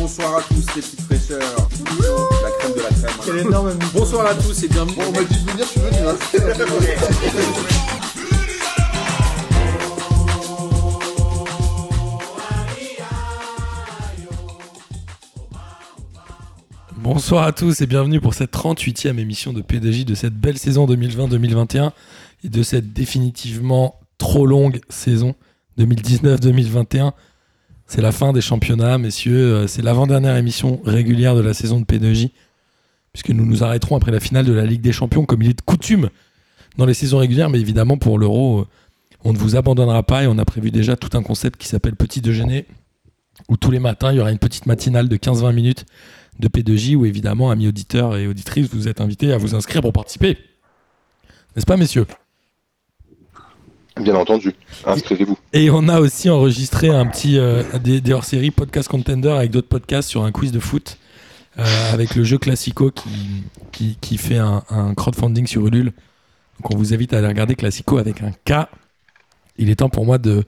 Bonsoir 0.00 0.38
à 0.38 0.40
tous 0.40 0.54
les 0.54 0.80
petites 0.80 1.00
fraîcheurs. 1.02 1.68
La 2.42 2.50
crème 2.58 2.72
de 2.74 2.80
la 2.80 2.88
crème. 2.88 3.10
Quel 3.22 3.36
énorme 3.40 3.78
Bonsoir 3.92 4.24
à 4.28 4.34
tous 4.34 4.62
et 4.62 4.68
bienvenue. 4.68 4.96
Bon, 4.96 5.02
on 5.08 5.12
m'a 5.12 5.24
dit 5.24 5.44
de 5.44 5.50
venir, 5.50 5.66
je 5.66 5.70
suis 5.70 5.80
venu. 5.80 5.98
Hein. 6.08 6.16
Bonsoir 16.96 17.44
à 17.44 17.52
tous 17.52 17.82
et 17.82 17.86
bienvenue 17.86 18.22
pour 18.22 18.32
cette 18.32 18.54
38e 18.54 19.18
émission 19.18 19.52
de 19.52 19.60
P2J 19.60 20.06
de 20.06 20.14
cette 20.14 20.34
belle 20.34 20.56
saison 20.56 20.86
2020-2021 20.86 21.90
et 22.44 22.48
de 22.48 22.62
cette 22.62 22.94
définitivement 22.94 24.00
trop 24.16 24.46
longue 24.46 24.80
saison 24.88 25.34
2019-2021. 25.78 27.12
C'est 27.90 28.02
la 28.02 28.12
fin 28.12 28.32
des 28.32 28.40
championnats, 28.40 28.98
messieurs. 28.98 29.52
Euh, 29.52 29.66
C'est 29.66 29.82
l'avant-dernière 29.82 30.36
émission 30.36 30.80
régulière 30.84 31.34
de 31.34 31.40
la 31.40 31.52
saison 31.52 31.80
de 31.80 31.84
P2J, 31.84 32.30
puisque 33.12 33.30
nous 33.30 33.44
nous 33.44 33.64
arrêterons 33.64 33.96
après 33.96 34.12
la 34.12 34.20
finale 34.20 34.46
de 34.46 34.52
la 34.52 34.64
Ligue 34.64 34.80
des 34.80 34.92
Champions, 34.92 35.24
comme 35.24 35.42
il 35.42 35.50
est 35.50 35.58
de 35.58 35.60
coutume 35.60 36.08
dans 36.78 36.86
les 36.86 36.94
saisons 36.94 37.18
régulières. 37.18 37.50
Mais 37.50 37.58
évidemment, 37.58 37.98
pour 37.98 38.16
l'Euro, 38.16 38.60
euh, 38.60 38.66
on 39.24 39.32
ne 39.32 39.38
vous 39.38 39.56
abandonnera 39.56 40.04
pas 40.04 40.22
et 40.22 40.28
on 40.28 40.38
a 40.38 40.44
prévu 40.44 40.70
déjà 40.70 40.94
tout 40.94 41.18
un 41.18 41.22
concept 41.24 41.60
qui 41.60 41.66
s'appelle 41.66 41.96
Petit 41.96 42.20
Déjeuner, 42.20 42.66
où 43.48 43.56
tous 43.56 43.72
les 43.72 43.80
matins, 43.80 44.12
il 44.12 44.18
y 44.18 44.20
aura 44.20 44.30
une 44.30 44.38
petite 44.38 44.66
matinale 44.66 45.08
de 45.08 45.16
15-20 45.16 45.52
minutes 45.52 45.84
de 46.38 46.46
P2J, 46.46 46.94
où 46.94 47.06
évidemment, 47.06 47.50
amis 47.50 47.66
auditeurs 47.66 48.16
et 48.16 48.28
auditrices, 48.28 48.68
vous 48.72 48.86
êtes 48.86 49.00
invités 49.00 49.32
à 49.32 49.36
vous 49.36 49.56
inscrire 49.56 49.82
pour 49.82 49.92
participer. 49.92 50.38
N'est-ce 51.56 51.66
pas, 51.66 51.76
messieurs? 51.76 52.06
Bien 54.00 54.14
entendu, 54.14 54.54
inscrivez-vous. 54.86 55.36
Et 55.52 55.70
on 55.70 55.88
a 55.88 56.00
aussi 56.00 56.30
enregistré 56.30 56.88
un 56.88 57.06
petit 57.06 57.38
euh, 57.38 57.62
des, 57.78 58.12
hors-série 58.12 58.50
podcast 58.50 58.88
contender 58.88 59.28
avec 59.28 59.50
d'autres 59.50 59.68
podcasts 59.68 60.08
sur 60.08 60.24
un 60.24 60.32
quiz 60.32 60.52
de 60.52 60.60
foot 60.60 60.96
euh, 61.58 61.64
avec 61.92 62.14
le 62.14 62.24
jeu 62.24 62.38
Classico 62.38 62.90
qui, 62.90 63.10
qui, 63.72 63.98
qui 64.00 64.16
fait 64.16 64.38
un, 64.38 64.62
un 64.70 64.94
crowdfunding 64.94 65.46
sur 65.46 65.66
Ulule. 65.66 65.92
Donc 66.60 66.72
on 66.72 66.76
vous 66.76 66.94
invite 66.94 67.12
à 67.12 67.18
aller 67.18 67.26
regarder 67.26 67.54
Classico 67.56 67.98
avec 67.98 68.22
un 68.22 68.32
K. 68.44 68.68
Il 69.58 69.68
est 69.68 69.76
temps 69.76 69.90
pour 69.90 70.06
moi 70.06 70.18
de 70.18 70.44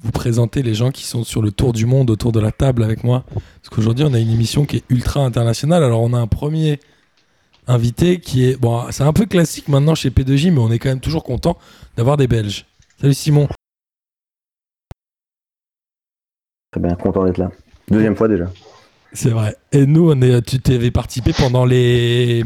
vous 0.00 0.12
présenter 0.12 0.62
les 0.62 0.74
gens 0.74 0.90
qui 0.90 1.04
sont 1.04 1.24
sur 1.24 1.42
le 1.42 1.50
tour 1.50 1.72
du 1.72 1.86
monde 1.86 2.10
autour 2.10 2.30
de 2.30 2.38
la 2.38 2.52
table 2.52 2.84
avec 2.84 3.02
moi. 3.02 3.24
Parce 3.34 3.74
qu'aujourd'hui 3.74 4.04
on 4.04 4.14
a 4.14 4.18
une 4.18 4.30
émission 4.30 4.66
qui 4.66 4.76
est 4.76 4.84
ultra 4.88 5.20
internationale. 5.20 5.82
Alors 5.82 6.02
on 6.02 6.12
a 6.12 6.18
un 6.18 6.28
premier 6.28 6.78
invité 7.66 8.20
qui 8.20 8.44
est... 8.44 8.60
Bon, 8.60 8.84
c'est 8.90 9.02
un 9.02 9.12
peu 9.12 9.26
classique 9.26 9.68
maintenant 9.68 9.94
chez 9.94 10.10
P2J, 10.10 10.52
mais 10.52 10.60
on 10.60 10.70
est 10.70 10.78
quand 10.78 10.90
même 10.90 11.00
toujours 11.00 11.24
content 11.24 11.56
d'avoir 11.96 12.16
des 12.16 12.26
Belges. 12.26 12.66
Salut 13.00 13.14
Simon. 13.14 13.48
Très 16.70 16.80
bien, 16.80 16.94
content 16.96 17.24
d'être 17.24 17.38
là. 17.38 17.50
Deuxième 17.90 18.16
fois 18.16 18.28
déjà. 18.28 18.46
C'est 19.12 19.30
vrai. 19.30 19.56
Et 19.72 19.86
nous, 19.86 20.10
on 20.10 20.20
est, 20.22 20.42
tu 20.42 20.58
t'avais 20.58 20.90
participé 20.90 21.32
pendant 21.32 21.64
les, 21.64 22.42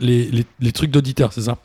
les, 0.00 0.30
les, 0.30 0.46
les 0.60 0.72
trucs 0.72 0.90
d'auditeurs, 0.90 1.32
c'est 1.32 1.42
ça? 1.42 1.58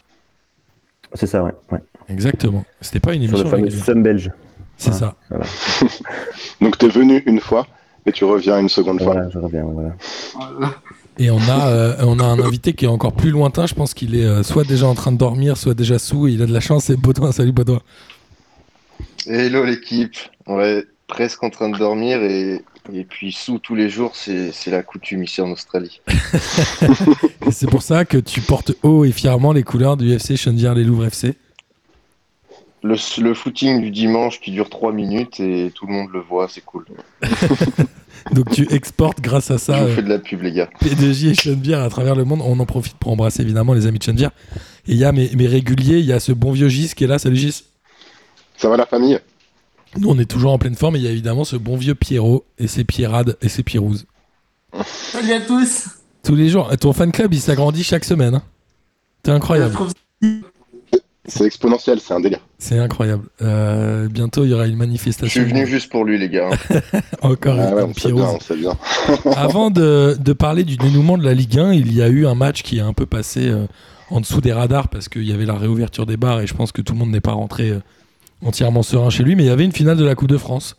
C'est 1.13 1.27
ça, 1.27 1.43
ouais. 1.43 1.53
ouais. 1.71 1.79
Exactement. 2.09 2.65
C'était 2.81 2.99
pas 2.99 3.13
une 3.13 3.27
Sur 3.27 3.37
le 3.37 3.59
émission 3.59 3.83
fameux 3.83 4.01
belge. 4.01 4.31
C'est 4.77 4.91
Voilà. 5.29 5.45
ça. 5.45 5.85
Donc 6.61 6.77
t'es 6.77 6.87
venu 6.89 7.21
une 7.25 7.39
fois, 7.39 7.67
et 8.05 8.11
tu 8.11 8.23
reviens 8.25 8.59
une 8.59 8.69
seconde 8.69 9.01
fois. 9.01 9.13
Voilà, 9.13 9.29
je 9.29 9.37
reviens. 9.37 9.63
Voilà. 9.63 9.95
Et 11.19 11.29
on 11.31 11.39
a, 11.39 11.67
euh, 11.69 11.95
on 12.01 12.19
a 12.19 12.23
un 12.23 12.39
invité 12.39 12.73
qui 12.73 12.85
est 12.85 12.89
encore 12.89 13.13
plus 13.13 13.31
lointain. 13.31 13.65
Je 13.65 13.73
pense 13.73 13.93
qu'il 13.93 14.15
est 14.15 14.25
euh, 14.25 14.43
soit 14.43 14.63
déjà 14.63 14.87
en 14.87 14.93
train 14.93 15.11
de 15.11 15.17
dormir, 15.17 15.57
soit 15.57 15.73
déjà 15.73 15.97
sous. 15.99 16.27
Et 16.27 16.31
il 16.33 16.41
a 16.41 16.45
de 16.45 16.53
la 16.53 16.59
chance. 16.59 16.85
C'est 16.85 16.95
Baudouin. 16.95 17.31
Salut 17.31 17.51
Baudouin. 17.51 17.81
Hello 19.29 19.65
l'équipe, 19.65 20.15
ouais, 20.47 20.85
presque 21.07 21.43
en 21.43 21.49
train 21.49 21.67
de 21.67 21.77
dormir 21.77 22.21
et, 22.23 22.61
et 22.93 23.03
puis 23.03 23.33
sous 23.33 23.59
tous 23.59 23.75
les 23.75 23.89
jours, 23.89 24.15
c'est 24.15 24.51
la 24.67 24.83
coutume 24.83 25.23
ici 25.23 25.41
en 25.41 25.51
Australie. 25.51 25.99
C'est 27.51 27.69
pour 27.69 27.81
ça 27.81 28.05
que 28.05 28.17
tu 28.17 28.39
portes 28.41 28.71
haut 28.83 29.03
et 29.03 29.11
fièrement 29.11 29.51
les 29.51 29.63
couleurs 29.63 29.97
du 29.97 30.11
FC 30.13 30.37
Chenvière-les-Louvres 30.37 31.05
FC. 31.05 31.35
Le, 32.83 32.95
le 33.21 33.33
footing 33.33 33.81
du 33.81 33.91
dimanche 33.91 34.39
qui 34.39 34.51
dure 34.51 34.69
3 34.69 34.93
minutes 34.93 35.39
et 35.39 35.71
tout 35.75 35.87
le 35.87 35.93
monde 35.93 36.09
le 36.13 36.21
voit, 36.21 36.47
c'est 36.47 36.63
cool. 36.63 36.85
Donc 38.31 38.49
tu 38.51 38.71
exportes 38.73 39.19
grâce 39.19 39.51
à 39.51 39.55
Je 39.55 39.61
ça 39.61 39.79
vous 39.81 39.89
euh, 39.89 39.95
fais 39.95 40.03
de 40.03 40.09
la 40.09 40.19
pub 40.19 40.41
les 40.41 40.51
gars. 40.51 40.69
P2J 40.81 41.31
et 41.31 41.33
Chenvière 41.33 41.81
à 41.81 41.89
travers 41.89 42.15
le 42.15 42.23
monde. 42.23 42.41
On 42.43 42.59
en 42.59 42.65
profite 42.65 42.95
pour 42.97 43.11
embrasser 43.11 43.41
évidemment 43.41 43.73
les 43.73 43.87
amis 43.87 43.99
de 43.99 44.03
Chenvière. 44.03 44.31
Et 44.87 44.93
il 44.93 44.97
y 44.97 45.05
a 45.05 45.11
mes, 45.11 45.29
mes 45.35 45.47
réguliers. 45.47 45.99
Il 45.99 46.05
y 46.05 46.13
a 46.13 46.19
ce 46.19 46.31
bon 46.31 46.51
vieux 46.51 46.69
Gis 46.69 46.93
qui 46.95 47.03
est 47.03 47.07
là. 47.07 47.19
Salut 47.19 47.37
Gis. 47.37 47.63
Ça 48.57 48.69
va 48.69 48.77
la 48.77 48.85
famille 48.85 49.19
Nous, 49.97 50.09
on 50.09 50.17
est 50.19 50.25
toujours 50.29 50.51
en 50.51 50.57
pleine 50.57 50.75
forme 50.75 50.95
et 50.95 50.99
il 50.99 51.05
y 51.05 51.07
a 51.07 51.11
évidemment 51.11 51.43
ce 51.45 51.55
bon 51.55 51.77
vieux 51.77 51.95
Pierrot 51.95 52.43
et 52.57 52.67
ses 52.67 52.83
Pierrades 52.83 53.37
et 53.41 53.49
ses 53.49 53.63
Pierrouzes. 53.63 54.05
Salut 54.85 55.33
à 55.33 55.41
tous. 55.41 55.85
Tous 56.23 56.35
les 56.35 56.49
jours. 56.49 56.69
Ton 56.79 56.91
fan 56.93 57.11
club, 57.11 57.33
il 57.33 57.39
s'agrandit 57.39 57.83
chaque 57.83 58.03
semaine. 58.05 58.35
hein. 58.35 58.43
C'est 59.23 59.31
Je 59.31 59.35
incroyable. 59.35 59.75
C'est 61.29 61.43
exponentiel, 61.45 61.99
c'est 61.99 62.13
un 62.13 62.21
délire. 62.21 62.39
C'est 62.57 62.79
incroyable. 62.79 63.23
Euh, 63.41 64.07
bientôt, 64.07 64.45
il 64.45 64.51
y 64.51 64.53
aura 64.53 64.65
une 64.65 64.73
Je 64.73 64.77
manifestation. 64.77 65.41
suis 65.41 65.51
venu 65.51 65.67
juste 65.67 65.91
pour 65.91 66.05
lui 66.05 66.17
les 66.17 66.29
gars. 66.29 66.49
Encore 67.21 67.57
Ah 67.59 67.75
ouais, 67.75 67.83
une 67.83 67.89
on 67.89 67.93
sait 67.93 68.11
bien, 68.13 68.23
Pierrouse. 68.23 68.35
on 68.35 68.39
sait 68.39 68.55
bien. 68.55 68.77
Avant 69.35 69.69
de, 69.69 70.15
de 70.17 70.33
parler 70.33 70.63
du 70.63 70.77
dénouement 70.77 71.17
de 71.17 71.25
la 71.25 71.33
Ligue 71.33 71.59
1, 71.59 71.73
il 71.73 71.91
y 71.93 72.01
a 72.01 72.07
eu 72.07 72.25
un 72.25 72.35
match 72.35 72.63
qui 72.63 72.77
est 72.77 72.81
un 72.81 72.93
peu 72.93 73.05
passé 73.05 73.49
euh, 73.49 73.65
en 74.09 74.21
dessous 74.21 74.39
des 74.39 74.53
radars 74.53 74.87
parce 74.87 75.09
qu'il 75.09 75.23
y 75.25 75.33
avait 75.33 75.45
la 75.45 75.55
réouverture 75.55 76.05
des 76.05 76.15
bars 76.15 76.39
et 76.39 76.47
je 76.47 76.53
pense 76.53 76.71
que 76.71 76.81
tout 76.81 76.93
le 76.93 76.99
monde 76.99 77.11
n'est 77.11 77.19
pas 77.19 77.33
rentré 77.33 77.71
euh, 77.71 77.79
entièrement 78.43 78.83
serein 78.83 79.09
chez 79.09 79.23
lui. 79.23 79.35
Mais 79.35 79.43
il 79.43 79.47
y 79.47 79.51
avait 79.51 79.65
une 79.65 79.71
finale 79.71 79.97
de 79.97 80.05
la 80.05 80.15
Coupe 80.15 80.29
de 80.29 80.37
France 80.37 80.75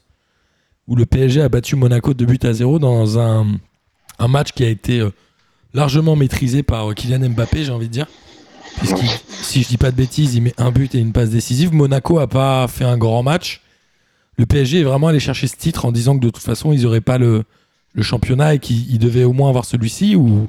où 0.86 0.96
le 0.96 1.06
PSG 1.06 1.42
a 1.42 1.48
battu 1.48 1.76
Monaco 1.76 2.14
de 2.14 2.24
but 2.24 2.44
à 2.44 2.52
0 2.52 2.78
dans 2.78 3.18
un, 3.18 3.46
un 4.18 4.28
match 4.28 4.52
qui 4.52 4.64
a 4.64 4.68
été 4.68 5.00
euh, 5.00 5.10
largement 5.74 6.16
maîtrisé 6.16 6.62
par 6.62 6.90
euh, 6.90 6.94
Kylian 6.94 7.28
Mbappé, 7.30 7.64
j'ai 7.64 7.72
envie 7.72 7.88
de 7.88 7.92
dire. 7.92 8.06
Puisqu'il, 8.78 9.08
si 9.28 9.62
je 9.62 9.68
dis 9.68 9.76
pas 9.76 9.90
de 9.90 9.96
bêtises, 9.96 10.34
il 10.34 10.42
met 10.42 10.54
un 10.56 10.70
but 10.70 10.94
et 10.94 10.98
une 10.98 11.12
passe 11.12 11.30
décisive. 11.30 11.74
Monaco 11.74 12.18
a 12.18 12.26
pas 12.26 12.66
fait 12.68 12.84
un 12.84 12.96
grand 12.96 13.22
match. 13.22 13.60
Le 14.38 14.46
PSG 14.46 14.80
est 14.80 14.84
vraiment 14.84 15.08
allé 15.08 15.20
chercher 15.20 15.46
ce 15.46 15.56
titre 15.56 15.84
en 15.84 15.92
disant 15.92 16.16
que 16.16 16.24
de 16.24 16.30
toute 16.30 16.42
façon, 16.42 16.72
ils 16.72 16.82
n'auraient 16.82 17.00
pas 17.00 17.18
le, 17.18 17.44
le 17.92 18.02
championnat 18.02 18.54
et 18.54 18.58
qu'il 18.60 18.90
il 18.90 18.98
devait 18.98 19.24
au 19.24 19.32
moins 19.32 19.48
avoir 19.48 19.64
celui-ci 19.64 20.14
ou 20.14 20.48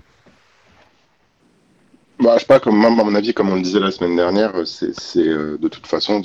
Bah, 2.21 2.33
je 2.35 2.39
sais 2.41 2.45
pas, 2.47 2.59
comme, 2.59 2.83
à 2.83 2.89
mon 2.89 3.15
avis, 3.15 3.33
comme 3.33 3.49
on 3.49 3.55
le 3.55 3.61
disait 3.61 3.79
la 3.79 3.91
semaine 3.91 4.15
dernière, 4.15 4.51
c'est 4.65 4.93
c'est, 4.99 5.25
euh, 5.27 5.57
de 5.57 5.67
toute 5.69 5.87
façon, 5.87 6.21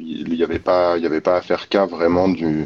il 0.00 0.28
n'y 0.34 0.42
avait, 0.42 0.58
pas- 0.58 0.96
il 0.96 1.02
y 1.02 1.06
avait 1.06 1.20
pas 1.20 1.36
à 1.36 1.42
faire 1.42 1.68
cas 1.68 1.84
vraiment 1.84 2.28
du, 2.28 2.64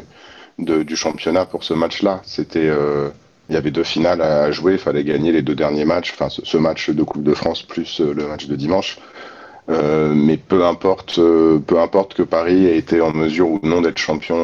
de- 0.59 0.83
du 0.83 0.95
championnat 0.95 1.45
pour 1.45 1.63
ce 1.65 1.73
match-là. 1.73 2.21
C'était, 2.25 2.67
euh, 2.69 3.09
il 3.49 3.55
y 3.55 3.57
avait 3.57 3.71
deux 3.71 3.83
finales 3.83 4.21
à 4.21 4.51
jouer, 4.51 4.73
il 4.73 4.79
fallait 4.79 5.03
gagner 5.03 5.31
les 5.33 5.41
deux 5.41 5.55
derniers 5.55 5.85
matchs, 5.85 6.13
enfin 6.13 6.29
ce, 6.29 6.57
match 6.57 6.89
de 6.89 7.03
Coupe 7.03 7.23
de 7.23 7.33
France 7.33 7.63
plus 7.63 8.01
euh, 8.01 8.13
le 8.13 8.27
match 8.27 8.47
de 8.47 8.55
dimanche. 8.55 8.99
Euh, 9.69 10.13
mais 10.15 10.37
peu 10.37 10.65
importe, 10.65 11.19
euh, 11.19 11.59
peu 11.59 11.79
importe 11.79 12.15
que 12.15 12.23
Paris 12.23 12.65
ait 12.67 12.77
été 12.77 13.01
en 13.01 13.13
mesure 13.13 13.49
ou 13.49 13.59
non 13.63 13.81
d'être 13.81 13.97
champion 13.99 14.37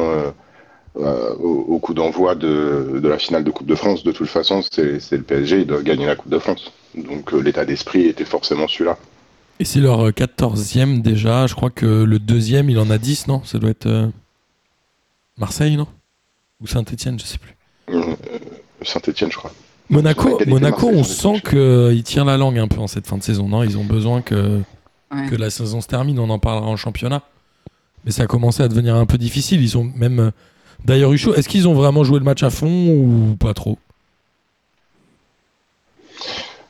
euh, 0.98 1.02
euh, 1.04 1.34
au, 1.36 1.74
au 1.74 1.78
coup 1.78 1.94
d'envoi 1.94 2.34
de, 2.34 3.00
de 3.02 3.08
la 3.08 3.18
finale 3.18 3.44
de 3.44 3.50
Coupe 3.50 3.66
de 3.66 3.74
France, 3.74 4.02
de 4.04 4.12
toute 4.12 4.28
façon, 4.28 4.62
c'est 4.62 5.12
le 5.12 5.22
PSG, 5.22 5.60
ils 5.60 5.66
doivent 5.66 5.82
gagner 5.82 6.06
la 6.06 6.16
Coupe 6.16 6.30
de 6.30 6.38
France. 6.38 6.72
Donc 6.94 7.32
euh, 7.34 7.40
l'état 7.40 7.64
d'esprit 7.64 8.06
était 8.06 8.24
forcément 8.24 8.66
celui-là. 8.68 8.96
Et 9.60 9.64
c'est 9.64 9.80
leur 9.80 10.10
14e 10.10 11.00
déjà. 11.02 11.46
Je 11.46 11.54
crois 11.54 11.70
que 11.70 11.86
le 12.04 12.18
deuxième, 12.18 12.68
il 12.70 12.78
en 12.78 12.90
a 12.90 12.98
10, 12.98 13.26
non? 13.28 13.42
Ça 13.44 13.58
doit 13.58 13.70
être 13.70 13.86
euh, 13.86 14.06
Marseille, 15.38 15.76
non? 15.76 15.86
Ou 16.60 16.66
Saint-Etienne, 16.66 17.18
je 17.18 17.24
sais 17.24 17.38
plus. 17.38 17.54
Euh, 17.94 18.14
Saint-Etienne, 18.82 19.30
je 19.30 19.36
crois. 19.36 19.52
Monaco, 19.88 20.40
Monaco 20.46 20.88
on 20.92 21.04
sent 21.04 21.40
qu'ils 21.48 22.02
tirent 22.02 22.24
la 22.24 22.36
langue 22.36 22.58
un 22.58 22.66
peu 22.66 22.80
en 22.80 22.86
cette 22.88 23.06
fin 23.06 23.16
de 23.18 23.22
saison, 23.22 23.48
non? 23.48 23.62
Ils 23.62 23.78
ont 23.78 23.84
besoin 23.84 24.20
que, 24.22 24.60
Ouais. 25.14 25.28
que 25.30 25.36
la 25.36 25.50
saison 25.50 25.80
se 25.80 25.86
termine. 25.86 26.18
On 26.18 26.28
en 26.30 26.40
parlera 26.40 26.66
en 26.66 26.76
championnat. 26.76 27.22
Mais 28.04 28.10
ça 28.10 28.24
a 28.24 28.26
commencé 28.26 28.62
à 28.62 28.68
devenir 28.68 28.96
un 28.96 29.06
peu 29.06 29.18
difficile. 29.18 29.62
Ils 29.62 29.78
ont 29.78 29.84
même 29.84 30.18
euh, 30.18 30.30
d'ailleurs 30.86 31.12
eu 31.12 31.18
chaud. 31.18 31.34
Est-ce 31.34 31.48
qu'ils 31.48 31.68
ont 31.68 31.74
vraiment 31.74 32.04
joué 32.04 32.18
le 32.18 32.24
match 32.24 32.42
à 32.42 32.50
fond 32.50 32.88
ou 32.88 33.36
pas 33.38 33.54
trop? 33.54 33.78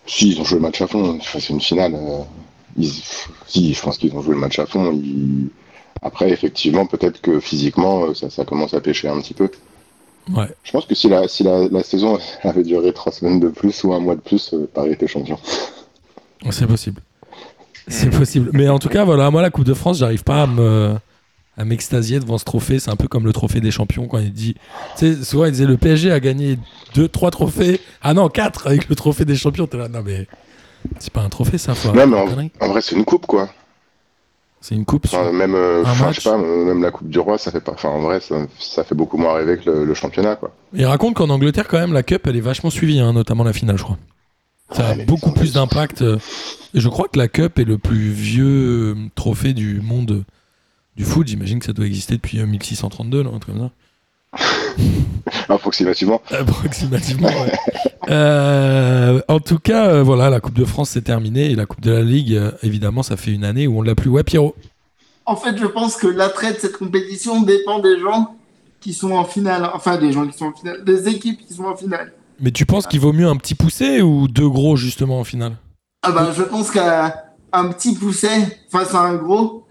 Si, 0.06 0.30
ils 0.30 0.40
ont 0.40 0.44
joué 0.44 0.56
le 0.56 0.62
match 0.62 0.80
à 0.80 0.86
fond. 0.86 1.16
Enfin, 1.20 1.38
c'est 1.40 1.52
une 1.52 1.60
finale. 1.60 1.94
euh, 1.94 2.22
ils- 2.78 3.02
Si, 3.46 3.74
je 3.74 3.80
pense 3.82 3.98
qu'ils 3.98 4.14
ont 4.14 4.22
joué 4.22 4.34
le 4.34 4.40
match 4.40 4.58
à 4.58 4.66
fond. 4.66 4.92
Ils- 4.92 5.48
Après, 6.02 6.30
effectivement, 6.30 6.86
peut-être 6.86 7.20
que 7.20 7.40
physiquement, 7.40 8.04
euh, 8.04 8.14
ça, 8.14 8.28
ça 8.30 8.44
commence 8.44 8.74
à 8.74 8.80
pêcher 8.80 9.08
un 9.08 9.20
petit 9.20 9.34
peu. 9.34 9.48
Ouais. 10.32 10.46
Je 10.62 10.70
pense 10.72 10.84
que 10.86 10.94
si 10.94 11.08
la, 11.08 11.26
si 11.26 11.42
la, 11.42 11.68
la 11.68 11.82
saison 11.82 12.18
avait 12.42 12.62
duré 12.64 12.92
trois 12.92 13.12
semaines 13.12 13.40
de 13.40 13.48
plus 13.48 13.82
ou 13.84 13.92
un 13.94 13.98
mois 14.00 14.14
de 14.14 14.20
plus, 14.20 14.52
euh, 14.52 14.68
Paris 14.72 14.92
était 14.92 15.06
champion. 15.08 15.38
C'est 16.50 16.66
possible. 16.66 17.00
C'est 17.88 18.10
possible. 18.10 18.50
Mais 18.52 18.68
en 18.68 18.78
tout 18.78 18.88
cas, 18.88 19.04
voilà, 19.04 19.30
moi, 19.30 19.42
la 19.42 19.50
Coupe 19.50 19.64
de 19.64 19.74
France, 19.74 19.98
j'arrive 19.98 20.22
pas 20.24 20.42
à 20.42 20.46
me 20.46 20.96
à 21.56 21.64
m'extasier 21.64 22.20
devant 22.20 22.38
ce 22.38 22.44
trophée. 22.44 22.78
C'est 22.78 22.90
un 22.90 22.96
peu 22.96 23.08
comme 23.08 23.24
le 23.24 23.32
trophée 23.32 23.60
des 23.60 23.70
champions 23.70 24.06
quand 24.08 24.18
il 24.18 24.32
dit. 24.32 24.54
Tu 24.98 25.14
sais, 25.14 25.24
souvent, 25.24 25.46
il 25.46 25.52
disait 25.52 25.66
le 25.66 25.76
PSG 25.76 26.10
a 26.12 26.20
gagné 26.20 26.58
deux, 26.94 27.08
trois 27.08 27.30
trophées. 27.30 27.80
Ah 28.02 28.14
non, 28.14 28.28
quatre 28.28 28.66
avec 28.66 28.88
le 28.88 28.94
trophée 28.96 29.24
des 29.24 29.36
champions. 29.36 29.66
T'es 29.66 29.78
là, 29.78 29.88
non, 29.88 30.02
mais 30.04 30.26
c'est 30.98 31.12
pas 31.12 31.22
un 31.22 31.28
trophée, 31.28 31.58
ça, 31.58 31.74
faut 31.74 31.92
Non, 31.92 32.06
mais 32.06 32.16
en, 32.60 32.68
vrai, 32.68 32.80
c'est 32.80 32.94
une 32.96 33.04
coupe, 33.04 33.26
quoi. 33.26 33.48
C'est 34.60 34.74
une 34.74 34.84
coupe. 34.84 35.06
sur- 35.06 35.32
même, 35.32 35.54
euh, 35.54 35.84
Un 35.84 36.12
je 36.12 36.20
sais 36.20 36.28
pas, 36.30 36.38
même 36.38 36.82
la 36.82 36.90
Coupe 36.90 37.08
du 37.08 37.18
Roi, 37.20 37.38
ça 37.38 37.50
fait 37.52 37.60
pas. 37.60 37.72
Enfin, 37.72 37.88
en 37.90 38.00
vrai, 38.00 38.20
ça, 38.20 38.34
ça 38.58 38.82
fait 38.84 38.94
beaucoup 38.94 39.16
moins 39.16 39.34
rêver 39.34 39.58
que 39.58 39.70
le, 39.70 39.84
le 39.84 39.94
championnat, 39.94 40.34
quoi. 40.36 40.50
Il 40.74 40.84
raconte 40.86 41.14
qu'en 41.14 41.30
Angleterre, 41.30 41.68
quand 41.68 41.78
même, 41.78 41.92
la 41.92 42.02
Cup, 42.02 42.22
elle 42.26 42.36
est 42.36 42.40
vachement 42.40 42.70
suivie, 42.70 42.98
hein, 42.98 43.12
notamment 43.12 43.44
la 43.44 43.52
finale, 43.52 43.78
je 43.78 43.84
crois. 43.84 43.98
Ça 44.72 44.88
a 44.88 44.94
Ouais, 44.96 45.04
beaucoup 45.04 45.30
plus 45.30 45.52
d'impact. 45.52 46.02
euh, 46.02 46.18
Et 46.74 46.80
je 46.80 46.88
crois 46.88 47.06
que 47.06 47.18
la 47.18 47.28
Cup 47.28 47.58
est 47.60 47.64
le 47.64 47.78
plus 47.78 48.10
vieux 48.10 48.44
euh, 48.46 48.94
trophée 49.14 49.52
du 49.52 49.80
monde 49.80 50.24
du 50.96 51.04
foot. 51.04 51.26
J'imagine 51.26 51.58
que 51.58 51.66
ça 51.66 51.72
doit 51.72 51.86
exister 51.86 52.16
depuis 52.16 52.40
euh, 52.40 52.46
1632, 52.46 53.22
non, 53.22 53.34
un 53.34 53.38
truc 53.38 53.56
comme 53.56 53.68
ça. 53.68 53.72
Approximativement. 55.48 56.20
Approximativement, 56.30 57.28
ouais. 57.28 57.52
Euh, 58.08 59.20
en 59.28 59.40
tout 59.40 59.58
cas, 59.58 59.88
euh, 59.88 60.02
voilà, 60.02 60.30
la 60.30 60.40
Coupe 60.40 60.58
de 60.58 60.64
France 60.64 60.90
c'est 60.90 61.02
terminé 61.02 61.50
et 61.50 61.54
la 61.54 61.66
Coupe 61.66 61.80
de 61.80 61.90
la 61.90 62.02
Ligue, 62.02 62.34
euh, 62.34 62.52
évidemment, 62.62 63.02
ça 63.02 63.16
fait 63.16 63.32
une 63.32 63.44
année 63.44 63.66
où 63.66 63.78
on 63.78 63.82
l'a 63.82 63.94
plus. 63.94 64.10
Ouais, 64.10 64.22
Pierrot? 64.22 64.54
En 65.24 65.36
fait, 65.36 65.56
je 65.56 65.66
pense 65.66 65.96
que 65.96 66.06
l'attrait 66.06 66.52
de 66.52 66.58
cette 66.58 66.76
compétition 66.76 67.42
dépend 67.42 67.80
des 67.80 67.98
gens 67.98 68.36
qui 68.80 68.92
sont 68.94 69.12
en 69.12 69.24
finale. 69.24 69.68
Enfin, 69.74 69.96
des 69.96 70.12
gens 70.12 70.26
qui 70.26 70.38
sont 70.38 70.46
en 70.46 70.52
finale. 70.52 70.84
Des 70.84 71.08
équipes 71.08 71.44
qui 71.44 71.54
sont 71.54 71.64
en 71.64 71.76
finale. 71.76 72.12
Mais 72.38 72.52
tu 72.52 72.66
penses 72.66 72.86
qu'il 72.86 73.00
vaut 73.00 73.12
mieux 73.12 73.26
un 73.26 73.36
petit 73.36 73.56
poussé 73.56 74.02
ou 74.02 74.28
deux 74.28 74.48
gros 74.48 74.76
justement 74.76 75.18
en 75.18 75.24
finale? 75.24 75.56
Ah 76.02 76.12
bah, 76.12 76.30
je 76.36 76.42
pense 76.42 76.70
qu'un 76.70 77.12
un 77.52 77.68
petit 77.70 77.94
pousset 77.94 78.60
face 78.70 78.94
à 78.94 79.00
un 79.00 79.14
gros, 79.16 79.65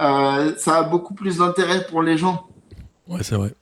euh, 0.00 0.54
ça 0.56 0.78
a 0.78 0.82
beaucoup 0.84 1.14
plus 1.14 1.38
d'intérêt 1.38 1.86
pour 1.86 2.02
les 2.02 2.16
gens. 2.18 2.46
Ouais, 3.08 3.22
c'est 3.22 3.34
vrai. 3.36 3.52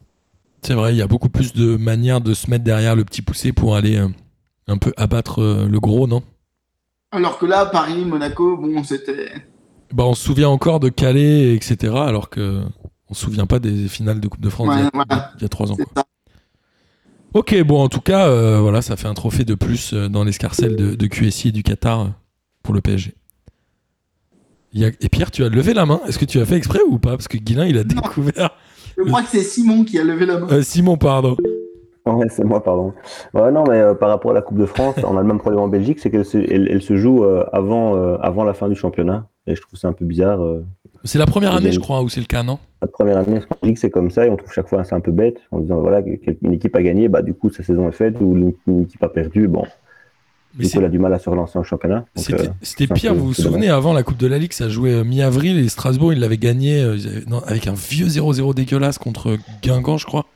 C'est 0.63 0.75
vrai, 0.75 0.93
il 0.95 0.97
y 0.99 1.03
a 1.03 1.07
beaucoup 1.07 1.29
plus 1.29 1.53
de 1.53 1.77
manières 1.77 2.21
de 2.21 2.35
se 2.35 2.51
mettre 2.51 2.65
derrière 2.65 2.97
le 2.97 3.05
petit 3.05 3.23
poussé 3.23 3.53
pour 3.53 3.77
aller 3.77 3.97
euh, 3.99 4.09
un 4.67 4.79
peu 4.79 4.93
abattre 4.97 5.41
euh, 5.41 5.69
le 5.69 5.79
gros, 5.81 6.07
non? 6.07 6.23
Alors 7.13 7.39
que 7.39 7.47
là, 7.47 7.67
Paris, 7.67 8.05
Monaco, 8.05 8.57
bon, 8.57 8.83
c'était. 8.83 9.31
Bah, 9.93 10.05
on 10.05 10.15
se 10.15 10.25
souvient 10.25 10.49
encore 10.49 10.81
de 10.81 10.89
Calais, 10.89 11.55
etc. 11.55 11.95
Alors 11.95 12.29
que 12.31 12.63
on 13.09 13.15
se 13.15 13.21
souvient 13.25 13.47
pas 13.47 13.61
des 13.61 13.87
finales 13.87 14.19
de 14.21 14.27
Coupe 14.27 14.41
de 14.41 14.51
France 14.51 14.69
Ouais, 14.69 14.77
d'il 14.77 14.83
y 14.85 14.87
a- 14.87 14.91
voilà. 14.93 15.31
il 15.37 15.43
y 15.43 15.45
a 15.45 15.49
trois 15.49 15.71
ans. 15.71 15.77
Quoi. 15.77 16.05
Ok, 17.35 17.55
bon, 17.63 17.83
en 17.83 17.89
tout 17.89 18.01
cas, 18.01 18.27
euh, 18.29 18.59
voilà, 18.61 18.83
ça 18.83 18.97
fait 18.97 19.09
un 19.09 19.15
trophée 19.15 19.45
de 19.45 19.55
plus 19.55 19.93
dans 19.95 20.25
l'escarcelle 20.25 20.75
de, 20.75 20.95
de 20.95 21.07
QSI 21.07 21.49
et 21.49 21.53
du 21.53 21.63
Qatar 21.63 22.13
pour 22.63 22.75
le 22.75 22.81
PSG. 22.81 23.15
Il 24.77 24.83
y 24.83 24.85
a- 24.85 24.91
Et 25.01 25.09
Pierre, 25.09 25.31
tu 25.31 25.43
as 25.43 25.49
levé 25.49 25.73
la 25.73 25.87
main. 25.87 26.01
Est-ce 26.07 26.19
que 26.19 26.27
tu 26.27 26.39
as 26.39 26.45
fait 26.45 26.57
exprès 26.57 26.81
ou 26.87 26.99
pas? 26.99 27.13
Parce 27.13 27.29
que 27.29 27.39
Guilin, 27.39 27.65
il 27.65 27.79
a 27.79 27.83
Non. 27.83 27.89
découvert. 28.03 28.51
Je 28.99 29.05
crois 29.05 29.23
que 29.23 29.29
c'est 29.29 29.41
Simon 29.41 29.85
qui 29.85 29.99
a 29.99 30.05
levé 30.05 30.27
la 30.27 30.39
main. 30.39 30.47
Euh, 30.53 30.61
Simon, 30.63 30.99
pardon. 30.99 31.35
Ouais, 32.05 32.27
c'est 32.29 32.45
moi, 32.45 32.63
pardon. 32.63 32.93
Ouais, 33.35 33.51
non, 33.51 33.65
mais 33.69 33.81
euh, 33.81 33.95
par 33.95 34.11
rapport 34.11 34.31
à 34.33 34.35
la 34.35 34.43
Coupe 34.43 34.59
de 34.59 34.67
France, 34.67 34.95
on 35.03 35.17
a 35.17 35.21
le 35.23 35.27
même 35.27 35.39
problème 35.39 35.61
en 35.63 35.69
Belgique, 35.69 35.99
c'est 35.99 36.11
qu'elle 36.11 36.25
se, 36.27 36.37
elle, 36.39 36.69
elle 36.71 36.83
se 36.83 36.95
joue 36.97 37.25
euh, 37.25 37.45
avant, 37.53 37.97
euh, 37.97 38.17
avant 38.21 38.45
la 38.45 38.53
fin 38.55 38.69
du 38.69 38.75
championnat. 38.77 39.27
Et 39.47 39.57
je 39.57 39.63
trouve 39.63 39.79
ça 39.79 39.89
un 39.89 39.93
peu 39.95 40.05
bizarre. 40.05 40.41
euh. 40.45 40.63
C'est 41.05 41.19
la 41.19 41.27
première 41.27 41.55
année, 41.55 41.71
je 41.73 41.77
une- 41.77 41.83
crois, 41.83 42.03
où 42.03 42.09
c'est 42.11 42.21
le 42.21 42.27
cas, 42.27 42.43
non? 42.43 42.59
La 42.83 42.87
première 42.89 43.17
année 43.17 43.39
en 43.39 43.57
Belgique, 43.63 43.79
c'est 43.79 43.91
comme 43.91 44.11
ça, 44.11 44.27
et 44.27 44.31
on 44.31 44.37
trouve 44.37 44.53
chaque 44.53 44.69
fois 44.69 44.85
c'est 44.85 44.95
un 44.95 45.01
peu 45.01 45.11
bête, 45.11 45.39
en 45.51 45.61
disant 45.61 45.81
voilà, 45.81 46.03
qu'une 46.03 46.53
équipe 46.53 46.77
a 46.77 46.83
gagné, 46.83 47.09
bah 47.09 47.23
du 47.23 47.33
coup 47.33 47.49
sa 47.51 47.63
saison 47.63 47.89
est 47.89 47.93
faite, 47.93 48.17
ou 48.21 48.37
une, 48.37 48.53
une 48.67 48.83
équipe 48.83 49.03
a 49.03 49.09
perdu, 49.09 49.49
bon, 49.49 49.65
Mais 50.59 50.69
coup 50.69 50.79
elle 50.79 50.85
a 50.85 50.89
du 50.89 50.99
mal 50.99 51.13
à 51.13 51.19
se 51.19 51.29
relancer 51.29 51.59
en 51.59 51.63
championnat. 51.63 52.05
C'était 52.63 52.91
euh, 52.91 52.95
pire, 52.95 53.13
peu- 53.13 53.19
vous 53.19 53.27
vous 53.29 53.35
souvenez, 53.35 53.69
avant 53.69 53.93
la 53.93 54.03
Coupe 54.03 54.17
de 54.17 54.27
la 54.27 54.39
Ligue, 54.39 54.53
ça 54.53 54.69
jouait 54.69 54.93
euh, 54.93 55.05
mi-avril 55.05 55.59
et 55.59 55.69
Strasbourg, 55.69 56.13
ils 56.13 56.19
l'avaient 56.21 56.39
gagné 56.39 56.81
euh, 56.83 56.97
non, 57.27 57.41
avec 57.47 57.67
un 57.67 57.75
vieux 57.75 58.07
0-0 58.07 58.55
dégueulasse 58.55 58.99
contre 58.99 59.37
Guingamp, 59.63 59.99
je 59.99 60.07
crois. 60.07 60.27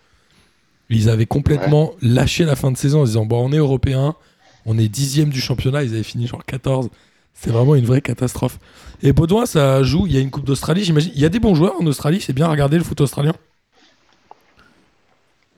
Ils 0.91 1.09
avaient 1.09 1.27
complètement 1.27 1.93
lâché 2.03 2.45
la 2.45 2.57
fin 2.57 2.71
de 2.73 2.77
saison 2.77 3.03
en 3.03 3.05
disant 3.05 3.25
bon, 3.25 3.47
on 3.49 3.53
est 3.53 3.59
européen, 3.59 4.15
on 4.67 4.77
est 4.77 4.89
dixième 4.89 5.31
du 5.31 5.41
championnat, 5.41 5.85
ils 5.85 5.95
avaient 5.95 6.03
fini 6.03 6.27
genre 6.27 6.45
14. 6.45 6.89
C'est 7.33 7.51
vraiment 7.51 7.75
une 7.77 7.87
vraie 7.87 8.03
catastrophe. 8.03 8.59
Et 9.03 9.13
Baudouin, 9.13 9.47
ça 9.47 9.83
joue, 9.83 10.07
il 10.07 10.13
y 10.13 10.17
a 10.19 10.21
une 10.21 10.31
Coupe 10.31 10.45
d'Australie, 10.45 10.85
j'imagine. 10.85 11.13
Il 11.15 11.21
y 11.21 11.25
a 11.25 11.29
des 11.31 11.39
bons 11.39 11.55
joueurs 11.55 11.75
en 11.81 11.87
Australie, 11.87 12.21
c'est 12.21 12.33
bien 12.35 12.49
regarder 12.49 12.77
le 12.77 12.85
foot 12.85 13.01
australien. 13.01 13.33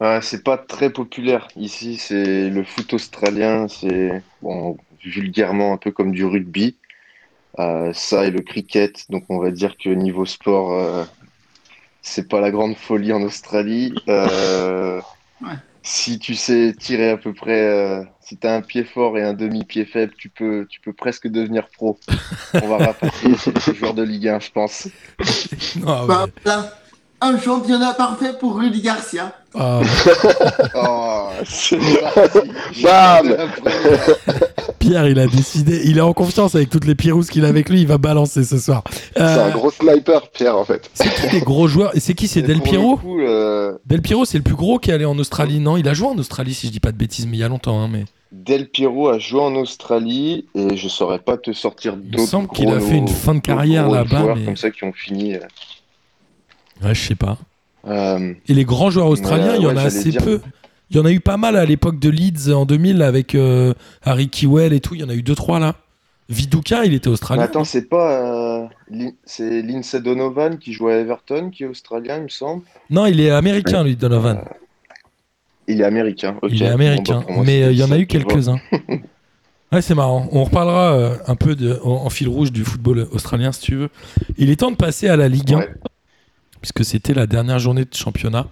Ouais, 0.03 0.19
c'est 0.21 0.43
pas 0.43 0.59
très 0.59 0.91
populaire. 0.91 1.47
Ici, 1.55 1.97
c'est 1.97 2.51
le 2.51 2.65
foot 2.65 2.93
australien, 2.93 3.69
c'est 3.69 4.21
bon, 4.43 4.77
vulgairement 5.05 5.73
un 5.73 5.77
peu 5.77 5.93
comme 5.93 6.11
du 6.11 6.25
rugby. 6.25 6.77
Euh, 7.61 7.93
ça 7.93 8.25
et 8.27 8.33
le 8.33 8.41
cricket. 8.41 9.05
Donc, 9.11 9.23
on 9.29 9.39
va 9.39 9.53
dire 9.53 9.77
que 9.77 9.91
niveau 9.91 10.27
sport, 10.27 10.73
euh, 10.73 11.05
c'est 12.01 12.29
pas 12.29 12.41
la 12.41 12.51
grande 12.51 12.77
folie 12.77 13.13
en 13.13 13.23
Australie. 13.23 13.95
Euh, 14.09 15.01
Ouais. 15.41 15.55
Si 15.83 16.21
tu 16.21 16.37
sais 16.37 16.73
tirer 16.79 17.11
à 17.11 17.17
peu 17.17 17.33
près, 17.33 18.05
si 18.21 18.37
tu 18.37 18.47
as 18.47 18.55
un 18.55 18.63
pied 18.63 18.85
fort 18.85 19.19
et 19.19 19.23
un 19.23 19.35
demi-pied 19.35 19.85
faible, 19.85 20.13
tu 20.17 20.29
peux, 20.29 20.67
tu 20.71 20.81
peux 20.81 20.93
presque 20.93 21.27
devenir 21.27 21.67
pro. 21.69 21.99
On 22.55 22.69
va 22.69 22.77
rapatrier 22.79 23.37
ces 23.61 23.75
joueurs 23.75 23.95
de 23.95 24.05
Ligue 24.05 24.29
1, 24.29 24.39
je 24.39 24.51
pense. 24.53 24.89
Ah, 25.85 26.05
Bah, 26.07 26.27
là, 26.45 26.73
un 27.23 27.39
championnat 27.41 27.95
parfait 27.95 28.33
pour 28.39 28.57
Rudy 28.59 28.81
Garcia. 28.83 29.33
Ah, 29.55 29.81
Oh, 30.75 31.29
c'est 31.45 31.79
parti. 31.79 32.39
Bam. 32.83 33.37
Pierre, 34.79 35.09
il 35.09 35.19
a 35.19 35.27
décidé, 35.27 35.83
il 35.85 35.99
est 35.99 36.03
en 36.03 36.13
confiance 36.13 36.55
avec 36.55 36.71
toutes 36.71 36.87
les 36.87 36.95
pirousses 36.95 37.29
qu'il 37.29 37.45
a 37.45 37.49
avec 37.49 37.69
lui, 37.69 37.81
il 37.83 37.87
va 37.87 37.99
balancer 37.99 38.45
ce 38.45 38.59
soir. 38.59 38.83
C'est 39.15 39.21
Euh, 39.23 39.47
un 39.47 39.51
gros 39.51 39.71
sniper, 39.71 40.29
Pierre, 40.31 40.57
en 40.57 40.65
fait. 40.65 40.91
C'est 40.95 41.15
qui 41.15 41.29
les 41.35 41.41
gros 41.41 41.69
joueurs 41.69 41.95
Et 41.97 42.01
c'est 42.01 42.15
qui 42.15 42.29
C'est 42.29 42.43
Del 42.43 42.61
Piero 42.61 42.97
coup, 42.97 43.21
euh, 43.21 43.75
Del 43.87 44.03
Piero, 44.03 44.25
c'est 44.25 44.39
le 44.39 44.45
plus 44.45 44.55
gros 44.57 44.79
qui 44.79 44.91
est 44.91 44.95
allé 44.95 45.05
en 45.05 45.19
Australie, 45.19 45.61
non 45.61 45.77
Il 45.77 45.89
a 45.89 45.95
joué 45.95 46.09
en 46.09 46.17
Australie, 46.19 46.55
si 46.55 46.67
je 46.69 46.73
dis 46.73 46.81
pas 46.81 46.93
de 46.93 46.97
bêtises, 46.97 47.27
mais 47.27 47.37
il 47.37 47.41
y 47.41 47.45
a 47.45 47.49
longtemps. 47.49 47.81
hein, 47.81 47.89
mais 47.93 48.05
Del 48.33 48.69
Piero 48.71 49.09
a 49.11 49.19
joué 49.19 49.41
en 49.43 49.55
Australie 49.57 50.47
et 50.55 50.77
je 50.77 50.89
saurais 50.89 51.19
pas 51.19 51.37
te 51.37 51.53
sortir 51.53 51.95
Il 52.03 52.07
me 52.11 52.17
d'autres 52.17 52.29
semble 52.29 52.49
qu'il 52.49 52.71
a 52.71 52.81
fait 52.81 52.97
une 52.97 53.07
fin 53.09 53.33
de 53.35 53.39
d'autres 53.41 53.47
carrière 53.55 53.89
là-bas, 53.91 54.21
joueurs 54.21 54.37
mais- 54.37 54.45
comme 54.47 54.57
ça 54.57 54.71
qui 54.71 54.85
ont 54.85 54.93
fini. 54.95 55.37
Ouais, 56.85 56.95
je 56.95 57.01
sais 57.01 57.15
pas. 57.15 57.39
euh, 57.87 58.35
Et 58.49 58.55
les 58.55 58.65
grands 58.65 58.91
joueurs 58.91 59.09
australiens, 59.09 59.55
il 59.57 59.63
y 59.63 59.67
en 59.67 59.77
a 59.77 59.83
assez 59.83 60.11
dire. 60.11 60.23
peu. 60.23 60.41
Il 60.91 60.97
y 60.97 61.01
en 61.01 61.05
a 61.07 61.11
eu 61.13 61.21
pas 61.21 61.39
mal 61.39 61.57
à 61.57 61.65
l'époque 61.65 61.99
de 61.99 62.11
Leeds 62.11 62.53
en 62.53 62.67
2000 62.67 63.01
avec 63.03 63.35
euh, 63.35 63.73
Harry 64.05 64.29
Kewell 64.29 64.73
et 64.75 64.81
tout. 64.81 64.95
Il 64.95 65.01
y 65.01 65.05
en 65.05 65.09
a 65.09 65.15
eu 65.15 65.23
deux 65.23 65.35
trois 65.35 65.59
là. 65.59 65.75
Viduka, 66.29 66.85
il 66.85 66.95
était 66.95 67.09
mais 67.09 67.15
australien. 67.15 67.43
attends, 67.43 67.65
c'est 67.65 67.89
pas 67.89 68.63
euh, 68.63 69.09
c'est 69.25 69.63
Lindsay 69.63 70.01
Donovan 70.01 70.59
qui 70.59 70.73
joue 70.73 70.89
à 70.89 70.95
Everton 70.95 71.51
qui 71.51 71.65
est 71.65 71.67
australien, 71.67 72.19
il 72.19 72.23
me 72.25 72.29
semble. 72.29 72.63
non, 72.91 73.07
il 73.07 73.21
est 73.21 73.31
américain, 73.31 73.83
lui, 73.85 73.97
Donovan. 73.97 74.41
Il 75.69 75.81
est 75.81 75.85
américain. 75.85 76.37
ok. 76.43 76.51
Il 76.53 76.63
est 76.63 76.69
Bon, 76.69 76.75
américain. 76.75 77.25
bah, 77.27 77.35
moi, 77.35 77.45
mais 77.47 77.73
il 77.73 77.79
y 77.79 77.83
en 77.83 77.91
a 77.91 77.99
eu 77.99 78.07
quelques-uns. 78.07 78.61
ouais, 79.73 79.83
c'est 79.83 79.95
marrant. 79.95 80.29
On 80.33 80.45
reparlera 80.45 81.13
un 81.27 81.35
peu 81.37 81.55
de, 81.55 81.79
en, 81.85 82.05
en 82.07 82.11
fil 82.11 82.29
rouge 82.29 82.53
du 82.53 82.65
football 82.65 83.09
australien, 83.13 83.53
si 83.53 83.61
tu 83.63 83.75
veux. 83.77 83.89
Il 84.39 84.51
est 84.51 84.57
temps 84.57 84.71
de 84.71 84.77
passer 84.77 85.09
à 85.09 85.17
la 85.17 85.29
Ligue 85.29 85.55
1. 85.55 85.59
Ouais. 85.59 85.69
Puisque 86.63 86.85
c'était 86.85 87.13
la 87.13 87.27
dernière 87.27 87.59
journée 87.59 87.85
de 87.85 87.95
championnat. 87.95 88.47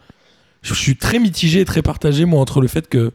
Je 0.62 0.74
suis 0.74 0.96
très 0.96 1.18
mitigé 1.18 1.60
et 1.60 1.64
très 1.64 1.80
partagé, 1.80 2.26
moi, 2.26 2.40
entre 2.40 2.60
le 2.60 2.68
fait 2.68 2.88
que 2.88 3.12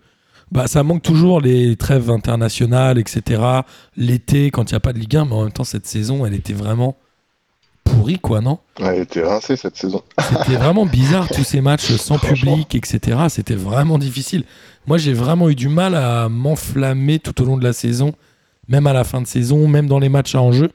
bah, 0.52 0.68
ça 0.68 0.84
manque 0.84 1.04
toujours 1.04 1.42
les 1.42 1.76
trêves 1.76 2.10
internationales, 2.10 2.98
etc. 2.98 3.42
L'été, 3.98 4.50
quand 4.50 4.72
il 4.72 4.74
n'y 4.74 4.78
a 4.78 4.80
pas 4.80 4.94
de 4.94 5.00
Ligue 5.00 5.18
1, 5.18 5.26
mais 5.26 5.34
en 5.34 5.44
même 5.44 5.52
temps, 5.52 5.64
cette 5.64 5.86
saison, 5.86 6.26
elle 6.26 6.34
était 6.34 6.54
vraiment 6.54 6.98
pourrie, 7.84 8.20
quoi, 8.20 8.42
non? 8.42 8.60
Elle 8.80 9.02
était 9.02 9.24
rincée 9.24 9.56
cette 9.56 9.78
saison. 9.78 10.02
C'était 10.20 10.56
vraiment 10.56 10.86
bizarre, 10.86 11.28
tous 11.30 11.44
ces 11.44 11.62
matchs 11.62 11.92
sans 11.98 12.18
public, 12.18 12.74
etc. 12.74 13.26
C'était 13.30 13.56
vraiment 13.56 14.00
difficile. 14.00 14.44
Moi, 14.88 14.98
j'ai 14.98 15.14
vraiment 15.14 15.50
eu 15.50 15.56
du 15.56 15.70
mal 15.70 15.94
à 15.94 16.30
m'enflammer 16.30 17.20
tout 17.20 17.40
au 17.42 17.46
long 17.46 17.58
de 17.58 17.64
la 17.64 17.74
saison, 17.74 18.14
même 18.68 18.88
à 18.88 18.94
la 18.94 19.04
fin 19.04 19.22
de 19.22 19.28
saison, 19.28 19.68
même 19.68 19.88
dans 19.88 20.00
les 20.00 20.10
matchs 20.10 20.36
à 20.36 20.42
enjeu. 20.42 20.72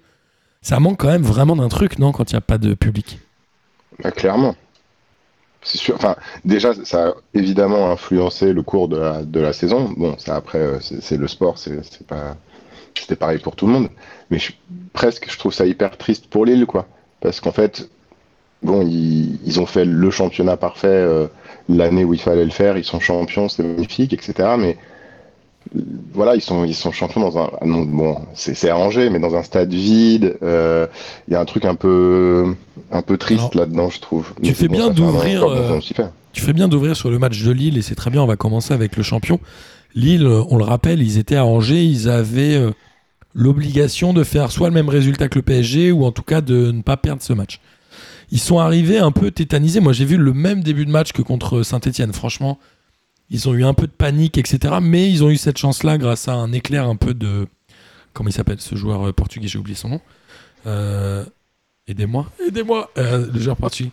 Ça 0.63 0.79
manque 0.79 1.01
quand 1.01 1.09
même 1.09 1.23
vraiment 1.23 1.57
d'un 1.57 1.69
truc, 1.69 1.99
non, 1.99 2.13
quand 2.13 2.31
il 2.31 2.35
n'y 2.35 2.39
a 2.39 2.43
pas 2.43 2.59
de 2.59 2.75
public? 2.75 3.19
Bah, 4.03 4.11
clairement. 4.11 4.57
C'est 5.63 5.79
sûr. 5.79 5.95
Enfin, 5.97 6.17
déjà, 6.45 6.73
ça 6.85 7.09
a 7.09 7.15
évidemment 7.35 7.91
influencé 7.91 8.53
le 8.53 8.63
cours 8.63 8.89
de 8.89 8.97
la, 8.97 9.23
de 9.23 9.41
la 9.41 9.53
saison. 9.53 9.93
Bon, 9.97 10.17
ça 10.19 10.37
après, 10.37 10.59
euh, 10.59 10.79
c'est 10.81 11.17
le 11.19 11.29
sport, 11.29 11.59
c'est 11.59 12.07
pas. 12.07 12.37
C'était 12.99 13.17
pareil 13.17 13.39
pour 13.39 13.57
tout 13.57 13.67
le 13.67 13.73
monde. 13.75 13.89
Mais 14.31 14.39
je- 14.39 14.53
presque, 14.93 15.31
je 15.31 15.39
trouve 15.39 15.55
ça 15.55 15.67
hyper 15.67 15.97
triste 15.99 16.29
pour 16.29 16.47
Lille, 16.47 16.67
quoi. 16.67 16.87
Parce 17.21 17.41
qu'en 17.41 17.53
fait, 17.53 17.91
bon, 18.63 18.83
ils, 18.87 19.39
ils 19.47 19.61
ont 19.61 19.67
fait 19.67 19.85
le 19.87 20.11
championnat 20.11 20.57
parfait 20.57 20.89
euh, 20.89 21.29
l'année 21.69 22.05
où 22.05 22.15
il 22.15 22.21
fallait 22.21 22.45
le 22.45 22.51
faire. 22.51 22.79
Ils 22.79 22.85
sont 22.85 23.01
champions, 23.01 23.49
c'est 23.49 23.63
magnifique, 23.65 24.13
etc. 24.15 24.57
Mais 24.59 24.79
voilà, 26.13 26.35
ils 26.35 26.41
sont, 26.41 26.65
ils 26.65 26.75
sont 26.75 26.91
champions 26.93 27.21
dans 27.21 27.39
un. 27.39 27.51
ah 27.61 27.65
non, 27.65 27.83
bon, 27.83 28.17
c'est 28.35 28.69
arrangé, 28.69 29.09
mais 29.11 29.19
dans 29.21 29.35
un 29.37 29.43
stade 29.43 29.73
vide. 29.73 30.37
euh, 30.43 30.87
Il 31.29 31.33
y 31.33 31.37
a 31.37 31.41
un 31.41 31.45
truc 31.45 31.65
un 31.65 31.75
peu, 31.77 32.55
un 32.91 33.03
peu 33.03 33.17
triste 33.17 33.55
là-dedans, 33.55 33.89
je 33.91 34.01
trouve. 34.01 34.33
tu 34.43 34.49
Mais 34.49 34.55
fais 34.55 34.69
bien 34.69 34.91
d'ouvrir, 34.91 35.45
euh. 35.45 35.79
Tu 36.33 36.43
fais 36.43 36.53
bien 36.53 36.69
d'ouvrir 36.69 36.97
sur 36.97 37.11
le 37.11 37.19
match 37.19 37.43
de 37.43 37.51
Lille 37.51 37.77
et 37.79 37.83
c'est 37.83 37.95
très 37.95 38.11
bien, 38.11 38.23
on 38.23 38.27
va 38.27 38.37
commencer 38.37 38.75
avec 38.75 38.97
le 38.97 39.03
champion. 39.03 39.39
Lille, 39.95 40.27
on 40.27 40.57
le 40.57 40.65
rappelle, 40.65 41.03
ils 41.03 41.19
étaient 41.19 41.37
à 41.37 41.45
Angers, 41.45 41.85
ils 41.85 42.09
avaient 42.09 42.55
euh, 42.55 42.71
l'obligation 43.35 44.13
de 44.13 44.23
faire 44.25 44.51
soit 44.53 44.69
le 44.69 44.75
même 44.75 44.89
résultat 44.89 45.29
que 45.29 45.39
le 45.39 45.43
PSG 45.43 45.93
ou 45.93 46.05
en 46.05 46.13
tout 46.13 46.23
cas 46.23 46.41
de 46.41 46.71
ne 46.73 46.83
pas 46.83 46.97
perdre 46.97 47.23
ce 47.23 47.33
match. 47.33 47.61
Ils 48.33 48.39
sont 48.39 48.59
arrivés 48.61 48.99
un 48.99 49.11
peu 49.11 49.31
tétanisés. 49.33 49.81
Moi, 49.81 49.93
j'ai 49.93 50.05
vu 50.05 50.17
le 50.17 50.33
même 50.33 50.63
début 50.63 50.87
de 50.87 50.91
match 50.91 51.11
que 51.13 51.23
contre 51.23 51.63
Saint-Etienne. 51.65 52.13
Franchement, 52.13 52.59
ils 53.31 53.49
ont 53.49 53.55
eu 53.55 53.65
un 53.65 53.75
peu 53.75 53.87
de 53.87 53.93
panique, 53.93 54.39
etc. 54.39 54.75
Mais 54.83 55.11
ils 55.11 55.25
ont 55.25 55.31
eu 55.31 55.37
cette 55.37 55.59
chance-là 55.59 55.99
grâce 55.99 56.29
à 56.29 56.35
un 56.35 56.53
éclair 56.53 56.89
un 56.89 56.97
peu 56.97 57.15
de. 57.15 57.47
Comment 58.13 58.29
il 58.29 58.33
s'appelle 58.33 58.61
ce 58.61 58.75
joueur 58.75 59.09
euh, 59.09 59.13
portugais 59.13 59.47
J'ai 59.47 59.59
oublié 59.59 59.77
son 59.77 59.89
nom. 59.89 60.01
Euh, 60.67 61.25
Aidez-moi, 61.91 62.27
aidez-moi. 62.47 62.89
Euh, 62.99 63.27
le 63.33 63.41
joueur 63.41 63.57
portugais. 63.57 63.91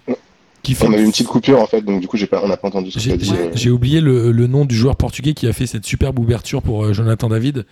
Qui 0.62 0.76
fait 0.76 0.86
On 0.86 0.94
a 0.94 0.98
eu 0.98 1.04
une 1.04 1.12
petite 1.12 1.28
coupure 1.28 1.60
en 1.60 1.66
fait, 1.66 1.82
donc 1.82 2.00
du 2.00 2.08
coup, 2.08 2.16
j'ai 2.16 2.28
pas, 2.28 2.42
on 2.44 2.48
n'a 2.48 2.58
pas 2.58 2.68
entendu 2.68 2.92
ce 2.92 3.00
J'ai 3.00 3.70
euh. 3.70 3.72
oublié 3.72 4.02
le, 4.02 4.32
le 4.32 4.48
nom 4.48 4.66
du 4.66 4.76
joueur 4.76 4.96
portugais 4.96 5.34
qui 5.34 5.48
a 5.48 5.54
fait 5.54 5.66
cette 5.66 5.86
superbe 5.86 6.20
ouverture 6.20 6.62
pour 6.62 6.86
euh, 6.86 6.94
Jonathan 6.94 7.30
David. 7.30 7.66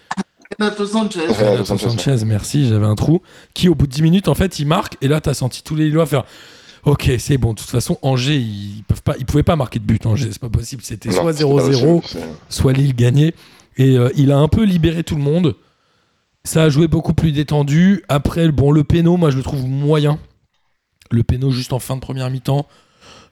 Renato 0.57 0.86
Sanchez. 0.88 1.27
Renato 1.27 1.65
Sanchez, 1.65 1.89
Sanchez, 1.89 2.25
merci, 2.25 2.67
j'avais 2.67 2.86
un 2.88 2.95
trou. 2.95 3.22
Qui, 3.53 3.69
au 3.69 3.75
bout 3.75 3.86
de 3.86 3.91
10 3.91 4.01
minutes, 4.01 4.27
en 4.27 4.36
fait, 4.36 4.57
il 4.57 4.65
marque. 4.65 4.98
Et 5.01 5.07
là, 5.07 5.22
t'as 5.22 5.36
senti 5.36 5.62
tous 5.62 5.75
les 5.75 5.86
Lillois 5.86 6.07
faire 6.07 6.24
Ok, 6.86 7.12
c'est 7.18 7.38
bon. 7.38 7.54
De 7.54 7.60
toute 7.60 7.70
façon, 7.70 7.98
Angers, 8.04 8.38
ils 8.38 8.84
peuvent 8.88 9.01
pas, 9.01 9.15
ils 9.20 9.25
pouvaient 9.25 9.44
pas 9.44 9.56
marquer 9.56 9.80
de 9.80 9.86
but. 9.86 10.06
Angers, 10.06 10.30
c'est 10.32 10.39
pas 10.42 10.50
possible. 10.50 10.84
C'était 10.84 11.12
soit 11.12 11.34
c'est 11.34 11.44
pas 11.44 11.50
0-0, 11.50 12.01
possible, 12.01 12.01
c'est- 12.06 12.56
soit 12.56 12.74
Lille 12.74 12.96
gagnait. 12.96 13.34
Et 13.77 13.98
euh, 13.98 14.10
il 14.15 14.32
a 14.32 14.38
un 14.38 14.48
peu 14.48 14.63
libéré 14.63 15.04
tout 15.04 15.15
le 15.15 15.22
monde. 15.24 15.56
Ça 16.44 16.63
a 16.63 16.70
joué 16.70 16.88
beaucoup 16.88 17.13
plus 17.13 17.32
détendu. 17.32 18.04
Après, 18.08 18.48
bon, 18.50 18.72
le 18.72 18.84
péno, 18.84 19.18
moi, 19.18 19.32
je 19.32 19.38
le 19.38 19.44
trouve 19.44 19.65
moyen. 19.65 20.20
Le 21.12 21.24
péno 21.24 21.50
juste 21.51 21.74
en 21.74 21.80
fin 21.80 21.96
de 21.96 22.01
première 22.01 22.30
mi-temps. 22.30 22.68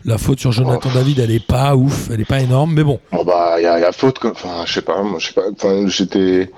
La 0.06 0.18
faute 0.18 0.40
sur 0.40 0.52
Jonathan 0.52 0.90
Oh. 0.92 0.96
David, 0.96 1.20
elle 1.20 1.32
est 1.32 1.46
pas 1.46 1.76
ouf, 1.78 2.10
elle 2.12 2.20
est 2.20 2.26
pas 2.26 2.42
énorme, 2.42 2.74
mais 2.74 2.84
bon. 2.84 3.00
Bon 3.14 3.24
bah, 3.24 3.56
il 3.60 3.64
y, 3.64 3.68
a- 3.68 3.80
y 3.80 3.84
a 3.84 3.92
faute. 3.94 4.20
Enfin, 4.26 4.64
je 4.66 4.74
sais 4.74 4.82
pas. 4.82 5.02
Moi, 5.04 5.20
je 5.20 5.28
sais 5.28 5.34
pas. 5.34 5.44
Enfin, 5.52 5.88
j'étais. 5.88 6.52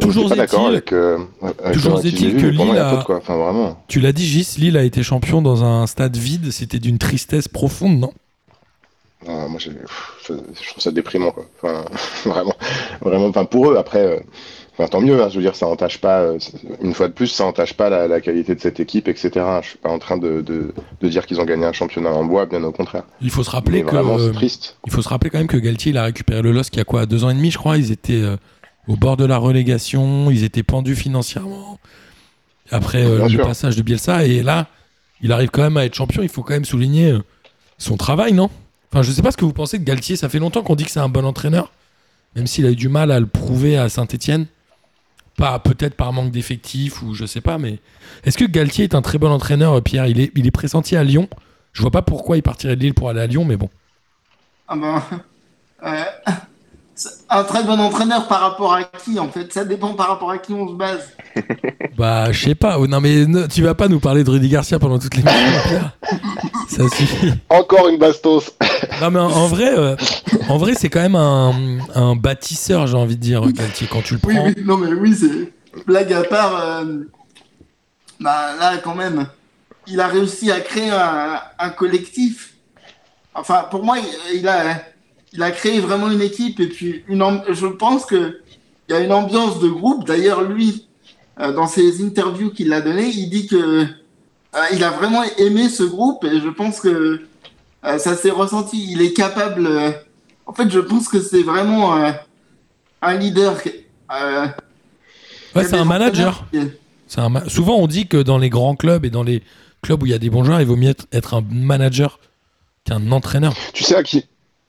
Toujours 0.00 0.24
j'étais 0.24 0.36
pas 0.36 0.42
d'accord 0.42 0.66
est-il- 0.66 0.72
avec. 0.76 0.92
euh, 0.92 1.18
est 1.42 1.72
que 1.72 1.88
moi, 1.88 1.98
a 1.98 2.02
Lille 2.02 2.78
a- 2.78 2.90
faute, 2.96 3.04
quoi. 3.04 3.16
Enfin, 3.16 3.36
vraiment. 3.36 3.82
Tu 3.88 4.00
l'as 4.00 4.12
dit, 4.12 4.26
Gis, 4.26 4.56
Lille 4.58 4.76
a 4.76 4.82
été 4.82 5.02
champion 5.02 5.40
dans 5.42 5.64
un 5.64 5.86
stade 5.86 6.16
vide. 6.16 6.50
C'était 6.52 6.78
d'une 6.78 6.98
tristesse 6.98 7.48
profonde, 7.48 7.98
non? 7.98 8.12
Non, 9.26 9.48
moi, 9.48 9.58
je 9.58 9.70
je 10.28 10.34
trouve 10.68 10.82
ça 10.82 10.90
déprimant, 10.90 11.30
quoi. 11.30 11.46
Enfin, 11.62 11.84
vraiment, 12.26 12.54
vraiment. 13.00 13.26
Enfin, 13.26 13.44
pour 13.46 13.70
eux, 13.70 13.76
après, 13.76 14.00
euh, 14.04 14.20
enfin, 14.74 14.86
tant 14.88 15.00
mieux. 15.00 15.20
hein, 15.22 15.28
je 15.30 15.36
veux 15.36 15.42
dire, 15.42 15.56
ça 15.56 15.66
entache 15.66 15.98
pas. 15.98 16.20
euh, 16.20 16.38
une 16.82 16.92
fois 16.92 17.08
de 17.08 17.14
plus, 17.14 17.28
ça 17.28 17.44
entache 17.46 17.72
pas 17.74 17.88
la, 17.88 18.06
la 18.06 18.20
qualité 18.20 18.54
de 18.54 18.60
cette 18.60 18.78
équipe, 18.78 19.08
etc. 19.08 19.30
Je 19.62 19.68
suis 19.70 19.78
pas 19.78 19.88
en 19.88 19.98
train 19.98 20.18
de, 20.18 20.42
de, 20.42 20.74
de 21.00 21.08
dire 21.08 21.24
qu'ils 21.26 21.40
ont 21.40 21.44
gagné 21.46 21.64
un 21.64 21.72
championnat 21.72 22.10
en 22.10 22.24
bois, 22.24 22.44
bien 22.46 22.62
au 22.62 22.72
contraire. 22.72 23.04
Il 23.22 23.30
faut 23.30 23.42
se 23.42 23.50
rappeler 23.50 23.78
Mais 23.82 23.84
que 23.90 23.94
vraiment, 23.96 24.18
euh, 24.18 24.26
c'est 24.28 24.34
triste. 24.34 24.76
il 24.86 24.92
faut 24.92 25.00
se 25.02 25.08
rappeler 25.08 25.30
quand 25.30 25.38
même 25.38 25.46
que 25.46 25.56
Galtier 25.56 25.92
il 25.92 25.98
a 25.98 26.04
récupéré 26.04 26.42
le 26.42 26.52
LOSC 26.52 26.74
il 26.74 26.78
y 26.78 26.82
a 26.82 26.84
quoi? 26.84 27.06
Deux 27.06 27.24
ans 27.24 27.30
et 27.30 27.34
demi, 27.34 27.50
je 27.50 27.56
crois. 27.58 27.78
Ils 27.78 27.90
étaient 27.90 28.22
au 28.88 28.96
bord 28.96 29.16
de 29.16 29.24
la 29.24 29.38
relégation, 29.38 30.30
ils 30.30 30.44
étaient 30.44 30.62
pendus 30.62 30.96
financièrement. 30.96 31.78
Après 32.70 33.04
euh, 33.04 33.24
le 33.24 33.28
sûr. 33.28 33.46
passage 33.46 33.76
de 33.76 33.82
Bielsa 33.82 34.24
et 34.24 34.42
là, 34.42 34.66
il 35.20 35.32
arrive 35.32 35.50
quand 35.50 35.62
même 35.62 35.76
à 35.76 35.84
être 35.84 35.94
champion. 35.94 36.22
Il 36.22 36.28
faut 36.28 36.42
quand 36.42 36.54
même 36.54 36.64
souligner 36.64 37.12
euh, 37.12 37.22
son 37.78 37.96
travail, 37.96 38.32
non? 38.32 38.50
Enfin, 38.90 39.02
je 39.02 39.12
sais 39.12 39.22
pas 39.22 39.30
ce 39.30 39.36
que 39.36 39.44
vous 39.44 39.52
pensez 39.52 39.78
de 39.78 39.84
Galtier. 39.84 40.16
Ça 40.16 40.28
fait 40.28 40.38
longtemps 40.38 40.62
qu'on 40.62 40.74
dit 40.74 40.84
que 40.84 40.90
c'est 40.90 41.00
un 41.00 41.08
bon 41.08 41.24
entraîneur, 41.24 41.72
même 42.34 42.46
s'il 42.46 42.66
a 42.66 42.70
eu 42.70 42.76
du 42.76 42.88
mal 42.88 43.10
à 43.10 43.20
le 43.20 43.26
prouver 43.26 43.76
à 43.76 43.88
Saint-Etienne. 43.88 44.46
Pas 45.36 45.58
peut-être 45.58 45.94
par 45.94 46.12
manque 46.12 46.30
d'effectifs 46.30 47.02
ou 47.02 47.12
je 47.12 47.26
sais 47.26 47.42
pas, 47.42 47.58
mais 47.58 47.78
est-ce 48.24 48.38
que 48.38 48.44
Galtier 48.44 48.84
est 48.84 48.94
un 48.94 49.02
très 49.02 49.18
bon 49.18 49.30
entraîneur, 49.30 49.82
Pierre? 49.82 50.06
Il 50.06 50.18
est, 50.18 50.32
il 50.34 50.46
est 50.46 50.50
pressenti 50.50 50.96
à 50.96 51.04
Lyon. 51.04 51.28
Je 51.72 51.82
vois 51.82 51.90
pas 51.90 52.00
pourquoi 52.00 52.38
il 52.38 52.42
partirait 52.42 52.74
de 52.74 52.80
Lille 52.80 52.94
pour 52.94 53.10
aller 53.10 53.20
à 53.20 53.26
Lyon, 53.26 53.44
mais 53.44 53.58
bon. 53.58 53.68
Ah 54.66 54.76
ben, 54.76 55.02
euh, 55.82 56.04
un 57.28 57.44
très 57.44 57.62
bon 57.64 57.78
entraîneur 57.78 58.26
par 58.28 58.40
rapport 58.40 58.72
à 58.74 58.84
qui 58.84 59.18
en 59.18 59.28
fait? 59.28 59.52
Ça 59.52 59.64
dépend 59.64 59.94
par 59.94 60.08
rapport 60.08 60.30
à 60.30 60.38
qui 60.38 60.52
on 60.52 60.68
se 60.68 60.74
base. 60.74 61.08
Bah, 61.96 62.30
je 62.30 62.44
sais 62.44 62.54
pas. 62.54 62.76
Non, 62.78 63.00
mais 63.00 63.24
ne- 63.24 63.46
tu 63.46 63.62
vas 63.62 63.74
pas 63.74 63.88
nous 63.88 64.00
parler 64.00 64.22
de 64.22 64.28
Rudy 64.30 64.50
Garcia 64.50 64.78
pendant 64.78 64.98
toute 64.98 65.14
l'émission, 65.14 65.40
Pierre. 65.66 65.96
Ça 66.68 66.86
suffit. 66.94 67.32
Encore 67.48 67.88
une 67.88 67.96
bastos. 67.98 68.52
Non, 69.00 69.10
mais 69.10 69.18
en, 69.20 69.30
en 69.30 69.46
vrai, 69.48 69.74
euh, 69.78 69.96
en 70.50 70.58
vrai, 70.58 70.74
c'est 70.74 70.90
quand 70.90 71.00
même 71.00 71.14
un, 71.16 71.54
un 71.94 72.14
bâtisseur, 72.16 72.86
j'ai 72.86 72.96
envie 72.96 73.16
de 73.16 73.20
dire, 73.22 73.40
Galtier, 73.50 73.86
quand 73.90 74.02
tu 74.02 74.14
le 74.14 74.20
Oui, 74.24 74.34
prends. 74.34 74.44
oui, 74.46 74.54
non 74.64 74.76
mais 74.76 74.88
oui, 74.92 75.14
c'est 75.18 75.52
blague 75.86 76.12
à 76.12 76.22
part. 76.24 76.54
euh, 76.62 76.84
bah 78.20 78.54
là, 78.60 78.76
quand 78.82 78.94
même, 78.94 79.26
il 79.86 79.98
a 80.00 80.08
réussi 80.08 80.50
à 80.50 80.60
créer 80.60 80.90
un, 80.90 81.40
un 81.58 81.70
collectif. 81.70 82.54
Enfin, 83.34 83.64
pour 83.70 83.84
moi, 83.84 83.96
il, 83.98 84.38
il 84.40 84.48
a, 84.48 84.82
il 85.36 85.42
a 85.42 85.50
créé 85.50 85.80
vraiment 85.80 86.10
une 86.10 86.22
équipe 86.22 86.58
et 86.60 86.68
puis 86.68 87.04
une. 87.08 87.42
Je 87.50 87.66
pense 87.66 88.04
que 88.06 88.40
il 88.88 88.92
y 88.92 88.94
a 88.96 89.00
une 89.00 89.12
ambiance 89.12 89.58
de 89.60 89.68
groupe. 89.68 90.06
D'ailleurs, 90.06 90.42
lui, 90.42 90.86
euh, 91.40 91.52
dans 91.52 91.66
ses 91.66 92.04
interviews 92.04 92.50
qu'il 92.50 92.72
a 92.72 92.80
données, 92.80 93.08
il 93.08 93.28
dit 93.28 93.46
que 93.46 93.56
euh, 93.56 93.86
il 94.72 94.82
a 94.84 94.90
vraiment 94.90 95.22
aimé 95.38 95.68
ce 95.68 95.82
groupe 95.82 96.24
et 96.24 96.40
je 96.40 96.48
pense 96.48 96.80
que 96.80 97.22
euh, 97.84 97.98
ça 97.98 98.16
s'est 98.16 98.30
ressenti. 98.30 98.86
Il 98.90 99.02
est 99.02 99.12
capable. 99.12 99.66
euh, 99.66 99.90
en 100.46 100.52
fait, 100.52 100.70
je 100.70 100.78
pense 100.80 101.08
que 101.08 101.20
c'est 101.20 101.42
vraiment 101.42 101.96
euh, 101.96 102.12
un 103.02 103.14
leader. 103.16 103.56
euh, 104.12 104.46
Ouais, 105.54 105.64
c'est 105.64 105.76
un 105.76 105.84
manager. 105.84 106.44
C'est 107.08 107.20
un 107.20 107.28
ma- 107.28 107.48
Souvent, 107.48 107.76
on 107.76 107.86
dit 107.86 108.06
que 108.06 108.18
dans 108.22 108.38
les 108.38 108.50
grands 108.50 108.76
clubs 108.76 109.04
et 109.04 109.10
dans 109.10 109.22
les 109.22 109.42
clubs 109.82 110.02
où 110.02 110.06
il 110.06 110.12
y 110.12 110.14
a 110.14 110.18
des 110.18 110.30
bons 110.30 110.44
joueurs, 110.44 110.60
il 110.60 110.66
vaut 110.66 110.76
mieux 110.76 110.90
être, 110.90 111.06
être 111.12 111.34
un 111.34 111.44
manager 111.50 112.18
qu'un 112.84 113.10
entraîneur. 113.12 113.54
Tu 113.72 113.84
sais 113.84 113.96
à 113.96 114.02
qui 114.02 114.24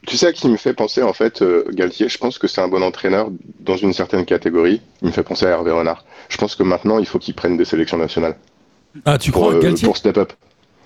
tu 0.08 0.18
sais 0.18 0.26
à 0.28 0.34
qui 0.34 0.48
il 0.48 0.52
me 0.52 0.58
fait 0.58 0.74
penser 0.74 1.04
en 1.04 1.14
fait 1.14 1.42
euh, 1.44 1.66
Galtier? 1.72 2.10
Je 2.10 2.18
pense 2.18 2.40
que 2.40 2.48
c'est 2.48 2.62
un 2.62 2.68
bon 2.68 2.82
entraîneur 2.82 3.30
dans 3.60 3.78
une 3.78 3.94
certaine 3.94 4.26
catégorie. 4.26 4.82
Il 5.04 5.10
me 5.10 5.14
fait 5.14 5.22
penser 5.24 5.46
à 5.46 5.50
Hervé 5.50 5.72
Renard. 5.72 6.04
Je 6.30 6.38
pense 6.38 6.56
que 6.56 6.64
maintenant 6.64 6.98
il 6.98 7.06
faut 7.06 7.20
qu'il 7.20 7.36
prenne 7.36 7.58
des 7.58 7.66
sélections 7.66 7.98
nationales 7.98 8.36
Ah, 9.06 9.18
tu 9.20 9.32
pour, 9.32 9.44
crois, 9.44 9.54
euh, 9.56 9.62
Galtier? 9.62 9.86
pour 9.86 9.98
step 9.98 10.18
up. 10.18 10.34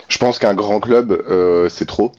Je 0.08 0.18
pense 0.18 0.38
qu'un 0.38 0.54
grand 0.54 0.80
club 0.80 1.12
euh, 1.30 1.68
c'est 1.70 1.86
trop. 1.86 2.12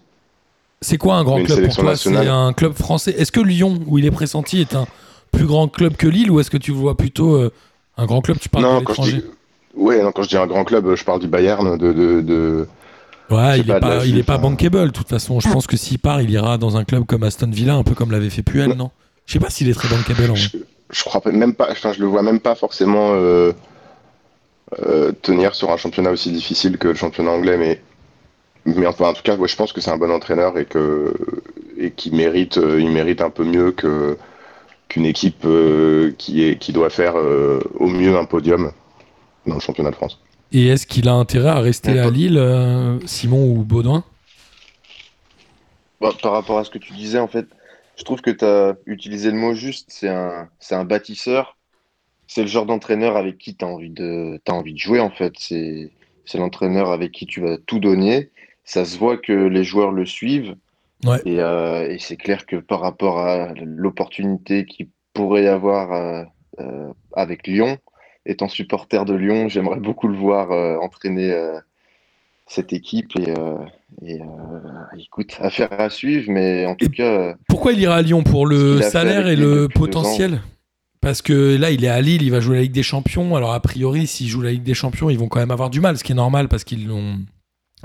C'est 0.82 0.98
quoi 0.98 1.16
un 1.16 1.24
grand 1.24 1.44
club 1.44 1.66
pour 1.66 1.76
toi? 1.76 1.96
C'est 1.96 2.16
un 2.16 2.54
club 2.54 2.74
français. 2.74 3.12
Est-ce 3.18 3.32
que 3.32 3.40
Lyon, 3.40 3.80
où 3.88 4.00
il 4.00 4.06
est 4.06 4.12
pressenti, 4.12 4.60
est 4.60 4.76
un 4.76 4.88
plus 5.32 5.46
grand 5.46 5.68
club 5.68 5.96
que 5.96 6.08
Lille 6.08 6.32
ou 6.32 6.40
est-ce 6.40 6.50
que 6.52 6.58
tu 6.58 6.72
vois 6.72 6.98
plutôt 6.98 7.36
euh, 7.36 7.52
un 7.98 8.06
grand 8.06 8.22
club? 8.22 8.38
Tu 8.40 8.50
parles 8.50 8.64
non, 8.66 8.76
de 8.76 8.80
l'étranger. 8.80 9.18
dis 9.18 9.24
ouais, 9.76 10.02
non, 10.02 10.12
quand 10.12 10.24
je 10.24 10.30
dis 10.30 10.38
un 10.38 10.48
grand 10.48 10.64
club, 10.64 10.96
je 10.96 11.04
parle 11.04 11.20
du 11.20 11.28
Bayern, 11.28 11.78
de, 11.78 11.94
de, 11.94 12.22
de- 12.22 12.68
Ouais, 13.30 13.60
il 13.62 13.70
est 13.70 13.80
pas, 13.80 13.80
de 13.80 13.80
pas, 13.80 14.06
il 14.06 14.18
est 14.18 14.24
pas 14.24 14.38
bankable. 14.38 14.86
De 14.88 14.92
toute 14.92 15.10
façon, 15.10 15.40
je 15.40 15.50
pense 15.50 15.68
que 15.68 15.78
s'il 15.78 16.00
part, 16.00 16.22
il 16.22 16.30
ira 16.30 16.58
dans 16.58 16.78
un 16.78 16.84
club 16.84 17.06
comme 17.06 17.24
Aston 17.24 17.50
Villa, 17.50 17.76
un 17.76 17.84
peu 17.84 17.96
comme 17.96 18.12
l'avait 18.12 18.30
fait 18.30 18.44
Puel, 18.44 18.74
non? 18.74 18.92
Je 19.26 19.34
sais 19.34 19.40
pas 19.40 19.50
s'il 19.50 19.70
est 19.70 19.74
très 19.74 19.88
bankable 19.88 20.30
en 20.32 20.36
vrai. 20.36 20.52
je, 20.54 20.58
je 20.92 21.04
crois 21.04 21.22
pas- 21.22 21.32
même 21.32 21.54
pas. 21.56 21.70
Enfin, 21.72 21.94
je 21.94 22.00
le 22.02 22.08
vois 22.08 22.22
même 22.24 22.40
pas 22.40 22.56
forcément 22.56 23.12
euh, 23.14 23.54
euh, 24.80 25.12
tenir 25.22 25.56
sur 25.56 25.72
un 25.72 25.78
championnat 25.78 26.12
aussi 26.12 26.32
difficile 26.32 26.78
que 26.78 26.88
le 26.90 26.96
championnat 26.96 27.32
anglais, 27.32 27.58
mais 27.58 27.82
mais 28.66 28.88
enfin, 28.88 29.10
en 29.10 29.14
tout 29.14 29.24
cas, 29.24 29.36
ouais, 29.38 29.48
je 29.48 29.56
pense 29.58 29.74
que 29.74 29.82
c'est 29.82 29.92
un 29.92 29.98
bon 29.98 30.12
entraîneur 30.12 30.58
et 30.60 30.66
que 30.66 31.14
et 31.78 31.92
qui 31.92 32.12
mérite, 32.12 32.58
euh, 32.58 32.82
il 32.82 32.92
mérite 32.92 33.22
un 33.22 33.30
peu 33.32 33.44
mieux 33.46 33.72
que 33.72 34.18
qu'une 34.90 35.06
équipe 35.08 35.46
euh, 35.46 36.14
qui 36.20 36.44
est 36.46 36.58
qui 36.60 36.74
doit 36.74 36.92
faire 36.92 37.18
euh, 37.18 37.62
au 37.76 37.88
mieux 37.88 38.18
un 38.18 38.26
podium 38.26 38.72
dans 39.48 39.56
le 39.56 39.62
championnat 39.62 39.92
de 39.92 39.96
France. 39.98 40.23
Et 40.54 40.68
est-ce 40.68 40.86
qu'il 40.86 41.10
a 41.10 41.14
intérêt 41.14 41.50
à 41.50 41.60
rester 41.60 42.00
à 42.00 42.12
Lille, 42.12 42.38
euh, 42.38 43.00
Simon 43.08 43.52
ou 43.52 43.64
Baudouin? 43.64 44.04
Bah, 46.00 46.12
par 46.22 46.34
rapport 46.34 46.60
à 46.60 46.64
ce 46.64 46.70
que 46.70 46.78
tu 46.78 46.94
disais, 46.94 47.20
en 47.20 47.28
fait, 47.28 47.48
je 47.98 48.04
trouve 48.04 48.22
que 48.22 48.30
tu 48.30 48.46
as 48.46 48.76
utilisé 48.86 49.32
le 49.32 49.38
mot 49.38 49.56
juste. 49.56 49.88
C'est 49.90 50.10
un, 50.10 50.48
c'est 50.60 50.76
un 50.76 50.86
bâtisseur. 50.86 51.58
C'est 52.28 52.42
le 52.42 52.48
genre 52.48 52.68
d'entraîneur 52.68 53.18
avec 53.18 53.40
qui 53.40 53.56
tu 53.56 53.66
as 53.66 53.68
envie 53.68 53.90
de, 53.90 54.40
t'as 54.46 54.54
envie 54.54 54.74
de 54.74 54.80
jouer, 54.80 55.00
en 55.00 55.10
fait. 55.10 55.34
C'est, 55.40 55.92
c'est 56.26 56.38
l'entraîneur 56.38 56.92
avec 56.92 57.12
qui 57.12 57.26
tu 57.26 57.42
vas 57.42 57.58
tout 57.58 57.80
donner. 57.80 58.30
Ça 58.64 58.86
se 58.86 58.98
voit 58.98 59.18
que 59.18 59.34
les 59.34 59.64
joueurs 59.64 59.92
le 59.92 60.06
suivent. 60.06 60.56
Ouais. 61.04 61.20
Et, 61.26 61.40
euh, 61.40 61.90
et 61.90 61.98
c'est 61.98 62.16
clair 62.16 62.46
que 62.46 62.58
par 62.58 62.80
rapport 62.80 63.20
à 63.20 63.54
l'opportunité 63.56 64.66
qu'il 64.66 64.88
pourrait 65.14 65.44
y 65.44 65.48
avoir 65.48 65.94
euh, 65.94 66.24
euh, 66.60 66.94
avec 67.14 67.48
Lyon, 67.48 67.78
étant 68.26 68.48
supporter 68.48 69.06
de 69.06 69.14
Lyon, 69.14 69.50
j'aimerais 69.50 69.80
beaucoup 69.80 70.08
le 70.08 70.18
voir 70.18 70.52
euh, 70.52 70.78
entraîner 70.78 71.32
euh, 71.32 71.60
cette 72.48 72.74
équipe. 72.74 73.12
Et, 73.20 73.30
euh, 73.30 73.58
et 74.06 74.20
écoute, 75.00 75.38
affaire 75.40 75.80
à 75.80 75.90
suivre, 75.90 76.26
mais 76.30 76.66
en 76.66 76.76
tout 76.76 76.90
cas, 76.90 77.36
Pourquoi 77.48 77.74
il 77.74 77.80
ira 77.80 77.96
à 77.96 78.02
Lyon 78.02 78.24
Pour 78.24 78.46
le 78.46 78.82
salaire 78.82 79.28
et 79.28 79.36
le 79.36 79.68
potentiel? 79.68 80.42
Parce 81.02 81.22
que 81.22 81.58
là, 81.58 81.70
il 81.70 81.84
est 81.84 81.90
à 81.90 82.00
Lille, 82.00 82.22
il 82.22 82.32
va 82.32 82.40
jouer 82.40 82.56
la 82.56 82.62
Ligue 82.62 82.72
des 82.72 82.82
Champions. 82.82 83.36
Alors, 83.36 83.54
a 83.54 83.60
priori, 83.60 84.08
s'il 84.08 84.28
joue 84.28 84.42
la 84.42 84.52
Ligue 84.52 84.64
des 84.64 84.74
Champions, 84.74 85.10
ils 85.10 85.20
vont 85.20 85.28
quand 85.28 85.40
même 85.40 85.52
avoir 85.52 85.70
du 85.70 85.82
mal, 85.82 85.98
ce 85.98 86.04
qui 86.04 86.14
est 86.14 86.16
normal 86.16 86.48
parce 86.48 86.64
qu'ils 86.64 86.88
l'ont. 86.88 87.18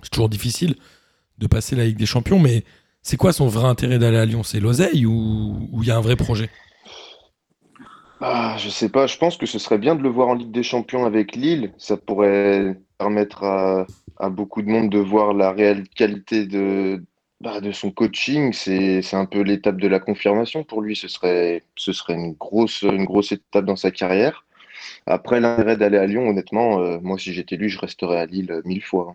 C'est 0.05 0.11
toujours 0.11 0.29
difficile 0.29 0.77
de 1.39 1.49
passer 1.49 1.75
la 1.75 1.85
Ligue 1.85 1.97
des 1.99 2.07
Champions, 2.07 2.39
mais 2.39 2.63
c'est 3.03 3.17
quoi 3.17 3.33
son 3.33 3.49
vrai 3.49 3.67
intérêt 3.67 3.99
d'aller 3.99 4.19
à 4.19 4.25
Lyon? 4.25 4.45
C'est 4.45 4.61
l'oseille 4.61 5.05
ou 5.05 5.69
ou 5.73 5.83
il 5.83 5.89
y 5.89 5.91
a 5.91 5.97
un 5.97 6.01
vrai 6.01 6.15
projet? 6.15 6.49
Ah, 8.21 8.57
je 8.59 8.69
sais 8.69 8.89
pas, 8.89 9.07
je 9.07 9.17
pense 9.17 9.37
que 9.37 9.47
ce 9.47 9.59
serait 9.61 9.79
bien 9.79 9.95
de 9.95 10.03
le 10.03 10.09
voir 10.09 10.29
en 10.29 10.35
Ligue 10.35 10.51
des 10.51 10.65
Champions 10.65 11.05
avec 11.05 11.37
Lille. 11.37 11.73
Ça 11.79 11.97
pourrait 11.97 12.77
permettre 12.99 13.45
à, 13.45 13.87
beaucoup 14.31 14.63
de 14.63 14.69
monde 14.69 14.91
de 14.91 14.99
voir 14.99 15.35
la 15.35 15.53
réelle 15.53 15.89
qualité 15.89 16.45
de, 16.47 17.05
bah, 17.41 17.61
de 17.61 17.71
son 17.71 17.93
coaching. 17.93 18.53
C'est, 18.53 19.15
un 19.15 19.27
peu 19.27 19.43
l'étape 19.43 19.77
de 19.77 19.87
la 19.87 20.01
confirmation 20.01 20.65
pour 20.65 20.83
lui. 20.83 20.97
Ce 20.97 21.07
serait, 21.07 21.63
ce 21.77 21.93
serait 21.93 22.15
une 22.15 22.33
grosse, 22.33 22.85
grosse 22.85 23.31
étape 23.33 23.65
dans 23.65 23.77
sa 23.77 23.93
carrière. 23.93 24.45
Après, 25.07 25.41
l'intérêt 25.41 25.77
d'aller 25.77 25.99
à 25.99 26.07
Lyon, 26.07 26.29
honnêtement, 26.29 26.81
euh, 26.81 26.99
moi, 27.01 27.19
si 27.19 27.33
j'étais 27.33 27.57
lui, 27.57 27.69
je 27.69 27.79
resterais 27.79 28.19
à 28.19 28.27
Lille 28.27 28.51
euh, 28.51 28.63
mille 28.65 28.83
fois. 28.83 29.15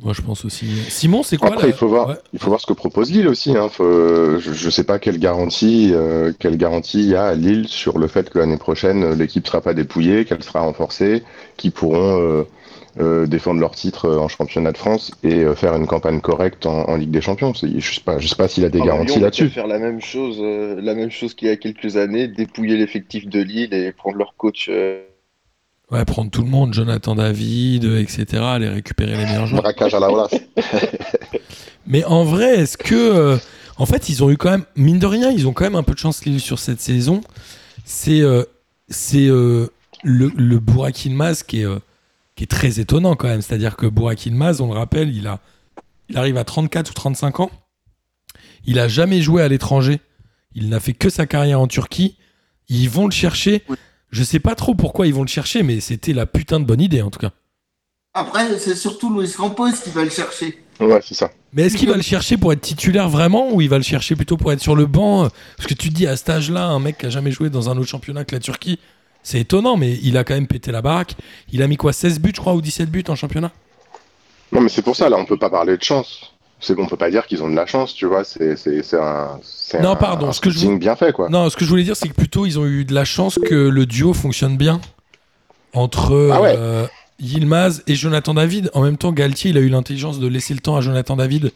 Moi, 0.00 0.12
je 0.14 0.22
pense 0.22 0.44
aussi. 0.44 0.66
Simon, 0.88 1.22
c'est 1.22 1.36
quoi 1.36 1.48
Après, 1.48 1.62
la- 1.64 1.68
il 1.68 1.74
faut 1.74 1.86
voir, 1.88 2.08
Ouais. 2.08 2.14
il 2.32 2.38
faut 2.38 2.48
voir 2.48 2.60
ce 2.60 2.66
que 2.66 2.72
propose 2.72 3.10
Lille 3.12 3.28
aussi. 3.28 3.56
Hein. 3.56 3.68
Faut- 3.68 4.38
je, 4.38 4.52
je 4.52 4.70
sais 4.70 4.84
pas 4.84 4.98
quelle 4.98 5.18
garantie, 5.18 5.90
euh, 5.92 6.32
quelle 6.38 6.56
garantie 6.56 7.00
il 7.00 7.08
y 7.10 7.14
a 7.14 7.26
à 7.26 7.34
Lille 7.34 7.68
sur 7.68 7.98
le 7.98 8.06
fait 8.08 8.30
que 8.30 8.38
l'année 8.38 8.56
prochaine 8.56 9.12
l'équipe 9.14 9.46
sera 9.46 9.60
pas 9.60 9.74
dépouillée, 9.74 10.24
qu'elle 10.24 10.42
sera 10.42 10.60
renforcée, 10.60 11.22
qu'ils 11.56 11.72
pourront 11.72 12.20
euh, 12.20 12.42
euh, 13.00 13.26
défendre 13.26 13.60
leur 13.60 13.72
titre 13.74 14.06
euh, 14.06 14.18
en 14.18 14.28
championnat 14.28 14.72
de 14.72 14.76
France 14.78 15.12
et 15.22 15.36
euh, 15.44 15.54
faire 15.54 15.74
une 15.76 15.86
campagne 15.86 16.20
correcte 16.20 16.66
en, 16.66 16.88
en 16.88 16.96
Ligue 16.96 17.10
des 17.10 17.20
Champions. 17.22 17.52
Je 17.54 17.94
sais 17.94 18.00
pas, 18.04 18.18
je 18.18 18.26
sais 18.28 18.36
pas 18.36 18.48
s'il 18.48 18.64
a 18.64 18.68
des 18.70 18.80
Ah, 18.82 18.86
garanties 18.86 19.12
Lyon 19.12 19.20
va 19.20 19.26
là-dessus. 19.26 19.48
faire 19.50 19.66
la 19.66 19.78
même 19.78 20.00
chose, 20.00 20.38
euh, 20.40 20.80
la 20.80 20.94
même 20.94 21.10
chose 21.10 21.34
qu'il 21.34 21.48
y 21.48 21.50
a 21.50 21.56
quelques 21.56 21.96
années, 21.96 22.28
dépouiller 22.28 22.76
l'effectif 22.76 23.28
de 23.28 23.40
Lille 23.40 23.72
et 23.72 23.92
prendre 23.92 24.16
leur 24.16 24.34
coach. 24.36 24.68
Ouais, 25.92 26.04
prendre 26.06 26.30
tout 26.30 26.42
le 26.42 26.48
monde, 26.48 26.72
Jonathan 26.72 27.14
David, 27.14 27.84
euh, 27.84 28.00
etc., 28.00 28.42
aller 28.42 28.68
récupérer 28.68 29.14
les 29.14 29.24
meilleurs 29.24 29.46
joueurs. 29.46 29.62
Braquage 29.62 29.94
à 29.94 30.00
la 30.00 30.10
Olas. 30.10 30.30
Mais 31.86 32.02
en 32.04 32.24
vrai, 32.24 32.60
est-ce 32.60 32.76
que. 32.78 32.94
euh, 32.94 33.36
en 33.76 33.86
fait, 33.86 34.08
ils 34.08 34.22
ont 34.22 34.30
eu 34.30 34.36
quand 34.36 34.50
même. 34.50 34.64
Mine 34.76 34.98
de 34.98 35.06
rien, 35.06 35.30
ils 35.30 35.46
ont 35.46 35.52
quand 35.52 35.64
même 35.64 35.74
un 35.74 35.82
peu 35.82 35.92
de 35.94 35.98
chance 35.98 36.24
Lille 36.24 36.40
sur 36.40 36.58
cette 36.58 36.80
saison. 36.80 37.20
C'est 37.84 38.20
euh, 38.20 38.44
c'est 38.88 39.26
euh, 39.26 39.68
le, 40.02 40.30
le 40.36 40.58
Burak 40.58 41.04
Yılmaz 41.04 41.42
qui 41.42 41.62
est, 41.62 41.66
euh, 41.66 41.78
qui 42.36 42.44
est 42.44 42.46
très 42.46 42.80
étonnant 42.80 43.16
quand 43.16 43.28
même. 43.28 43.42
C'est-à-dire 43.42 43.76
que 43.76 43.86
Burak 43.86 44.26
Yılmaz, 44.26 44.60
on 44.60 44.72
le 44.72 44.78
rappelle, 44.78 45.14
il, 45.14 45.26
a, 45.26 45.40
il 46.08 46.16
arrive 46.16 46.36
à 46.36 46.44
34 46.44 46.90
ou 46.90 46.94
35 46.94 47.40
ans. 47.40 47.50
Il 48.64 48.78
a 48.78 48.88
jamais 48.88 49.20
joué 49.20 49.42
à 49.42 49.48
l'étranger. 49.48 50.00
Il 50.54 50.68
n'a 50.68 50.78
fait 50.78 50.92
que 50.92 51.10
sa 51.10 51.26
carrière 51.26 51.60
en 51.60 51.66
Turquie. 51.66 52.16
Ils 52.68 52.88
vont 52.88 53.06
le 53.06 53.12
chercher. 53.12 53.64
Je 54.12 54.22
sais 54.22 54.38
pas 54.38 54.54
trop 54.54 54.74
pourquoi 54.74 55.06
ils 55.06 55.14
vont 55.14 55.22
le 55.22 55.28
chercher, 55.28 55.62
mais 55.62 55.80
c'était 55.80 56.12
la 56.12 56.26
putain 56.26 56.60
de 56.60 56.64
bonne 56.64 56.80
idée 56.80 57.02
en 57.02 57.10
tout 57.10 57.18
cas. 57.18 57.30
Après, 58.14 58.58
c'est 58.58 58.76
surtout 58.76 59.18
Luis 59.18 59.32
Campos 59.32 59.72
qui 59.82 59.90
va 59.90 60.04
le 60.04 60.10
chercher. 60.10 60.62
Ouais, 60.78 61.00
c'est 61.02 61.14
ça. 61.14 61.30
Mais 61.54 61.62
est-ce 61.62 61.76
qu'il 61.78 61.88
va 61.88 61.96
le 61.96 62.02
chercher 62.02 62.36
pour 62.36 62.52
être 62.52 62.60
titulaire 62.60 63.08
vraiment 63.08 63.52
ou 63.52 63.62
il 63.62 63.70
va 63.70 63.78
le 63.78 63.84
chercher 63.84 64.14
plutôt 64.14 64.36
pour 64.36 64.52
être 64.52 64.60
sur 64.60 64.76
le 64.76 64.84
banc? 64.84 65.28
Parce 65.56 65.66
que 65.66 65.74
tu 65.74 65.88
te 65.88 65.94
dis 65.94 66.06
à 66.06 66.16
cet 66.16 66.28
âge-là, 66.28 66.66
un 66.66 66.78
mec 66.78 66.98
qui 66.98 67.06
a 67.06 67.10
jamais 67.10 67.30
joué 67.30 67.48
dans 67.48 67.70
un 67.70 67.78
autre 67.78 67.88
championnat 67.88 68.26
que 68.26 68.34
la 68.34 68.40
Turquie, 68.40 68.78
c'est 69.22 69.40
étonnant, 69.40 69.78
mais 69.78 69.98
il 70.02 70.18
a 70.18 70.24
quand 70.24 70.34
même 70.34 70.46
pété 70.46 70.72
la 70.72 70.82
baraque. 70.82 71.14
Il 71.50 71.62
a 71.62 71.66
mis 71.66 71.76
quoi 71.78 71.94
16 71.94 72.20
buts, 72.20 72.32
je 72.34 72.40
crois, 72.40 72.54
ou 72.54 72.60
17 72.60 72.90
buts 72.90 73.04
en 73.08 73.16
championnat? 73.16 73.52
Non, 74.50 74.60
mais 74.60 74.68
c'est 74.68 74.82
pour 74.82 74.96
ça, 74.96 75.08
là, 75.08 75.16
on 75.16 75.24
peut 75.24 75.38
pas 75.38 75.48
parler 75.48 75.78
de 75.78 75.82
chance. 75.82 76.31
C'est 76.64 76.74
qu'on 76.76 76.86
peut 76.86 76.96
pas 76.96 77.10
dire 77.10 77.26
qu'ils 77.26 77.42
ont 77.42 77.50
de 77.50 77.56
la 77.56 77.66
chance, 77.66 77.92
tu 77.92 78.06
vois. 78.06 78.22
C'est 78.24 78.56
c'est- 78.56 78.82
c'est 78.82 78.96
un. 78.98 79.38
c'est 79.42 79.80
Non, 79.80 79.90
un- 79.90 79.96
pardon, 79.96 80.28
un 80.28 80.32
ce 80.32 80.40
que 80.40 80.48
je 80.48 80.64
vous- 80.64 80.78
bien 80.78 80.94
fait, 80.96 81.12
quoi. 81.12 81.28
Non, 81.28 81.50
ce 81.50 81.56
que 81.56 81.64
je 81.64 81.70
voulais 81.70 81.82
dire, 81.82 81.96
c'est 81.96 82.08
que 82.08 82.14
plutôt 82.14 82.46
ils 82.46 82.58
ont 82.58 82.66
eu 82.66 82.84
de 82.84 82.94
la 82.94 83.04
chance 83.04 83.38
que 83.44 83.54
le 83.54 83.84
duo 83.84 84.14
fonctionne 84.14 84.56
bien 84.56 84.80
entre 85.74 86.30
Ah 86.32 86.40
ouais. 86.40 86.54
euh, 86.56 86.86
Yilmaz 87.18 87.82
et 87.88 87.94
Jonathan 87.96 88.34
David. 88.34 88.70
En 88.74 88.82
même 88.82 88.96
temps, 88.96 89.10
Galtier, 89.12 89.50
il 89.50 89.58
a 89.58 89.60
eu 89.60 89.68
l'intelligence 89.68 90.20
de 90.20 90.26
laisser 90.28 90.54
le 90.54 90.60
temps 90.60 90.76
à 90.76 90.80
Jonathan 90.80 91.16
David 91.16 91.50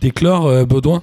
d'éclore 0.00 0.46
euh, 0.46 0.64
Baudouin. 0.64 1.02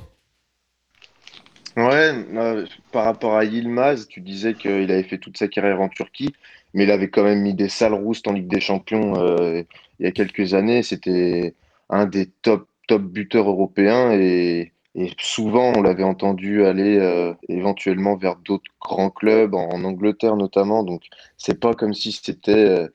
Ouais, 1.76 2.14
euh, 2.36 2.66
par 2.92 3.06
rapport 3.06 3.36
à 3.36 3.46
Yilmaz, 3.46 4.08
tu 4.08 4.22
disais 4.22 4.54
qu'il 4.54 4.92
avait 4.92 5.04
fait 5.04 5.18
toute 5.18 5.38
sa 5.38 5.48
carrière 5.48 5.82
en 5.82 5.90
Turquie, 5.90 6.34
mais 6.74 6.84
il 6.84 6.92
avait 6.92 7.10
quand 7.10 7.24
même 7.24 7.42
mis 7.42 7.56
des 7.56 7.70
sales 7.70 7.94
roustes 7.96 8.28
en 8.28 8.34
Ligue 8.34 8.48
des 8.48 8.60
Champions 8.62 9.16
euh, 9.20 9.64
il 10.00 10.06
y 10.06 10.08
a 10.08 10.12
quelques 10.12 10.54
années. 10.54 10.84
C'était 10.84 11.56
un 11.90 12.06
des 12.06 12.28
top, 12.44 12.68
top 12.88 13.04
buteurs 13.04 13.48
européens 13.50 14.12
et, 14.12 14.74
et 14.96 15.12
souvent 15.20 15.74
on 15.75 15.82
l'avait 15.82 16.04
entendu 16.04 16.66
aller 16.66 16.98
euh, 17.00 17.34
éventuellement 17.50 18.16
vers 18.16 18.36
d'autres 18.38 18.72
grands 18.82 19.10
clubs, 19.10 19.54
en, 19.54 19.70
en 19.70 19.84
Angleterre 19.84 20.36
notamment. 20.36 20.84
Donc 20.84 21.04
c'est 21.38 21.60
pas 21.60 21.74
comme 21.74 21.94
si 21.94 22.12
c'était 22.12 22.52
euh, 22.52 22.88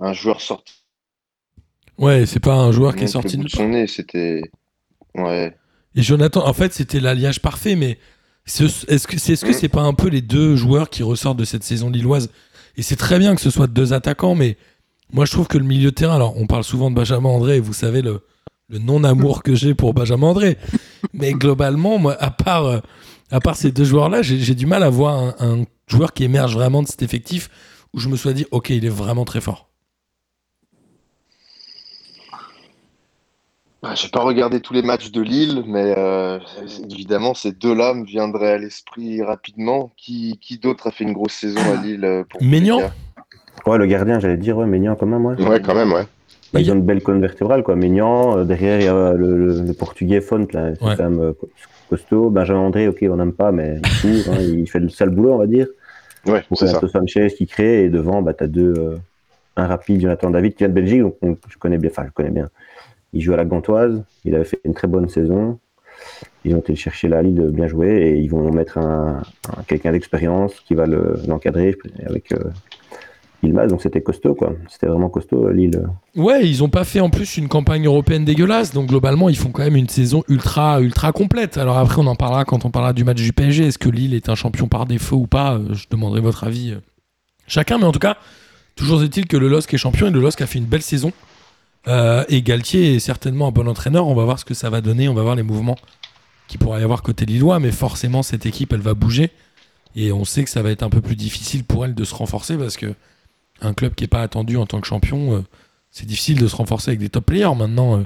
un 0.00 0.12
joueur 0.12 0.40
sorti 0.40 0.74
Ouais, 1.98 2.26
c'est 2.26 2.40
pas 2.40 2.54
un 2.54 2.70
joueur 2.72 2.94
qui 2.94 3.04
est 3.04 3.08
sorti 3.08 3.36
de 3.36 3.48
son 3.48 3.68
nez. 3.68 3.86
C'était 3.86 4.42
ouais. 5.14 5.56
Et 5.94 6.02
Jonathan, 6.02 6.46
en 6.46 6.52
fait, 6.52 6.72
c'était 6.72 7.00
l'alliage 7.00 7.40
parfait, 7.40 7.74
mais 7.74 7.98
ce- 8.46 8.64
est-ce 8.92 9.06
que 9.08 9.18
c'est 9.18 9.32
est-ce 9.32 9.44
que 9.44 9.52
c'est 9.52 9.68
pas 9.68 9.82
un 9.82 9.94
peu 9.94 10.08
les 10.08 10.22
deux 10.22 10.54
joueurs 10.56 10.90
qui 10.90 11.02
ressortent 11.02 11.38
de 11.38 11.44
cette 11.44 11.64
saison 11.64 11.90
lilloise? 11.90 12.30
Et 12.76 12.82
c'est 12.82 12.96
très 12.96 13.18
bien 13.18 13.34
que 13.34 13.40
ce 13.40 13.50
soit 13.50 13.66
deux 13.66 13.92
attaquants, 13.92 14.36
mais 14.36 14.56
moi 15.12 15.24
je 15.24 15.32
trouve 15.32 15.48
que 15.48 15.58
le 15.58 15.64
milieu 15.64 15.90
de 15.90 15.94
terrain, 15.94 16.14
alors 16.16 16.36
on 16.36 16.46
parle 16.46 16.62
souvent 16.64 16.90
de 16.90 16.94
Benjamin 16.94 17.30
André, 17.30 17.56
et 17.56 17.60
vous 17.60 17.72
savez 17.72 18.02
le, 18.02 18.22
le 18.68 18.78
non-amour 18.78 19.42
que 19.42 19.54
j'ai 19.54 19.74
pour 19.74 19.94
Benjamin 19.94 20.28
André, 20.28 20.58
mais 21.14 21.32
globalement, 21.32 21.98
moi, 21.98 22.16
à 22.20 22.30
part, 22.30 22.66
euh, 22.66 22.78
à 23.30 23.40
part 23.40 23.56
ces 23.56 23.72
deux 23.72 23.84
joueurs-là, 23.84 24.22
j'ai 24.22 24.38
j'ai 24.38 24.54
du 24.54 24.66
mal 24.66 24.82
à 24.82 24.90
voir 24.90 25.16
un, 25.18 25.34
un 25.40 25.64
joueur 25.86 26.12
qui 26.12 26.24
émerge 26.24 26.54
vraiment 26.54 26.82
de 26.82 26.88
cet 26.88 27.02
effectif 27.02 27.48
où 27.94 27.98
je 28.00 28.08
me 28.08 28.16
sois 28.16 28.34
dit, 28.34 28.46
ok, 28.50 28.70
il 28.70 28.84
est 28.84 28.90
vraiment 28.90 29.24
très 29.24 29.40
fort. 29.40 29.68
Ah, 33.82 33.94
J'ai 33.94 34.08
pas 34.08 34.20
regardé 34.20 34.60
tous 34.60 34.74
les 34.74 34.82
matchs 34.82 35.12
de 35.12 35.22
Lille, 35.22 35.62
mais 35.66 35.94
euh, 35.96 36.40
évidemment, 36.90 37.32
ces 37.32 37.52
deux-là 37.52 37.94
me 37.94 38.04
viendraient 38.04 38.52
à 38.52 38.58
l'esprit 38.58 39.22
rapidement. 39.22 39.92
Qui, 39.96 40.36
qui 40.42 40.58
d'autre 40.58 40.88
a 40.88 40.90
fait 40.90 41.04
une 41.04 41.12
grosse 41.12 41.34
saison 41.34 41.60
à 41.60 41.80
Lille 41.80 42.04
euh, 42.04 42.24
pour 42.28 42.42
Maignan 42.42 42.80
Ouais, 43.66 43.78
le 43.78 43.86
gardien, 43.86 44.18
j'allais 44.18 44.36
dire, 44.36 44.56
ouais, 44.58 44.66
Maignan 44.66 44.96
quand 44.96 45.06
même, 45.06 45.24
ouais. 45.24 45.40
Ouais, 45.40 45.62
quand 45.62 45.74
même, 45.76 45.92
ouais. 45.92 46.06
Bah, 46.52 46.60
Il 46.60 46.62
y 46.62 46.66
ils 46.66 46.70
a- 46.70 46.74
ont 46.74 46.76
une 46.76 46.84
belle 46.84 47.02
colonne 47.02 47.20
vertébrale, 47.20 47.62
quoi. 47.62 47.76
Maignan, 47.76 48.38
euh, 48.38 48.44
derrière, 48.44 48.80
il 48.80 48.84
y 48.84 48.88
a 48.88 49.12
le, 49.12 49.36
le- 49.46 49.60
le 49.62 49.72
portugais 49.74 50.20
Font, 50.20 50.46
là, 50.52 50.74
c'est 50.74 50.84
Ouais. 50.84 50.94
quand 50.96 51.10
même 51.10 51.20
euh, 51.20 51.32
costaud. 51.90 52.30
Benjamin 52.30 52.60
André, 52.60 52.88
ok, 52.88 53.04
on 53.10 53.16
n'aime 53.16 53.32
pas, 53.32 53.52
mais 53.52 53.80
hein, 54.04 54.36
il 54.40 54.68
fait 54.68 54.80
le 54.80 54.88
sale 54.88 55.10
boulot, 55.10 55.32
on 55.34 55.38
va 55.38 55.46
dire. 55.46 55.66
Ouais, 56.26 56.42
c'est 56.54 56.66
ça. 56.66 56.80
Sanchez 56.88 57.28
qui 57.36 57.46
crée, 57.46 57.84
et 57.84 57.88
devant, 57.90 58.22
bah, 58.22 58.34
tu 58.34 58.44
as 58.44 58.48
deux, 58.48 58.74
euh, 58.76 58.96
un 59.56 59.66
rapide, 59.66 60.00
Jonathan 60.00 60.30
David, 60.30 60.52
qui 60.52 60.58
vient 60.58 60.68
de 60.68 60.74
Belgique, 60.74 61.02
donc 61.02 61.16
on- 61.22 61.36
je 61.48 61.58
connais 61.58 61.78
bien, 61.78 61.90
enfin, 61.90 62.04
je 62.06 62.12
connais 62.12 62.30
bien. 62.30 62.48
Il 63.12 63.20
joue 63.22 63.32
à 63.32 63.36
la 63.36 63.44
Gantoise, 63.44 64.02
il 64.24 64.34
avait 64.34 64.44
fait 64.44 64.60
une 64.64 64.74
très 64.74 64.88
bonne 64.88 65.08
saison. 65.08 65.58
Ils 66.44 66.54
ont 66.54 66.58
été 66.58 66.76
chercher 66.76 67.12
à 67.12 67.22
Lille, 67.22 67.50
bien 67.52 67.66
joué, 67.66 67.88
et 68.10 68.16
ils 68.18 68.28
vont 68.28 68.50
mettre 68.52 68.78
un, 68.78 69.22
un- 69.56 69.62
quelqu'un 69.66 69.92
d'expérience 69.92 70.60
qui 70.60 70.74
va 70.74 70.86
le- 70.86 71.18
l'encadrer 71.26 71.76
avec 72.06 72.32
euh, 73.42 73.46
Yilmaz, 73.46 73.68
donc 73.68 73.82
c'était 73.82 74.00
costaud, 74.02 74.34
quoi. 74.34 74.52
C'était 74.68 74.86
vraiment 74.86 75.08
costaud, 75.08 75.46
euh, 75.46 75.52
Lille. 75.52 75.82
Ouais, 76.16 76.46
ils 76.48 76.62
ont 76.62 76.68
pas 76.68 76.84
fait 76.84 77.00
en 77.00 77.10
plus 77.10 77.36
une 77.36 77.48
campagne 77.48 77.86
européenne 77.86 78.24
dégueulasse, 78.24 78.72
donc 78.72 78.88
globalement 78.88 79.28
ils 79.28 79.36
font 79.36 79.50
quand 79.50 79.62
même 79.62 79.76
une 79.76 79.88
saison 79.88 80.24
ultra 80.28 80.80
ultra 80.80 81.12
complète. 81.12 81.56
Alors 81.58 81.78
après 81.78 82.00
on 82.00 82.06
en 82.06 82.16
parlera 82.16 82.44
quand 82.44 82.64
on 82.64 82.70
parlera 82.70 82.92
du 82.92 83.04
match 83.04 83.18
du 83.22 83.32
PSG. 83.32 83.66
Est-ce 83.66 83.78
que 83.78 83.88
Lille 83.88 84.14
est 84.14 84.28
un 84.28 84.34
champion 84.34 84.68
par 84.68 84.86
défaut 84.86 85.16
ou 85.16 85.26
pas? 85.26 85.54
Euh, 85.54 85.74
Je 85.74 85.86
demanderai 85.90 86.20
votre 86.20 86.44
avis 86.44 86.72
euh, 86.72 86.80
chacun, 87.46 87.78
mais 87.78 87.84
en 87.84 87.92
tout 87.92 87.98
cas, 88.00 88.16
toujours 88.76 89.02
est-il 89.02 89.26
que 89.26 89.36
le 89.36 89.48
LOSC 89.48 89.74
est 89.74 89.78
champion 89.78 90.06
et 90.08 90.10
le 90.10 90.20
LOSC 90.20 90.40
a 90.42 90.46
fait 90.46 90.58
une 90.58 90.66
belle 90.66 90.82
saison. 90.82 91.12
Et 92.28 92.42
Galtier 92.42 92.96
est 92.96 92.98
certainement 92.98 93.48
un 93.48 93.50
bon 93.50 93.66
entraîneur. 93.66 94.06
On 94.08 94.14
va 94.14 94.24
voir 94.24 94.38
ce 94.38 94.44
que 94.44 94.52
ça 94.52 94.68
va 94.68 94.82
donner, 94.82 95.08
on 95.08 95.14
va 95.14 95.22
voir 95.22 95.36
les 95.36 95.42
mouvements 95.42 95.76
qu'il 96.46 96.58
pourra 96.58 96.80
y 96.80 96.82
avoir 96.82 97.02
côté 97.02 97.24
Lillois, 97.24 97.60
mais 97.60 97.70
forcément 97.70 98.22
cette 98.22 98.44
équipe 98.44 98.74
elle 98.74 98.80
va 98.80 98.92
bouger 98.92 99.30
et 99.94 100.12
on 100.12 100.24
sait 100.24 100.44
que 100.44 100.50
ça 100.50 100.62
va 100.62 100.70
être 100.70 100.82
un 100.82 100.90
peu 100.90 101.00
plus 101.00 101.16
difficile 101.16 101.64
pour 101.64 101.84
elle 101.84 101.94
de 101.94 102.04
se 102.04 102.14
renforcer 102.14 102.56
parce 102.56 102.76
que 102.76 102.94
un 103.60 103.74
club 103.74 103.94
qui 103.94 104.04
est 104.04 104.08
pas 104.08 104.22
attendu 104.22 104.56
en 104.56 104.66
tant 104.66 104.80
que 104.80 104.86
champion. 104.86 105.34
euh, 105.36 105.44
c'est 105.90 106.06
difficile 106.06 106.38
de 106.38 106.46
se 106.46 106.54
renforcer 106.56 106.90
avec 106.90 107.00
des 107.00 107.08
top 107.08 107.26
players. 107.26 107.54
Maintenant, 107.56 107.98
euh, 107.98 108.04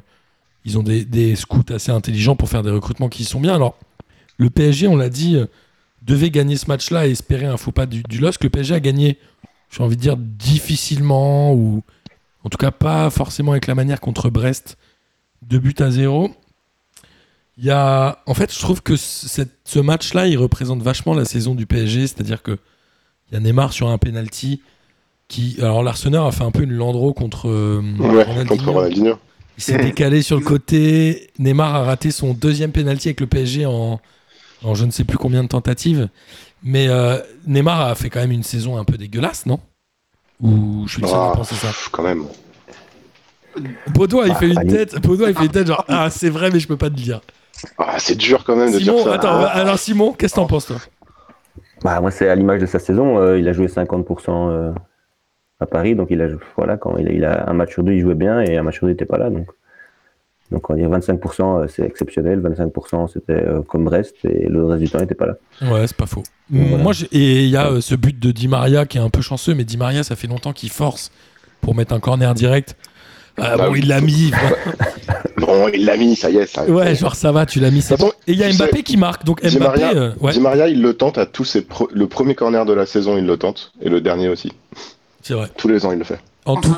ils 0.64 0.78
ont 0.78 0.82
des, 0.82 1.36
scouts 1.36 1.64
assez 1.70 1.90
intelligents 1.90 2.36
pour 2.36 2.48
faire 2.48 2.62
des 2.62 2.70
recrutements 2.70 3.08
qui 3.08 3.24
sont 3.24 3.40
bien. 3.40 3.54
Alors, 3.54 3.76
le 4.38 4.50
PSG, 4.50 4.86
on 4.88 4.96
l'a 4.96 5.08
dit, 5.08 5.36
euh, 5.36 5.46
devait 6.02 6.30
gagner 6.30 6.56
ce 6.56 6.66
match-là 6.66 7.06
et 7.06 7.10
espérer 7.10 7.46
un 7.46 7.56
faux 7.56 7.72
pas 7.72 7.86
du, 7.86 8.02
du 8.04 8.18
LOSC. 8.18 8.44
Le 8.44 8.50
PSG 8.50 8.74
a 8.74 8.80
gagné, 8.80 9.18
j'ai 9.70 9.82
envie 9.82 9.96
de 9.96 10.00
dire, 10.00 10.16
difficilement, 10.16 11.52
ou 11.54 11.82
en 12.44 12.48
tout 12.48 12.58
cas 12.58 12.70
pas 12.70 13.10
forcément 13.10 13.52
avec 13.52 13.66
la 13.66 13.74
manière 13.74 14.00
contre 14.00 14.30
Brest, 14.30 14.78
deux 15.42 15.58
buts 15.58 15.74
à 15.78 15.90
zéro. 15.90 16.30
Y 17.58 17.70
a, 17.70 18.22
en 18.26 18.34
fait, 18.34 18.52
je 18.52 18.58
trouve 18.58 18.82
que 18.82 18.96
ce- 18.96 19.78
match-là, 19.78 20.26
il 20.26 20.38
représente 20.38 20.82
vachement 20.82 21.14
la 21.14 21.24
saison 21.24 21.54
du 21.54 21.66
PSG, 21.66 22.06
c'est-à-dire 22.06 22.42
que 22.42 22.58
il 23.30 23.34
y 23.34 23.36
a 23.36 23.40
Neymar 23.40 23.72
sur 23.72 23.88
un 23.88 23.98
penalty 23.98 24.62
qui, 25.32 25.56
alors 25.60 25.82
l'Arsenal 25.82 26.26
a 26.26 26.30
fait 26.32 26.44
un 26.44 26.50
peu 26.50 26.62
une 26.62 26.72
Landreau 26.72 27.12
contre 27.14 27.48
euh, 27.48 27.80
Ouais, 27.98 28.22
Ronaldinho. 28.22 28.46
contre 28.46 28.70
Ronaldinho. 28.70 29.18
Il 29.58 29.62
s'est 29.62 29.78
décalé 29.78 30.22
sur 30.22 30.36
le 30.38 30.44
côté. 30.44 31.30
Neymar 31.38 31.74
a 31.74 31.84
raté 31.84 32.10
son 32.10 32.34
deuxième 32.34 32.72
penalty 32.72 33.08
avec 33.08 33.20
le 33.20 33.26
PSG 33.26 33.66
en, 33.66 34.00
en 34.62 34.74
je 34.74 34.84
ne 34.84 34.90
sais 34.90 35.04
plus 35.04 35.18
combien 35.18 35.42
de 35.42 35.48
tentatives. 35.48 36.08
Mais 36.62 36.88
euh, 36.88 37.18
Neymar 37.46 37.80
a 37.80 37.94
fait 37.94 38.08
quand 38.10 38.20
même 38.20 38.32
une 38.32 38.42
saison 38.42 38.76
un 38.78 38.84
peu 38.84 38.96
dégueulasse, 38.98 39.46
non? 39.46 39.58
Ou 40.40 40.84
je 40.86 40.92
suis 40.94 41.02
le 41.02 41.08
seul 41.08 41.16
à 41.18 41.30
Ah, 41.32 41.36
penser 41.36 41.54
ça 41.54 41.68
quand 41.90 42.02
même. 42.02 42.24
Baudouin, 43.94 44.26
il 44.26 44.32
Ah, 44.32 44.34
fait 44.36 44.48
une 44.48 44.66
tête. 44.66 45.00
Baudouin, 45.00 45.28
il 45.28 45.34
fait 45.36 45.44
une 45.44 45.50
tête 45.50 45.66
genre 45.66 45.84
ah 45.88 46.08
c'est 46.10 46.30
vrai 46.30 46.50
mais 46.50 46.58
je 46.60 46.66
peux 46.68 46.76
pas 46.78 46.88
te 46.90 46.96
le 46.96 47.02
dire. 47.02 47.20
Ah, 47.78 47.96
c'est 47.98 48.16
dur 48.16 48.42
quand 48.44 48.56
même 48.56 48.72
de 48.72 48.78
Simon, 48.78 48.94
dire 48.94 49.04
ça. 49.04 49.14
attends, 49.14 49.44
alors 49.44 49.78
Simon, 49.78 50.12
qu'est-ce 50.12 50.34
que 50.34 50.40
t'en 50.40 50.46
penses 50.46 50.66
toi? 50.66 50.76
Bah, 51.84 52.00
moi, 52.00 52.10
c'est 52.10 52.28
à 52.28 52.34
l'image 52.34 52.60
de 52.60 52.66
sa 52.66 52.78
saison. 52.78 53.18
euh, 53.18 53.38
il 53.38 53.46
a 53.48 53.52
joué 53.52 53.66
50% 53.66 54.48
euh, 54.50 54.72
à 55.62 55.66
Paris, 55.66 55.94
donc 55.94 56.09
il 56.11 56.20
a, 56.20 56.29
voilà, 56.57 56.77
quand 56.77 56.96
il 56.98 57.09
a, 57.09 57.12
il 57.12 57.25
a 57.25 57.48
un 57.48 57.53
match 57.55 57.72
sur 57.72 57.83
deux, 57.83 57.92
il 57.92 58.01
jouait 58.01 58.14
bien 58.14 58.40
et 58.40 58.57
un 58.59 58.62
match 58.62 58.77
sur 58.79 58.87
deux, 58.87 58.90
il 58.92 58.94
n'était 58.94 59.05
pas 59.07 59.18
là. 59.18 59.31
Donc, 59.31 59.46
donc 60.51 60.68
on 60.68 60.75
va 60.75 60.79
dire 60.79 60.90
25%, 60.90 61.62
euh, 61.62 61.66
c'est 61.68 61.83
exceptionnel, 61.83 62.40
25% 62.40 63.09
c'était 63.12 63.33
euh, 63.42 63.62
comme 63.62 63.85
Brest 63.85 64.16
et 64.25 64.48
le 64.48 64.66
reste 64.66 64.83
du 64.83 64.90
temps, 64.90 64.98
il 64.98 65.03
n'était 65.03 65.14
pas 65.14 65.27
là. 65.27 65.35
Ouais, 65.62 65.87
c'est 65.87 65.96
pas 65.96 66.07
faux. 66.07 66.22
Voilà. 66.51 66.77
Moi, 66.83 66.92
j'ai- 66.92 67.09
et 67.12 67.44
il 67.44 67.48
y 67.48 67.57
a 67.57 67.70
euh, 67.70 67.81
ce 67.81 67.94
but 67.94 68.18
de 68.18 68.31
Di 68.33 68.48
Maria 68.48 68.85
qui 68.85 68.98
est 68.98 69.01
un 69.01 69.09
peu 69.09 69.22
chanceux, 69.22 69.55
mais 69.55 69.64
Di 69.64 69.79
Maria, 69.79 70.03
ça 70.03 70.14
fait 70.16 70.29
longtemps 70.29 70.53
qu'il 70.53 70.68
force 70.70 71.11
pour 71.62 71.75
mettre 71.75 71.94
un 71.94 72.01
corner 72.01 72.35
direct. 72.35 72.77
Ah, 73.38 73.57
Bah 73.57 73.66
bon, 73.68 73.72
oui. 73.72 73.79
il 73.83 73.88
l'a 73.88 74.01
mis. 74.03 74.31
Bon, 75.38 75.66
il 75.75 75.85
l'a 75.87 75.96
mis, 75.96 76.14
ça 76.14 76.31
y 76.31 76.37
est. 76.37 76.46
Ça, 76.46 76.64
ouais, 76.64 76.94
genre 76.94 77.16
ça 77.16 77.33
va, 77.33 77.46
tu 77.46 77.59
l'as 77.59 77.70
mis, 77.72 77.81
c'est 77.83 77.94
Attends, 77.94 78.07
bon. 78.07 78.12
Et 78.29 78.33
il 78.33 78.38
y 78.38 78.44
a 78.44 78.53
Mbappé 78.53 78.77
sais, 78.77 78.83
qui 78.85 78.96
marque, 78.96 79.25
donc 79.25 79.42
Di 79.44 79.57
Mbappé, 79.59 79.81
Maria, 79.81 79.96
euh, 79.98 80.12
ouais, 80.20 80.33
Di 80.33 80.38
Maria, 80.40 80.68
il 80.68 80.81
le 80.81 80.94
tente 80.94 81.18
à 81.18 81.27
tous 81.27 81.44
ses 81.44 81.62
pro- 81.62 81.88
le 81.92 82.07
premier 82.07 82.35
corner 82.37 82.64
de 82.64 82.72
la 82.72 82.87
saison, 82.87 83.16
il 83.18 83.27
le 83.27 83.37
tente 83.37 83.72
et 83.83 83.88
le 83.88 84.01
dernier 84.01 84.29
aussi. 84.29 84.53
C'est 85.22 85.35
vrai. 85.35 85.48
Tous 85.56 85.68
les 85.68 85.85
ans, 85.87 85.92
il 85.92 85.98
le 85.98 86.04
fait. 86.04 86.20
En 86.44 86.56
tout, 86.61 86.74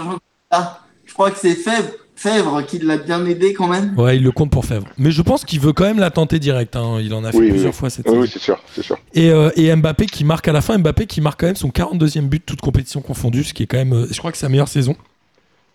ah, 0.50 0.80
je 1.04 1.12
crois 1.12 1.30
que 1.30 1.38
c'est 1.38 1.54
Fèvre, 1.54 1.88
Fèvre 2.16 2.64
qui 2.66 2.78
l'a 2.78 2.96
bien 2.98 3.24
aidé 3.26 3.54
quand 3.54 3.66
même. 3.66 3.98
Ouais, 3.98 4.16
il 4.16 4.22
le 4.22 4.30
compte 4.30 4.50
pour 4.50 4.64
Fèvre. 4.64 4.86
Mais 4.98 5.10
je 5.10 5.22
pense 5.22 5.44
qu'il 5.44 5.58
veut 5.60 5.72
quand 5.72 5.84
même 5.84 5.98
la 5.98 6.10
tenter 6.10 6.38
direct. 6.38 6.76
hein. 6.76 6.98
Il 7.00 7.12
en 7.14 7.24
a 7.24 7.32
fait 7.32 7.38
Oui, 7.38 7.48
plusieurs 7.50 7.72
oui. 7.72 7.78
fois 7.78 7.90
cette 7.90 8.06
Oui, 8.06 8.12
saison. 8.12 8.22
oui, 8.22 8.30
c'est 8.32 8.38
sûr, 8.42 8.58
c'est 8.74 8.82
sûr. 8.82 8.98
Et, 9.14 9.30
euh, 9.30 9.50
et 9.56 9.74
Mbappé 9.74 10.06
qui 10.06 10.24
marque 10.24 10.46
à 10.48 10.52
la 10.52 10.60
fin, 10.60 10.78
Mbappé 10.78 11.06
qui 11.06 11.20
marque 11.20 11.40
quand 11.40 11.46
même 11.46 11.56
son 11.56 11.70
42e 11.70 12.28
but, 12.28 12.44
toute 12.44 12.60
compétition 12.60 13.00
confondue, 13.00 13.42
ce 13.44 13.52
qui 13.54 13.62
est 13.64 13.66
quand 13.66 13.78
même, 13.78 13.92
euh, 13.94 14.06
je 14.10 14.18
crois 14.18 14.30
que 14.30 14.36
c'est 14.38 14.46
sa 14.46 14.48
meilleure 14.48 14.68
saison. 14.68 14.94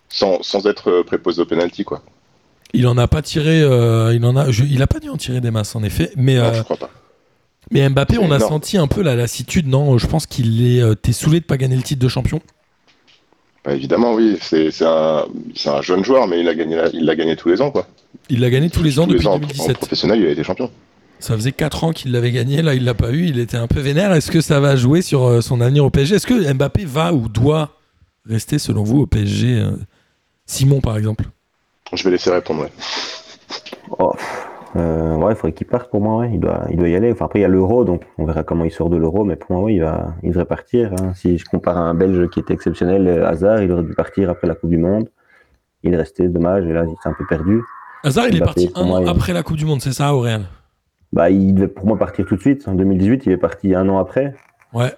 Sans, 0.09 0.41
sans 0.41 0.65
être 0.65 0.89
euh, 0.89 1.03
préposé 1.03 1.41
au 1.41 1.45
penalty, 1.45 1.83
quoi. 1.83 2.01
Il 2.73 2.87
en 2.87 2.97
a 2.97 3.07
pas 3.07 3.21
tiré, 3.23 3.61
euh, 3.61 4.13
il 4.15 4.23
en 4.25 4.35
a, 4.35 4.51
je- 4.51 4.63
il 4.63 4.81
a 4.81 4.87
pas 4.87 4.99
dû 4.99 5.09
en 5.09 5.17
tirer 5.17 5.41
des 5.41 5.51
masses 5.51 5.75
en 5.75 5.83
effet, 5.83 6.11
mais 6.15 6.35
Non, 6.35 6.43
euh, 6.43 6.53
je 6.53 6.61
crois 6.61 6.77
pas. 6.77 6.89
mais 7.71 7.87
Mbappé, 7.89 8.17
on 8.19 8.23
a 8.31 8.35
énorme. 8.37 8.41
senti 8.41 8.77
un 8.77 8.87
peu 8.87 9.01
la 9.01 9.15
lassitude, 9.15 9.67
non? 9.67 9.97
Je 9.97 10.05
pense 10.07 10.25
qu'il 10.27 10.65
est, 10.65 10.81
euh, 10.81 10.93
t'es 10.95 11.11
saoulé 11.11 11.39
de 11.39 11.45
pas 11.45 11.57
gagner 11.57 11.75
le 11.75 11.81
titre 11.83 12.01
de 12.01 12.07
champion. 12.07 12.41
Évidemment, 13.75 14.13
oui. 14.13 14.37
C'est 14.41 14.69
un, 14.83 15.25
jeune 15.81 16.03
joueur, 16.03 16.27
mais 16.27 16.39
il 16.39 16.47
a 16.49 16.55
gagné, 16.55 16.75
la- 16.75 16.89
il 16.89 17.05
l'a 17.05 17.15
gagné 17.15 17.35
tous 17.35 17.49
les 17.49 17.61
ans, 17.61 17.71
quoi. 17.71 17.87
Il 18.29 18.39
l'a 18.41 18.49
gagné 18.49 18.69
tous 18.69 18.83
les 18.83 18.99
ans 18.99 19.05
tous 19.05 19.13
depuis 19.13 19.21
les 19.23 19.27
ans 19.27 19.31
en- 19.33 19.35
en 19.35 19.39
2017. 19.39 19.77
professionnel, 19.77 20.19
il 20.19 20.27
a 20.27 20.31
été 20.31 20.43
champion. 20.43 20.69
Ça 21.19 21.35
faisait 21.35 21.51
4 21.51 21.83
ans 21.83 21.91
qu'il 21.91 22.11
l'avait 22.13 22.31
gagné, 22.31 22.61
là 22.61 22.73
il 22.75 22.85
l'a 22.85 22.93
pas 22.93 23.11
eu, 23.11 23.25
il 23.25 23.39
était 23.39 23.57
un 23.57 23.67
peu 23.67 23.81
vénère. 23.81 24.13
Est-ce 24.13 24.31
que 24.31 24.39
ça 24.39 24.59
va 24.61 24.75
jouer 24.77 25.01
sur 25.01 25.25
euh, 25.25 25.41
son 25.41 25.59
avenir 25.59 25.83
au 25.83 25.89
PSG 25.89 26.15
Est-ce 26.15 26.25
que 26.27 26.53
Mbappé 26.53 26.85
va 26.85 27.13
ou 27.13 27.27
doit 27.27 27.71
rester 28.25 28.57
selon 28.57 28.83
vous 28.83 28.99
au 29.01 29.05
PSG 29.05 29.59
euh, 29.59 29.71
Simon 30.45 30.79
par 30.79 30.97
exemple? 30.97 31.25
Je 31.91 32.03
vais 32.05 32.11
laisser 32.11 32.31
répondre, 32.31 32.61
ouais. 32.61 32.71
Oh, 33.97 34.13
euh, 34.75 35.15
ouais, 35.15 35.33
il 35.33 35.35
faudrait 35.35 35.53
qu'il 35.53 35.67
parte 35.67 35.89
pour 35.89 36.01
moi, 36.01 36.17
ouais. 36.21 36.31
il, 36.33 36.39
doit, 36.39 36.65
il 36.69 36.77
doit 36.77 36.87
y 36.87 36.95
aller. 36.95 37.11
Enfin, 37.11 37.25
après, 37.25 37.39
il 37.39 37.41
y 37.41 37.45
a 37.45 37.49
l'euro, 37.49 37.83
donc 37.85 38.03
on 38.17 38.25
verra 38.25 38.43
comment 38.43 38.65
il 38.65 38.71
sort 38.71 38.89
de 38.89 38.97
l'euro, 38.97 39.23
mais 39.23 39.35
pour 39.35 39.51
moi, 39.55 39.65
oui, 39.65 39.75
il, 39.75 39.81
va, 39.81 40.13
il 40.23 40.29
devrait 40.29 40.45
partir. 40.45 40.91
hein. 40.93 41.13
Si 41.15 41.37
je 41.37 41.45
compare 41.45 41.77
à 41.77 41.81
un 41.81 41.93
Belge 41.95 42.29
qui 42.29 42.39
était 42.39 42.53
exceptionnel, 42.53 43.07
euh, 43.07 43.27
Hazard, 43.27 43.61
il 43.61 43.71
aurait 43.71 43.83
dû 43.83 43.93
partir 43.93 44.29
après 44.29 44.47
la 44.47 44.55
Coupe 44.55 44.69
du 44.69 44.77
Monde. 44.77 45.09
Il 45.83 45.93
est 45.93 45.97
resté, 45.97 46.27
dommage, 46.27 46.65
et 46.65 46.73
là, 46.73 46.83
il 46.85 46.95
s'est 47.01 47.09
un 47.09 47.13
peu 47.13 47.25
perdu. 47.27 47.61
Hazard 48.03 48.27
il 48.29 48.37
est 48.37 48.39
parti 48.39 48.71
un 48.75 48.85
moi, 48.85 48.99
an 48.99 49.01
il- 49.03 49.09
après 49.09 49.33
la 49.33 49.43
Coupe 49.43 49.57
du 49.57 49.65
Monde, 49.65 49.81
c'est 49.81 49.91
ça 49.93 50.13
au 50.13 50.21
Real 50.21 50.43
Bah, 51.13 51.29
il 51.29 51.53
devait 51.55 51.67
pour 51.67 51.85
moi 51.87 51.97
partir 51.97 52.25
tout 52.25 52.35
de 52.35 52.41
suite. 52.41 52.67
En 52.67 52.73
2018, 52.75 53.25
il 53.25 53.31
est 53.31 53.37
parti 53.37 53.73
un 53.75 53.87
an 53.89 53.97
après. 53.97 54.35
Ouais. 54.73 54.93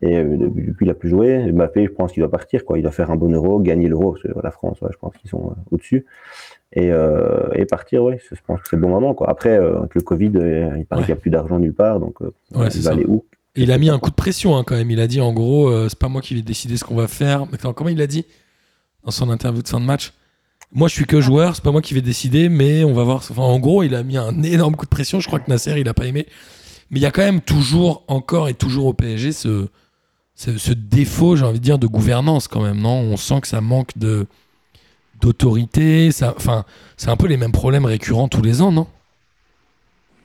Et 0.00 0.16
euh, 0.16 0.36
depuis, 0.36 0.86
il 0.86 0.90
a 0.90 0.94
plus 0.94 1.08
joué. 1.08 1.50
Mbappé, 1.52 1.84
je 1.86 1.90
pense 1.90 2.12
qu'il 2.12 2.20
doit 2.20 2.30
partir. 2.30 2.64
Quoi. 2.64 2.78
Il 2.78 2.82
doit 2.82 2.92
faire 2.92 3.10
un 3.10 3.16
bon 3.16 3.32
euro, 3.32 3.58
gagner 3.60 3.88
l'euro. 3.88 4.16
La 4.42 4.50
France, 4.52 4.80
ouais, 4.80 4.90
je 4.92 4.98
pense 4.98 5.14
qu'ils 5.16 5.28
sont 5.30 5.50
euh, 5.50 5.54
au-dessus. 5.72 6.06
Et, 6.72 6.92
euh, 6.92 7.48
et 7.54 7.64
partir, 7.64 8.04
oui, 8.04 8.14
je 8.30 8.36
pense 8.46 8.60
que 8.60 8.68
c'est 8.68 8.76
le 8.76 8.82
bon 8.82 8.90
moment. 8.90 9.14
Quoi. 9.14 9.28
Après, 9.28 9.58
euh, 9.58 9.78
avec 9.78 9.94
le 9.94 10.00
Covid, 10.02 10.26
il 10.26 10.32
paraît 10.32 11.00
Ouais. 11.00 11.06
qu'il 11.06 11.14
n'y 11.14 11.18
a 11.18 11.20
plus 11.20 11.30
d'argent 11.30 11.58
nulle 11.58 11.74
part. 11.74 11.98
Donc, 11.98 12.20
Ouais, 12.20 12.28
il 12.52 12.60
va 12.62 12.70
ça. 12.70 12.90
aller 12.90 13.04
où? 13.06 13.24
Et 13.56 13.62
il 13.62 13.72
a 13.72 13.78
mis 13.78 13.90
un 13.90 13.98
coup 13.98 14.10
de 14.10 14.14
pression 14.14 14.56
hein, 14.56 14.62
quand 14.64 14.76
même. 14.76 14.90
Il 14.90 15.00
a 15.00 15.08
dit 15.08 15.20
en 15.20 15.32
gros, 15.32 15.68
euh, 15.68 15.88
c'est 15.88 15.98
pas 15.98 16.08
moi 16.08 16.20
qui 16.20 16.34
vais 16.36 16.42
décider 16.42 16.76
ce 16.76 16.84
qu'on 16.84 16.94
va 16.94 17.08
faire. 17.08 17.46
Attends, 17.52 17.72
comment 17.72 17.90
il 17.90 18.00
a 18.00 18.06
dit? 18.06 18.24
Dans 19.04 19.10
son 19.10 19.30
interview 19.30 19.62
de 19.62 19.68
fin 19.68 19.80
de 19.80 19.84
match 19.86 20.12
Moi, 20.72 20.86
je 20.86 20.92
suis 20.94 21.06
que 21.06 21.20
joueur, 21.20 21.56
c'est 21.56 21.64
pas 21.64 21.72
moi 21.72 21.80
qui 21.82 21.94
vais 21.94 22.02
décider, 22.02 22.48
mais 22.50 22.84
on 22.84 22.92
va 22.92 23.02
voir. 23.02 23.16
Enfin, 23.16 23.42
en 23.42 23.58
gros, 23.58 23.82
il 23.82 23.96
a 23.96 24.04
mis 24.04 24.16
un 24.16 24.42
énorme 24.44 24.76
coup 24.76 24.84
de 24.84 24.90
pression. 24.90 25.18
Je 25.18 25.26
crois 25.26 25.40
que 25.40 25.50
Nasser, 25.50 25.74
il 25.80 25.88
a 25.88 25.94
pas 25.94 26.06
aimé. 26.06 26.26
Mais 26.90 27.00
il 27.00 27.02
y 27.02 27.06
a 27.06 27.10
quand 27.10 27.22
même 27.24 27.40
toujours, 27.40 28.04
encore 28.06 28.48
et 28.48 28.54
toujours 28.54 28.86
au 28.86 28.92
PSG, 28.92 29.32
ce, 29.32 29.66
ce, 30.38 30.56
ce 30.56 30.72
défaut, 30.72 31.34
j'ai 31.34 31.44
envie 31.44 31.58
de 31.58 31.64
dire, 31.64 31.78
de 31.80 31.88
gouvernance 31.88 32.46
quand 32.46 32.62
même. 32.62 32.80
Non, 32.80 33.00
on 33.00 33.16
sent 33.16 33.40
que 33.40 33.48
ça 33.48 33.60
manque 33.60 33.90
de 33.98 34.26
d'autorité. 35.20 36.12
Ça, 36.12 36.32
enfin, 36.36 36.64
c'est 36.96 37.08
un 37.10 37.16
peu 37.16 37.26
les 37.26 37.36
mêmes 37.36 37.50
problèmes 37.52 37.84
récurrents 37.84 38.28
tous 38.28 38.40
les 38.42 38.62
ans, 38.62 38.70
non? 38.70 38.86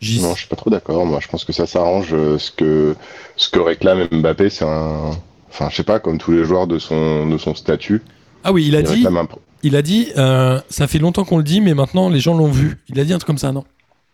Gis. 0.01 0.21
Non, 0.21 0.35
je 0.35 0.41
suis 0.41 0.47
pas 0.47 0.55
trop 0.55 0.69
d'accord. 0.69 1.03
Moi, 1.05 1.19
je 1.19 1.27
pense 1.27 1.43
que 1.45 1.51
ça 1.53 1.65
s'arrange. 1.65 2.09
euh, 2.13 2.37
Ce 2.37 2.51
que, 2.51 2.95
ce 3.37 3.49
que 3.49 3.59
réclame 3.59 4.07
Mbappé, 4.11 4.49
c'est 4.51 4.65
un. 4.65 5.11
Enfin, 5.49 5.69
je 5.71 5.75
sais 5.77 5.83
pas, 5.83 5.99
comme 5.99 6.17
tous 6.19 6.31
les 6.31 6.43
joueurs 6.43 6.67
de 6.67 6.77
son, 6.77 7.27
de 7.27 7.37
son 7.37 7.55
statut. 7.55 8.01
Ah 8.43 8.51
oui, 8.51 8.65
il 8.67 8.75
a 8.75 8.81
il 8.81 8.85
dit. 8.85 9.07
un. 9.07 9.27
Il 9.65 9.75
a 9.77 9.81
dit, 9.81 10.11
euh, 10.17 10.59
ça 10.69 10.87
fait 10.87 10.99
longtemps 10.99 11.23
qu'on 11.23 11.37
le 11.37 11.43
dit, 11.43 11.61
mais 11.61 11.73
maintenant 11.73 12.09
les 12.09 12.19
gens 12.19 12.35
l'ont 12.35 12.51
vu. 12.51 12.83
Il 12.89 12.99
a 12.99 13.05
dit 13.05 13.13
un 13.13 13.17
truc 13.17 13.27
comme 13.27 13.37
ça, 13.37 13.51
non? 13.53 13.63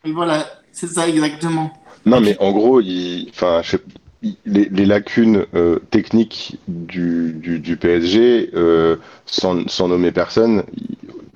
Et 0.06 0.12
voilà, 0.12 0.48
c'est 0.72 0.88
ça 0.88 1.10
exactement. 1.10 1.74
Non, 2.06 2.22
mais 2.22 2.38
en 2.40 2.52
gros, 2.52 2.80
il, 2.82 3.28
enfin, 3.32 3.62
je 3.64 3.72
sais- 3.72 3.84
il- 3.88 3.99
les, 4.22 4.70
les 4.70 4.86
lacunes 4.86 5.46
euh, 5.54 5.80
techniques 5.92 6.58
du, 6.68 7.34
du, 7.34 7.60
du 7.60 7.78
PSG, 7.78 8.52
euh, 8.54 8.98
sans, 9.26 9.68
sans 9.70 9.88
nommer 9.88 10.12
personne, 10.12 10.64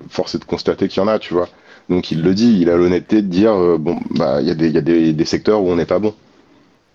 force 0.08 0.34
est 0.34 0.38
de 0.38 0.44
constater 0.44 0.88
qu'il 0.88 1.02
y 1.02 1.04
en 1.04 1.08
a, 1.08 1.18
tu 1.18 1.34
vois. 1.34 1.48
Donc 1.88 2.10
il 2.10 2.22
le 2.22 2.34
dit, 2.34 2.58
il 2.60 2.70
a 2.70 2.76
l'honnêteté 2.76 3.22
de 3.22 3.28
dire, 3.28 3.52
euh, 3.52 3.78
bon, 3.78 3.98
bah, 4.10 4.40
il 4.40 4.48
y 4.48 4.50
a, 4.50 4.54
des, 4.54 4.70
y 4.70 4.78
a 4.78 4.82
des, 4.82 5.12
des 5.12 5.24
secteurs 5.24 5.62
où 5.62 5.70
on 5.70 5.76
n'est 5.76 5.86
pas 5.86 5.98
bon. 5.98 6.14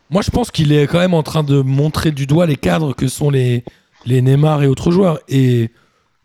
Moi, 0.09 0.21
je 0.23 0.31
pense 0.31 0.49
qu'il 0.49 0.71
est 0.71 0.87
quand 0.87 0.99
même 0.99 1.13
en 1.13 1.23
train 1.23 1.43
de 1.43 1.61
montrer 1.61 2.11
du 2.11 2.25
doigt 2.25 2.47
les 2.47 2.55
cadres 2.55 2.95
que 2.95 3.07
sont 3.07 3.29
les, 3.29 3.63
les 4.05 4.21
Neymar 4.21 4.63
et 4.63 4.67
autres 4.67 4.89
joueurs. 4.89 5.19
Et 5.27 5.69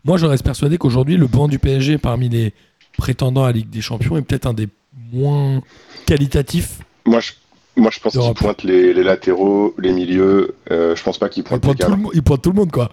moi, 0.03 0.17
je 0.17 0.25
reste 0.25 0.43
persuadé 0.43 0.77
qu'aujourd'hui, 0.77 1.17
le 1.17 1.27
banc 1.27 1.47
du 1.47 1.59
PSG, 1.59 1.99
parmi 1.99 2.29
les 2.29 2.53
prétendants 2.97 3.43
à 3.43 3.47
la 3.47 3.53
Ligue 3.53 3.69
des 3.69 3.81
Champions, 3.81 4.17
est 4.17 4.23
peut-être 4.23 4.47
un 4.47 4.53
des 4.53 4.69
moins 5.13 5.61
qualitatifs. 6.07 6.79
Moi, 7.05 7.19
je, 7.19 7.33
moi, 7.77 7.91
je 7.91 7.99
pense 7.99 8.17
qu'il 8.17 8.33
pointe 8.33 8.63
les, 8.63 8.93
les 8.93 9.03
latéraux, 9.03 9.73
les 9.77 9.91
milieux. 9.91 10.55
euh, 10.71 10.95
je 10.95 11.03
pense 11.03 11.17
pas 11.17 11.29
qu'il 11.29 11.41
Il 11.43 11.45
pointe 11.45 11.61
les 11.63 11.67
pointe, 11.67 11.79
tout 11.79 11.89
le, 11.89 11.95
cadres. 11.97 12.11
il 12.13 12.23
pointe 12.23 12.41
tout 12.41 12.49
le 12.51 12.55
monde, 12.55 12.71
quoi. 12.71 12.89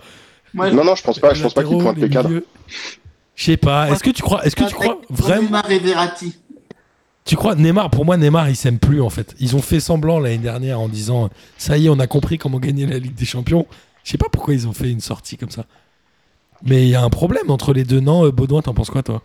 Non, 0.55 0.85
non, 0.85 0.95
je 0.95 1.03
pense 1.03 1.19
pas. 1.19 1.35
Je 1.35 1.43
pense 1.43 1.55
pas 1.55 1.63
qu'il 1.63 1.73
latéraux, 1.73 1.93
pointe 1.93 1.99
les 2.03 2.11
cadres. 2.11 2.31
Je 3.35 3.45
sais 3.45 3.57
pas. 3.57 3.91
Est-ce 3.91 4.03
que 4.03 4.11
tu 4.11 4.23
crois, 4.23 4.45
est-ce 4.45 4.57
que 4.57 4.65
tu 4.65 4.75
crois 4.75 5.01
vraiment 5.09 5.43
Neymar 5.43 5.71
et 5.71 5.79
Verratti. 5.79 6.37
Tu 7.25 7.37
crois 7.37 7.55
Neymar 7.55 7.89
Pour 7.91 8.05
moi, 8.05 8.17
Neymar, 8.17 8.51
il 8.51 8.57
s'aime 8.57 8.79
plus 8.79 9.01
en 9.01 9.09
fait. 9.11 9.35
Ils 9.39 9.55
ont 9.57 9.63
fait 9.63 9.79
semblant 9.81 10.19
l'année 10.19 10.39
dernière 10.39 10.81
en 10.81 10.89
disant 10.89 11.31
ça 11.57 11.79
y 11.79 11.87
est, 11.87 11.89
on 11.89 11.99
a 12.01 12.07
compris 12.07 12.37
comment 12.37 12.59
gagner 12.59 12.85
la 12.87 12.99
Ligue 12.99 13.15
des 13.15 13.25
Champions. 13.25 13.67
Je 14.05 14.11
sais 14.11 14.19
pas 14.19 14.29
pourquoi 14.31 14.53
ils 14.55 14.67
ont 14.67 14.73
fait 14.73 14.91
une 14.91 15.01
sortie 15.01 15.37
comme 15.37 15.51
ça. 15.51 15.65
Mais 16.65 16.83
il 16.83 16.89
y 16.89 16.95
a 16.97 17.03
un 17.03 17.11
problème 17.11 17.51
entre 17.51 17.73
les 17.73 17.85
deux. 17.85 18.01
Non, 18.01 18.27
euh, 18.27 18.33
Baudouin, 18.33 18.61
t'en 18.63 18.75
penses 18.75 18.91
quoi 18.91 19.03
toi? 19.03 19.23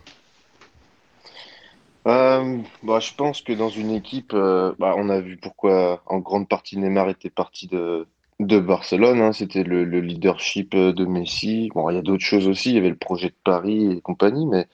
Euh, 2.08 2.58
bah, 2.82 3.00
je 3.00 3.12
pense 3.14 3.42
que 3.42 3.52
dans 3.52 3.68
une 3.68 3.90
équipe, 3.90 4.32
euh, 4.32 4.72
bah, 4.78 4.94
on 4.96 5.10
a 5.10 5.20
vu 5.20 5.36
pourquoi 5.36 6.02
en 6.06 6.18
grande 6.18 6.48
partie 6.48 6.78
Neymar 6.78 7.10
était 7.10 7.28
parti 7.30 7.66
de, 7.66 8.06
de 8.40 8.58
Barcelone. 8.58 9.20
hein. 9.20 9.32
C'était 9.32 9.62
le, 9.62 9.84
le 9.84 10.00
leadership 10.00 10.74
euh, 10.74 10.92
de 10.92 11.04
Messi. 11.04 11.68
Bon, 11.74 11.90
il 11.90 11.96
y 11.96 11.98
a 11.98 12.02
d'autres 12.02 12.24
choses 12.24 12.48
aussi. 12.48 12.70
Il 12.70 12.76
y 12.76 12.78
avait 12.78 12.88
le 12.88 12.96
projet 12.96 13.28
de 13.28 13.34
Paris 13.44 13.92
et 13.92 14.00
compagnie, 14.00 14.46
mais 14.46 14.66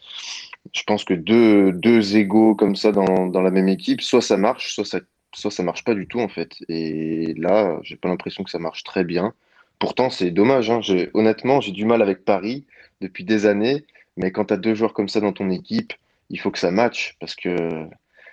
je 0.73 0.83
pense 0.85 1.05
que 1.05 1.15
deux, 1.15 1.73
deux 1.73 2.17
égaux 2.17 2.55
comme 2.55 2.77
ça 2.77 2.93
dans, 2.93 3.27
dans 3.27 3.43
la 3.43 3.51
même 3.51 3.69
équipe, 3.69 4.01
soit 4.01 4.23
ça 4.23 4.37
marche, 4.37 4.73
soit 4.73 4.85
ça, 4.85 5.01
soit 5.35 5.51
ça 5.51 5.63
marche 5.65 5.85
pas 5.85 5.95
du 5.95 6.07
tout 6.07 6.21
en 6.21 6.29
fait. 6.29 6.53
Et 6.69 7.35
là, 7.37 7.79
j'ai 7.83 7.97
pas 7.97 8.09
l'impression 8.09 8.45
que 8.45 8.51
ça 8.51 8.61
marche 8.61 8.85
très 8.85 9.03
bien. 9.05 9.35
Pourtant, 9.81 10.09
c'est 10.09 10.31
dommage. 10.31 10.71
Hein. 10.71 10.81
Honnêtement, 11.15 11.61
j'ai 11.61 11.73
du 11.73 11.85
mal 11.85 12.01
avec 12.01 12.25
Paris 12.25 12.65
depuis 13.01 13.25
des 13.25 13.47
années. 13.47 13.85
Mais 14.17 14.31
quand 14.31 14.45
tu 14.47 14.55
as 14.55 14.57
deux 14.57 14.77
joueurs 14.77 14.95
comme 14.95 15.09
ça 15.09 15.21
dans 15.21 15.33
ton 15.33 15.51
équipe, 15.51 15.93
il 16.35 16.41
faut 16.41 16.51
que 16.51 16.59
ça 16.59 16.73
matche 16.73 17.15
parce 17.21 17.37
que, 17.37 17.87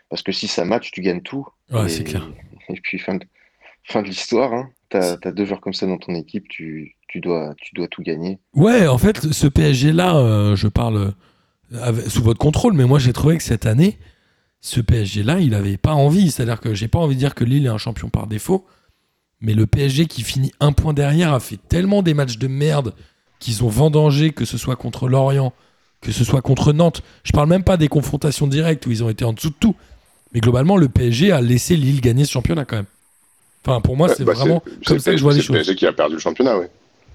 parce 0.10 0.24
que 0.24 0.32
si 0.32 0.48
ça 0.48 0.66
match, 0.66 0.90
tu 0.92 1.02
gagnes 1.02 1.22
tout. 1.22 1.48
Ouais, 1.72 1.86
et, 1.86 1.90
c'est 1.90 2.04
clair. 2.04 2.28
Et 2.70 2.80
puis, 2.82 2.98
fin 2.98 3.16
de, 3.16 3.26
fin 3.84 4.02
de 4.02 4.08
l'histoire, 4.08 4.54
hein. 4.54 4.70
tu 4.90 4.98
as, 4.98 5.18
deux 5.32 5.46
joueurs 5.46 5.62
comme 5.62 5.74
ça 5.74 5.86
dans 5.86 6.00
ton 6.00 6.16
équipe, 6.16 6.48
tu, 6.50 6.96
tu, 7.08 7.20
dois, 7.20 7.54
tu 7.62 7.76
dois 7.76 7.88
tout 7.88 8.02
gagner. 8.02 8.40
Ouais, 8.56 8.88
en 8.88 8.98
fait, 8.98 9.32
ce 9.32 9.46
PSG-là, 9.46 10.16
euh, 10.16 10.56
je 10.56 10.68
parle 10.68 10.98
euh, 11.74 11.80
avec- 11.80 12.08
sous 12.08 12.24
votre 12.24 12.40
contrôle, 12.40 12.74
mais 12.74 12.86
moi 12.86 12.98
j'ai 12.98 13.14
trouvé 13.14 13.38
que 13.38 13.44
cette 13.44 13.68
année, 13.68 14.00
ce 14.62 14.82
PSG-là, 14.82 15.40
il 15.40 15.54
avait 15.54 15.78
pas 15.78 15.94
envie. 15.94 16.32
C'est-à-dire 16.32 16.60
que 16.60 16.74
j'ai 16.74 16.88
pas 16.88 17.00
envie 17.00 17.16
de 17.16 17.20
dire 17.20 17.36
que 17.36 17.44
Lille 17.44 17.66
est 17.68 17.70
un 17.70 17.78
champion 17.78 18.10
par 18.10 18.26
défaut, 18.26 18.66
mais 19.42 19.54
le 19.54 19.68
PSG 19.68 20.08
qui 20.08 20.24
finit 20.24 20.54
un 20.60 20.72
point 20.72 20.94
derrière 20.94 21.34
a 21.34 21.40
fait 21.40 21.60
tellement 21.68 22.02
des 22.02 22.16
matchs 22.16 22.38
de 22.38 22.48
merde 22.48 22.96
qu'ils 23.40 23.64
ont 23.64 23.70
vendangé, 23.70 24.32
que 24.32 24.46
ce 24.46 24.58
soit 24.58 24.76
contre 24.76 25.08
Lorient, 25.08 25.54
que 26.02 26.12
ce 26.12 26.24
soit 26.24 26.42
contre 26.42 26.74
Nantes. 26.74 27.02
Je 27.24 27.32
parle 27.32 27.48
même 27.50 27.64
pas 27.64 27.78
des 27.78 27.88
confrontations 27.88 28.48
directes 28.48 28.86
où 28.88 28.92
ils 28.92 29.04
ont 29.04 29.10
été 29.10 29.24
en 29.26 29.34
dessous 29.34 29.50
de 29.50 29.56
tout. 29.60 29.76
Mais 30.34 30.40
globalement, 30.40 30.78
le 30.78 30.88
PSG 30.90 31.32
a 31.32 31.42
laissé 31.42 31.76
Lille 31.76 32.02
gagner 32.02 32.26
ce 32.26 32.32
championnat 32.32 32.66
quand 32.66 32.78
même. 32.78 32.86
Enfin, 33.66 33.82
pour 33.82 33.96
moi, 33.98 34.10
c'est 34.10 34.24
bah, 34.24 34.34
vraiment 34.34 34.64
c'est- 34.66 34.86
comme 34.86 35.00
c'est 35.00 35.04
ça 35.06 35.12
que 35.12 35.18
je 35.18 35.24
vois 35.24 35.34
c'est 35.34 35.38
les 35.38 35.42
le 35.42 35.48
choses. 35.48 35.56
PSG 35.58 35.76
qui 35.76 35.86
a 35.86 35.94
perdu 35.94 36.16
le 36.16 36.20
championnat, 36.20 36.58
oui. 36.58 36.66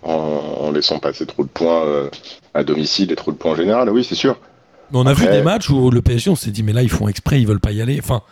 En, 0.02 0.12
en 0.12 0.70
laissant 0.70 0.98
passer 1.00 1.26
trop 1.26 1.42
de 1.42 1.48
points 1.48 1.84
euh, 1.84 2.10
à 2.54 2.62
domicile 2.62 3.10
et 3.10 3.16
trop 3.16 3.32
de 3.32 3.36
points 3.36 3.52
en 3.52 3.56
général, 3.56 3.90
oui, 3.90 4.04
c'est 4.04 4.14
sûr. 4.14 4.38
Mais 4.92 4.98
on 4.98 5.06
a 5.06 5.14
vu 5.14 5.26
des 5.26 5.42
matchs 5.42 5.68
où 5.70 5.90
le 5.90 6.00
PSG, 6.02 6.30
on 6.30 6.36
s'est 6.36 6.52
dit, 6.52 6.62
mais 6.62 6.72
là, 6.72 6.82
ils 6.84 6.90
font 6.90 7.08
exprès, 7.08 7.40
ils 7.40 7.46
veulent 7.46 7.58
pas 7.58 7.72
y 7.72 7.80
aller. 7.82 7.98
Enfin, 7.98 8.22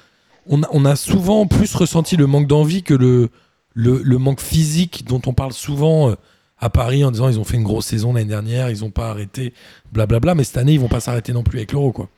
on 0.46 0.62
a, 0.62 0.68
on 0.70 0.84
a 0.84 0.94
souvent 0.94 1.46
plus 1.48 1.74
ressenti 1.74 2.16
le 2.16 2.26
manque 2.28 2.46
d'envie 2.46 2.84
que 2.84 2.94
le, 2.94 3.30
le, 3.72 4.00
le 4.04 4.18
manque 4.18 4.40
physique 4.40 5.04
dont 5.08 5.20
on 5.26 5.32
parle 5.32 5.52
souvent 5.52 6.10
euh, 6.10 6.14
à 6.60 6.70
Paris 6.70 7.04
en 7.04 7.10
disant 7.10 7.28
ils 7.28 7.38
ont 7.38 7.44
fait 7.44 7.56
une 7.56 7.64
grosse 7.64 7.86
saison 7.86 8.12
l'année 8.12 8.28
dernière, 8.28 8.70
ils 8.70 8.84
ont 8.84 8.90
pas 8.90 9.10
arrêté, 9.10 9.52
blablabla. 9.92 10.34
Mais 10.34 10.44
cette 10.44 10.56
année, 10.56 10.72
ils 10.74 10.80
vont 10.80 10.88
pas 10.88 11.00
s'arrêter 11.00 11.32
non 11.32 11.42
plus 11.42 11.58
avec 11.58 11.72
l'euro, 11.72 11.92
quoi. 11.92 12.08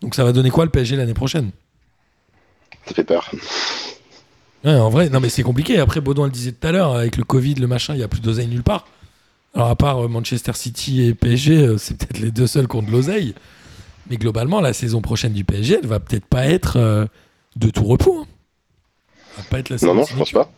Donc 0.00 0.14
ça 0.14 0.24
va 0.24 0.32
donner 0.32 0.50
quoi 0.50 0.64
le 0.64 0.70
PSG 0.70 0.96
l'année 0.96 1.14
prochaine? 1.14 1.50
Ça 2.86 2.94
fait 2.94 3.04
peur. 3.04 3.30
Ouais, 4.64 4.74
en 4.74 4.90
vrai, 4.90 5.08
non, 5.08 5.20
mais 5.20 5.28
c'est 5.28 5.42
compliqué. 5.42 5.78
Après, 5.78 6.00
Baudouin 6.00 6.26
le 6.26 6.32
disait 6.32 6.52
tout 6.52 6.66
à 6.66 6.72
l'heure, 6.72 6.94
avec 6.96 7.16
le 7.16 7.24
Covid, 7.24 7.54
le 7.56 7.66
machin, 7.66 7.94
il 7.94 8.00
y 8.00 8.02
a 8.02 8.08
plus 8.08 8.20
d'oseille 8.20 8.46
nulle 8.48 8.62
part. 8.62 8.86
Alors, 9.54 9.68
à 9.68 9.76
part 9.76 10.04
euh, 10.04 10.08
Manchester 10.08 10.52
City 10.54 11.02
et 11.02 11.14
PSG, 11.14 11.56
euh, 11.58 11.78
c'est 11.78 11.96
peut-être 11.96 12.18
les 12.18 12.30
deux 12.30 12.46
seuls 12.46 12.66
qui 12.68 12.76
ont 12.76 12.82
de 12.82 12.90
l'oseille. 12.90 13.34
Mais 14.08 14.16
globalement, 14.16 14.60
la 14.60 14.72
saison 14.72 15.00
prochaine 15.02 15.32
du 15.32 15.44
PSG, 15.44 15.78
elle 15.82 15.88
va 15.88 16.00
peut-être 16.00 16.24
pas 16.26 16.46
être 16.46 16.76
euh, 16.78 17.06
de 17.56 17.70
tout 17.70 17.84
repos. 17.84 18.20
hein. 18.22 18.26
Elle 19.36 19.42
va 19.44 19.48
pas 19.50 19.58
être 19.58 19.68
la 19.70 19.76
Non, 19.76 19.78
saison 19.78 19.94
non, 19.94 20.04
je 20.06 20.14
pense 20.16 20.28
signature. 20.28 20.46
pas. 20.46 20.52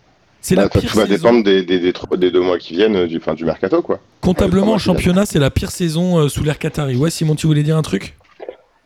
C'est 0.46 0.56
Bah, 0.56 0.64
la 0.64 0.68
ça, 0.68 0.78
pire 0.78 0.90
tout 0.90 0.98
va 0.98 1.06
dépendre 1.06 1.42
des, 1.42 1.62
des, 1.64 1.80
des, 1.80 1.94
trois- 1.94 2.18
des 2.18 2.30
deux 2.30 2.42
mois 2.42 2.58
qui 2.58 2.74
viennent 2.74 2.96
euh, 2.96 3.06
du, 3.06 3.18
fin, 3.18 3.32
du 3.32 3.46
mercato, 3.46 3.80
quoi. 3.80 3.98
Comptablement, 4.20 4.76
championnat, 4.76 5.24
c'est 5.24 5.38
la 5.38 5.50
pire 5.50 5.70
saison 5.70 6.18
euh, 6.18 6.28
sous 6.28 6.44
l'ère 6.44 6.58
Qatari. 6.58 6.96
Ouais, 6.96 7.08
Simon, 7.08 7.34
tu 7.34 7.46
voulais 7.46 7.62
dire 7.62 7.78
un 7.78 7.82
truc? 7.82 8.14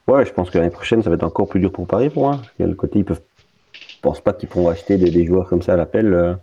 Ouais, 0.06 0.24
je 0.24 0.32
pense 0.32 0.50
que 0.50 0.58
l'année 0.58 0.70
prochaine, 0.70 1.02
ça 1.02 1.10
va 1.10 1.16
être 1.16 1.24
encore 1.24 1.48
plus 1.48 1.58
dur 1.58 1.72
pour 1.72 1.88
Paris 1.88 2.10
pour 2.10 2.22
moi. 2.22 2.40
Il 2.58 2.62
y 2.62 2.64
a 2.64 2.68
le 2.68 2.76
côté, 2.76 3.00
ils 3.00 3.04
peuvent. 3.04 3.20
Je 3.72 3.96
pense 4.02 4.20
pas 4.20 4.32
qu'ils 4.34 4.48
pourront 4.48 4.68
acheter 4.68 4.98
des, 4.98 5.10
des 5.10 5.26
joueurs 5.26 5.48
comme 5.48 5.60
ça 5.60 5.72
à 5.72 5.76
l'appel. 5.76 6.14
euh. 6.14 6.34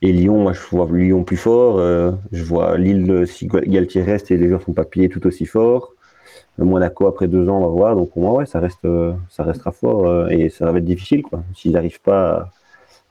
Et 0.00 0.12
Lyon, 0.12 0.40
moi, 0.40 0.52
je 0.52 0.60
vois 0.70 0.86
Lyon 0.92 1.24
plus 1.24 1.36
fort. 1.36 1.80
euh, 1.80 2.12
Je 2.30 2.44
vois 2.44 2.78
Lille, 2.78 3.24
si 3.26 3.48
Galtier 3.48 4.04
reste 4.04 4.30
et 4.30 4.36
les 4.36 4.48
joueurs 4.48 4.62
sont 4.62 4.72
pas 4.74 4.84
payés 4.84 5.08
tout 5.08 5.26
aussi 5.26 5.44
fort. 5.44 5.90
Le 6.56 6.64
Monaco, 6.64 7.08
après 7.08 7.26
deux 7.26 7.48
ans, 7.48 7.58
on 7.58 7.62
va 7.62 7.66
voir. 7.72 7.96
Donc 7.96 8.12
pour 8.12 8.22
moi, 8.22 8.34
ouais, 8.34 8.46
ça, 8.46 8.60
reste, 8.60 8.86
ça 9.28 9.42
restera 9.42 9.72
fort. 9.72 10.30
Et 10.30 10.50
ça 10.50 10.70
va 10.70 10.78
être 10.78 10.84
difficile, 10.84 11.22
quoi. 11.22 11.42
S'ils 11.56 11.72
n'arrivent 11.72 12.00
pas 12.00 12.48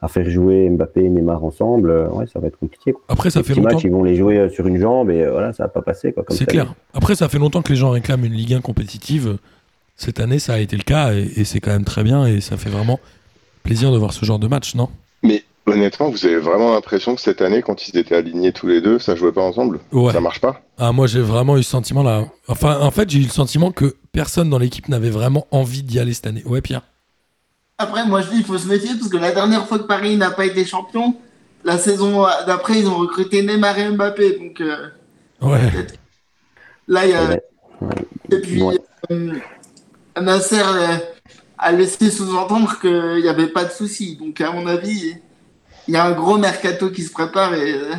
à, 0.01 0.07
faire 0.07 0.29
jouer 0.29 0.69
Mbappé 0.69 1.03
et 1.03 1.09
Neymar 1.09 1.43
ensemble, 1.43 1.89
euh, 1.91 2.07
ouais, 2.09 2.25
ça 2.31 2.39
va 2.39 2.47
être 2.47 2.57
compliqué. 2.57 2.93
Quoi. 2.93 3.01
Après, 3.07 3.29
ça 3.29 3.39
Les 3.39 3.43
fait 3.43 3.53
petits 3.53 3.61
longtemps. 3.61 3.75
matchs, 3.75 3.83
ils 3.85 3.91
vont 3.91 4.03
les 4.03 4.15
jouer 4.15 4.37
euh, 4.37 4.49
sur 4.49 4.65
une 4.67 4.79
jambe 4.79 5.09
et 5.11 5.21
euh, 5.21 5.31
voilà, 5.31 5.53
ça 5.53 5.63
va 5.63 5.69
pas 5.69 5.81
passer. 5.81 6.13
C'est 6.29 6.45
clair. 6.45 6.73
Après, 6.93 7.15
ça 7.15 7.29
fait 7.29 7.39
longtemps 7.39 7.61
que 7.61 7.69
les 7.69 7.77
gens 7.77 7.91
réclament 7.91 8.25
une 8.25 8.33
Ligue 8.33 8.53
1 8.53 8.61
compétitive. 8.61 9.37
Cette 9.95 10.19
année, 10.19 10.39
ça 10.39 10.53
a 10.53 10.59
été 10.59 10.75
le 10.75 10.83
cas 10.83 11.13
et, 11.13 11.29
et 11.37 11.43
c'est 11.45 11.59
quand 11.59 11.71
même 11.71 11.85
très 11.85 12.03
bien 12.03 12.25
et 12.25 12.41
ça 12.41 12.57
fait 12.57 12.69
vraiment 12.69 12.99
plaisir 13.63 13.91
de 13.91 13.97
voir 13.97 14.13
ce 14.13 14.25
genre 14.25 14.39
de 14.39 14.47
match, 14.47 14.73
non? 14.75 14.89
Mais 15.21 15.43
honnêtement, 15.67 16.09
vous 16.09 16.25
avez 16.25 16.37
vraiment 16.37 16.73
l'impression 16.73 17.13
que 17.13 17.21
cette 17.21 17.41
année, 17.41 17.61
quand 17.61 17.87
ils 17.87 17.97
étaient 17.97 18.15
alignés 18.15 18.51
tous 18.51 18.65
les 18.67 18.81
deux, 18.81 18.97
ça 18.97 19.15
jouait 19.15 19.31
pas 19.31 19.43
ensemble? 19.43 19.79
Ouais. 19.91 20.11
Ça 20.11 20.19
marche 20.19 20.41
pas? 20.41 20.61
Ah, 20.79 20.91
moi, 20.91 21.05
j'ai 21.05 21.21
vraiment 21.21 21.57
eu 21.57 21.63
ce 21.63 21.69
sentiment 21.69 22.01
là. 22.01 22.25
Enfin, 22.47 22.79
en 22.81 22.89
fait, 22.89 23.09
j'ai 23.09 23.19
eu 23.19 23.23
le 23.23 23.29
sentiment 23.29 23.71
que 23.71 23.95
personne 24.11 24.49
dans 24.49 24.57
l'équipe 24.57 24.89
n'avait 24.89 25.11
vraiment 25.11 25.45
envie 25.51 25.83
d'y 25.83 25.99
aller 25.99 26.13
cette 26.13 26.25
année. 26.27 26.41
Ouais, 26.45 26.61
Pierre? 26.61 26.81
Après, 27.81 28.05
moi, 28.05 28.21
je 28.21 28.29
dis, 28.29 28.37
il 28.37 28.45
faut 28.45 28.57
se 28.57 28.67
méfier 28.67 28.91
parce 28.95 29.09
que 29.09 29.17
la 29.17 29.31
dernière 29.31 29.65
fois 29.67 29.79
que 29.79 29.83
Paris 29.83 30.15
n'a 30.17 30.31
pas 30.31 30.45
été 30.45 30.65
champion, 30.65 31.15
la 31.63 31.77
saison 31.77 32.23
d'après, 32.45 32.79
ils 32.79 32.87
ont 32.87 32.97
recruté 32.97 33.41
Neymar 33.43 33.77
et 33.79 33.89
Mbappé. 33.89 34.37
Donc 34.39 34.61
euh, 34.61 34.87
Ouais. 35.41 35.59
là, 36.87 37.05
il 37.05 37.11
y 37.11 37.13
a. 37.13 37.29
Ouais. 37.29 37.41
Et 38.31 38.39
puis, 38.39 38.61
Ouais. 38.61 38.77
euh, 39.11 39.33
Nasser 40.19 40.59
euh, 40.59 40.97
a 41.57 41.71
laissé 41.71 42.09
sous-entendre 42.11 42.79
qu'il 42.79 43.21
n'y 43.23 43.27
avait 43.27 43.47
pas 43.47 43.65
de 43.65 43.71
souci. 43.71 44.15
Donc, 44.17 44.39
à 44.41 44.51
mon 44.51 44.67
avis, 44.67 45.15
il 45.87 45.93
y 45.93 45.97
a 45.97 46.05
un 46.05 46.11
gros 46.11 46.37
mercato 46.37 46.89
qui 46.91 47.03
se 47.03 47.11
prépare 47.11 47.53
et, 47.55 47.73
euh, 47.73 47.95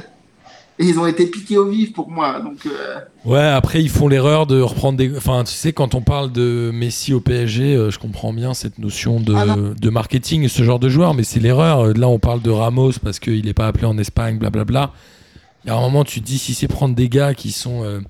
et 0.82 0.86
ils 0.88 0.98
ont 0.98 1.06
été 1.06 1.26
piqués 1.26 1.56
au 1.56 1.68
vif 1.68 1.92
pour 1.92 2.10
moi. 2.10 2.40
Donc, 2.40 2.66
euh, 2.66 2.98
Ouais, 3.24 3.38
après, 3.38 3.80
ils 3.80 3.88
font 3.88 4.08
l'erreur 4.08 4.46
de 4.46 4.60
reprendre 4.60 4.98
des. 4.98 5.16
Enfin, 5.16 5.44
tu 5.44 5.52
sais, 5.52 5.72
quand 5.72 5.94
on 5.94 6.00
parle 6.02 6.32
de 6.32 6.72
Messi 6.74 7.14
au 7.14 7.20
PSG, 7.20 7.76
euh, 7.76 7.90
je 7.90 7.98
comprends 8.00 8.32
bien 8.32 8.52
cette 8.52 8.78
notion 8.78 9.20
de, 9.20 9.32
Ah 9.34 9.56
de 9.56 9.90
marketing, 9.90 10.48
ce 10.48 10.62
genre 10.64 10.80
de 10.80 10.88
joueur, 10.88 11.14
mais 11.14 11.22
c'est 11.22 11.38
l'erreur. 11.40 11.86
Euh, 11.86 11.92
Là, 11.92 12.08
on 12.08 12.18
parle 12.18 12.42
de 12.42 12.50
Ramos 12.50 12.92
parce 13.02 13.20
qu'il 13.20 13.44
n'est 13.44 13.54
pas 13.54 13.68
appelé 13.68 13.86
en 13.86 13.96
Espagne, 13.96 14.38
blablabla. 14.38 14.92
Il 15.64 15.68
y 15.68 15.70
a 15.70 15.76
un 15.76 15.80
moment, 15.80 16.02
tu 16.02 16.20
te 16.20 16.26
dis, 16.26 16.38
si 16.38 16.54
c'est 16.54 16.66
prendre 16.66 16.96
des 16.96 17.08
gars 17.08 17.34
qui 17.34 17.52
sont, 17.52 17.84
euh, 17.84 18.00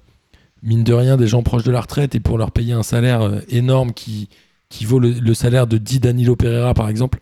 mine 0.62 0.82
de 0.82 0.94
rien, 0.94 1.18
des 1.18 1.26
gens 1.26 1.42
proches 1.42 1.64
de 1.64 1.72
la 1.72 1.82
retraite 1.82 2.14
et 2.14 2.20
pour 2.20 2.38
leur 2.38 2.52
payer 2.52 2.72
un 2.72 2.82
salaire 2.82 3.42
énorme 3.50 3.92
qui, 3.92 4.30
qui 4.70 4.86
vaut 4.86 4.98
le, 4.98 5.10
le 5.10 5.34
salaire 5.34 5.66
de 5.66 5.76
10 5.76 6.00
Danilo 6.00 6.36
Pereira, 6.36 6.72
par 6.72 6.88
exemple, 6.88 7.18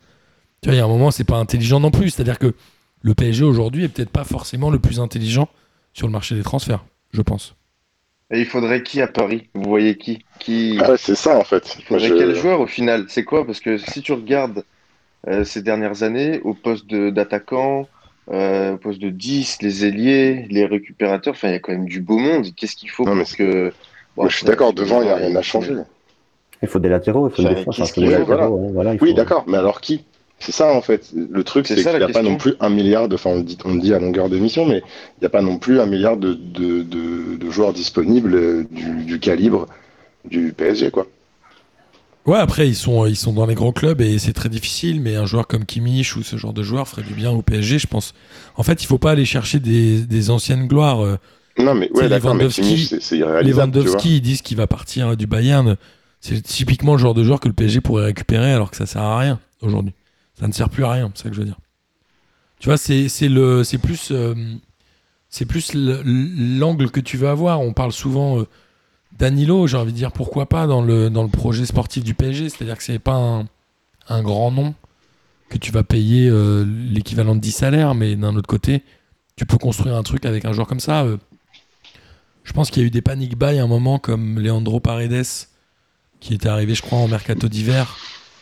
tu 0.63 0.69
vois, 0.69 0.77
il 0.77 0.79
y 0.79 0.81
a 0.81 0.85
un 0.85 0.89
moment, 0.89 1.11
c'est 1.11 1.25
pas 1.25 1.39
intelligent 1.39 1.81
non 1.81 1.91
plus. 1.91 2.11
C'est-à-dire 2.11 2.39
que 2.39 2.55
le 3.03 3.15
PSG 3.15 3.45
aujourd'hui 3.45 3.85
est 3.85 3.89
peut-être 3.89 4.11
pas 4.11 4.25
forcément 4.25 4.71
le 4.71 4.79
plus 4.79 5.01
intelligent 5.01 5.49
sur 5.93 6.07
le 6.07 6.13
marché 6.13 6.35
des 6.35 6.43
transferts, 6.43 6.85
je 7.13 7.23
pense. 7.23 7.55
Et 8.33 8.39
il 8.41 8.47
faudrait 8.47 8.83
qui 8.83 9.01
à 9.01 9.09
Paris? 9.09 9.49
Vous 9.55 9.69
voyez 9.69 9.97
qui? 9.97 10.25
Qui... 10.39 10.79
Ah, 10.81 10.97
C'est 10.97 11.17
ça, 11.17 11.37
en 11.37 11.43
fait. 11.45 11.77
Il 11.79 11.85
Moi, 11.91 11.99
faudrait 11.99 12.09
je- 12.09 12.15
quel 12.15 12.35
joueur 12.37 12.61
au 12.61 12.67
final? 12.67 13.07
C'est 13.09 13.25
quoi? 13.25 13.45
Parce 13.45 13.61
que 13.61 13.77
si 13.77 14.03
tu 14.03 14.13
regardes 14.13 14.65
euh, 15.29 15.45
ces 15.45 15.63
dernières 15.63 16.03
années, 16.03 16.41
au 16.45 16.55
poste 16.55 16.87
de- 16.87 17.11
d'attaquant, 17.11 17.89
euh, 18.31 18.75
au 18.75 18.79
poste 18.79 19.01
de 19.01 19.11
10, 19.11 19.61
les 19.63 19.85
ailiers, 19.85 20.47
les 20.51 20.65
récupérateurs, 20.65 21.35
enfin, 21.35 21.49
il 21.49 21.53
y 21.53 21.57
a 21.57 21.59
quand 21.59 21.73
même 21.73 21.87
du 21.87 22.01
beau 22.01 22.19
monde. 22.19 22.47
Qu'est-ce 22.57 22.77
qu'il 22.77 22.91
faut 22.91 23.05
Non, 23.05 23.23
que. 23.25 23.73
Bon, 24.17 24.29
je 24.29 24.37
suis 24.37 24.47
d'accord, 24.47 24.73
devant, 24.73 25.03
il 25.03 25.07
n'y 25.07 25.11
a 25.11 25.17
rien 25.17 25.35
à 25.35 25.43
changer. 25.43 25.75
Il 26.63 26.69
faut 26.69 26.79
des 26.79 26.89
latéraux, 26.89 27.29
il 27.29 27.35
faut 27.35 27.43
des 27.43 27.49
latéraux, 28.11 28.59
hein, 28.67 28.71
voilà, 28.73 28.95
il 28.95 29.03
Oui, 29.03 29.11
faut- 29.11 29.17
d'accord, 29.17 29.45
mais 29.49 29.57
alors 29.57 29.81
qui? 29.81 30.05
C'est 30.41 30.53
ça, 30.53 30.73
en 30.73 30.81
fait. 30.81 31.11
Le 31.15 31.45
truc, 31.45 31.67
C'est 31.67 31.77
qu'il 31.77 31.85
n'y 31.99 32.03
a 32.03 32.09
pas 32.09 32.23
non 32.23 32.37
plus 32.37 32.55
un 32.61 32.71
milliard 32.71 33.09
de. 33.09 33.15
Enfin, 33.15 33.31
on 33.31 33.37
le 33.37 33.43
dit, 33.43 33.59
on 33.65 33.75
le 33.75 33.81
dit 33.81 33.93
à 33.95 33.99
longueur 33.99 34.29
d'émission, 34.31 34.65
mais 34.67 34.79
il 34.79 35.21
n'y 35.21 35.27
a 35.27 35.31
pas 35.31 35.43
non 35.43 35.59
plus 35.59 35.81
un 35.81 35.87
milliard 35.87 36.17
de, 36.17 36.33
de, 36.35 36.83
de- 36.83 37.37
de 37.37 37.51
joueurs 37.51 37.73
disponibles 37.75 38.35
euh, 38.35 38.65
du, 38.71 39.05
du 39.05 39.19
calibre 39.21 39.67
du 40.29 40.53
PSG, 40.53 40.91
quoi. 40.91 41.07
Ouais, 42.27 42.39
après, 42.39 42.69
ils 42.69 42.75
sont, 42.77 43.07
ils 43.07 43.17
sont 43.17 43.33
dans 43.33 43.47
les 43.47 43.55
gros 43.55 43.73
clubs 43.73 44.01
et 44.03 44.19
c'est 44.19 44.35
très 44.35 44.49
difficile, 44.51 45.01
mais 45.01 45.17
un 45.17 45.25
joueur 45.27 45.47
comme 45.47 45.65
Kimmich 45.65 46.17
ou 46.17 46.23
ce 46.23 46.37
genre 46.37 46.53
de 46.53 46.63
joueur 46.63 46.87
ferait 46.87 47.03
du 47.03 47.15
bien 47.15 47.31
au 47.31 47.41
PSG, 47.43 47.79
je 47.79 47.87
pense. 47.87 48.13
En 48.57 48.63
fait, 48.63 48.83
il 48.83 48.87
faut 48.87 48.99
pas 48.99 49.13
aller 49.13 49.25
chercher 49.25 49.59
des, 49.59 50.03
des 50.03 50.31
anciennes 50.31 50.67
gloires. 50.69 51.01
euh, 51.03 51.17
Non, 51.59 51.75
mais 51.75 51.91
ouais, 51.93 52.09
Lewandowski- 53.43 54.09
ils 54.09 54.21
disent 54.21 54.43
qu'il 54.43 54.57
va 54.57 54.67
partir 54.67 55.17
du 55.17 55.27
Bayern. 55.27 55.77
C'est 56.21 56.43
typiquement 56.43 56.93
le 56.93 56.99
genre 56.99 57.15
de 57.15 57.25
joueur 57.25 57.41
que 57.41 57.49
le 57.49 57.55
PSG 57.55 57.81
pourrait 57.81 58.05
récupérer 58.05 58.53
alors 58.53 58.71
que 58.71 58.77
ça 58.77 58.85
sert 58.87 59.03
à 59.03 59.19
rien 59.19 59.41
aujourd'hui. 59.63 59.95
Ça 60.41 60.49
ne 60.49 60.53
sert 60.53 60.71
plus 60.71 60.85
à 60.85 60.91
rien, 60.93 61.13
c'est 61.15 61.25
ça 61.25 61.29
que 61.29 61.35
je 61.35 61.41
veux 61.41 61.47
dire. 61.47 61.59
Tu 62.59 62.69
vois, 62.69 62.77
c'est 62.79 63.09
plus, 63.79 64.11
euh, 64.11 64.35
plus 65.49 65.75
le- 65.75 66.03
l'angle 66.59 66.91
que 66.91 67.01
tu 67.01 67.17
veux 67.17 67.29
avoir. 67.29 67.61
On 67.61 67.73
parle 67.73 67.93
souvent 67.93 68.41
euh, 68.41 68.47
Danilo, 69.19 69.67
j'ai 69.67 69.77
envie 69.77 69.93
de 69.93 69.97
dire 69.97 70.13
pourquoi 70.13 70.47
pas 70.49 70.67
dans 70.67 70.83
le, 70.83 71.11
dans 71.11 71.23
le 71.23 71.29
projet 71.29 71.67
sportif 71.67 72.03
du 72.05 72.15
PSG. 72.15 72.49
C'est-à-dire 72.49 72.77
que 72.77 72.83
c'est 72.83 72.99
pas 72.99 73.15
un, 73.17 73.47
un 74.09 74.23
grand 74.23 74.51
nom 74.51 74.75
que 75.51 75.59
tu 75.59 75.73
vas 75.73 75.83
payer 75.83 76.29
euh, 76.29 76.65
l'équivalent 76.65 77.35
de 77.35 77.41
10 77.41 77.53
salaires, 77.53 77.95
mais 77.95 78.17
d'un 78.17 78.37
autre 78.37 78.47
côté, 78.49 78.83
tu 79.37 79.45
peux 79.47 79.59
construire 79.59 79.97
un 79.97 80.03
truc 80.03 80.25
avec 80.25 80.45
un 80.45 80.53
joueur 80.53 80.67
comme 80.67 80.81
ça. 80.81 81.03
euh, 81.05 81.17
je 82.45 82.53
pense 82.53 82.71
qu'il 82.71 82.83
y 82.83 82.85
a 82.85 82.87
eu 82.87 82.91
des 82.91 83.03
panic 83.03 83.37
buy 83.39 83.59
à 83.59 83.63
un 83.63 83.67
moment 83.67 83.99
comme 83.99 84.39
Leandro 84.39 84.81
Paredes 84.81 85.27
qui 86.21 86.35
était 86.35 86.49
arrivé, 86.49 86.75
je 86.75 86.83
crois, 86.83 86.99
en 86.99 87.09
mercato 87.09 87.49
d'hiver. 87.49 87.97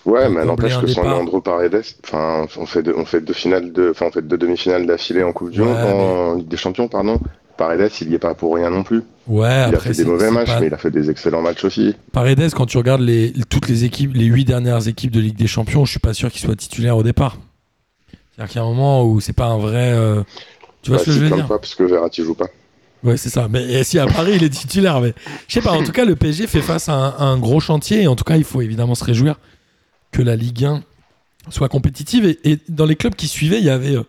Ouais, 0.06 0.28
mais 0.28 0.44
n'empêche 0.44 0.78
que 0.80 0.87
sans. 0.87 1.02
Leandro 1.02 1.40
Paredes, 1.40 1.82
enfin, 2.04 2.46
on 2.56 2.66
fait 2.66 2.82
deux, 2.82 2.94
on 2.96 3.04
fait 3.04 3.20
deux 3.20 3.32
finales 3.34 3.72
de, 3.72 3.90
enfin, 3.90 4.06
on 4.08 4.11
fait 4.12 4.22
deux 4.26 4.38
demi-finales 4.38 4.87
d'affilée 4.87 5.22
en 5.22 5.32
Coupe 5.32 5.50
du 5.50 5.61
Ouais, 5.61 5.66
Monde, 5.66 5.76
mais- 5.82 5.92
en 5.92 6.34
Ligue 6.37 6.48
des 6.48 6.56
Champions, 6.56 6.88
pardon. 6.88 7.20
Paredes, 7.56 7.90
il 8.02 8.11
y 8.12 8.14
est 8.14 8.18
pas 8.20 8.34
pour 8.34 8.54
rien 8.54 8.70
non 8.70 8.84
plus. 8.84 9.02
Ouais, 9.26 9.68
il 9.68 9.74
a 9.74 9.80
fait 9.80 9.92
des 9.92 10.04
mauvais 10.04 10.30
matchs, 10.30 10.46
pas- 10.46 10.61
mais 10.61 10.68
il 10.68 10.74
a 10.74 10.78
fait 10.78 10.92
des 10.92 11.11
excellents 11.11 11.42
matchs 11.42 11.64
aussi. 11.64 11.94
Paredes, 12.12 12.52
quand 12.54 12.66
tu 12.66 12.78
regardes 12.78 13.00
les, 13.00 13.32
toutes 13.50 13.68
les 13.68 13.84
équipes, 13.84 14.12
les 14.14 14.26
huit 14.26 14.44
dernières 14.44 14.87
équipes 14.87 15.11
de 15.11 15.20
Ligue 15.20 15.37
des 15.37 15.48
Champions, 15.48 15.84
je 15.84 15.90
suis 15.90 16.00
pas 16.00 16.14
sûr 16.14 16.30
qu'il 16.30 16.40
soit 16.40 16.54
titulaire 16.56 16.96
au 16.96 17.02
départ. 17.02 17.37
C'est-à-dire 18.37 18.50
qu'il 18.52 18.61
y 18.61 18.64
a 18.64 18.66
un 18.66 18.70
moment 18.70 19.04
où 19.04 19.20
c'est 19.20 19.32
pas 19.32 19.46
un 19.46 19.58
vrai. 19.58 19.92
euh, 19.92 20.22
Tu 20.82 20.90
vois 20.90 20.98
Bah, 20.98 21.04
ce 21.04 21.06
que 21.06 21.12
je 21.12 21.18
veux 21.24 21.30
dire 21.34 21.46
fois, 21.48 21.61
parce 21.61 21.74
que 21.74 21.82
Verratti 21.82 22.22
joue 22.22 22.34
pas. 22.37 22.46
Ouais, 23.02 23.16
c'est 23.16 23.28
ça. 23.30 23.48
Mais 23.50 23.64
et 23.64 23.82
si 23.84 23.98
à 23.98 24.06
Paris, 24.06 24.34
il 24.37 24.44
est 24.44 24.48
titulaire, 24.50 25.00
mais 25.00 25.12
je 25.48 25.54
sais 25.54 25.61
pas. 25.61 25.72
En 25.72 25.82
tout 25.84 25.92
cas, 25.92 26.04
le 26.04 26.14
PSG 26.14 26.46
fait 26.46 26.62
face 26.62 26.88
à 26.88 26.94
un, 26.94 27.08
à 27.11 27.24
un 27.24 27.38
gros 27.38 27.58
chantier. 27.58 28.02
Et 28.02 28.06
en 28.06 28.14
tout 28.14 28.24
cas, 28.24 28.37
il 28.37 28.44
faut 28.44 28.61
évidemment 28.62 28.94
se 28.94 29.02
réjouir 29.04 29.34
que 30.12 30.23
la 30.23 30.37
Ligue 30.37 30.64
1 30.64 30.83
soit 31.51 31.68
compétitive. 31.68 32.37
Et, 32.44 32.59
dans 32.68 32.87
les 32.87 32.97
clubs 32.97 33.14
qui 33.14 33.29
suivaient, 33.29 33.59
il 33.59 33.64
y 33.64 33.71
avait 33.71 33.97
euh, 33.97 34.05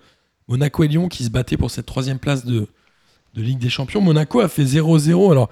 Monaco 0.47 0.83
et 0.83 0.87
Lyon 0.87 1.09
qui 1.09 1.23
se 1.23 1.29
battaient 1.29 1.57
pour 1.57 1.71
cette 1.71 1.85
troisième 1.85 2.19
place 2.19 2.45
de, 2.45 2.67
de 3.35 3.41
Ligue 3.41 3.59
des 3.59 3.69
Champions. 3.69 4.01
Monaco 4.01 4.39
a 4.39 4.47
fait 4.47 4.63
0-0. 4.63 5.31
Alors, 5.31 5.49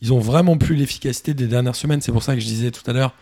ils 0.00 0.12
ont 0.12 0.20
vraiment 0.20 0.58
plus 0.58 0.74
l'efficacité 0.74 1.34
des 1.34 1.46
dernières 1.46 1.76
semaines. 1.76 2.00
C'est 2.00 2.12
pour 2.12 2.22
ça 2.22 2.34
que 2.34 2.40
je 2.40 2.46
disais 2.46 2.70
tout 2.70 2.88
à 2.88 2.92
l'heure 2.92 3.14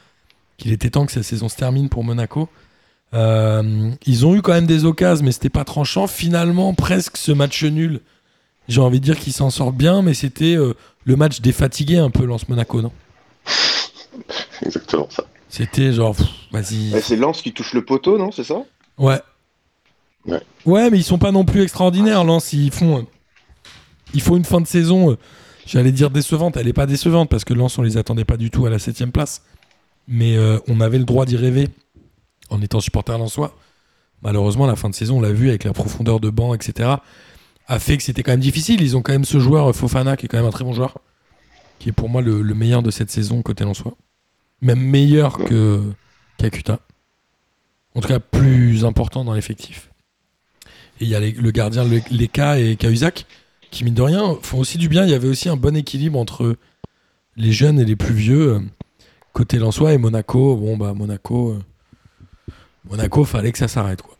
qu'il 0.59 0.73
était 0.73 0.91
temps 0.91 1.07
que 1.07 1.13
cette 1.13 1.25
saison 1.25 1.49
se 1.49 1.57
termine 1.57 1.89
pour 1.89 2.05
Monaco. 2.05 2.49
Euh, 3.15 3.91
ils 4.07 4.25
ont 4.27 4.35
eu 4.35 4.43
quand 4.43 4.53
même 4.53 4.67
des 4.67 4.85
occasions, 4.85 5.25
mais 5.25 5.33
c'était 5.33 5.51
pas 5.51 5.65
tranchant. 5.65 6.07
Finalement, 6.07 6.75
presque 6.75 7.17
ce 7.17 7.33
match 7.33 7.63
nul 7.65 8.01
j'ai 8.69 8.81
envie 8.81 9.01
de 9.01 9.05
dire 9.05 9.19
qu'ils 9.19 9.33
s'en 9.33 9.51
sortent 9.51 9.77
bien, 9.77 10.03
mais 10.03 10.15
c'était 10.15 10.57
euh, 10.57 10.75
le 11.05 11.17
match 11.17 11.41
des 11.41 11.53
fatigués 11.53 11.99
un 11.99 12.11
peu, 12.11 12.25
Lance 12.25 12.49
Monaco, 12.49 12.81
non? 12.81 12.93
Exactement 14.63 15.09
ça. 15.11 15.25
C'était 15.53 15.93
genre, 15.93 16.17
vas-y. 16.51 16.99
C'est 17.03 17.15
Lens 17.15 17.43
qui 17.43 17.53
touche 17.53 17.75
le 17.75 17.85
poteau, 17.85 18.17
non? 18.17 18.33
C'est 18.33 18.43
ça? 18.43 18.62
Ouais. 18.97 19.21
Ouais. 20.25 20.41
Ouais, 20.65 20.88
mais 20.88 20.97
ils 20.97 21.03
sont 21.05 21.19
pas 21.19 21.31
non 21.31 21.45
plus 21.45 21.61
extraordinaires, 21.61 22.25
Lance. 22.25 22.55
Ils 22.55 22.71
font. 22.71 23.01
euh, 23.01 23.03
il 24.15 24.23
faut 24.23 24.38
une 24.38 24.47
fin 24.47 24.62
de 24.62 24.67
saison, 24.67 25.11
euh, 25.11 25.19
j'allais 25.67 25.93
dire 25.93 26.09
décevante. 26.09 26.57
Elle 26.57 26.69
est 26.69 26.73
pas 26.73 26.87
décevante 26.87 27.29
parce 27.29 27.45
que 27.45 27.53
Lance, 27.53 27.77
on 27.77 27.83
les 27.83 27.99
attendait 27.99 28.25
pas 28.25 28.38
du 28.38 28.51
tout 28.51 28.65
à 28.65 28.71
la 28.71 28.79
7 28.79 29.05
place. 29.12 29.43
Mais 30.09 30.38
euh, 30.38 30.59
on 30.69 30.81
avait 30.81 30.97
le 30.97 31.05
droit 31.05 31.27
d'y 31.27 31.37
rêver 31.37 31.69
en 32.49 32.62
étant 32.62 32.81
supporter 32.81 33.19
lensois. 33.19 33.55
Malheureusement, 34.23 34.67
la 34.67 34.75
fin 34.77 34.88
de 34.88 34.95
saison, 34.95 35.19
on 35.19 35.21
l'a 35.21 35.33
vu 35.33 35.51
avec 35.51 35.65
la 35.65 35.75
profondeur 35.75 36.19
de 36.19 36.31
banc, 36.31 36.55
etc., 36.55 36.88
a 37.67 37.79
fait 37.79 37.99
que 37.99 38.03
c'était 38.03 38.23
quand 38.23 38.33
même 38.33 38.41
difficile. 38.41 38.81
Ils 38.81 38.97
ont 38.97 39.03
quand 39.03 39.12
même 39.12 39.27
ce 39.27 39.38
joueur, 39.38 39.77
Fofana, 39.77 40.17
qui 40.17 40.25
est 40.25 40.29
quand 40.31 40.38
même 40.38 40.47
un 40.47 40.51
très 40.51 40.65
bon 40.65 40.73
joueur, 40.73 40.97
qui 41.79 41.91
est 41.91 41.93
pour 41.93 42.09
moi 42.09 42.23
le, 42.23 42.41
le 42.41 42.55
meilleur 42.55 42.83
de 42.83 42.91
cette 42.91 43.11
saison 43.11 43.43
côté 43.43 43.65
lensois. 43.65 43.95
Même 44.62 44.81
meilleur 44.81 45.38
que 45.38 45.83
qu'Akuta. 46.38 46.81
En 47.94 48.01
tout 48.01 48.09
cas, 48.09 48.20
plus 48.20 48.85
important 48.87 49.25
dans 49.25 49.35
l'effectif. 49.35 49.90
Et 51.01 51.05
il 51.05 51.09
y 51.09 51.14
a 51.14 51.20
les- 51.20 51.33
le 51.33 51.51
gardien 51.51 51.85
Le- 51.85 52.01
Leka 52.11 52.59
et 52.59 52.77
Cahuzac 52.77 53.27
qui, 53.70 53.85
mine 53.85 53.94
de 53.94 54.03
rien, 54.03 54.37
font 54.42 54.59
aussi 54.59 54.79
du 54.79 54.88
bien. 54.88 55.05
Il 55.05 55.11
y 55.11 55.14
avait 55.14 55.29
aussi 55.29 55.48
un 55.48 55.57
bon 55.57 55.77
équilibre 55.77 56.18
entre 56.18 56.57
les 57.37 57.53
jeunes 57.53 57.79
et 57.81 57.85
les 57.85 57.96
plus 57.96 58.14
vieux. 58.14 58.55
euh, 58.55 58.61
Côté 59.33 59.59
Lensois 59.59 59.92
et 59.94 59.98
Monaco. 59.98 60.57
Bon, 60.57 60.77
bah, 60.77 60.92
Monaco. 60.94 61.53
euh, 61.53 61.59
Monaco, 62.88 63.25
fallait 63.25 63.51
que 63.53 63.59
ça 63.59 63.68
s'arrête, 63.68 64.03
quoi. 64.03 64.12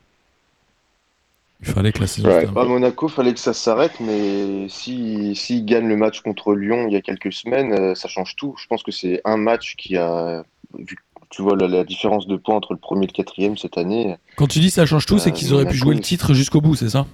Il 1.65 1.69
fallait 1.73 1.93
que 1.93 2.01
la 2.01 2.07
saison 2.07 2.29
Ouais. 2.29 2.47
À 2.57 2.65
Monaco, 2.65 3.09
fallait 3.09 3.33
que 3.33 3.41
ça 3.41 3.53
s'arrête, 3.53 4.01
mais 4.01 4.69
si 4.69 5.35
s'ils 5.37 5.65
gagnent 5.65 5.89
le 5.89 5.97
match 5.97 6.21
contre 6.21 6.55
Lyon 6.55 6.87
il 6.89 6.93
y 6.93 6.97
a 6.97 7.01
quelques 7.01 7.33
semaines, 7.33 7.73
euh, 7.73 7.95
ça 7.95 8.09
change 8.09 8.35
tout. 8.37 8.55
Je 8.59 8.67
pense 8.67 8.83
que 8.83 8.91
c'est 8.91 9.21
un 9.25 9.37
match 9.37 9.77
qui 9.77 9.97
a 9.97 10.45
vu 10.79 10.97
tu 11.31 11.41
vois 11.41 11.57
la, 11.57 11.67
la 11.67 11.85
différence 11.85 12.27
de 12.27 12.37
points 12.37 12.57
entre 12.57 12.75
le 12.75 12.79
premier 12.79 13.05
et 13.05 13.07
le 13.07 13.13
quatrième 13.13 13.57
cette 13.57 13.79
année. 13.79 14.17
Quand 14.37 14.47
tu 14.49 14.59
dis 14.59 14.71
ça 14.71 14.85
change 14.85 15.07
tout, 15.07 15.19
c'est 15.19 15.31
Euh, 15.31 15.33
qu'ils 15.33 15.55
auraient 15.55 15.67
pu 15.67 15.77
jouer 15.77 15.95
le 15.95 16.01
titre 16.01 16.35
jusqu'au 16.35 16.61
bout, 16.61 16.75
c'est 16.75 16.91
ça? 16.91 17.07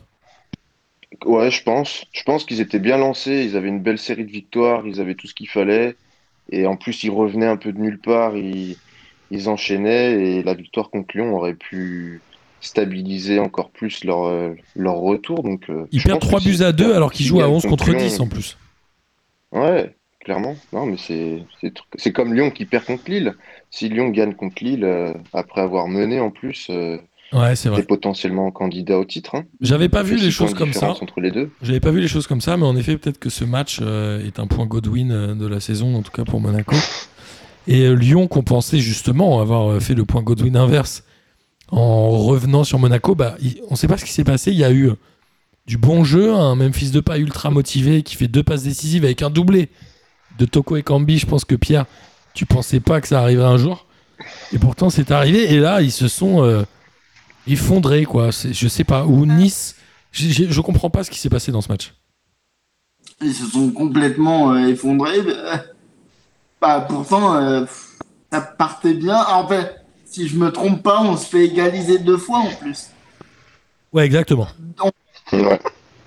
Ouais, 1.25 1.51
je 1.51 1.63
pense. 1.63 2.05
Je 2.13 2.23
pense 2.23 2.45
qu'ils 2.45 2.61
étaient 2.61 2.79
bien 2.79 2.97
lancés. 2.99 3.45
Ils 3.45 3.57
avaient 3.57 3.69
une 3.69 3.81
belle 3.81 3.99
série 3.99 4.25
de 4.25 4.31
victoires. 4.31 4.87
Ils 4.87 5.01
avaient 5.01 5.15
tout 5.15 5.27
ce 5.27 5.35
qu'il 5.35 5.49
fallait. 5.49 5.97
Et 6.51 6.67
en 6.67 6.77
plus, 6.77 7.03
ils 7.05 7.11
revenaient 7.11 7.47
un 7.47 7.57
peu 7.57 7.73
de 7.73 7.79
nulle 7.79 7.99
part. 7.99 8.37
Ils, 8.37 8.77
ils 9.31 9.49
enchaînaient. 9.49 10.13
Et 10.21 10.43
la 10.43 10.55
victoire 10.55 10.91
contre 10.91 11.17
Lyon 11.17 11.35
aurait 11.37 11.55
pu 11.55 12.21
stabiliser 12.61 13.39
encore 13.39 13.71
plus 13.71 14.05
leur, 14.05 14.25
euh, 14.27 14.55
leur 14.77 14.97
retour. 14.97 15.43
Donc, 15.43 15.63
euh, 15.71 15.87
Ils 15.93 16.03
perdent 16.03 16.21
pense 16.21 16.29
3 16.29 16.41
que 16.41 16.45
buts 16.45 16.63
à 16.63 16.73
2 16.73 16.85
perdent- 16.85 16.97
alors 16.97 17.13
qu'ils 17.13 17.27
jouent 17.27 17.39
à 17.41 17.45
gagnent 17.45 17.53
11 17.55 17.67
contre 17.67 17.91
Lyon, 17.91 17.99
10 17.99 18.21
en 18.21 18.27
plus. 18.27 18.57
Ouais, 19.53 19.95
clairement. 20.21 20.57
Non, 20.73 20.87
mais 20.87 20.97
c'est 21.97 22.13
comme 22.13 22.35
Lyon 22.35 22.51
qui 22.51 22.65
perd 22.67 22.85
contre 22.85 23.11
Lille. 23.11 23.35
Si 23.71 23.89
Lyon 23.89 24.09
gagne 24.11 24.35
contre 24.35 24.63
Lille, 24.65 24.85
euh, 24.85 25.13
après 25.33 25.61
avoir 25.61 25.89
mené 25.89 26.21
en 26.21 26.31
plus, 26.31 26.67
euh, 26.71 26.97
Ouais, 27.35 27.55
c'est 27.57 27.69
potentiellement 27.87 28.51
candidat 28.51 28.99
au 28.99 29.05
titre. 29.05 29.35
Hein. 29.35 29.45
J'avais 29.61 29.91
pas 29.91 30.03
vu 30.03 30.17
les 30.17 30.31
choses 30.31 30.55
comme 30.55 30.73
ça. 30.73 30.93
entre 30.93 31.21
les 31.21 31.31
deux. 31.31 31.51
J'avais 31.61 31.79
pas 31.81 31.91
vu 31.91 32.01
les 32.01 32.09
choses 32.09 32.27
comme 32.27 32.41
ça, 32.41 32.57
mais 32.57 32.65
en 32.65 32.75
effet, 32.75 32.97
peut-être 32.97 33.19
que 33.19 33.29
ce 33.29 33.45
match 33.45 33.81
euh, 33.83 34.25
est 34.27 34.39
un 34.41 34.47
point 34.47 34.65
Godwin 34.65 35.35
de 35.37 35.47
la 35.47 35.61
saison, 35.61 35.95
en 35.95 36.01
tout 36.03 36.11
cas 36.11 36.25
pour 36.25 36.41
Monaco. 36.41 36.75
Et 37.67 37.95
Lyon, 37.95 38.29
qu'on 38.29 38.43
pensait 38.43 38.79
justement 38.79 39.43
avoir 39.43 39.79
fait 39.83 39.93
le 39.95 40.07
point 40.07 40.23
Godwin 40.23 40.57
inverse 40.57 41.05
en 41.71 42.11
revenant 42.11 42.65
sur 42.65 42.79
Monaco, 42.79 43.15
bah, 43.15 43.37
il- 43.41 43.61
on 43.71 43.77
sait 43.77 43.89
pas 43.89 43.97
ce 43.99 44.05
qui 44.05 44.13
s'est 44.13 44.25
passé. 44.25 44.51
Il 44.53 44.57
y 44.59 44.65
a 44.65 44.71
eu 44.71 44.89
euh, 44.91 44.95
du 45.67 45.77
bon 45.77 46.05
jeu, 46.05 46.35
un 46.35 46.55
Memphis 46.55 46.91
Depay 46.91 47.21
ultra 47.21 47.51
motivé 47.51 48.03
qui 48.03 48.17
fait 48.17 48.29
deux 48.29 48.43
passes 48.43 48.63
décisives 48.63 49.05
avec 49.05 49.23
un 49.23 49.31
doublé 49.31 49.69
de 50.39 50.45
Toko 50.47 50.77
et 50.77 50.83
Kambi. 50.83 51.19
Je 51.19 51.27
pense 51.27 51.45
que 51.45 51.55
Pierre, 51.55 51.85
tu 52.35 52.47
pensais 52.47 52.81
pas 52.81 53.01
que 53.01 53.09
ça 53.09 53.21
arriverait 53.21 53.47
un 53.49 53.59
jour. 53.59 53.87
Et 54.53 54.59
pourtant, 54.59 54.89
c'est 54.91 55.11
arrivé. 55.11 55.53
Et 55.53 55.59
là, 55.59 55.83
ils 55.83 55.93
se 55.93 56.09
sont 56.09 56.43
euh, 56.43 56.63
effondrés, 57.47 58.05
quoi. 58.05 58.31
Je 58.31 58.69
sais 58.69 58.85
pas. 58.85 59.05
Ou 59.07 59.27
Nice. 59.27 59.77
j'ai- 60.13 60.31
j'ai- 60.31 60.51
Je 60.51 60.61
comprends 60.63 60.91
pas 60.91 61.05
ce 61.05 61.11
qui 61.11 61.19
s'est 61.19 61.29
passé 61.31 61.53
dans 61.53 61.61
ce 61.61 61.69
match. 61.69 61.93
Ils 63.21 63.35
se 63.35 63.47
sont 63.47 63.71
complètement 63.71 64.53
euh, 64.53 64.69
effondrés. 64.69 65.19
Bah, 66.61 66.81
pourtant, 66.89 67.37
euh, 67.37 67.65
ça 68.33 68.41
partait 68.41 68.95
bien. 68.95 69.23
En 69.25 69.47
fait, 69.47 69.77
si 70.11 70.27
je 70.27 70.37
me 70.37 70.51
trompe 70.51 70.83
pas, 70.83 71.03
on 71.03 71.17
se 71.17 71.27
fait 71.27 71.45
égaliser 71.45 71.99
deux 71.99 72.17
fois 72.17 72.39
en 72.39 72.51
plus. 72.51 72.89
Ouais, 73.93 74.05
exactement. 74.05 74.49
Ouais. 75.33 75.61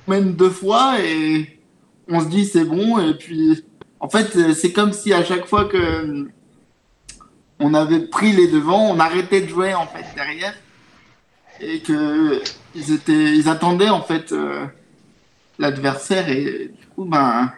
Même 0.07 0.33
deux 0.33 0.49
fois 0.49 0.99
et 0.99 1.59
on 2.07 2.19
se 2.19 2.25
dit 2.25 2.45
c'est 2.45 2.65
bon. 2.65 2.99
Et 2.99 3.13
puis, 3.13 3.63
en 3.99 4.09
fait, 4.09 4.53
c'est 4.53 4.71
comme 4.71 4.93
si 4.93 5.13
à 5.13 5.23
chaque 5.23 5.45
fois 5.45 5.65
que 5.65 6.27
on 7.59 7.73
avait 7.75 7.99
pris 7.99 8.33
les 8.33 8.47
devants, 8.47 8.89
on 8.89 8.99
arrêtait 8.99 9.41
de 9.41 9.47
jouer 9.47 9.75
en 9.75 9.85
fait 9.85 10.05
derrière 10.15 10.55
et 11.59 11.79
que 11.79 12.41
ils 12.73 12.91
étaient, 12.91 13.37
ils 13.37 13.47
attendaient 13.47 13.89
en 13.89 14.01
fait 14.01 14.31
euh, 14.31 14.65
l'adversaire 15.59 16.27
et 16.29 16.71
du 16.79 16.87
coup, 16.95 17.05
ben. 17.05 17.51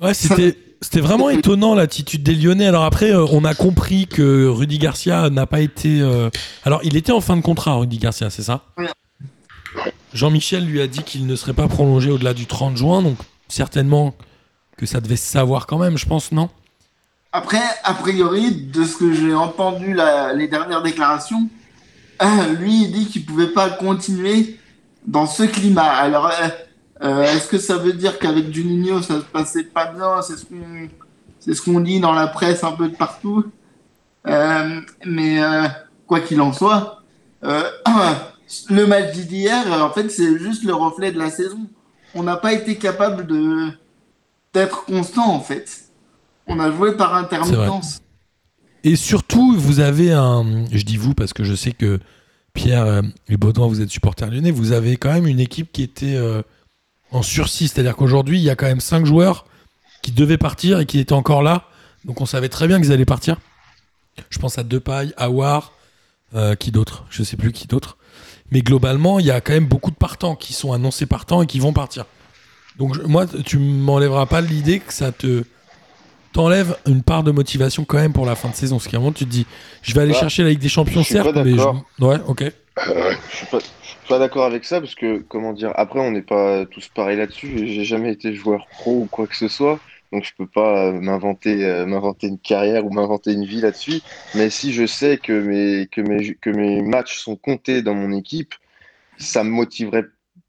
Ouais, 0.00 0.12
c'était. 0.12 0.58
C'était 0.82 1.00
vraiment 1.00 1.30
étonnant 1.38 1.74
l'attitude 1.74 2.22
des 2.22 2.34
Lyonnais. 2.34 2.66
Alors 2.66 2.84
après, 2.84 3.10
euh, 3.12 3.24
on 3.30 3.44
a 3.44 3.54
compris 3.54 4.06
que 4.06 4.46
Rudy 4.46 4.78
Garcia 4.78 5.30
n'a 5.30 5.46
pas 5.46 5.60
été. 5.60 6.00
euh, 6.02 6.28
Alors, 6.64 6.80
il 6.84 6.96
était 6.96 7.12
en 7.12 7.20
fin 7.22 7.36
de 7.36 7.42
contrat, 7.42 7.74
Rudy 7.76 7.98
Garcia, 7.98 8.28
c'est 8.28 8.42
ça? 8.42 8.64
Jean-Michel 10.12 10.66
lui 10.66 10.80
a 10.82 10.86
dit 10.86 11.02
qu'il 11.02 11.26
ne 11.26 11.34
serait 11.36 11.54
pas 11.54 11.68
prolongé 11.68 12.10
au-delà 12.10 12.34
du 12.34 12.44
30 12.46 12.76
juin, 12.76 13.00
donc 13.00 13.16
certainement 13.48 14.14
que 14.76 14.84
ça 14.84 15.00
devait 15.00 15.16
se 15.16 15.24
savoir 15.30 15.66
quand 15.66 15.78
même, 15.78 15.96
je 15.96 16.04
pense, 16.06 16.32
non? 16.32 16.50
Après, 17.32 17.62
a 17.84 17.94
priori, 17.94 18.50
de 18.52 18.84
ce 18.84 18.96
que 18.96 19.14
j'ai 19.14 19.32
entendu 19.34 19.94
la- 19.94 20.34
les 20.34 20.48
dernières 20.48 20.82
déclarations, 20.82 21.48
euh, 22.20 22.52
lui, 22.58 22.84
il 22.84 22.92
dit 22.92 23.06
qu'il 23.06 23.24
pouvait 23.24 23.46
pas 23.54 23.70
continuer 23.70 24.58
dans 25.06 25.26
ce 25.26 25.44
climat. 25.44 25.82
Alors, 25.90 26.26
euh, 26.26 26.48
euh, 27.02 27.22
est-ce 27.22 27.48
que 27.48 27.58
ça 27.58 27.78
veut 27.78 27.92
dire 27.92 28.18
qu'avec 28.18 28.52
Juninho, 28.52 29.02
ça 29.02 29.20
se 29.20 29.24
passait 29.24 29.64
pas 29.64 29.86
bien? 29.92 30.22
C'est 30.22 30.36
ce 30.36 30.44
qu'on 30.44 30.88
c'est 31.40 31.54
ce 31.54 31.62
qu'on 31.62 31.80
dit 31.80 31.98
dans 31.98 32.12
la 32.12 32.28
presse 32.28 32.62
un 32.62 32.72
peu 32.72 32.88
de 32.88 32.94
partout. 32.94 33.44
Euh, 34.28 34.80
mais 35.04 35.42
euh, 35.42 35.66
quoi 36.06 36.20
qu'il 36.20 36.40
en 36.40 36.52
soit, 36.52 37.02
euh, 37.44 37.64
le 38.70 38.86
match 38.86 39.16
d'hier, 39.16 39.66
en 39.82 39.90
fait, 39.90 40.08
c'est 40.10 40.38
juste 40.38 40.62
le 40.62 40.74
reflet 40.74 41.10
de 41.10 41.18
la 41.18 41.30
saison. 41.30 41.66
On 42.14 42.22
n'a 42.22 42.36
pas 42.36 42.52
été 42.52 42.76
capable 42.76 43.26
de 43.26 43.70
d'être 44.54 44.84
constant, 44.84 45.34
en 45.34 45.40
fait. 45.40 45.86
On 46.46 46.60
a 46.60 46.70
joué 46.70 46.96
par 46.96 47.14
intermittence. 47.14 48.00
Et 48.84 48.96
surtout, 48.96 49.56
vous 49.56 49.80
avez 49.80 50.12
un. 50.12 50.66
Je 50.70 50.84
dis 50.84 50.96
vous 50.96 51.14
parce 51.14 51.32
que 51.32 51.42
je 51.42 51.54
sais 51.54 51.72
que 51.72 51.98
Pierre 52.52 53.02
et 53.28 53.36
Baudouin, 53.36 53.66
vous 53.66 53.80
êtes 53.80 53.90
supporters 53.90 54.30
lyonnais. 54.30 54.50
Vous 54.50 54.72
avez 54.72 54.96
quand 54.96 55.12
même 55.12 55.26
une 55.26 55.40
équipe 55.40 55.72
qui 55.72 55.82
était 55.82 56.20
en 57.12 57.22
sursis. 57.22 57.68
C'est-à-dire 57.68 57.96
qu'aujourd'hui, 57.96 58.38
il 58.38 58.42
y 58.42 58.50
a 58.50 58.56
quand 58.56 58.66
même 58.66 58.80
cinq 58.80 59.06
joueurs 59.06 59.46
qui 60.02 60.10
devaient 60.10 60.38
partir 60.38 60.80
et 60.80 60.86
qui 60.86 60.98
étaient 60.98 61.12
encore 61.12 61.42
là. 61.42 61.64
Donc 62.04 62.20
on 62.20 62.26
savait 62.26 62.48
très 62.48 62.66
bien 62.66 62.80
qu'ils 62.80 62.92
allaient 62.92 63.04
partir. 63.04 63.36
Je 64.30 64.38
pense 64.38 64.58
à 64.58 64.64
Depay, 64.64 65.12
Awar, 65.16 65.72
euh, 66.34 66.54
qui 66.56 66.72
d'autre? 66.72 67.04
Je 67.10 67.22
sais 67.22 67.36
plus 67.36 67.52
qui 67.52 67.66
d'autre. 67.66 67.96
Mais 68.50 68.60
globalement, 68.60 69.18
il 69.18 69.26
y 69.26 69.30
a 69.30 69.40
quand 69.40 69.52
même 69.52 69.66
beaucoup 69.66 69.90
de 69.90 69.96
partants 69.96 70.36
qui 70.36 70.52
sont 70.52 70.72
annoncés 70.72 71.06
partants 71.06 71.42
et 71.42 71.46
qui 71.46 71.60
vont 71.60 71.72
partir. 71.72 72.04
Donc 72.78 73.02
moi, 73.04 73.26
tu 73.26 73.58
m'enlèveras 73.58 74.26
pas 74.26 74.40
l'idée 74.40 74.80
que 74.80 74.92
ça 74.92 75.12
te 75.12 75.44
t'enlève 76.32 76.76
une 76.86 77.02
part 77.02 77.22
de 77.22 77.30
motivation 77.30 77.84
quand 77.84 77.98
même 77.98 78.12
pour 78.12 78.26
la 78.26 78.34
fin 78.34 78.48
de 78.48 78.54
saison. 78.54 78.78
Un 78.92 78.98
moment, 78.98 79.12
tu 79.12 79.24
te 79.24 79.30
dis, 79.30 79.46
je 79.82 79.94
vais 79.94 80.02
aller 80.02 80.12
Bah, 80.12 80.20
chercher 80.20 80.42
la 80.42 80.50
Ligue 80.50 80.58
des 80.60 80.68
Champions, 80.68 81.04
certes, 81.04 81.34
mais 81.36 81.52
je... 81.52 81.56
d'accord. 81.56 81.84
ouais, 82.00 82.16
ok. 82.26 82.42
Euh. 82.42 83.12
Je 83.30 83.36
suis 83.36 83.46
pas, 83.46 83.58
je 83.58 83.88
suis 83.88 84.08
pas 84.08 84.18
d'accord 84.18 84.44
avec 84.44 84.64
ça 84.64 84.80
parce 84.80 84.94
que, 84.94 85.18
comment 85.28 85.52
dire, 85.52 85.72
après, 85.76 86.00
on 86.00 86.10
n'est 86.10 86.22
pas 86.22 86.64
tous 86.66 86.88
pareils 86.88 87.18
là-dessus. 87.18 87.66
J'ai 87.68 87.84
jamais 87.84 88.12
été 88.12 88.34
joueur 88.34 88.66
pro 88.70 89.02
ou 89.02 89.08
quoi 89.10 89.26
que 89.26 89.36
ce 89.36 89.48
soit. 89.48 89.78
Donc, 90.12 90.24
je 90.24 90.32
peux 90.36 90.46
pas 90.46 90.88
euh, 90.88 90.92
m'inventer 90.92 91.64
euh, 91.64 91.86
m'inventer 91.86 92.26
une 92.26 92.38
carrière 92.38 92.84
ou 92.84 92.90
m'inventer 92.90 93.32
une 93.32 93.44
vie 93.44 93.60
là-dessus. 93.60 94.00
Mais 94.34 94.50
si 94.50 94.72
je 94.72 94.86
sais 94.86 95.18
que 95.18 95.32
mes, 95.32 95.86
que, 95.86 96.00
mes, 96.02 96.34
que 96.34 96.50
mes 96.50 96.82
matchs 96.82 97.18
sont 97.18 97.36
comptés 97.36 97.82
dans 97.82 97.94
mon 97.94 98.12
équipe, 98.12 98.54
ça 99.18 99.42
me 99.44 99.50
motiverait 99.50 100.04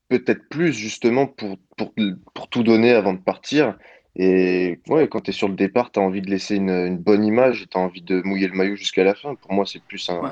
peut-être 0.09 0.47
plus 0.49 0.73
justement 0.73 1.27
pour, 1.27 1.57
pour, 1.77 1.93
pour 2.33 2.47
tout 2.49 2.63
donner 2.63 2.91
avant 2.91 3.13
de 3.13 3.19
partir. 3.19 3.75
Et 4.15 4.79
ouais, 4.89 5.07
quand 5.07 5.21
tu 5.21 5.31
es 5.31 5.33
sur 5.33 5.47
le 5.47 5.55
départ, 5.55 5.91
tu 5.91 5.99
as 5.99 6.03
envie 6.03 6.21
de 6.21 6.29
laisser 6.29 6.55
une, 6.55 6.69
une 6.69 6.97
bonne 6.97 7.25
image 7.25 7.65
tu 7.71 7.77
as 7.77 7.81
envie 7.81 8.01
de 8.01 8.21
mouiller 8.23 8.47
le 8.47 8.53
maillot 8.55 8.75
jusqu'à 8.75 9.03
la 9.03 9.15
fin. 9.15 9.33
Pour 9.35 9.53
moi, 9.53 9.65
c'est 9.67 9.81
plus 9.81 10.07
un, 10.09 10.19
Ouais. 10.21 10.29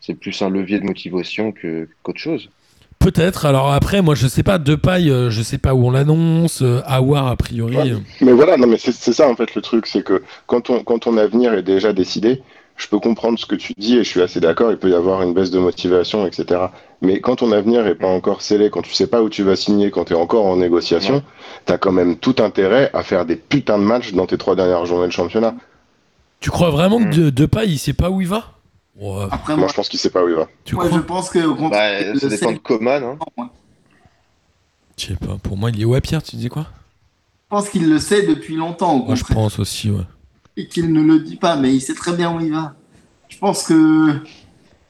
c'est 0.00 0.14
plus 0.14 0.40
un 0.42 0.48
levier 0.48 0.78
de 0.80 0.84
motivation 0.84 1.52
que, 1.52 1.88
qu'autre 2.02 2.18
chose. 2.20 2.48
Peut-être. 2.98 3.46
Alors 3.46 3.72
après, 3.72 4.02
moi, 4.02 4.14
je 4.14 4.26
sais 4.26 4.42
pas. 4.42 4.58
Depay, 4.58 5.08
euh, 5.10 5.30
je 5.30 5.42
sais 5.42 5.58
pas 5.58 5.74
où 5.74 5.86
on 5.86 5.90
l'annonce. 5.90 6.60
Euh, 6.62 6.80
Awar, 6.86 7.26
a 7.28 7.36
priori. 7.36 7.76
Ouais. 7.76 7.90
euh, 7.92 7.98
Mais 8.20 8.32
voilà, 8.32 8.56
non, 8.56 8.66
mais 8.66 8.76
c'est 8.78 8.92
c'est 8.92 9.12
ça 9.14 9.28
en 9.28 9.36
fait 9.36 9.54
le 9.54 9.62
truc, 9.62 9.86
c'est 9.86 10.02
que 10.04 10.22
quand, 10.46 10.68
on, 10.70 10.82
quand 10.82 11.00
ton 11.00 11.16
avenir 11.16 11.54
est 11.54 11.62
déjà 11.62 11.92
décidé, 11.94 12.42
je 12.76 12.88
peux 12.88 12.98
comprendre 12.98 13.38
ce 13.38 13.46
que 13.46 13.54
tu 13.54 13.72
dis 13.76 13.94
et 13.96 14.04
je 14.04 14.08
suis 14.08 14.20
assez 14.22 14.40
d'accord, 14.40 14.70
il 14.70 14.76
peut 14.78 14.90
y 14.90 14.94
avoir 14.94 15.22
une 15.22 15.32
baisse 15.34 15.50
de 15.50 15.58
motivation, 15.58 16.26
etc. 16.26 16.60
Mais 17.02 17.20
quand 17.20 17.36
ton 17.36 17.50
avenir 17.52 17.86
est 17.86 17.94
pas 17.94 18.08
encore 18.08 18.42
scellé, 18.42 18.68
quand 18.70 18.82
tu 18.82 18.92
sais 18.92 19.06
pas 19.06 19.22
où 19.22 19.30
tu 19.30 19.42
vas 19.42 19.56
signer, 19.56 19.90
quand 19.90 20.04
tu 20.04 20.12
es 20.12 20.16
encore 20.16 20.44
en 20.46 20.56
négociation, 20.56 21.14
Ouais. 21.16 21.22
tu 21.66 21.72
as 21.72 21.78
quand 21.78 21.92
même 21.92 22.16
tout 22.18 22.36
intérêt 22.40 22.90
à 22.92 23.02
faire 23.02 23.24
des 23.24 23.36
putains 23.36 23.78
de 23.78 23.84
matchs 23.84 24.12
dans 24.12 24.26
tes 24.26 24.36
trois 24.36 24.54
dernières 24.54 24.84
journées 24.84 25.06
de 25.06 25.12
championnat. 25.12 25.54
Tu 26.40 26.50
crois 26.50 26.70
vraiment 26.70 26.98
que 26.98 27.04
Mm. 27.04 27.10
de- 27.10 27.30
Depay, 27.30 27.68
il 27.68 27.78
sait 27.78 27.92
pas 27.94 28.10
où 28.10 28.20
il 28.20 28.26
va? 28.28 28.52
Ouais, 28.96 29.24
Après, 29.30 29.54
Moi, 29.54 29.60
moi, 29.60 29.68
je 29.68 29.74
pense 29.74 29.88
qu'il 29.88 29.98
sait 29.98 30.10
pas 30.10 30.22
où 30.22 30.28
il 30.28 30.34
va. 30.34 30.46
Tu 30.64 30.74
moi, 30.74 30.84
je 30.84 30.90
crois 30.90 31.02
pense 31.06 31.30
qu'au 31.30 31.54
contraire, 31.54 32.12
Bah, 32.12 32.20
ça 32.20 32.28
dépend 32.28 32.52
de 32.52 32.58
Coman. 32.58 33.02
Hein. 33.38 33.48
Je 34.98 35.06
sais 35.06 35.14
pas. 35.16 35.38
Pour 35.42 35.56
moi, 35.56 35.70
il 35.70 35.80
est 35.80 35.84
ouais, 35.86 36.00
Pierre. 36.02 36.22
Tu 36.22 36.36
dis 36.36 36.48
quoi? 36.48 36.66
Je 37.44 37.56
pense 37.56 37.68
qu'il 37.70 37.88
le 37.88 37.98
sait 37.98 38.26
depuis 38.26 38.56
longtemps, 38.56 38.94
au 39.00 39.04
Moi, 39.06 39.14
je 39.14 39.24
pense 39.24 39.58
aussi. 39.58 39.90
Ouais. 39.90 40.02
et 40.56 40.66
qu'il 40.66 40.92
ne 40.92 41.00
le 41.00 41.20
dit 41.20 41.36
pas, 41.36 41.56
mais 41.56 41.72
il 41.74 41.80
sait 41.80 41.94
très 41.94 42.12
bien 42.12 42.34
où 42.36 42.40
il 42.40 42.52
va. 42.52 42.74
Je 43.28 43.38
pense 43.38 43.62
que, 43.62 44.16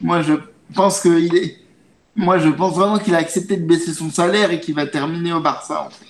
moi, 0.00 0.22
je 0.22 0.34
pense 0.74 1.00
que 1.00 1.20
il 1.20 1.36
est, 1.36 1.56
moi, 2.16 2.38
je 2.38 2.48
pense 2.48 2.74
vraiment 2.74 2.98
qu'il 2.98 3.14
a 3.14 3.18
accepté 3.18 3.56
de 3.56 3.64
baisser 3.66 3.92
son 3.92 4.10
salaire 4.10 4.50
et 4.50 4.60
qu'il 4.60 4.74
va 4.74 4.86
terminer 4.86 5.32
au 5.32 5.40
Barça. 5.40 5.86
En 5.86 5.90
fait. 5.90 6.06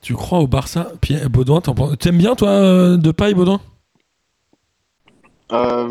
Tu 0.00 0.14
crois 0.14 0.38
au 0.40 0.46
Barça? 0.46 0.92
Pierre 1.00 1.28
Baudouin, 1.30 1.60
t'en 1.60 1.74
penses- 1.74 1.96
t'aimes 1.98 2.18
bien 2.18 2.34
toi 2.34 2.48
euh, 2.48 2.96
Depay, 2.96 3.34
Baudouin? 3.34 3.60
Euh, 5.52 5.88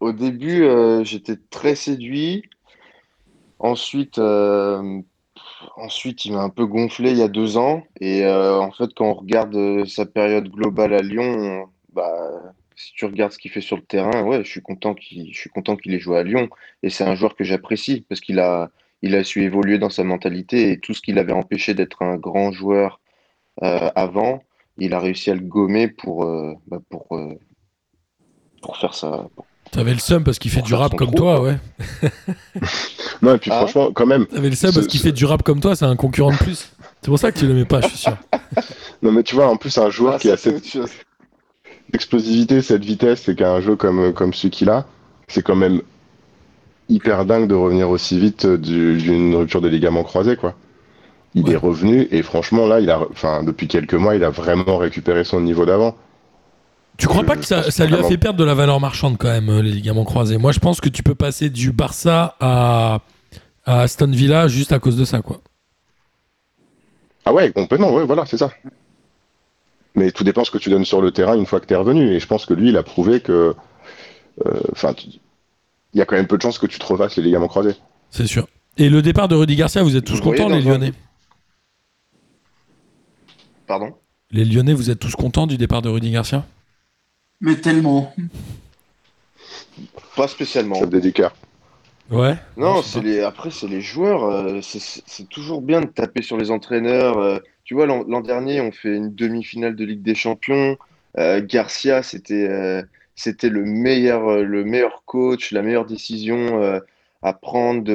au 0.00 0.12
début, 0.12 0.64
euh, 0.64 1.04
j'étais 1.04 1.36
très 1.50 1.74
séduit. 1.74 2.42
Ensuite, 3.58 4.18
euh, 4.18 5.00
ensuite, 5.76 6.24
il 6.24 6.32
m'a 6.32 6.42
un 6.42 6.48
peu 6.50 6.66
gonflé 6.66 7.10
il 7.12 7.18
y 7.18 7.22
a 7.22 7.28
deux 7.28 7.56
ans. 7.56 7.82
Et 8.00 8.24
euh, 8.24 8.58
en 8.60 8.70
fait, 8.70 8.90
quand 8.96 9.06
on 9.06 9.14
regarde 9.14 9.84
sa 9.86 10.06
période 10.06 10.48
globale 10.48 10.94
à 10.94 11.02
Lyon, 11.02 11.24
on- 11.24 11.68
bah, 11.94 12.54
si 12.80 12.92
tu 12.94 13.04
regardes 13.06 13.32
ce 13.32 13.38
qu'il 13.38 13.50
fait 13.50 13.60
sur 13.60 13.76
le 13.76 13.82
terrain, 13.82 14.22
ouais, 14.22 14.44
je 14.44 14.48
suis 14.48 14.62
content 14.62 14.94
qu'il, 14.94 15.32
je 15.34 15.38
suis 15.38 15.50
content 15.50 15.76
qu'il 15.76 15.92
ait 15.94 15.98
joué 15.98 16.16
à 16.18 16.22
Lyon. 16.22 16.48
Et 16.84 16.90
c'est 16.90 17.02
un 17.04 17.16
joueur 17.16 17.34
que 17.34 17.42
j'apprécie 17.42 18.04
parce 18.08 18.20
qu'il 18.20 18.38
a, 18.38 18.70
il 19.02 19.14
a 19.16 19.24
su 19.24 19.42
évoluer 19.42 19.78
dans 19.78 19.90
sa 19.90 20.04
mentalité 20.04 20.70
et 20.70 20.78
tout 20.78 20.94
ce 20.94 21.00
qui 21.00 21.12
l'avait 21.12 21.32
empêché 21.32 21.74
d'être 21.74 22.02
un 22.02 22.16
grand 22.16 22.52
joueur 22.52 23.00
euh, 23.64 23.90
avant, 23.96 24.42
il 24.76 24.94
a 24.94 25.00
réussi 25.00 25.30
à 25.30 25.34
le 25.34 25.40
gommer 25.40 25.88
pour, 25.88 26.24
euh, 26.24 26.54
bah, 26.68 26.78
pour, 26.88 27.06
euh, 27.16 27.34
pour 28.62 28.76
faire 28.76 28.94
ça. 28.94 29.26
pour- 29.34 29.44
T'avais 29.72 29.92
le 29.92 29.98
seum 29.98 30.24
parce 30.24 30.38
qu'il 30.38 30.50
fait 30.50 30.62
du 30.62 30.72
rap 30.74 30.94
comme 30.96 31.08
trou, 31.08 31.16
toi, 31.16 31.42
ouais. 31.42 31.56
Non, 33.22 33.34
et 33.34 33.38
puis 33.38 33.50
Ah. 33.52 33.58
franchement, 33.58 33.92
quand 33.92 34.06
même. 34.06 34.26
T'avais 34.26 34.48
le 34.50 34.54
seum 34.56 34.70
Ce- 34.70 34.76
parce 34.76 34.86
qu'il 34.86 35.00
fait 35.00 35.12
du 35.12 35.24
rap 35.26 35.42
comme 35.42 35.60
toi, 35.60 35.74
c'est 35.76 35.84
un 35.84 35.96
concurrent 35.96 36.30
de 36.32 36.36
plus. 36.38 36.72
C'est 37.02 37.08
pour 37.10 37.18
ça 37.18 37.32
que 37.32 37.38
tu 37.38 37.46
l'aimais 37.46 37.64
pas, 37.66 37.80
je 37.82 37.88
suis 37.88 37.98
sûr. 37.98 38.16
Non, 39.02 39.12
mais 39.12 39.22
tu 39.22 39.34
vois, 39.36 39.48
en 39.48 39.56
plus, 39.56 39.76
un 39.78 39.90
joueur 39.90 40.14
Ah, 40.14 40.18
qui 40.18 40.30
a 40.30 40.36
cette. 40.36 40.76
Explosivité, 41.92 42.62
cette 42.62 42.84
vitesse, 42.84 43.28
et 43.28 43.34
qui 43.34 43.44
a 43.44 43.52
un 43.52 43.60
jeu 43.60 43.76
comme, 43.76 44.12
comme 44.12 44.32
celui 44.34 44.50
qu'il 44.50 44.70
a, 44.70 44.86
c'est 45.28 45.42
quand 45.42 45.56
même 45.56 45.82
hyper 46.88 47.24
dingue 47.24 47.48
de 47.48 47.54
revenir 47.54 47.90
aussi 47.90 48.18
vite 48.18 48.44
euh, 48.46 48.56
du- 48.58 48.96
d'une 48.96 49.34
rupture 49.34 49.60
des 49.60 49.70
ligaments 49.70 50.04
croisés, 50.04 50.36
quoi. 50.36 50.54
Il 51.34 51.44
Ouais. 51.44 51.52
est 51.52 51.56
revenu, 51.56 52.08
et 52.10 52.22
franchement, 52.22 52.66
là, 52.66 52.80
il 52.80 52.90
a, 52.90 53.00
enfin, 53.10 53.42
depuis 53.44 53.68
quelques 53.68 53.94
mois, 53.94 54.16
il 54.16 54.24
a 54.24 54.30
vraiment 54.30 54.78
récupéré 54.78 55.24
son 55.24 55.40
niveau 55.40 55.66
d'avant. 55.66 55.96
Tu 56.96 57.06
crois 57.06 57.22
Je- 57.22 57.26
pas 57.26 57.36
que 57.36 57.44
ça, 57.44 57.86
lui 57.86 57.94
a 57.94 58.02
fait 58.02 58.16
perdre 58.16 58.38
de 58.38 58.44
la 58.44 58.54
valeur 58.54 58.80
marchande 58.80 59.18
quand 59.18 59.28
même, 59.28 59.48
euh, 59.50 59.62
les 59.62 59.70
ligaments 59.70 60.04
croisés? 60.04 60.38
Moi, 60.38 60.52
je 60.52 60.58
pense 60.58 60.80
que 60.80 60.88
tu 60.88 61.02
peux 61.02 61.14
passer 61.14 61.50
du 61.50 61.70
Barça 61.70 62.34
à, 62.40 63.00
à 63.66 63.80
Aston 63.82 64.10
Villa 64.10 64.48
juste 64.48 64.72
à 64.72 64.78
cause 64.78 64.96
de 64.96 65.04
ça, 65.04 65.20
quoi. 65.20 65.40
Ah 67.24 67.32
ouais, 67.32 67.52
complètement, 67.52 67.92
ouais, 67.92 68.04
voilà, 68.06 68.24
c'est 68.24 68.38
ça. 68.38 68.50
Mais 69.98 70.12
tout 70.12 70.22
dépend 70.22 70.44
ce 70.44 70.50
que 70.52 70.58
tu 70.58 70.70
donnes 70.70 70.84
sur 70.84 71.00
le 71.02 71.10
terrain 71.10 71.36
une 71.36 71.44
fois 71.46 71.58
que 71.60 71.66
tu 71.66 71.74
es 71.74 71.76
revenu. 71.76 72.12
Et 72.14 72.20
je 72.20 72.26
pense 72.26 72.46
que 72.46 72.54
lui, 72.54 72.68
il 72.68 72.76
a 72.76 72.82
prouvé 72.84 73.20
que. 73.20 73.54
euh, 74.46 74.60
Enfin, 74.72 74.94
il 75.92 75.98
y 75.98 76.00
a 76.00 76.04
quand 76.06 76.14
même 76.16 76.28
peu 76.28 76.36
de 76.36 76.42
chances 76.42 76.58
que 76.58 76.66
tu 76.66 76.78
te 76.78 76.86
refasses 76.86 77.16
les 77.16 77.22
ligaments 77.24 77.48
croisés. 77.48 77.74
C'est 78.10 78.26
sûr. 78.28 78.46
Et 78.76 78.88
le 78.88 79.02
départ 79.02 79.26
de 79.26 79.34
Rudy 79.34 79.56
Garcia, 79.56 79.82
vous 79.82 79.96
êtes 79.96 80.04
tous 80.04 80.16
Vous 80.16 80.22
contents, 80.22 80.48
les 80.48 80.60
Lyonnais? 80.60 80.92
Pardon? 83.66 83.92
Les 84.30 84.44
Lyonnais, 84.44 84.74
vous 84.74 84.90
êtes 84.90 85.00
tous 85.00 85.16
contents 85.16 85.46
du 85.48 85.56
départ 85.56 85.82
de 85.82 85.88
Rudy 85.88 86.12
Garcia? 86.12 86.44
Mais 87.40 87.56
tellement. 87.56 88.14
Pas 90.16 90.28
spécialement. 90.28 90.76
Ça 90.76 90.86
cœur. 91.12 91.34
Ouais. 92.10 92.36
Non, 92.56 92.82
c'est 92.82 93.00
les... 93.00 93.20
après, 93.22 93.50
c'est 93.50 93.66
les 93.68 93.80
joueurs. 93.80 94.24
euh, 94.24 94.60
c'est 94.62 95.28
toujours 95.28 95.60
bien 95.60 95.80
de 95.80 95.86
taper 95.86 96.22
sur 96.22 96.36
les 96.36 96.50
entraîneurs. 96.50 97.18
euh. 97.18 97.38
Tu 97.68 97.74
vois, 97.74 97.84
l'an 97.84 98.20
dernier, 98.22 98.62
on 98.62 98.72
fait 98.72 98.96
une 98.96 99.14
demi-finale 99.14 99.76
de 99.76 99.84
Ligue 99.84 100.00
des 100.00 100.14
Champions. 100.14 100.78
Euh, 101.18 101.42
Garcia, 101.44 102.02
c'était 102.02 102.48
euh, 102.48 102.82
c'était 103.14 103.50
le 103.50 103.62
meilleur, 103.62 104.26
euh, 104.26 104.42
le 104.42 104.64
meilleur 104.64 105.02
coach, 105.04 105.52
la 105.52 105.60
meilleure 105.60 105.84
décision 105.84 106.80
à 107.20 107.32
prendre. 107.34 107.92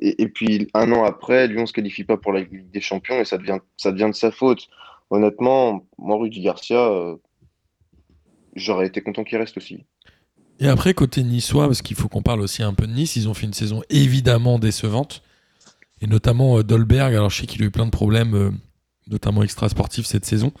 Et, 0.00 0.28
puis, 0.28 0.66
un 0.74 0.90
an 0.90 1.04
après, 1.04 1.46
Lyon 1.46 1.64
se 1.64 1.72
qualifie 1.72 2.02
pas 2.02 2.16
pour 2.16 2.32
la 2.32 2.40
Ligue 2.40 2.68
des 2.72 2.80
Champions 2.80 3.20
et 3.20 3.24
ça 3.24 3.38
devient, 3.38 3.58
ça 3.76 3.92
devient 3.92 4.08
de 4.10 4.16
sa 4.16 4.32
faute. 4.32 4.66
Honnêtement, 5.10 5.86
moi, 5.96 6.16
Rudy 6.18 6.40
Garcia, 6.40 7.14
j'aurais 8.56 8.88
été 8.88 9.00
content 9.00 9.22
qu'il 9.22 9.38
reste 9.38 9.58
aussi. 9.58 9.84
Et 10.58 10.66
après, 10.66 10.92
côté 10.92 11.22
niçois, 11.22 11.66
parce 11.66 11.82
qu'il 11.82 11.96
faut 11.96 12.08
qu'on 12.08 12.22
parle 12.22 12.40
aussi 12.40 12.64
un 12.64 12.74
peu 12.74 12.88
de 12.88 12.92
Nice, 12.92 13.14
ils 13.14 13.28
ont 13.28 13.34
fait 13.34 13.46
une 13.46 13.54
saison 13.54 13.84
évidemment 13.90 14.58
décevante. 14.58 15.22
Et 16.00 16.08
notamment 16.08 16.64
Dolberg, 16.64 17.14
alors 17.14 17.30
je 17.30 17.42
sais 17.42 17.46
qu'il 17.46 17.62
a 17.62 17.66
eu 17.66 17.70
plein 17.70 17.86
de 17.86 17.92
problèmes, 17.92 18.58
notamment 19.08 19.42
extra-sportifs 19.42 20.06
cette 20.06 20.24
saison. 20.24 20.52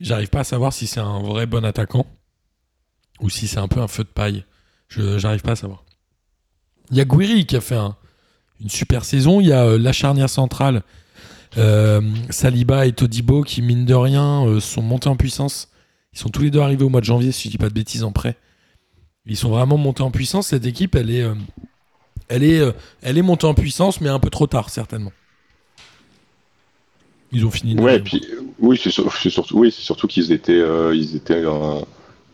J'arrive 0.00 0.28
pas 0.28 0.40
à 0.40 0.44
savoir 0.44 0.72
si 0.72 0.86
c'est 0.86 1.00
un 1.00 1.20
vrai 1.20 1.46
bon 1.46 1.64
attaquant 1.64 2.06
ou 3.20 3.28
si 3.30 3.46
c'est 3.48 3.58
un 3.58 3.68
peu 3.68 3.80
un 3.80 3.88
feu 3.88 4.04
de 4.04 4.08
paille. 4.08 4.44
Je 4.88 5.18
J'arrive 5.18 5.42
pas 5.42 5.52
à 5.52 5.56
savoir. 5.56 5.84
Il 6.90 6.96
y 6.96 7.00
a 7.00 7.04
Guiri 7.04 7.46
qui 7.46 7.56
a 7.56 7.60
fait 7.60 7.76
un- 7.76 7.96
une 8.60 8.70
super 8.70 9.04
saison. 9.04 9.40
Il 9.40 9.46
y 9.48 9.52
a 9.52 9.64
euh, 9.64 9.78
la 9.78 9.92
charnière 9.92 10.30
centrale, 10.30 10.82
euh, 11.58 12.00
Saliba 12.30 12.86
et 12.86 12.92
Todibo, 12.92 13.42
qui, 13.42 13.62
mine 13.62 13.84
de 13.84 13.94
rien, 13.94 14.46
euh, 14.46 14.60
sont 14.60 14.82
montés 14.82 15.08
en 15.08 15.16
puissance. 15.16 15.68
Ils 16.12 16.18
sont 16.18 16.28
tous 16.30 16.42
les 16.42 16.50
deux 16.50 16.60
arrivés 16.60 16.84
au 16.84 16.88
mois 16.88 17.00
de 17.00 17.06
janvier, 17.06 17.30
si 17.32 17.48
je 17.48 17.52
dis 17.52 17.58
pas 17.58 17.68
de 17.68 17.74
bêtises, 17.74 18.02
en 18.04 18.12
prêt. 18.12 18.36
Ils 19.26 19.36
sont 19.36 19.50
vraiment 19.50 19.76
montés 19.76 20.02
en 20.02 20.10
puissance. 20.10 20.48
Cette 20.48 20.66
équipe, 20.66 20.94
elle 20.96 21.10
est, 21.10 21.24
elle 22.28 22.42
est, 22.42 22.60
elle 23.02 23.16
est 23.18 23.22
montée 23.22 23.46
en 23.46 23.54
puissance, 23.54 24.00
mais 24.00 24.08
un 24.08 24.18
peu 24.18 24.30
trop 24.30 24.46
tard, 24.48 24.70
certainement. 24.70 25.12
Ils 27.32 27.46
ont 27.46 27.50
fini. 27.50 27.74
Ouais, 27.80 27.96
et 27.96 28.00
puis 28.00 28.24
oui, 28.58 28.78
c'est 28.82 28.90
sur- 28.90 29.12
c'est 29.16 29.30
surtout, 29.30 29.58
oui, 29.58 29.72
c'est 29.74 29.82
surtout 29.82 30.06
qu'ils 30.06 30.32
étaient, 30.32 30.52
euh, 30.52 30.94
ils 30.94 31.14
étaient, 31.16 31.46
en- 31.46 31.80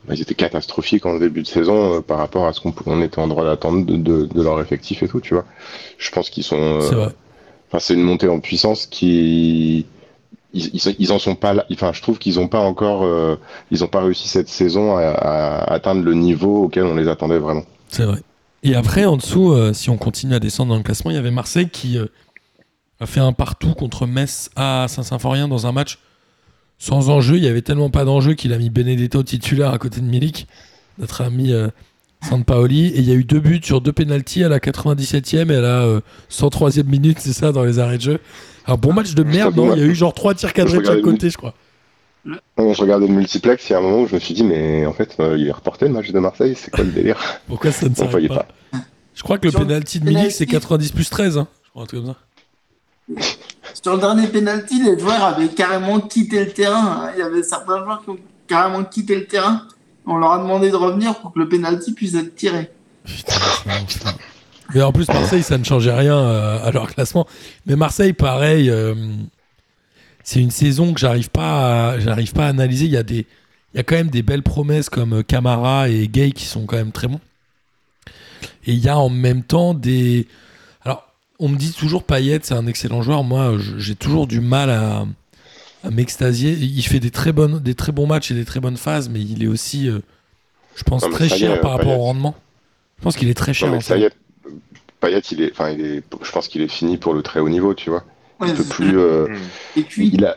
bah, 0.08 0.14
ils 0.14 0.20
étaient 0.22 0.34
catastrophiques 0.34 1.04
en 1.06 1.18
début 1.18 1.42
de 1.42 1.46
saison 1.46 1.94
euh, 1.96 2.00
par 2.00 2.18
rapport 2.18 2.46
à 2.46 2.52
ce 2.52 2.60
qu'on 2.60 2.74
on 2.86 3.02
était 3.02 3.18
en 3.18 3.28
droit 3.28 3.44
d'attendre 3.44 3.84
de, 3.84 3.96
de- 3.96 4.26
de 4.26 4.42
leur 4.42 4.60
effectif 4.60 5.02
et 5.02 5.08
tout, 5.08 5.20
tu 5.20 5.34
vois. 5.34 5.44
Je 5.98 6.10
pense 6.10 6.30
qu'ils 6.30 6.44
sont, 6.44 6.56
euh, 6.58 6.80
C'est 6.80 6.94
vrai. 6.94 7.08
enfin, 7.68 7.78
c'est 7.78 7.94
une 7.94 8.02
montée 8.02 8.28
en 8.28 8.40
puissance 8.40 8.86
qui, 8.86 9.84
ils, 10.54 10.70
ils, 10.74 10.96
ils 10.98 11.12
en 11.12 11.18
sont 11.18 11.34
pas 11.34 11.52
là. 11.52 11.66
Enfin, 11.72 11.92
je 11.92 12.00
trouve 12.00 12.18
qu'ils 12.18 12.40
ont 12.40 12.48
pas 12.48 12.60
encore, 12.60 13.04
euh, 13.04 13.36
ils 13.70 13.84
ont 13.84 13.88
pas 13.88 14.00
réussi 14.00 14.28
cette 14.28 14.48
saison 14.48 14.96
à, 14.96 15.02
à 15.10 15.72
atteindre 15.74 16.02
le 16.02 16.14
niveau 16.14 16.64
auquel 16.64 16.84
on 16.84 16.94
les 16.94 17.08
attendait 17.08 17.38
vraiment. 17.38 17.64
C'est 17.88 18.04
vrai. 18.04 18.20
Et 18.62 18.74
après, 18.74 19.04
en 19.04 19.16
dessous, 19.18 19.52
euh, 19.52 19.72
si 19.74 19.90
on 19.90 19.96
continue 19.98 20.34
à 20.34 20.40
descendre 20.40 20.70
dans 20.70 20.76
le 20.78 20.82
classement, 20.82 21.10
il 21.10 21.14
y 21.14 21.18
avait 21.18 21.30
Marseille 21.30 21.68
qui 21.68 21.98
euh, 21.98 22.06
a 23.00 23.06
fait 23.06 23.20
un 23.20 23.32
partout 23.32 23.74
contre 23.74 24.06
Metz 24.06 24.50
à 24.56 24.86
Saint-Symphorien 24.88 25.48
dans 25.48 25.66
un 25.66 25.72
match 25.72 25.98
sans 26.78 27.10
enjeu. 27.10 27.36
Il 27.36 27.44
y 27.44 27.48
avait 27.48 27.62
tellement 27.62 27.90
pas 27.90 28.04
d'enjeu 28.04 28.34
qu'il 28.34 28.52
a 28.52 28.58
mis 28.58 28.70
Benedetto 28.70 29.22
titulaire 29.22 29.72
à 29.72 29.78
côté 29.78 30.00
de 30.00 30.06
Milik, 30.06 30.46
notre 30.98 31.22
ami 31.22 31.52
euh, 31.52 31.68
Sampaoli. 32.22 32.88
Et 32.88 32.98
il 32.98 33.08
y 33.08 33.12
a 33.12 33.14
eu 33.14 33.24
deux 33.24 33.40
buts 33.40 33.60
sur 33.62 33.80
deux 33.80 33.92
pénalties 33.92 34.44
à 34.44 34.48
la 34.48 34.58
97e 34.58 35.50
et 35.50 35.56
à 35.56 35.60
la 35.60 35.82
euh, 35.82 36.00
103e 36.30 36.84
minute, 36.84 37.18
c'est 37.20 37.32
ça, 37.32 37.52
dans 37.52 37.64
les 37.64 37.78
arrêts 37.78 37.98
de 37.98 38.02
jeu. 38.02 38.20
Un 38.66 38.76
bon 38.76 38.92
match 38.92 39.14
de 39.14 39.22
merde, 39.22 39.56
non? 39.56 39.74
Il 39.74 39.80
y 39.80 39.82
a 39.82 39.86
eu 39.86 39.94
genre 39.94 40.14
trois 40.14 40.34
tirs 40.34 40.52
cadrés 40.52 40.78
de 40.78 40.84
chaque 40.84 41.02
côté, 41.02 41.30
je 41.30 41.36
crois. 41.36 41.54
Je 42.24 42.80
regardais 42.80 43.06
le 43.06 43.14
multiplex, 43.14 43.68
il 43.68 43.72
y 43.72 43.76
a 43.76 43.78
un 43.78 43.82
moment 43.82 44.00
où 44.00 44.08
je 44.08 44.14
me 44.14 44.18
suis 44.18 44.34
dit, 44.34 44.42
mais 44.42 44.84
en 44.84 44.92
fait, 44.92 45.14
euh, 45.20 45.36
il 45.38 45.46
est 45.46 45.52
reporté 45.52 45.86
le 45.86 45.92
match 45.92 46.10
de 46.10 46.18
Marseille, 46.18 46.56
c'est 46.56 46.72
quoi 46.72 46.82
le 46.82 46.90
délire? 46.90 47.16
Pourquoi 47.46 47.70
ça 47.70 47.88
ne 47.88 47.94
s'arrête 47.94 48.10
voyait 48.10 48.28
pas, 48.28 48.46
pas. 48.72 48.78
Je 49.14 49.22
crois 49.22 49.38
que 49.38 49.46
le 49.46 49.52
pénalty 49.52 50.00
de 50.00 50.06
Milik, 50.06 50.32
c'est 50.32 50.46
90 50.46 50.90
plus 50.90 51.08
13. 51.08 51.38
Hein. 51.38 51.46
Je 51.64 51.70
crois 51.70 51.84
un 51.84 51.86
truc 51.86 52.00
comme 52.00 52.12
ça. 52.14 52.18
Sur 53.82 53.94
le 53.94 54.00
dernier 54.00 54.26
penalty, 54.26 54.82
les 54.82 54.98
joueurs 54.98 55.22
avaient 55.22 55.48
carrément 55.48 56.00
quitté 56.00 56.44
le 56.44 56.50
terrain. 56.50 57.10
Il 57.14 57.20
y 57.20 57.22
avait 57.22 57.42
certains 57.42 57.84
joueurs 57.84 58.02
qui 58.02 58.10
ont 58.10 58.18
carrément 58.46 58.84
quitté 58.84 59.14
le 59.14 59.26
terrain. 59.26 59.62
On 60.06 60.16
leur 60.16 60.32
a 60.32 60.38
demandé 60.38 60.70
de 60.70 60.76
revenir 60.76 61.14
pour 61.16 61.32
que 61.32 61.38
le 61.38 61.48
penalty 61.48 61.92
puisse 61.92 62.14
être 62.14 62.34
tiré. 62.34 62.70
Putain, 63.04 63.34
putain. 63.86 64.14
Mais 64.74 64.82
en 64.82 64.92
plus, 64.92 65.06
Marseille, 65.08 65.42
ça 65.42 65.58
ne 65.58 65.64
changeait 65.64 65.94
rien 65.94 66.16
euh, 66.16 66.64
à 66.64 66.70
leur 66.72 66.92
classement. 66.92 67.26
Mais 67.66 67.76
Marseille, 67.76 68.12
pareil, 68.12 68.68
euh, 68.70 68.94
c'est 70.24 70.40
une 70.40 70.50
saison 70.50 70.92
que 70.92 70.98
j'arrive 70.98 71.30
pas, 71.30 71.90
à, 71.90 71.98
j'arrive 72.00 72.32
pas 72.32 72.46
à 72.46 72.48
analyser. 72.48 72.86
Il 72.86 72.90
y 72.90 72.96
a 72.96 73.04
des, 73.04 73.26
il 73.74 73.76
y 73.76 73.80
a 73.80 73.82
quand 73.84 73.94
même 73.94 74.10
des 74.10 74.22
belles 74.22 74.42
promesses 74.42 74.90
comme 74.90 75.18
euh, 75.18 75.22
Camara 75.22 75.88
et 75.88 76.08
Gay 76.08 76.32
qui 76.32 76.46
sont 76.46 76.66
quand 76.66 76.76
même 76.76 76.92
très 76.92 77.06
bons. 77.06 77.20
Et 78.66 78.72
il 78.72 78.78
y 78.78 78.88
a 78.88 78.98
en 78.98 79.08
même 79.08 79.44
temps 79.44 79.74
des, 79.74 80.26
on 81.38 81.48
me 81.48 81.56
dit 81.56 81.72
toujours 81.72 82.02
Payet, 82.04 82.40
c'est 82.42 82.54
un 82.54 82.66
excellent 82.66 83.02
joueur. 83.02 83.24
Moi, 83.24 83.54
j'ai 83.78 83.94
toujours 83.94 84.26
du 84.26 84.40
mal 84.40 84.70
à, 84.70 85.06
à 85.84 85.90
m'extasier. 85.90 86.52
Il 86.52 86.82
fait 86.82 87.00
des 87.00 87.10
très 87.10 87.32
bonnes, 87.32 87.58
des 87.60 87.74
très 87.74 87.92
bons 87.92 88.06
matchs 88.06 88.30
et 88.30 88.34
des 88.34 88.44
très 88.44 88.60
bonnes 88.60 88.76
phases, 88.76 89.08
mais 89.08 89.20
il 89.20 89.42
est 89.42 89.46
aussi, 89.46 89.88
euh, 89.88 89.98
je 90.74 90.82
pense, 90.84 91.02
Non, 91.02 91.10
très 91.10 91.28
cher 91.28 91.54
est, 91.54 91.60
par 91.60 91.72
rapport 91.72 91.86
Payet. 91.86 91.96
au 91.98 92.02
rendement. 92.04 92.34
Je 92.98 93.04
pense 93.04 93.16
qu'il 93.16 93.28
est 93.28 93.34
très 93.34 93.52
cher. 93.54 93.70
Non, 93.70 93.78
Payet, 95.00 95.20
il 95.30 95.42
est, 95.42 95.52
enfin, 95.52 95.70
il 95.70 95.80
est, 95.84 96.02
je 96.22 96.30
pense 96.32 96.48
qu'il 96.48 96.62
est 96.62 96.68
fini 96.68 96.96
pour 96.96 97.12
le 97.12 97.22
très 97.22 97.40
haut 97.40 97.48
niveau, 97.50 97.74
tu 97.74 97.90
vois. 97.90 98.04
Ouais, 98.40 98.48
Il 98.48 98.54
peut 98.54 98.62
c'est- 98.62 98.68
plus. 98.74 98.98
euh, 98.98 99.26
Et 99.76 99.82
puis, 99.82 100.10
il 100.12 100.24
a, 100.24 100.36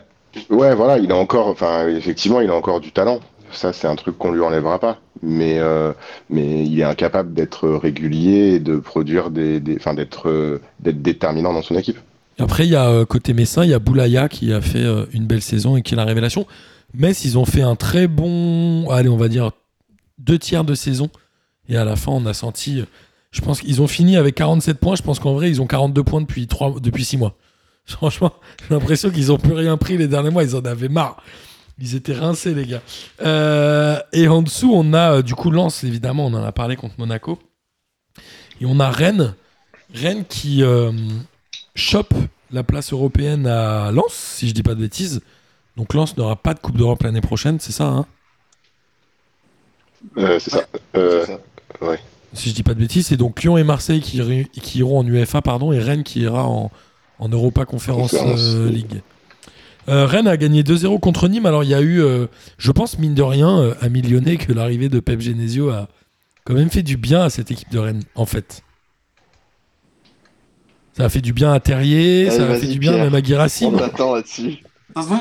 ouais, 0.50 0.74
voilà, 0.74 0.98
il 0.98 1.10
a 1.10 1.16
encore, 1.16 1.46
enfin, 1.48 1.88
effectivement, 1.88 2.40
il 2.42 2.50
a 2.50 2.54
encore 2.54 2.80
du 2.80 2.92
talent. 2.92 3.20
Ça, 3.52 3.72
c'est 3.72 3.86
un 3.86 3.96
truc 3.96 4.16
qu'on 4.18 4.32
lui 4.32 4.40
enlèvera 4.40 4.78
pas. 4.78 4.98
Mais, 5.22 5.58
euh, 5.58 5.92
mais 6.28 6.64
il 6.64 6.80
est 6.80 6.84
incapable 6.84 7.34
d'être 7.34 7.68
régulier 7.68 8.54
et 8.54 8.60
de 8.60 8.76
produire 8.76 9.30
des, 9.30 9.60
des, 9.60 9.78
d'être, 9.94 10.28
euh, 10.28 10.60
d'être 10.80 11.02
déterminant 11.02 11.52
dans 11.52 11.62
son 11.62 11.76
équipe. 11.76 11.98
Après, 12.38 12.66
il 12.66 12.70
y 12.70 12.76
a 12.76 12.88
euh, 12.88 13.04
côté 13.04 13.34
Messin, 13.34 13.64
il 13.64 13.70
y 13.70 13.74
a 13.74 13.78
Boulaya 13.78 14.28
qui 14.28 14.52
a 14.52 14.60
fait 14.60 14.86
une 15.12 15.26
belle 15.26 15.42
saison 15.42 15.76
et 15.76 15.82
qui 15.82 15.94
est 15.94 15.96
la 15.96 16.04
révélation. 16.04 16.46
Metz, 16.94 17.24
ils 17.24 17.38
ont 17.38 17.44
fait 17.44 17.62
un 17.62 17.76
très 17.76 18.08
bon, 18.08 18.88
allez, 18.90 19.08
on 19.08 19.16
va 19.16 19.28
dire 19.28 19.50
deux 20.18 20.38
tiers 20.38 20.64
de 20.64 20.74
saison. 20.74 21.10
Et 21.68 21.76
à 21.76 21.84
la 21.84 21.96
fin, 21.96 22.12
on 22.12 22.26
a 22.26 22.34
senti, 22.34 22.82
je 23.30 23.40
pense 23.40 23.60
qu'ils 23.60 23.80
ont 23.82 23.86
fini 23.86 24.16
avec 24.16 24.34
47 24.34 24.78
points. 24.78 24.96
Je 24.96 25.02
pense 25.02 25.20
qu'en 25.20 25.34
vrai, 25.34 25.50
ils 25.50 25.60
ont 25.60 25.66
42 25.66 26.02
points 26.02 26.20
depuis, 26.20 26.46
3, 26.46 26.76
depuis 26.80 27.04
6 27.04 27.18
mois. 27.18 27.36
Franchement, 27.84 28.32
j'ai 28.68 28.74
l'impression 28.74 29.10
qu'ils 29.10 29.32
ont 29.32 29.38
plus 29.38 29.52
rien 29.52 29.76
pris 29.76 29.96
les 29.96 30.08
derniers 30.08 30.30
mois. 30.30 30.42
Ils 30.42 30.56
en 30.56 30.60
avaient 30.60 30.88
marre. 30.88 31.22
Ils 31.80 31.94
étaient 31.94 32.12
rincés, 32.12 32.54
les 32.54 32.66
gars. 32.66 32.82
Euh, 33.22 33.98
et 34.12 34.28
en 34.28 34.42
dessous, 34.42 34.70
on 34.74 34.92
a 34.92 35.16
euh, 35.16 35.22
du 35.22 35.34
coup 35.34 35.50
Lens, 35.50 35.82
évidemment, 35.82 36.26
on 36.26 36.34
en 36.34 36.44
a 36.44 36.52
parlé 36.52 36.76
contre 36.76 36.94
Monaco. 36.98 37.38
Et 38.60 38.66
on 38.66 38.78
a 38.80 38.90
Rennes. 38.90 39.34
Rennes 39.94 40.24
qui 40.26 40.62
euh, 40.62 40.92
chope 41.74 42.14
la 42.50 42.62
place 42.62 42.92
européenne 42.92 43.46
à 43.46 43.90
Lens, 43.92 44.12
si 44.12 44.48
je 44.48 44.54
dis 44.54 44.62
pas 44.62 44.74
de 44.74 44.80
bêtises. 44.80 45.22
Donc 45.76 45.94
Lens 45.94 46.16
n'aura 46.16 46.36
pas 46.36 46.52
de 46.52 46.60
Coupe 46.60 46.76
d'Europe 46.76 47.02
l'année 47.02 47.20
prochaine, 47.22 47.58
c'est 47.60 47.72
ça 47.72 47.86
hein? 47.86 48.06
Euh, 50.16 50.38
c'est 50.38 50.50
ça. 50.50 50.64
Euh, 50.96 51.26
ça. 51.26 51.38
Si 52.32 52.50
je 52.50 52.54
dis 52.54 52.62
pas 52.62 52.74
de 52.74 52.80
bêtises, 52.80 53.06
c'est 53.06 53.16
donc 53.16 53.42
Lyon 53.42 53.56
et 53.56 53.64
Marseille 53.64 54.00
qui, 54.00 54.20
qui 54.60 54.78
iront 54.78 54.98
en 54.98 55.06
UEFA, 55.06 55.42
pardon, 55.42 55.72
et 55.72 55.78
Rennes 55.78 56.04
qui 56.04 56.20
ira 56.20 56.46
en, 56.46 56.70
en 57.18 57.28
Europa 57.28 57.64
Conference, 57.64 58.12
Conférence, 58.12 58.40
euh. 58.40 58.68
League. 58.68 59.02
Euh, 59.88 60.06
Rennes 60.06 60.28
a 60.28 60.36
gagné 60.36 60.62
2-0 60.62 61.00
contre 61.00 61.28
Nîmes. 61.28 61.46
Alors, 61.46 61.64
il 61.64 61.70
y 61.70 61.74
a 61.74 61.80
eu, 61.80 62.00
euh, 62.02 62.26
je 62.58 62.70
pense, 62.70 62.98
mine 62.98 63.14
de 63.14 63.22
rien, 63.22 63.58
euh, 63.60 63.74
à 63.80 63.88
Lyonnais, 63.88 64.36
que 64.36 64.52
l'arrivée 64.52 64.88
de 64.88 65.00
Pep 65.00 65.20
Genesio 65.20 65.70
a 65.70 65.88
quand 66.44 66.54
même 66.54 66.70
fait 66.70 66.82
du 66.82 66.96
bien 66.96 67.22
à 67.22 67.30
cette 67.30 67.50
équipe 67.50 67.70
de 67.70 67.78
Rennes, 67.78 68.02
en 68.14 68.26
fait. 68.26 68.62
Ça 70.96 71.04
a 71.04 71.08
fait 71.08 71.20
du 71.20 71.32
bien 71.32 71.52
à 71.52 71.60
Terrier, 71.60 72.28
Allez, 72.28 72.36
ça 72.36 72.44
a 72.50 72.54
fait 72.56 72.66
du 72.66 72.78
bien 72.78 72.92
Pierre. 72.92 73.04
même 73.04 73.14
à. 73.14 73.66
On 73.66 73.72
t'attend 73.72 74.14
là-dessus. 74.14 74.42
De 74.42 74.54
toute 74.94 74.94
façon, 74.94 75.20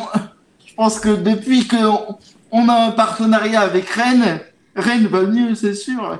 je 0.68 0.74
pense 0.76 1.00
que 1.00 1.16
depuis 1.16 1.68
qu'on 1.68 2.18
on 2.52 2.68
a 2.70 2.88
un 2.88 2.92
partenariat 2.92 3.62
avec 3.62 3.88
Rennes, 3.90 4.40
Rennes 4.76 5.08
va 5.08 5.22
mieux, 5.24 5.56
c'est 5.56 5.76
sûr. 5.76 6.20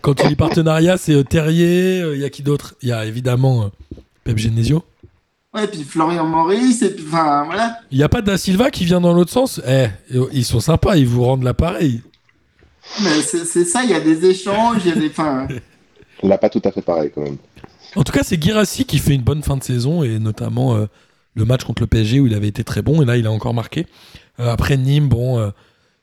Quand 0.00 0.14
tu 0.14 0.26
dis 0.28 0.36
partenariat, 0.36 0.96
c'est 0.96 1.14
euh, 1.14 1.24
Terrier, 1.24 2.02
il 2.14 2.20
y 2.20 2.24
a 2.24 2.30
qui 2.30 2.42
d'autre? 2.42 2.76
Il 2.82 2.88
y 2.88 2.92
a 2.92 3.04
évidemment 3.04 3.64
euh, 3.64 3.68
Pep 4.24 4.38
Genesio. 4.38 4.84
Ouais, 5.60 5.66
puis 5.66 5.84
Florian 5.84 6.26
Maurice, 6.26 6.82
et 6.82 6.94
puis, 6.94 7.04
enfin, 7.06 7.44
voilà. 7.44 7.78
Il 7.90 7.98
n'y 7.98 8.04
a 8.04 8.08
pas 8.08 8.22
Da 8.22 8.36
Silva 8.36 8.70
qui 8.70 8.84
vient 8.84 9.00
dans 9.00 9.12
l'autre 9.12 9.30
sens? 9.30 9.60
Eh, 9.66 9.86
ils 10.32 10.44
sont 10.44 10.60
sympas, 10.60 10.96
ils 10.96 11.06
vous 11.06 11.24
rendent 11.24 11.42
l'appareil. 11.42 12.02
Mais 13.02 13.20
c'est 13.22 13.64
ça, 13.64 13.84
il 13.84 13.90
y 13.90 13.94
a 13.94 14.00
des 14.00 14.24
échanges, 14.26 14.82
il 14.84 14.88
y 14.88 14.92
a 14.92 14.96
des. 14.96 15.08
Enfin, 15.08 15.46
Là, 16.22 16.38
pas 16.38 16.48
tout 16.48 16.62
à 16.64 16.72
fait 16.72 16.82
pareil 16.82 17.12
quand 17.14 17.22
même. 17.22 17.36
En 17.96 18.02
tout 18.02 18.12
cas, 18.12 18.22
c'est 18.22 18.42
Girassi 18.42 18.84
qui 18.84 18.98
fait 18.98 19.14
une 19.14 19.22
bonne 19.22 19.42
fin 19.42 19.56
de 19.56 19.62
saison 19.62 20.02
et 20.02 20.18
notamment 20.18 20.74
euh, 20.74 20.86
le 21.34 21.44
match 21.44 21.64
contre 21.64 21.82
le 21.82 21.86
PSG 21.86 22.20
où 22.20 22.26
il 22.26 22.34
avait 22.34 22.48
été 22.48 22.64
très 22.64 22.82
bon 22.82 23.02
et 23.02 23.04
là 23.04 23.16
il 23.16 23.26
a 23.26 23.30
encore 23.30 23.54
marqué. 23.54 23.86
Euh, 24.40 24.50
après 24.50 24.76
Nîmes, 24.76 25.08
bon, 25.08 25.38
euh, 25.38 25.50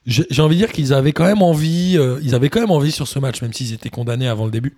j'ai 0.05 0.25
j'ai 0.29 0.41
envie 0.41 0.55
de 0.55 0.61
dire 0.61 0.71
qu'ils 0.71 0.93
avaient 0.93 1.11
quand 1.11 1.25
même 1.25 1.41
envie, 1.41 1.95
euh, 1.97 2.19
ils 2.23 2.33
avaient 2.33 2.49
quand 2.49 2.61
même 2.61 2.71
envie 2.71 2.91
sur 2.91 3.07
ce 3.07 3.19
match, 3.19 3.41
même 3.41 3.53
s'ils 3.53 3.73
étaient 3.73 3.89
condamnés 3.89 4.27
avant 4.27 4.45
le 4.45 4.51
début. 4.51 4.77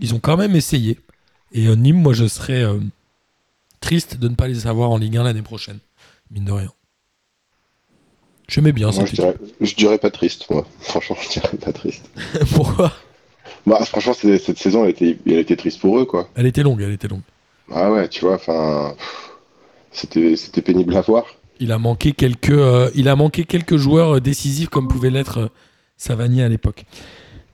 Ils 0.00 0.14
ont 0.14 0.20
quand 0.20 0.36
même 0.36 0.54
essayé. 0.54 0.98
Et 1.52 1.66
euh, 1.66 1.74
Nîmes, 1.74 2.00
moi, 2.00 2.12
je 2.12 2.26
serais 2.26 2.62
euh, 2.62 2.78
triste 3.80 4.18
de 4.18 4.28
ne 4.28 4.34
pas 4.34 4.48
les 4.48 4.66
avoir 4.66 4.90
en 4.90 4.98
Ligue 4.98 5.16
1 5.16 5.24
l'année 5.24 5.42
prochaine, 5.42 5.78
mine 6.30 6.44
de 6.44 6.52
rien. 6.52 6.72
J'aimais 8.48 8.72
bien 8.72 8.90
cette 8.90 9.06
je 9.06 9.14
dirais, 9.14 9.36
je 9.60 9.74
dirais 9.76 9.98
pas 9.98 10.10
triste, 10.10 10.46
moi. 10.50 10.66
Franchement, 10.80 11.16
je 11.22 11.40
dirais 11.40 11.56
pas 11.56 11.72
triste. 11.72 12.10
Pourquoi? 12.54 12.92
Bah, 13.66 13.84
franchement, 13.84 14.14
cette 14.14 14.58
saison, 14.58 14.84
elle 14.84 14.90
était, 14.90 15.18
elle 15.26 15.38
était 15.38 15.56
triste 15.56 15.80
pour 15.80 15.98
eux, 15.98 16.04
quoi. 16.04 16.28
Elle 16.34 16.46
était 16.46 16.62
longue, 16.62 16.80
elle 16.82 16.92
était 16.92 17.08
longue. 17.08 17.22
Ah 17.70 17.92
ouais, 17.92 18.08
tu 18.08 18.24
vois, 18.24 18.34
enfin, 18.34 18.94
c'était, 19.92 20.34
c'était 20.36 20.62
pénible 20.62 20.96
à 20.96 21.02
voir. 21.02 21.26
Il 21.60 21.70
a 21.70 21.78
manqué 21.78 22.12
quelques, 22.12 22.50
euh, 22.50 22.90
il 22.94 23.08
a 23.08 23.16
manqué 23.16 23.44
quelques 23.44 23.76
joueurs 23.76 24.16
euh, 24.16 24.20
décisifs 24.20 24.70
comme 24.70 24.88
pouvait 24.88 25.10
l'être 25.10 25.38
euh, 25.38 25.48
Savanier 25.96 26.42
à 26.42 26.48
l'époque. 26.48 26.84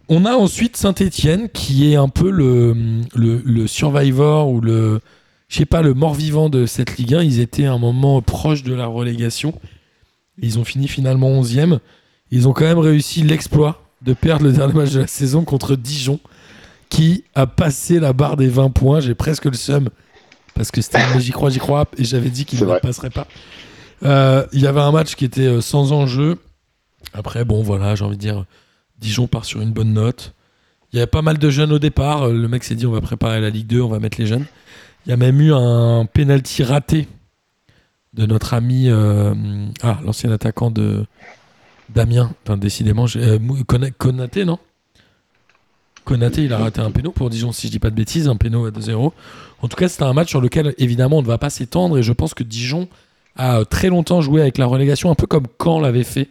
On 0.08 0.24
a 0.24 0.34
ensuite 0.34 0.76
Saint-Etienne 0.76 1.48
qui 1.50 1.92
est 1.92 1.96
un 1.96 2.08
peu 2.08 2.30
le, 2.30 2.74
le, 3.14 3.42
le 3.44 3.66
survivor 3.66 4.48
ou 4.48 4.60
le, 4.60 5.00
je 5.48 5.58
sais 5.58 5.66
pas, 5.66 5.82
le 5.82 5.94
mort-vivant 5.94 6.48
de 6.48 6.66
cette 6.66 6.96
Ligue 6.98 7.14
1. 7.14 7.22
Ils 7.22 7.40
étaient 7.40 7.66
à 7.66 7.72
un 7.72 7.78
moment 7.78 8.20
proche 8.22 8.62
de 8.62 8.74
la 8.74 8.86
relégation. 8.86 9.58
Ils 10.40 10.58
ont 10.58 10.64
fini 10.64 10.88
finalement 10.88 11.30
11e. 11.42 11.78
Ils 12.30 12.48
ont 12.48 12.52
quand 12.52 12.64
même 12.64 12.78
réussi 12.78 13.22
l'exploit 13.22 13.82
de 14.02 14.12
perdre 14.12 14.44
le 14.44 14.52
dernier 14.52 14.74
match 14.74 14.92
de 14.92 15.00
la 15.00 15.06
saison 15.06 15.44
contre 15.44 15.76
Dijon 15.76 16.20
qui 16.88 17.24
a 17.34 17.46
passé 17.46 17.98
la 18.00 18.12
barre 18.12 18.36
des 18.36 18.48
20 18.48 18.70
points. 18.70 19.00
J'ai 19.00 19.14
presque 19.14 19.46
le 19.46 19.54
seum 19.54 19.88
parce 20.54 20.70
que 20.70 20.80
c'était 20.80 20.98
un 20.98 21.18
j'y 21.18 21.32
crois, 21.32 21.50
j'y 21.50 21.58
crois 21.58 21.86
et 21.96 22.04
j'avais 22.04 22.30
dit 22.30 22.44
qu'il 22.44 22.60
ne 22.60 22.64
vrai. 22.64 22.80
passerait 22.80 23.10
pas. 23.10 23.26
Euh, 24.02 24.44
Il 24.52 24.60
y 24.60 24.66
avait 24.66 24.80
un 24.80 24.92
match 24.92 25.14
qui 25.14 25.24
était 25.24 25.46
euh, 25.46 25.60
sans 25.60 25.92
enjeu. 25.92 26.38
Après, 27.12 27.44
bon, 27.44 27.62
voilà, 27.62 27.94
j'ai 27.94 28.04
envie 28.04 28.16
de 28.16 28.20
dire, 28.20 28.44
Dijon 28.98 29.26
part 29.26 29.44
sur 29.44 29.60
une 29.60 29.72
bonne 29.72 29.92
note. 29.92 30.34
Il 30.92 30.96
y 30.96 30.98
avait 30.98 31.06
pas 31.06 31.22
mal 31.22 31.38
de 31.38 31.50
jeunes 31.50 31.72
au 31.72 31.78
départ. 31.78 32.24
Euh, 32.24 32.32
Le 32.32 32.48
mec 32.48 32.64
s'est 32.64 32.74
dit, 32.74 32.86
on 32.86 32.92
va 32.92 33.00
préparer 33.00 33.40
la 33.40 33.50
Ligue 33.50 33.66
2, 33.66 33.80
on 33.80 33.88
va 33.88 33.98
mettre 33.98 34.18
les 34.20 34.26
jeunes. 34.26 34.44
Il 35.06 35.10
y 35.10 35.12
a 35.12 35.16
même 35.16 35.40
eu 35.40 35.52
un 35.52 36.04
penalty 36.04 36.64
raté 36.64 37.06
de 38.14 38.26
notre 38.26 38.54
ami, 38.54 38.88
euh, 38.88 39.34
ah, 39.82 40.00
l'ancien 40.04 40.32
attaquant 40.32 40.70
de 40.70 41.06
Damien. 41.88 42.32
Enfin, 42.42 42.56
décidément, 42.56 43.06
euh, 43.14 43.38
non? 44.44 44.58
Konaté, 46.04 46.44
il 46.44 46.52
a 46.52 46.58
raté 46.58 46.80
un 46.80 46.90
péno 46.90 47.10
pour 47.10 47.30
Dijon, 47.30 47.52
si 47.52 47.66
je 47.66 47.72
dis 47.72 47.78
pas 47.78 47.90
de 47.90 47.94
bêtises, 47.94 48.28
un 48.28 48.36
péno 48.36 48.66
à 48.66 48.70
2-0. 48.70 49.12
En 49.62 49.68
tout 49.68 49.76
cas, 49.76 49.88
c'était 49.88 50.04
un 50.04 50.12
match 50.12 50.30
sur 50.30 50.40
lequel, 50.40 50.74
évidemment, 50.78 51.18
on 51.18 51.22
ne 51.22 51.26
va 51.26 51.38
pas 51.38 51.50
s'étendre. 51.50 51.98
Et 51.98 52.02
je 52.02 52.12
pense 52.12 52.34
que 52.34 52.44
Dijon 52.44 52.88
a 53.36 53.58
euh, 53.60 53.64
très 53.64 53.88
longtemps 53.88 54.20
joué 54.20 54.40
avec 54.40 54.58
la 54.58 54.66
relégation, 54.66 55.10
un 55.10 55.14
peu 55.14 55.26
comme 55.26 55.46
Caen 55.62 55.80
l'avait 55.80 56.04
fait. 56.04 56.28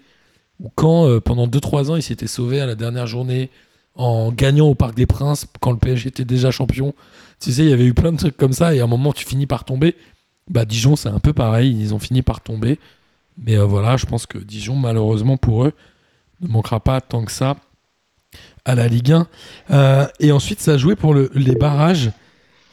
Ou 0.61 0.69
euh, 0.79 1.19
pendant 1.19 1.47
2-3 1.47 1.91
ans, 1.91 1.95
il 1.95 2.03
s'était 2.03 2.27
sauvé 2.27 2.61
à 2.61 2.65
la 2.65 2.75
dernière 2.75 3.07
journée 3.07 3.49
en 3.95 4.31
gagnant 4.31 4.67
au 4.67 4.75
Parc 4.75 4.95
des 4.95 5.05
Princes 5.05 5.45
quand 5.59 5.71
le 5.71 5.77
PSG 5.77 6.09
était 6.09 6.25
déjà 6.25 6.51
champion. 6.51 6.93
Tu 7.39 7.51
sais, 7.51 7.63
il 7.63 7.69
y 7.69 7.73
avait 7.73 7.85
eu 7.85 7.93
plein 7.93 8.11
de 8.11 8.17
trucs 8.17 8.37
comme 8.37 8.53
ça. 8.53 8.73
Et 8.75 8.79
à 8.79 8.83
un 8.83 8.87
moment, 8.87 9.13
tu 9.13 9.25
finis 9.25 9.45
par 9.47 9.65
tomber. 9.65 9.95
Bah, 10.49 10.65
Dijon, 10.65 10.95
c'est 10.95 11.09
un 11.09 11.19
peu 11.19 11.33
pareil. 11.33 11.75
Ils 11.79 11.93
ont 11.93 11.99
fini 11.99 12.21
par 12.21 12.41
tomber. 12.41 12.79
Mais 13.37 13.57
euh, 13.57 13.65
voilà, 13.65 13.97
je 13.97 14.05
pense 14.05 14.25
que 14.25 14.37
Dijon, 14.37 14.75
malheureusement 14.75 15.37
pour 15.37 15.65
eux, 15.65 15.73
ne 16.41 16.47
manquera 16.47 16.79
pas 16.79 17.01
tant 17.01 17.25
que 17.25 17.31
ça 17.31 17.55
à 18.63 18.75
la 18.75 18.87
Ligue 18.87 19.11
1. 19.11 19.27
Euh, 19.71 20.07
et 20.19 20.31
ensuite, 20.31 20.59
ça 20.61 20.73
a 20.73 20.77
joué 20.77 20.95
pour 20.95 21.13
le- 21.13 21.29
les 21.35 21.55
barrages. 21.55 22.11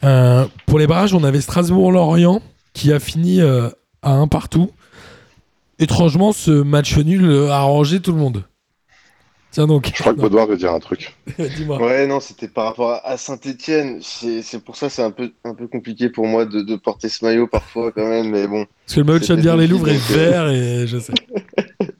Euh, 0.04 0.46
pour 0.66 0.78
les 0.78 0.86
barrages, 0.86 1.14
on 1.14 1.24
avait 1.24 1.40
Strasbourg-Lorient 1.40 2.40
qui 2.72 2.92
a 2.92 2.98
fini 3.00 3.40
à 3.40 3.70
un 4.02 4.26
partout. 4.28 4.70
Étrangement, 5.78 6.32
ce 6.32 6.50
match 6.50 6.96
nul 6.98 7.30
a 7.50 7.56
arrangé 7.58 8.00
tout 8.00 8.12
le 8.12 8.18
monde. 8.18 8.44
Tiens 9.52 9.66
donc. 9.66 9.92
Je 9.94 10.00
crois 10.00 10.14
que 10.14 10.18
Baudouin 10.18 10.46
veut 10.46 10.56
dire 10.56 10.72
un 10.72 10.80
truc. 10.80 11.14
Dis-moi. 11.38 11.80
Ouais, 11.80 12.06
non, 12.06 12.20
c'était 12.20 12.48
par 12.48 12.64
rapport 12.64 13.00
à 13.04 13.16
Saint-Etienne. 13.18 14.00
C'est 14.02 14.42
c'est 14.42 14.64
pour 14.64 14.76
ça 14.76 14.88
c'est 14.88 15.02
un 15.02 15.10
peu, 15.10 15.30
un 15.44 15.54
peu 15.54 15.68
compliqué 15.68 16.08
pour 16.08 16.26
moi 16.26 16.46
de, 16.46 16.62
de 16.62 16.76
porter 16.76 17.10
ce 17.10 17.24
maillot 17.24 17.46
parfois 17.46 17.92
quand 17.92 18.08
même, 18.08 18.30
mais 18.30 18.46
bon. 18.46 18.66
Parce 18.86 18.94
que 18.94 19.00
le 19.00 19.06
maillot 19.06 19.18
de 19.18 19.24
C'était 19.24 19.34
Chennevières-les-Louvres 19.34 19.88
est 19.88 19.92
donc, 19.92 20.10
euh, 20.10 20.30
vert 20.30 20.48
et 20.48 20.86
je 20.86 20.98
sais. 20.98 21.12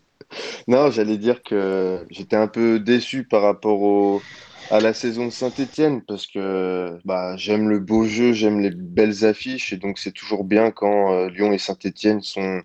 Non, 0.66 0.90
j'allais 0.90 1.18
dire 1.18 1.42
que 1.42 1.98
j'étais 2.10 2.36
un 2.36 2.46
peu 2.46 2.80
déçu 2.80 3.24
par 3.24 3.42
rapport 3.42 3.82
au, 3.82 4.22
à 4.70 4.80
la 4.80 4.94
saison 4.94 5.26
de 5.26 5.30
Saint-Etienne 5.30 6.00
parce 6.00 6.26
que 6.26 6.98
bah, 7.04 7.36
j'aime 7.36 7.68
le 7.68 7.78
beau 7.78 8.06
jeu, 8.06 8.32
j'aime 8.32 8.60
les 8.60 8.70
belles 8.70 9.24
affiches 9.26 9.72
et 9.72 9.76
donc 9.76 9.98
c'est 9.98 10.12
toujours 10.12 10.44
bien 10.44 10.70
quand 10.70 11.12
euh, 11.12 11.28
Lyon 11.28 11.52
et 11.52 11.58
Saint-Etienne 11.58 12.22
sont 12.22 12.62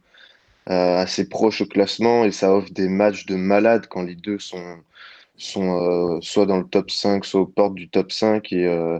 assez 0.69 1.29
proches 1.29 1.61
au 1.61 1.65
classement 1.65 2.25
et 2.25 2.31
ça 2.31 2.53
offre 2.53 2.71
des 2.71 2.89
matchs 2.89 3.25
de 3.25 3.35
malades 3.35 3.87
quand 3.87 4.03
les 4.03 4.15
deux 4.15 4.39
sont, 4.39 4.77
sont 5.37 5.81
euh, 5.81 6.19
soit 6.21 6.45
dans 6.45 6.57
le 6.57 6.67
top 6.67 6.91
5, 6.91 7.23
soit 7.23 7.41
aux 7.41 7.45
portes 7.45 7.75
du 7.75 7.89
top 7.89 8.11
5 8.11 8.51
et, 8.51 8.65
euh, 8.65 8.99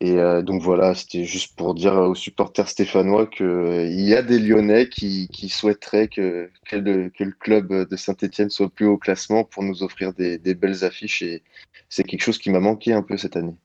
et 0.00 0.12
euh, 0.12 0.42
donc 0.42 0.62
voilà, 0.62 0.94
c'était 0.94 1.24
juste 1.24 1.56
pour 1.56 1.74
dire 1.74 1.94
aux 1.94 2.14
supporters 2.14 2.68
stéphanois 2.68 3.26
qu'il 3.26 4.00
y 4.00 4.14
a 4.14 4.22
des 4.22 4.38
Lyonnais 4.38 4.88
qui, 4.88 5.28
qui 5.28 5.48
souhaiteraient 5.48 6.08
que, 6.08 6.50
que, 6.68 6.76
le, 6.76 7.10
club 7.38 7.88
de 7.88 7.96
Saint-Etienne 7.96 8.50
soit 8.50 8.68
plus 8.68 8.86
haut 8.86 8.94
au 8.94 8.98
classement 8.98 9.44
pour 9.44 9.62
nous 9.62 9.82
offrir 9.82 10.12
des, 10.12 10.38
belles 10.54 10.84
affiches 10.84 11.22
et 11.22 11.42
c'est 11.88 12.04
quelque 12.04 12.22
chose 12.22 12.38
qui 12.38 12.50
m'a 12.50 12.60
manqué 12.60 12.92
un 12.92 13.02
peu 13.02 13.16
cette 13.16 13.36
année. 13.36 13.56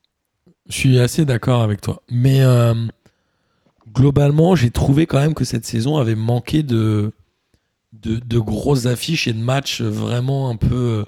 Je 0.67 0.75
suis 0.75 0.99
assez 0.99 1.25
d'accord 1.25 1.63
avec 1.63 1.82
toi. 1.82 2.01
Mais 2.09 2.41
euh, 2.41 2.75
globalement, 3.91 4.55
j'ai 4.55 4.69
trouvé 4.69 5.07
quand 5.07 5.19
même 5.19 5.34
que 5.34 5.45
cette 5.45 5.65
saison 5.65 5.97
avait 5.97 6.15
manqué 6.15 6.61
de, 6.61 7.11
de, 7.93 8.39
grosses 8.39 8.85
affiches 8.85 9.27
et 9.27 9.33
de 9.33 9.39
matchs 9.39 9.81
vraiment 9.81 10.49
un 10.49 10.55
peu 10.55 10.75
euh, 10.75 11.05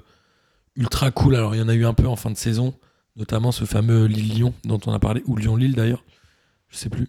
ultra 0.76 1.10
cool. 1.10 1.36
Alors, 1.36 1.54
il 1.54 1.58
y 1.58 1.62
en 1.62 1.68
a 1.68 1.74
eu 1.74 1.86
un 1.86 1.94
peu 1.94 2.06
en 2.06 2.16
fin 2.16 2.30
de 2.30 2.36
saison, 2.36 2.74
notamment 3.16 3.52
ce 3.52 3.64
fameux 3.64 4.06
Lille-Lyon 4.06 4.54
dont 4.64 4.80
on 4.86 4.92
a 4.92 4.98
parlé, 4.98 5.22
ou 5.26 5.36
Lyon-Lille 5.36 5.74
d'ailleurs, 5.74 6.04
je 6.68 6.76
sais 6.76 6.88
plus. 6.88 7.08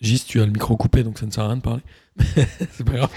Gis, 0.00 0.24
tu 0.26 0.40
as 0.40 0.46
le 0.46 0.52
micro 0.52 0.76
coupé, 0.76 1.02
donc 1.02 1.18
ça 1.18 1.26
ne 1.26 1.30
sert 1.30 1.44
à 1.44 1.48
rien 1.48 1.56
de 1.56 1.62
parler. 1.62 1.82
c'est 2.70 2.84
pas 2.86 2.92
grave. 2.92 3.10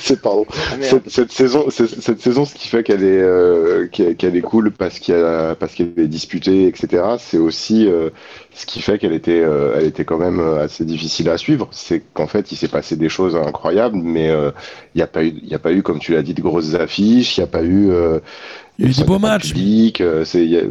C'est 0.00 0.20
pardon. 0.22 0.46
Ah. 0.70 0.76
Cette, 0.80 1.10
cette 1.10 1.32
saison, 1.32 1.68
cette, 1.68 2.00
cette 2.00 2.20
saison, 2.22 2.46
ce 2.46 2.54
qui 2.54 2.68
fait 2.68 2.82
qu'elle 2.82 3.02
est, 3.04 3.20
euh, 3.20 3.88
qu'elle 3.88 4.16
qu'elle 4.16 4.36
est 4.36 4.40
cool 4.42 4.72
parce 4.72 4.98
a, 5.10 5.54
parce 5.54 5.74
qu'elle 5.74 5.92
est 5.98 6.08
disputée, 6.08 6.66
etc. 6.66 7.04
C'est 7.18 7.36
aussi 7.38 7.86
euh, 7.86 8.08
ce 8.54 8.64
qui 8.64 8.80
fait 8.80 8.98
qu'elle 8.98 9.12
était, 9.12 9.42
euh, 9.42 9.74
elle 9.76 9.84
était 9.84 10.06
quand 10.06 10.16
même 10.18 10.40
assez 10.40 10.86
difficile 10.86 11.28
à 11.28 11.36
suivre. 11.36 11.68
C'est 11.72 12.02
qu'en 12.14 12.26
fait, 12.26 12.52
il 12.52 12.56
s'est 12.56 12.68
passé 12.68 12.96
des 12.96 13.10
choses 13.10 13.36
incroyables, 13.36 13.98
mais 13.98 14.30
euh, 14.30 14.50
il 14.94 14.98
n'y 14.98 15.02
a 15.02 15.06
pas 15.06 15.24
eu, 15.24 15.34
il 15.42 15.48
y 15.48 15.54
a 15.54 15.58
pas 15.58 15.72
eu, 15.72 15.82
comme 15.82 15.98
tu 15.98 16.12
l'as 16.12 16.22
dit, 16.22 16.32
de 16.34 16.40
grosses 16.42 16.74
affiches. 16.74 17.36
Il 17.36 17.40
n'y 17.40 17.44
a 17.44 17.48
pas 17.48 17.62
eu. 17.62 17.90
euh, 17.90 18.18
Il 18.78 18.84
y 18.84 18.88
a 18.88 18.90
eu 18.90 18.94
des 18.94 18.94
ça 18.94 19.04
beaux 19.04 19.18
matchs. 19.18 19.52
Public, 19.52 20.02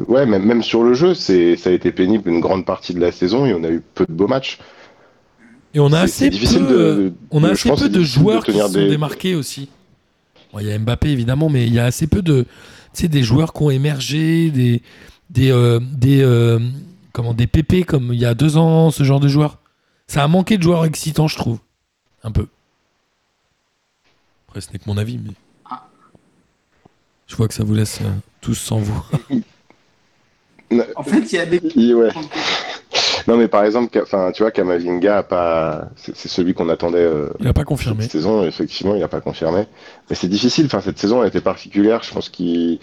ouais, 0.08 0.26
même, 0.26 0.44
même 0.46 0.64
sur 0.64 0.84
le 0.84 0.94
jeu, 0.94 1.14
c'est, 1.14 1.56
ça 1.58 1.70
a 1.70 1.74
été 1.74 1.92
pénible 1.92 2.30
une 2.30 2.40
grande 2.40 2.66
partie 2.66 2.94
de 2.94 3.00
la 3.00 3.12
saison 3.12 3.46
et 3.46 3.54
on 3.54 3.64
a 3.64 3.70
eu 3.70 3.82
peu 3.82 4.06
de 4.08 4.14
beaux 4.14 4.28
matchs. 4.28 4.60
Et 5.74 5.80
on 5.80 5.92
a 5.94 6.02
assez 6.02 6.30
peu, 6.30 6.38
de- 6.38 6.58
de- 6.60 7.14
on 7.32 7.44
a 7.44 7.52
assez 7.52 7.70
pense 7.70 7.80
peu 7.82 7.90
de 7.90 8.02
joueurs 8.04 8.44
qui 8.44 8.52
se 8.54 8.60
sont 8.60 8.70
des- 8.70 8.90
démarqués 8.90 9.36
aussi. 9.36 9.70
Bon, 10.52 10.60
Il 10.60 10.68
y 10.68 10.72
a 10.72 10.78
Mbappé 10.78 11.10
évidemment, 11.10 11.50
mais 11.50 11.66
il 11.66 11.74
y 11.74 11.80
a 11.80 11.86
assez 11.86 12.08
peu 12.08 12.22
de, 12.22 12.44
tu 12.44 12.48
sais, 13.04 13.08
des 13.08 13.24
joueurs 13.24 13.54
qui 13.54 13.64
ont 13.64 13.70
émergé, 13.70 14.52
des, 14.52 14.82
des, 15.30 15.50
euh, 15.52 15.80
des, 15.82 16.22
euh, 16.22 16.60
comment, 17.14 17.34
des 17.34 17.48
pépés 17.48 17.84
comme 17.84 18.12
il 18.14 18.20
y 18.20 18.26
a 18.26 18.34
deux 18.34 18.58
ans, 18.58 18.92
ce 18.92 19.04
genre 19.04 19.22
de 19.22 19.30
joueurs. 19.30 19.60
Ça 20.08 20.24
a 20.24 20.28
manqué 20.28 20.58
de 20.58 20.64
joueurs 20.64 20.84
excitants, 20.84 21.30
je 21.30 21.38
trouve, 21.38 21.60
un 22.24 22.32
peu. 22.32 22.48
Après, 24.50 24.60
ce 24.60 24.74
n'est 24.74 24.80
que 24.80 24.84
mon 24.88 24.98
avis, 24.98 25.18
mais. 25.18 25.32
Ah. 25.70 25.88
Je 27.28 27.36
vois 27.38 27.48
que 27.48 27.54
ça 27.54 27.64
vous 27.64 27.74
laisse 27.74 28.00
euh, 28.02 28.12
tous 28.42 28.56
sans 28.56 28.80
vous. 28.80 29.02
En 30.96 31.04
fait, 31.04 31.20
il 31.34 31.36
y 31.36 31.38
a 31.38 31.46
des. 31.46 31.60
Ouais. 31.94 32.10
Non, 33.28 33.38
mais 33.38 33.48
par 33.48 33.64
exemple, 33.64 33.98
enfin, 34.02 34.32
tu 34.34 34.44
vois, 34.44 34.52
Kamavinga 34.52 35.20
a 35.20 35.24
pas, 35.24 35.90
c'est 35.96 36.28
celui 36.28 36.54
qu'on 36.54 36.70
attendait 36.70 37.00
euh, 37.00 37.30
Il 37.40 37.46
n'a 37.46 37.54
pas 37.54 37.64
confirmé. 37.64 38.04
cette 38.04 38.12
saison. 38.14 38.44
Effectivement, 38.44 38.96
il 38.96 39.00
n'a 39.02 39.08
pas 39.08 39.22
confirmé. 39.22 39.66
Mais 40.10 40.16
c'est 40.16 40.28
difficile. 40.28 40.66
Enfin, 40.66 40.82
cette 40.82 40.98
saison, 40.98 41.22
elle 41.22 41.30
était 41.30 41.42
particulière. 41.42 42.02
Je 42.04 42.12
pense 42.14 42.30
qu'elle, 42.30 42.80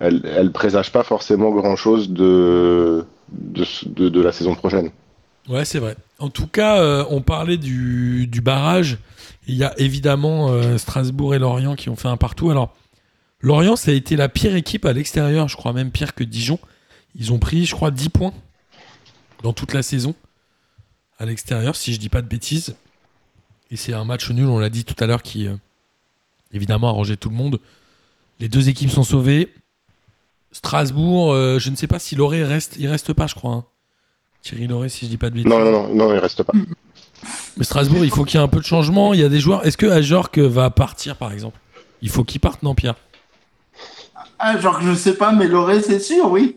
elle 0.00 0.52
présage 0.52 0.92
pas 0.92 1.02
forcément 1.02 1.50
grand 1.50 1.76
chose 1.76 2.10
de 2.10 3.04
de, 3.32 3.64
de, 3.86 4.08
de 4.08 4.20
la 4.20 4.32
saison 4.32 4.54
prochaine. 4.54 4.90
Ouais, 5.48 5.64
c'est 5.64 5.78
vrai. 5.78 5.96
En 6.18 6.28
tout 6.28 6.46
cas, 6.46 6.80
euh, 6.80 7.04
on 7.10 7.20
parlait 7.22 7.56
du, 7.56 8.26
du 8.26 8.40
barrage. 8.40 8.98
Il 9.46 9.56
y 9.56 9.64
a 9.64 9.72
évidemment 9.78 10.50
euh, 10.50 10.78
Strasbourg 10.78 11.34
et 11.34 11.38
Lorient 11.38 11.74
qui 11.74 11.88
ont 11.88 11.96
fait 11.96 12.08
un 12.08 12.16
partout. 12.16 12.50
Alors, 12.50 12.74
Lorient, 13.40 13.76
ça 13.76 13.90
a 13.90 13.94
été 13.94 14.16
la 14.16 14.28
pire 14.28 14.54
équipe 14.54 14.84
à 14.84 14.92
l'extérieur, 14.92 15.48
je 15.48 15.56
crois 15.56 15.72
même 15.72 15.90
pire 15.90 16.14
que 16.14 16.24
Dijon. 16.24 16.58
Ils 17.16 17.32
ont 17.32 17.38
pris, 17.38 17.64
je 17.66 17.74
crois, 17.74 17.90
10 17.90 18.10
points 18.10 18.32
dans 19.42 19.52
toute 19.52 19.72
la 19.72 19.82
saison 19.82 20.14
à 21.18 21.26
l'extérieur, 21.26 21.76
si 21.76 21.92
je 21.92 21.98
dis 21.98 22.08
pas 22.08 22.22
de 22.22 22.26
bêtises. 22.26 22.76
Et 23.70 23.76
c'est 23.76 23.92
un 23.92 24.04
match 24.04 24.30
nul, 24.30 24.46
on 24.46 24.58
l'a 24.58 24.70
dit 24.70 24.84
tout 24.84 24.96
à 25.02 25.06
l'heure, 25.06 25.22
qui 25.22 25.46
euh, 25.46 25.54
évidemment 26.52 26.88
a 26.88 26.90
arrangé 26.90 27.16
tout 27.16 27.28
le 27.28 27.36
monde. 27.36 27.60
Les 28.40 28.48
deux 28.48 28.68
équipes 28.68 28.90
sont 28.90 29.04
sauvées. 29.04 29.52
Strasbourg, 30.52 31.32
euh, 31.32 31.58
je 31.58 31.70
ne 31.70 31.76
sais 31.76 31.86
pas 31.86 31.98
si 31.98 32.16
Loré 32.16 32.42
reste, 32.42 32.76
il 32.78 32.88
reste 32.88 33.12
pas, 33.12 33.26
je 33.26 33.34
crois. 33.34 33.52
hein. 33.52 33.64
Thierry 34.42 34.66
Loré, 34.66 34.88
si 34.88 35.04
je 35.04 35.10
dis 35.10 35.18
pas 35.18 35.30
de 35.30 35.34
bêtises. 35.34 35.50
Non, 35.50 35.58
non, 35.60 35.70
non, 35.70 35.94
non, 35.94 36.14
il 36.14 36.18
reste 36.18 36.42
pas. 36.42 36.54
Mais 37.56 37.64
Strasbourg, 37.64 38.04
il 38.04 38.10
faut 38.10 38.24
qu'il 38.24 38.38
y 38.38 38.42
ait 38.42 38.44
un 38.44 38.48
peu 38.48 38.58
de 38.60 38.64
changement. 38.64 39.12
Il 39.12 39.20
y 39.20 39.24
a 39.24 39.28
des 39.28 39.38
joueurs. 39.38 39.66
Est-ce 39.66 39.76
que 39.76 39.86
Ajorc 39.86 40.38
va 40.38 40.70
partir, 40.70 41.16
par 41.16 41.32
exemple? 41.32 41.58
Il 42.00 42.08
faut 42.08 42.24
qu'il 42.24 42.40
parte, 42.40 42.62
non, 42.62 42.74
Pierre? 42.74 42.94
Que 44.40 44.86
je 44.86 44.94
sais 44.94 45.14
pas, 45.14 45.32
mais 45.32 45.46
Loré, 45.46 45.82
c'est 45.82 46.00
sûr, 46.00 46.30
oui. 46.30 46.56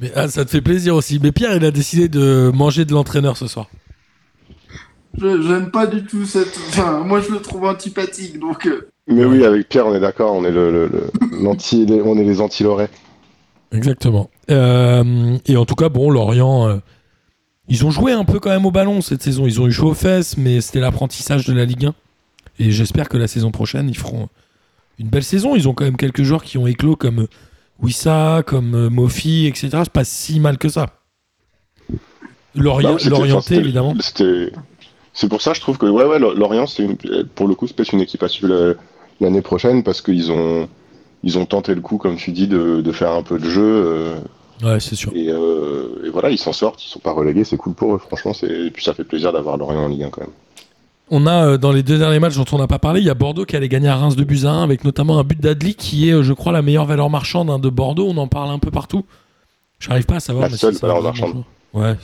Mais 0.00 0.10
ah, 0.16 0.28
ça 0.28 0.44
te 0.44 0.50
fait 0.50 0.60
plaisir 0.62 0.94
aussi. 0.94 1.18
Mais 1.22 1.32
Pierre, 1.32 1.54
il 1.56 1.64
a 1.64 1.70
décidé 1.70 2.08
de 2.08 2.50
manger 2.54 2.84
de 2.84 2.92
l'entraîneur 2.92 3.36
ce 3.36 3.46
soir. 3.46 3.68
Je 5.18 5.42
j'aime 5.42 5.70
pas 5.70 5.86
du 5.86 6.04
tout 6.04 6.24
cette. 6.24 6.58
Enfin, 6.68 7.00
moi, 7.00 7.20
je 7.20 7.30
le 7.30 7.40
trouve 7.40 7.64
antipathique, 7.66 8.38
donc. 8.38 8.66
euh, 8.66 8.88
Mais 9.08 9.24
oui, 9.24 9.44
avec 9.44 9.68
Pierre, 9.68 9.86
on 9.86 9.94
est 9.94 10.00
d'accord. 10.00 10.32
On 10.34 10.44
est 10.44 10.50
le, 10.50 10.70
le- 10.72 10.86
le- 10.88 11.10
l'anti, 11.42 11.84
les- 11.84 12.00
on 12.00 12.16
est 12.16 12.24
les 12.24 12.40
anti-Loré. 12.40 12.88
Exactement. 13.72 14.30
Euh, 14.50 15.36
et 15.46 15.56
en 15.56 15.64
tout 15.66 15.74
cas, 15.74 15.88
bon, 15.90 16.10
Lorient, 16.10 16.68
euh, 16.68 16.76
ils 17.68 17.84
ont 17.84 17.90
joué 17.90 18.12
un 18.12 18.24
peu 18.24 18.38
quand 18.40 18.50
même 18.50 18.64
au 18.66 18.70
ballon 18.70 19.02
cette 19.02 19.22
saison. 19.22 19.46
Ils 19.46 19.60
ont 19.60 19.66
eu 19.66 19.72
chaud 19.72 19.90
aux 19.90 19.94
fesses, 19.94 20.36
mais 20.38 20.60
c'était 20.62 20.80
l'apprentissage 20.80 21.46
de 21.46 21.52
la 21.52 21.64
Ligue 21.66 21.86
1. 21.86 21.94
Et 22.58 22.70
j'espère 22.70 23.08
que 23.10 23.16
la 23.18 23.28
saison 23.28 23.50
prochaine, 23.50 23.88
ils 23.90 23.96
feront 23.96 24.28
une 24.98 25.08
belle 25.08 25.24
saison. 25.24 25.54
Ils 25.56 25.68
ont 25.68 25.74
quand 25.74 25.84
même 25.84 25.96
quelques 25.96 26.22
joueurs 26.22 26.42
qui 26.44 26.56
ont 26.58 26.66
éclos 26.66 26.96
comme 26.96 27.26
Wissa, 27.82 28.42
comme 28.46 28.74
euh, 28.74 28.90
Mofi, 28.90 29.46
etc. 29.46 29.68
C'est 29.84 29.92
pas 29.92 30.04
si 30.04 30.40
mal 30.40 30.56
que 30.58 30.68
ça. 30.68 30.86
L'Orient, 32.54 32.94
Bah 32.94 33.08
l'orienté, 33.08 33.56
évidemment. 33.56 33.94
C'est 35.14 35.28
pour 35.28 35.42
ça, 35.42 35.52
je 35.52 35.60
trouve 35.60 35.76
que 35.78 35.86
ouais, 35.86 36.04
ouais, 36.04 36.18
Lorient, 36.18 36.66
c'est 36.66 36.84
une, 36.84 36.96
pour 37.34 37.46
le 37.48 37.54
coup, 37.54 37.66
c'est 37.66 37.74
peut-être 37.76 37.92
une 37.92 38.00
équipe 38.00 38.22
à 38.22 38.28
suivre 38.28 38.52
la- 38.54 38.74
l'année 39.20 39.42
prochaine 39.42 39.82
parce 39.82 40.00
qu'ils 40.00 40.32
ont, 40.32 40.68
ils 41.22 41.38
ont 41.38 41.44
tenté 41.46 41.74
le 41.74 41.80
coup, 41.82 41.98
comme 41.98 42.16
tu 42.16 42.30
dis, 42.32 42.46
de, 42.46 42.80
de 42.80 42.92
faire 42.92 43.12
un 43.12 43.22
peu 43.22 43.38
de 43.38 43.48
jeu. 43.48 43.62
euh, 43.62 44.18
Ouais, 44.62 44.78
c'est 44.80 44.94
sûr. 44.94 45.10
et, 45.14 45.28
euh, 45.28 46.04
et 46.06 46.08
voilà, 46.10 46.30
ils 46.30 46.38
s'en 46.38 46.52
sortent, 46.52 46.84
ils 46.84 46.88
sont 46.88 47.00
pas 47.00 47.10
relégués, 47.12 47.42
c'est 47.44 47.56
cool 47.56 47.74
pour 47.74 47.94
eux. 47.94 47.98
Franchement, 47.98 48.32
et 48.42 48.70
puis 48.70 48.84
ça 48.84 48.94
fait 48.94 49.04
plaisir 49.04 49.32
d'avoir 49.32 49.56
Lorient 49.58 49.84
en 49.84 49.88
Ligue 49.88 50.04
1 50.04 50.10
quand 50.10 50.20
même. 50.22 50.30
On 51.14 51.26
a 51.26 51.44
euh, 51.44 51.58
dans 51.58 51.72
les 51.72 51.82
deux 51.82 51.98
derniers 51.98 52.20
matchs 52.20 52.36
dont 52.36 52.46
on 52.52 52.58
n'a 52.58 52.66
pas 52.66 52.78
parlé, 52.78 53.00
il 53.02 53.06
y 53.06 53.10
a 53.10 53.14
Bordeaux 53.14 53.44
qui 53.44 53.54
allait 53.54 53.68
gagner 53.68 53.88
à 53.88 53.96
Reims 53.96 54.16
de 54.16 54.24
buts 54.24 54.40
à 54.44 54.50
1 54.50 54.62
avec 54.62 54.82
notamment 54.82 55.18
un 55.18 55.24
but 55.24 55.38
d'Adli 55.38 55.74
qui 55.74 56.08
est, 56.08 56.12
euh, 56.12 56.22
je 56.22 56.32
crois, 56.32 56.52
la 56.52 56.62
meilleure 56.62 56.86
valeur 56.86 57.10
marchande 57.10 57.50
hein, 57.50 57.58
de 57.58 57.68
Bordeaux. 57.68 58.08
On 58.08 58.16
en 58.16 58.28
parle 58.28 58.50
un 58.50 58.58
peu 58.58 58.70
partout. 58.70 59.04
J'arrive 59.78 60.06
pas 60.06 60.16
à 60.16 60.20
savoir. 60.20 60.44
La 60.46 60.52
mais 60.52 60.56
seule 60.56 60.74
valeur 60.74 61.02
va 61.02 61.10
marchande. 61.10 61.44
Ouais, 61.74 61.96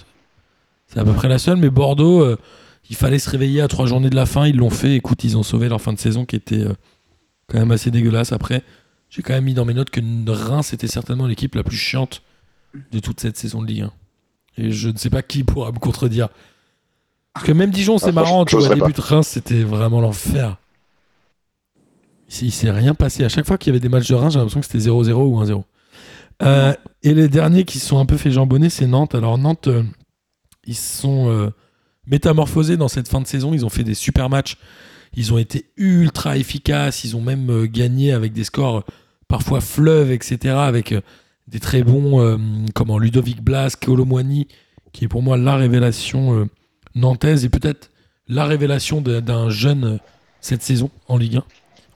c'est 0.88 0.98
à 0.98 1.04
peu 1.04 1.14
près 1.14 1.28
la 1.28 1.38
seule. 1.38 1.56
Mais 1.56 1.70
Bordeaux, 1.70 2.22
euh, 2.22 2.36
il 2.90 2.96
fallait 2.96 3.18
se 3.18 3.30
réveiller 3.30 3.62
à 3.62 3.68
trois 3.68 3.86
journées 3.86 4.10
de 4.10 4.14
la 4.14 4.26
fin. 4.26 4.46
Ils 4.46 4.56
l'ont 4.56 4.68
fait. 4.68 4.94
Écoute, 4.96 5.24
ils 5.24 5.38
ont 5.38 5.42
sauvé 5.42 5.70
leur 5.70 5.80
fin 5.80 5.94
de 5.94 5.98
saison 5.98 6.26
qui 6.26 6.36
était 6.36 6.64
euh, 6.64 6.74
quand 7.46 7.58
même 7.58 7.70
assez 7.70 7.90
dégueulasse. 7.90 8.32
Après, 8.32 8.62
j'ai 9.08 9.22
quand 9.22 9.32
même 9.32 9.44
mis 9.44 9.54
dans 9.54 9.64
mes 9.64 9.72
notes 9.72 9.88
que 9.88 10.00
Reims 10.30 10.74
était 10.74 10.86
certainement 10.86 11.26
l'équipe 11.26 11.54
la 11.54 11.62
plus 11.62 11.78
chiante 11.78 12.20
de 12.92 12.98
toute 12.98 13.20
cette 13.20 13.38
saison 13.38 13.62
de 13.62 13.68
Ligue 13.68 13.82
1. 13.82 13.92
Et 14.58 14.70
je 14.70 14.90
ne 14.90 14.98
sais 14.98 15.08
pas 15.08 15.22
qui 15.22 15.44
pourra 15.44 15.72
me 15.72 15.78
contredire. 15.78 16.28
Parce 17.38 17.46
que 17.46 17.52
même 17.52 17.70
Dijon, 17.70 17.98
c'est 17.98 18.08
Ah, 18.08 18.12
marrant, 18.12 18.44
tu 18.44 18.56
vois, 18.56 18.68
début 18.86 18.92
de 18.92 19.00
Reims, 19.00 19.26
c'était 19.28 19.62
vraiment 19.62 20.00
l'enfer. 20.00 20.56
Il 22.28 22.34
s'est- 22.34 22.44
il 22.46 22.50
s'est 22.52 22.70
rien 22.70 22.94
passé. 22.94 23.24
À 23.24 23.28
chaque 23.28 23.46
fois 23.46 23.56
qu'il 23.58 23.68
y 23.68 23.72
avait 23.72 23.80
des 23.80 23.88
matchs 23.88 24.08
de 24.08 24.14
Reims, 24.14 24.32
j'ai 24.32 24.38
l'impression 24.38 24.60
que 24.60 24.66
c'était 24.66 24.78
0-0 24.80 25.26
ou 25.26 25.38
1-0. 25.40 25.64
Euh, 26.42 26.74
et 27.02 27.14
les 27.14 27.28
derniers 27.28 27.64
qui 27.64 27.78
se 27.78 27.86
sont 27.86 27.98
un 27.98 28.06
peu 28.06 28.16
fait 28.16 28.30
jambonner, 28.30 28.70
c'est 28.70 28.86
Nantes. 28.86 29.14
Alors 29.14 29.38
Nantes, 29.38 29.68
euh, 29.68 29.82
ils 30.66 30.74
se 30.76 31.00
sont 31.02 31.28
euh, 31.30 31.50
métamorphosés 32.06 32.76
dans 32.76 32.88
cette 32.88 33.08
fin 33.08 33.20
de 33.20 33.26
saison. 33.26 33.54
Ils 33.54 33.64
ont 33.64 33.70
fait 33.70 33.82
des 33.84 33.94
super 33.94 34.28
matchs. 34.28 34.56
Ils 35.14 35.32
ont 35.32 35.38
été 35.38 35.70
ultra 35.76 36.36
efficaces. 36.36 37.02
Ils 37.04 37.16
ont 37.16 37.22
même 37.22 37.66
gagné 37.66 38.12
avec 38.12 38.32
des 38.32 38.44
scores 38.44 38.84
parfois 39.26 39.60
fleuves, 39.60 40.10
etc. 40.12 40.54
Avec 40.54 40.94
des 41.48 41.60
très 41.60 41.82
bons, 41.82 42.38
comment 42.74 42.98
Ludovic 42.98 43.40
Blas, 43.42 43.74
Colomwani, 43.80 44.48
qui 44.92 45.06
est 45.06 45.08
pour 45.08 45.22
moi 45.22 45.38
la 45.38 45.56
révélation 45.56 46.46
nantaise 46.94 47.44
et 47.44 47.48
peut-être 47.48 47.90
la 48.28 48.44
révélation 48.44 49.00
d'un 49.00 49.50
jeune 49.50 49.84
euh, 49.84 49.98
cette 50.40 50.62
saison 50.62 50.90
en 51.08 51.16
Ligue 51.16 51.36
1. 51.36 51.44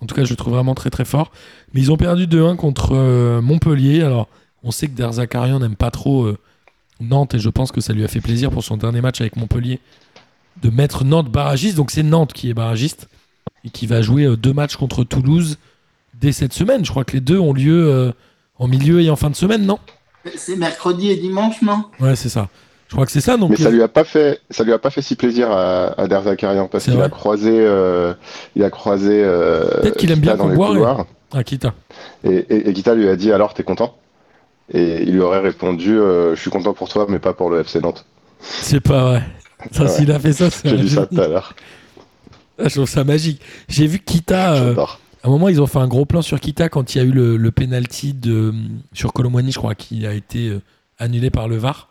En 0.02 0.06
tout 0.06 0.14
cas, 0.14 0.24
je 0.24 0.30
le 0.30 0.36
trouve 0.36 0.54
vraiment 0.54 0.74
très 0.74 0.90
très 0.90 1.04
fort. 1.04 1.30
Mais 1.72 1.80
ils 1.80 1.92
ont 1.92 1.96
perdu 1.96 2.26
2-1 2.26 2.56
contre 2.56 2.92
euh, 2.92 3.40
Montpellier. 3.40 4.02
Alors, 4.02 4.28
on 4.64 4.70
sait 4.70 4.88
que 4.88 4.94
Derzakarian 4.94 5.60
n'aime 5.60 5.76
pas 5.76 5.90
trop 5.90 6.24
euh, 6.24 6.38
Nantes 7.00 7.34
et 7.34 7.38
je 7.38 7.48
pense 7.48 7.72
que 7.72 7.80
ça 7.80 7.92
lui 7.92 8.04
a 8.04 8.08
fait 8.08 8.20
plaisir 8.20 8.50
pour 8.50 8.64
son 8.64 8.76
dernier 8.76 9.00
match 9.00 9.20
avec 9.20 9.36
Montpellier 9.36 9.80
de 10.60 10.70
mettre 10.70 11.04
Nantes 11.04 11.30
barragiste. 11.30 11.76
Donc, 11.76 11.92
c'est 11.92 12.02
Nantes 12.02 12.32
qui 12.32 12.50
est 12.50 12.54
barragiste 12.54 13.08
et 13.64 13.70
qui 13.70 13.86
va 13.86 14.02
jouer 14.02 14.24
euh, 14.24 14.36
deux 14.36 14.52
matchs 14.52 14.76
contre 14.76 15.04
Toulouse 15.04 15.58
dès 16.14 16.32
cette 16.32 16.52
semaine. 16.52 16.84
Je 16.84 16.90
crois 16.90 17.04
que 17.04 17.12
les 17.12 17.20
deux 17.20 17.38
ont 17.38 17.52
lieu 17.52 18.12
en 18.58 18.68
milieu 18.68 19.00
et 19.00 19.10
en 19.10 19.16
fin 19.16 19.30
de 19.30 19.34
semaine, 19.34 19.66
non? 19.66 19.78
C'est 20.36 20.56
mercredi 20.56 21.10
et 21.10 21.16
dimanche, 21.16 21.62
non? 21.62 21.86
Ouais, 21.98 22.14
c'est 22.14 22.28
ça. 22.28 22.48
Je 22.92 22.96
crois 22.96 23.06
que 23.06 23.12
c'est 23.12 23.22
ça. 23.22 23.38
Donc, 23.38 23.48
Mais 23.48 23.56
ça 23.56 23.68
euh, 23.68 23.72
lui 23.72 23.82
a 23.82 23.88
pas 23.88 24.04
fait, 24.04 24.40
ça 24.50 24.64
lui 24.64 24.72
a 24.74 24.78
pas 24.78 24.90
fait 24.90 25.00
si 25.00 25.16
plaisir 25.16 25.50
à, 25.50 25.98
à 25.98 26.06
Derzakarian 26.08 26.68
parce 26.68 26.84
qu'il 26.84 27.00
a 27.00 27.08
croisé, 27.08 27.48
euh, 27.50 28.12
il 28.54 28.62
a 28.62 28.68
croisé. 28.68 29.22
euh, 29.24 29.80
Peut-être 29.80 29.96
qu'il 29.96 30.10
aime 30.10 30.20
Kita 30.20 30.34
bien 30.34 30.44
dans 30.44 30.48
les 30.50 30.54
et- 30.54 30.58
couloirs. 30.58 31.06
Akita. 31.32 31.72
Et, 32.22 32.34
et, 32.50 32.68
et 32.68 32.72
Kita 32.74 32.94
lui 32.94 33.08
a 33.08 33.16
dit 33.16 33.32
alors 33.32 33.54
t'es 33.54 33.62
content? 33.62 33.96
Et 34.74 35.04
il 35.04 35.12
lui 35.14 35.20
aurait 35.20 35.40
répondu 35.40 35.98
euh, 35.98 36.34
je 36.36 36.40
suis 36.42 36.50
content 36.50 36.74
pour 36.74 36.90
toi 36.90 37.06
mais 37.08 37.18
pas 37.18 37.32
pour 37.32 37.48
le 37.48 37.60
FC 37.60 37.80
Nantes. 37.80 38.04
C'est 38.40 38.80
pas 38.80 39.04
vrai. 39.06 39.22
Ça, 39.72 39.84
Ouais. 39.84 39.88
s'il 39.88 40.12
a 40.12 40.18
fait 40.18 40.34
ça, 40.34 40.50
c'est 40.50 40.68
J'ai 40.68 40.76
lu 40.76 40.88
ça 40.88 41.06
tout 41.06 41.18
à 41.18 41.28
l'heure. 41.28 41.54
Ah, 42.58 42.68
Je 42.68 42.74
trouve 42.74 42.88
ça 42.90 43.04
magique. 43.04 43.40
J'ai 43.68 43.86
vu 43.86 44.00
Kita. 44.00 44.52
à 44.52 44.86
un 45.24 45.30
moment, 45.30 45.48
ils 45.48 45.62
ont 45.62 45.66
fait 45.66 45.78
un 45.78 45.88
gros 45.88 46.04
plan 46.04 46.20
sur 46.20 46.38
Kita 46.40 46.68
quand 46.68 46.94
il 46.94 46.98
y 46.98 47.00
a 47.00 47.04
eu 47.04 47.10
le, 47.12 47.38
le 47.38 47.50
penalty 47.52 48.12
de, 48.12 48.52
sur 48.92 49.14
Colomwani, 49.14 49.50
je 49.50 49.56
crois, 49.58 49.74
qui 49.74 50.06
a 50.06 50.12
été 50.12 50.52
annulé 50.98 51.30
par 51.30 51.48
le 51.48 51.56
VAR. 51.56 51.88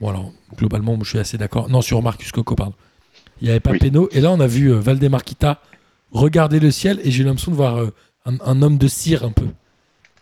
Bon, 0.00 0.10
alors, 0.10 0.32
globalement, 0.56 0.98
je 1.02 1.08
suis 1.08 1.18
assez 1.18 1.38
d'accord. 1.38 1.68
Non, 1.70 1.80
sur 1.80 2.02
Marcus 2.02 2.30
Coco, 2.32 2.54
pardon. 2.54 2.74
Il 3.40 3.44
n'y 3.44 3.50
avait 3.50 3.60
pas 3.60 3.70
Oui. 3.72 3.78
péno. 3.78 4.08
Et 4.12 4.20
là, 4.20 4.30
on 4.30 4.40
a 4.40 4.46
vu 4.46 4.72
euh, 4.72 4.78
Valdemar 4.78 5.24
Kita 5.24 5.60
regarder 6.12 6.60
le 6.60 6.70
ciel 6.70 7.00
et 7.04 7.10
j'ai 7.10 7.22
eu 7.22 7.26
l'impression 7.26 7.50
de 7.50 7.56
voir 7.56 7.76
euh, 7.78 7.92
un, 8.24 8.36
un 8.44 8.62
homme 8.62 8.78
de 8.78 8.88
cire 8.88 9.24
un 9.24 9.32
peu. 9.32 9.46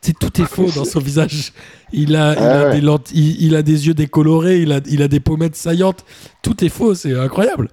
Tu 0.03 0.11
sais, 0.11 0.13
tout 0.19 0.41
est 0.41 0.47
faux 0.47 0.71
dans 0.71 0.85
son 0.85 1.01
visage. 1.01 1.53
Il 1.93 2.15
a, 2.17 2.33
il, 2.35 2.39
Ah 2.39 2.61
a 2.61 2.69
ouais. 2.71 2.81
des 2.81 3.21
il 3.21 3.57
a 3.57 3.63
des 3.63 3.87
yeux 3.87 3.95
décolorés, 3.95 4.61
il 4.61 4.73
a, 4.73 4.81
il 4.87 5.03
a 5.03 5.09
des 5.09 5.21
pommettes 5.21 5.57
saillantes. 5.57 6.05
Tout 6.43 6.65
est 6.65 6.69
faux, 6.69 6.95
c'est 6.95 7.17
incroyable. 7.19 7.69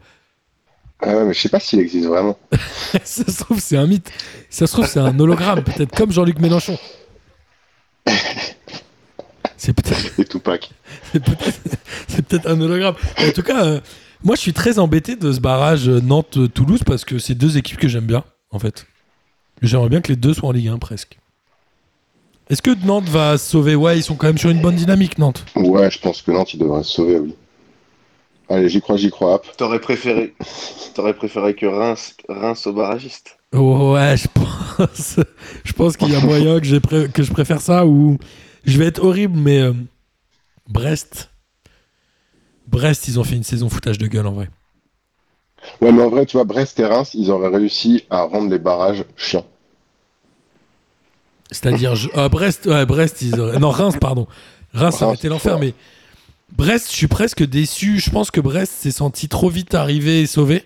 Ah 1.02 1.16
ouais, 1.18 1.26
mais 1.26 1.34
je 1.34 1.42
sais 1.42 1.50
pas 1.50 1.60
s'il 1.60 1.80
existe 1.80 2.08
vraiment. 2.08 2.38
ça 3.04 3.26
se 3.26 3.44
trouve, 3.44 3.60
c'est 3.60 3.78
un 3.78 3.88
mythe. 3.88 4.12
Ça 4.50 4.68
se 4.68 4.74
trouve, 4.74 4.86
c'est 4.88 5.00
un 5.00 5.20
hologramme, 5.20 5.64
peut-être 5.64 5.96
comme 5.96 6.12
Jean-Luc 6.12 6.40
Mélenchon. 6.40 6.78
C'est 9.62 9.74
peut-être 9.74 10.12
Et 10.20 10.26
Tupac. 10.26 10.72
c'est 12.08 12.26
peut-être 12.26 12.48
un 12.50 12.60
hologramme. 12.60 12.96
En 13.20 13.32
tout 13.32 13.44
cas, 13.44 13.64
euh, 13.64 13.80
moi, 14.24 14.36
je 14.36 14.42
suis 14.42 14.54
très 14.54 14.80
embêté 14.80 15.16
de 15.16 15.32
ce 15.32 15.40
barrage 15.40 15.88
euh, 15.88 16.02
Nantes-Toulouse 16.02 16.82
parce 16.84 17.06
que 17.06 17.20
c'est 17.20 17.36
deux 17.36 17.60
équipes 17.60 17.78
que 17.78 17.88
j'aime 17.88 18.06
bien, 18.08 18.24
en 18.50 18.58
fait. 18.58 18.88
J'aimerais 19.62 19.90
bien 19.90 20.02
que 20.02 20.08
les 20.08 20.16
deux 20.16 20.34
soient 20.34 20.50
en 20.50 20.52
Ligue 20.52 20.70
1, 20.70 20.80
presque. 20.80 21.20
Est-ce 22.50 22.64
que 22.64 22.72
Nantes 22.88 23.08
va 23.10 23.38
se 23.38 23.52
sauver? 23.52 23.76
Ouais, 23.76 24.00
ils 24.00 24.02
sont 24.02 24.16
quand 24.16 24.26
même 24.26 24.40
sur 24.40 24.50
une 24.50 24.62
bonne 24.62 24.76
dynamique, 24.76 25.20
Nantes. 25.20 25.46
Ouais, 25.56 25.92
je 25.92 26.00
pense 26.00 26.24
que 26.24 26.32
Nantes 26.32 26.56
il 26.56 26.60
devrait 26.60 26.82
se 26.82 26.94
sauver, 26.94 27.20
oui. 27.20 27.36
Allez, 28.50 28.68
j'y 28.68 28.82
crois, 28.82 28.98
j'y 28.98 29.12
crois. 29.12 29.44
T'aurais 29.58 29.80
préféré, 29.80 30.34
t'aurais 30.96 31.14
préféré 31.14 31.54
que 31.54 31.68
Reims, 31.68 32.16
Reims 32.28 32.66
au 32.66 32.74
barragiste. 32.74 33.38
Ouais, 33.54 34.16
je 34.18 34.28
pense, 34.28 35.20
je 35.64 35.74
pense 35.74 35.98
qu'il 35.98 36.10
y 36.10 36.16
a 36.16 36.20
moyen 36.20 36.60
que, 36.60 36.66
j'ai 36.66 36.80
pré- 36.80 37.10
que 37.14 37.22
je 37.22 37.32
préfère 37.32 37.62
ça 37.62 37.86
ou 37.86 38.18
je 38.66 38.78
vais 38.78 38.86
être 38.86 39.04
horrible, 39.04 39.38
mais 39.38 39.60
euh, 39.62 39.74
Brest, 40.68 41.30
Brest, 42.68 43.08
ils 43.08 43.20
ont 43.20 43.24
fait 43.24 43.36
une 43.36 43.44
saison 43.44 43.70
foutage 43.70 43.98
de 43.98 44.08
gueule 44.08 44.28
en 44.28 44.32
vrai. 44.34 44.50
Ouais, 45.82 45.92
mais 45.92 46.02
en 46.02 46.10
vrai, 46.10 46.26
tu 46.26 46.38
vois, 46.38 46.44
Brest 46.44 46.80
et 46.80 46.86
Reims, 46.86 47.12
ils 47.14 47.30
auraient 47.30 47.50
réussi 47.56 48.06
à 48.10 48.24
rendre 48.24 48.50
les 48.50 48.60
barrages 48.60 49.04
chiants. 49.16 49.46
C'est-à-dire, 51.52 51.96
je- 51.96 52.10
ah, 52.16 52.30
Brest, 52.30 52.66
ouais, 52.66 52.86
Brest, 52.86 53.22
ils 53.22 53.40
auraient- 53.40 53.60
non, 53.60 53.70
Reims, 53.70 53.96
pardon. 54.00 54.28
Reims, 54.74 54.96
ça 54.98 55.06
aurait 55.06 55.16
été 55.16 55.28
l'enfer, 55.28 55.60
mais 55.60 55.74
Brest, 56.58 56.88
je 56.92 56.96
suis 56.96 57.08
presque 57.08 57.44
déçu. 57.46 58.00
Je 58.00 58.10
pense 58.10 58.32
que 58.32 58.40
Brest 58.42 58.72
s'est 58.74 58.92
senti 58.92 59.28
trop 59.28 59.50
vite 59.50 59.74
arrivé 59.76 60.22
et 60.22 60.28
sauvé. 60.28 60.64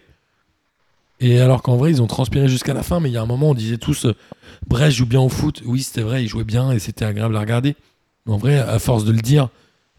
Et 1.19 1.39
alors 1.39 1.61
qu'en 1.61 1.77
vrai, 1.77 1.91
ils 1.91 2.01
ont 2.01 2.07
transpiré 2.07 2.47
jusqu'à 2.47 2.73
la 2.73 2.83
fin, 2.83 2.99
mais 2.99 3.09
il 3.09 3.13
y 3.13 3.17
a 3.17 3.21
un 3.21 3.25
moment, 3.25 3.51
on 3.51 3.53
disait 3.53 3.77
tous, 3.77 4.05
euh, 4.05 4.15
Brest 4.67 4.97
joue 4.97 5.05
bien 5.05 5.21
au 5.21 5.29
foot. 5.29 5.61
Oui, 5.65 5.81
c'était 5.81 6.01
vrai, 6.01 6.23
ils 6.23 6.27
jouaient 6.27 6.43
bien 6.43 6.71
et 6.71 6.79
c'était 6.79 7.05
agréable 7.05 7.35
à 7.37 7.39
regarder. 7.39 7.75
Mais 8.25 8.33
en 8.33 8.37
vrai, 8.37 8.59
à 8.59 8.79
force 8.79 9.05
de 9.05 9.11
le 9.11 9.21
dire, 9.21 9.49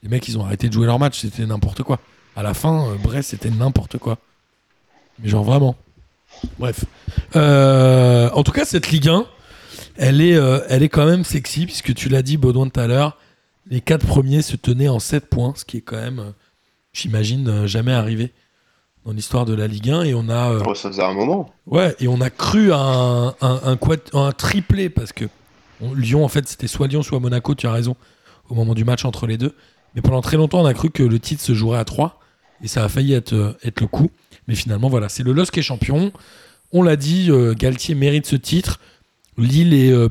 les 0.03 0.09
mecs, 0.09 0.29
ils 0.29 0.39
ont 0.39 0.45
arrêté 0.45 0.69
de 0.69 0.73
jouer 0.73 0.87
leur 0.87 0.99
match, 0.99 1.19
c'était 1.21 1.47
n'importe 1.47 1.83
quoi. 1.83 2.01
À 2.37 2.43
la 2.43 2.53
fin, 2.53 2.89
euh, 2.89 2.97
Brest, 3.03 3.31
c'était 3.31 3.51
n'importe 3.51 3.97
quoi. 3.99 4.19
Mais 5.19 5.29
genre 5.29 5.45
vraiment. 5.45 5.77
Bref. 6.59 6.85
Euh, 7.35 8.29
en 8.35 8.43
tout 8.43 8.53
cas, 8.53 8.67
cette 8.67 8.91
Ligue 8.91 9.09
1, 9.09 9.25
elle 9.97 10.21
est, 10.21 10.39
elle 10.69 10.83
est 10.83 10.91
quand 10.91 11.07
même 11.07 11.25
sexy, 11.25 11.65
puisque 11.65 11.95
tu 11.95 12.11
l'as 12.11 12.21
dit, 12.21 12.37
Baudouin, 12.37 12.69
tout 12.69 12.81
à 12.81 12.87
l'heure. 12.87 13.17
Les 13.69 13.81
quatre 13.81 14.07
premiers 14.07 14.43
se 14.43 14.55
tenaient 14.55 14.89
en 14.89 14.99
7 14.99 15.31
points, 15.31 15.55
ce 15.57 15.65
qui 15.65 15.79
est 15.79 15.81
quand 15.81 15.97
même, 15.97 16.35
j'imagine, 16.93 17.67
jamais 17.67 17.93
arrivé 17.93 18.33
dans 19.07 19.13
l'histoire 19.13 19.45
de 19.47 19.55
la 19.55 19.67
Ligue 19.67 19.91
1. 19.91 20.03
Et 20.03 20.15
on 20.15 20.29
a, 20.29 20.51
euh, 20.53 20.63
Oh, 20.67 20.75
ça 20.75 20.89
faisait 20.91 21.03
un 21.05 21.15
moment. 21.15 21.53
ouais, 21.67 21.95
et 22.01 22.09
on 22.09 22.21
a 22.21 22.29
cru 22.31 22.73
à 22.73 22.79
un, 22.79 23.29
un, 23.29 23.61
un 23.65 23.77
quad- 23.77 24.11
un 24.13 24.33
triplé, 24.33 24.91
parce 24.91 25.13
que 25.13 25.25
on- 25.81 25.95
Lyon, 25.95 26.25
en 26.25 26.29
fait, 26.29 26.47
c'était 26.49 26.67
soit 26.67 26.87
Lyon, 26.89 27.03
soit 27.03 27.21
Monaco, 27.21 27.55
tu 27.55 27.67
as 27.67 27.73
raison, 27.73 27.97
au 28.51 28.55
moment 28.55 28.75
du 28.75 28.85
match 28.85 29.05
entre 29.05 29.27
les 29.27 29.39
deux. 29.39 29.55
Mais 29.95 30.03
pendant 30.03 30.21
très 30.21 30.37
longtemps, 30.37 30.61
on 30.61 30.67
a 30.67 30.75
cru 30.75 30.91
que 30.91 31.03
le 31.03 31.19
titre 31.19 31.43
se 31.43 31.55
jouerait 31.55 31.79
à 31.79 31.85
3, 31.85 32.21
et 32.63 32.69
ça 32.69 32.85
a 32.85 32.89
failli 32.89 33.13
être, 33.15 33.33
euh, 33.33 33.53
être 33.65 33.81
le 33.81 33.87
coup. 33.87 34.11
Mais 34.49 34.55
finalement, 34.55 34.89
voilà, 34.89 35.09
c'est 35.09 35.23
le 35.23 35.33
LOSC 35.33 35.53
qui 35.55 35.61
est 35.61 35.63
champion. 35.63 36.13
On 36.73 36.83
l'a 36.83 36.97
dit, 36.97 37.29
euh, 37.31 37.55
Galtier 37.55 37.95
mérite 37.95 38.27
ce 38.27 38.37
titre. 38.37 38.81
Lille 39.39 39.73
est 39.75 39.91
euh, 39.93 40.09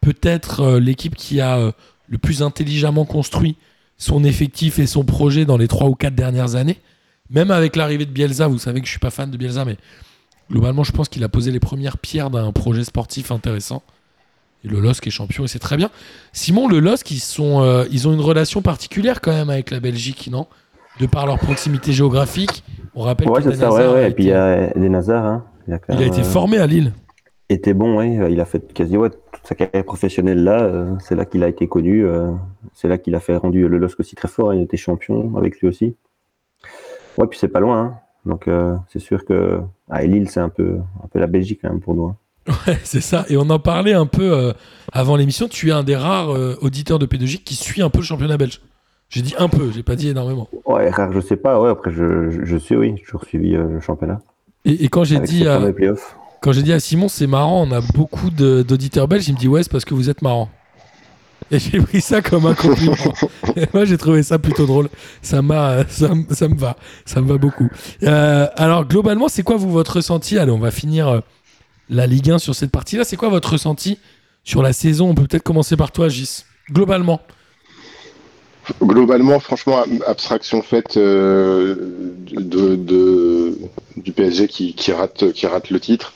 peut-être 0.00 0.60
euh, 0.60 0.80
l'équipe 0.80 1.14
qui 1.16 1.40
a 1.40 1.72
le 2.08 2.18
plus 2.18 2.42
intelligemment 2.42 3.04
construit 3.04 3.56
son 3.96 4.24
effectif 4.24 4.78
et 4.78 4.86
son 4.86 5.04
projet 5.04 5.44
dans 5.44 5.56
les 5.56 5.68
trois 5.68 5.88
ou 5.88 5.94
quatre 5.94 6.14
dernières 6.14 6.54
années. 6.56 6.78
Même 7.34 7.50
avec 7.50 7.76
l'arrivée 7.76 8.06
de 8.06 8.10
Bielsa, 8.10 8.46
vous 8.48 8.58
savez 8.58 8.80
que 8.80 8.86
je 8.86 8.90
suis 8.90 9.00
pas 9.00 9.10
fan 9.10 9.30
de 9.30 9.36
Bielsa, 9.36 9.64
mais 9.64 9.76
globalement, 10.50 10.84
je 10.84 10.92
pense 10.92 11.08
qu'il 11.08 11.24
a 11.24 11.28
posé 11.28 11.50
les 11.50 11.60
premières 11.60 11.98
pierres 11.98 12.30
d'un 12.30 12.52
projet 12.52 12.84
sportif 12.84 13.30
intéressant. 13.32 13.82
Et 14.64 14.68
le 14.68 14.80
LOSC 14.80 15.06
est 15.06 15.10
champion 15.10 15.44
et 15.44 15.48
c'est 15.48 15.58
très 15.58 15.76
bien. 15.76 15.90
Simon, 16.32 16.68
le 16.68 16.78
LOSC, 16.78 17.10
ils, 17.10 17.18
sont, 17.18 17.62
euh, 17.62 17.84
ils 17.90 18.08
ont 18.08 18.12
une 18.14 18.20
relation 18.20 18.62
particulière 18.62 19.20
quand 19.20 19.32
même 19.32 19.50
avec 19.50 19.70
la 19.70 19.80
Belgique, 19.80 20.28
non? 20.32 20.46
De 21.00 21.06
par 21.06 21.26
leur 21.26 21.38
proximité 21.38 21.92
géographique. 21.92 22.62
On 22.94 23.02
rappelle 23.02 23.28
Ouais, 23.28 23.42
que 23.42 23.50
c'est 23.50 23.58
ça, 23.58 23.70
ouais, 23.72 23.86
ouais. 23.88 24.10
Et 24.10 24.14
puis 24.14 24.24
il 24.24 24.28
y 24.28 24.32
a 24.32 24.70
Eden 24.76 24.94
Hazard, 24.94 25.26
hein. 25.26 25.44
Il 25.66 25.74
a, 25.74 25.78
il 25.90 26.02
été 26.02 26.20
euh, 26.20 26.24
formé 26.24 26.58
à 26.58 26.66
Lille. 26.66 26.92
était 27.50 27.74
bon, 27.74 27.96
ouais. 27.98 28.32
Il 28.32 28.40
a 28.40 28.44
fait 28.44 28.72
quasi 28.72 28.96
ouais, 28.96 29.10
toute 29.10 29.20
sa 29.46 29.54
carrière 29.54 29.84
professionnelle 29.84 30.44
là. 30.44 30.62
euh, 30.62 30.94
c'est 31.00 31.14
là 31.16 31.24
qu'il 31.24 31.42
a 31.42 31.48
été 31.48 31.66
connu. 31.68 32.06
euh, 32.06 32.30
c'est 32.74 32.86
là 32.88 32.96
qu'il 32.96 33.14
a 33.16 33.20
fait 33.20 33.36
rendu 33.36 33.66
le 33.68 33.76
LOSC 33.78 34.00
aussi 34.00 34.14
très 34.14 34.28
fort. 34.28 34.54
Il 34.54 34.62
était 34.62 34.76
champion 34.76 35.36
avec 35.36 35.60
lui 35.60 35.68
aussi. 35.68 35.96
Ouais, 37.18 37.26
puis 37.26 37.38
c'est 37.38 37.48
pas 37.48 37.60
loin. 37.60 37.80
hein. 37.80 37.94
Donc 38.26 38.48
euh, 38.48 38.74
c'est 38.92 38.98
sûr 39.00 39.24
que 39.24 39.60
ah, 39.90 40.02
et 40.02 40.06
Lille, 40.06 40.28
c'est 40.30 40.40
un 40.40 40.48
peu, 40.48 40.78
un 41.02 41.08
peu 41.08 41.18
la 41.18 41.26
Belgique 41.26 41.60
quand 41.62 41.68
même 41.70 41.80
pour 41.80 41.94
nous. 41.94 42.06
hein. 42.06 42.16
Ouais, 42.66 42.78
c'est 42.84 43.00
ça. 43.00 43.24
Et 43.28 43.36
on 43.36 43.48
en 43.50 43.58
parlait 43.58 43.92
un 43.94 44.06
peu 44.06 44.32
euh, 44.32 44.52
avant 44.92 45.16
l'émission. 45.16 45.46
Tu 45.48 45.68
es 45.68 45.72
un 45.72 45.82
des 45.84 45.96
rares 45.96 46.30
euh, 46.34 46.56
auditeurs 46.62 46.98
de 46.98 47.06
P2J 47.06 47.42
qui 47.44 47.54
suit 47.54 47.82
un 47.82 47.90
peu 47.90 47.98
le 47.98 48.04
championnat 48.04 48.36
belge. 48.36 48.60
J'ai 49.10 49.22
dit 49.22 49.34
un 49.38 49.48
peu, 49.48 49.70
j'ai 49.70 49.82
pas 49.82 49.94
dit 49.96 50.08
énormément. 50.08 50.48
Ouais, 50.64 50.88
rare, 50.90 51.12
je 51.12 51.20
sais 51.20 51.36
pas. 51.36 51.60
Ouais, 51.60 51.68
après 51.70 51.90
je, 51.92 52.30
je, 52.30 52.44
je 52.44 52.56
suis, 52.56 52.74
oui, 52.76 52.94
j'ai 52.96 53.04
toujours 53.04 53.24
suivi 53.24 53.50
le 53.52 53.78
championnat. 53.80 54.20
Et, 54.64 54.84
et 54.84 54.88
quand 54.88 55.04
j'ai 55.04 55.20
dit 55.20 55.46
à, 55.46 55.60
quand 56.40 56.52
j'ai 56.52 56.62
dit 56.62 56.72
à 56.72 56.80
Simon, 56.80 57.08
c'est 57.08 57.26
marrant, 57.26 57.62
on 57.68 57.70
a 57.72 57.80
beaucoup 57.94 58.30
d'auditeurs 58.30 59.06
belges, 59.06 59.28
il 59.28 59.34
me 59.34 59.38
dit 59.38 59.46
ouais, 59.46 59.62
c'est 59.62 59.70
parce 59.70 59.84
que 59.84 59.94
vous 59.94 60.08
êtes 60.10 60.22
marrant. 60.22 60.48
Et 61.50 61.58
j'ai 61.58 61.78
pris 61.80 62.00
ça 62.00 62.22
comme 62.22 62.46
un 62.46 62.54
compliment. 62.54 62.96
Et 63.56 63.66
moi, 63.74 63.84
j'ai 63.84 63.98
trouvé 63.98 64.22
ça 64.22 64.38
plutôt 64.38 64.66
drôle. 64.66 64.88
Ça 65.22 65.42
m'a, 65.42 65.86
ça, 65.88 66.10
ça 66.30 66.48
me 66.48 66.56
va, 66.56 66.76
ça 67.04 67.20
me 67.20 67.28
va 67.28 67.36
beaucoup. 67.38 67.68
Euh, 68.02 68.46
alors 68.56 68.86
globalement, 68.86 69.28
c'est 69.28 69.42
quoi 69.42 69.56
vous 69.56 69.70
votre 69.70 69.96
ressenti? 69.96 70.38
Allez, 70.38 70.50
on 70.52 70.58
va 70.58 70.70
finir 70.70 71.08
euh, 71.08 71.20
la 71.90 72.06
Ligue 72.06 72.30
1 72.30 72.38
sur 72.38 72.54
cette 72.54 72.70
partie-là. 72.70 73.04
C'est 73.04 73.16
quoi 73.16 73.28
votre 73.28 73.52
ressenti 73.52 73.98
sur 74.42 74.62
la 74.62 74.72
saison? 74.72 75.10
On 75.10 75.14
peut 75.14 75.26
peut-être 75.26 75.42
commencer 75.42 75.76
par 75.76 75.92
toi, 75.92 76.08
Gis. 76.08 76.44
Globalement. 76.72 77.20
Globalement, 78.82 79.38
franchement, 79.40 79.82
ab- 79.82 80.02
abstraction 80.06 80.62
faite 80.62 80.96
euh, 80.96 81.74
de, 82.30 82.76
de- 82.76 83.58
du 83.98 84.12
PSG 84.12 84.48
qui, 84.48 84.72
qui 84.74 84.90
rate, 84.92 85.32
qui 85.32 85.46
rate 85.46 85.68
le 85.68 85.78
titre, 85.78 86.14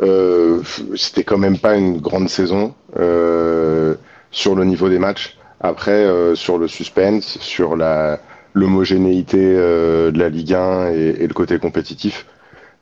euh, 0.00 0.62
c'était 0.94 1.24
quand 1.24 1.38
même 1.38 1.58
pas 1.58 1.74
une 1.76 1.98
grande 2.00 2.28
saison 2.28 2.72
euh, 2.96 3.96
sur 4.30 4.54
le 4.54 4.64
niveau 4.64 4.88
des 4.88 4.98
matchs. 4.98 5.36
Après, 5.60 5.90
euh, 6.04 6.34
sur 6.34 6.58
le 6.58 6.68
suspense, 6.68 7.38
sur 7.40 7.76
la 7.76 8.20
l'homogénéité 8.54 9.38
euh, 9.40 10.10
de 10.10 10.18
la 10.18 10.28
Ligue 10.28 10.54
1 10.54 10.92
et, 10.92 11.16
et 11.20 11.26
le 11.26 11.34
côté 11.34 11.58
compétitif, 11.58 12.26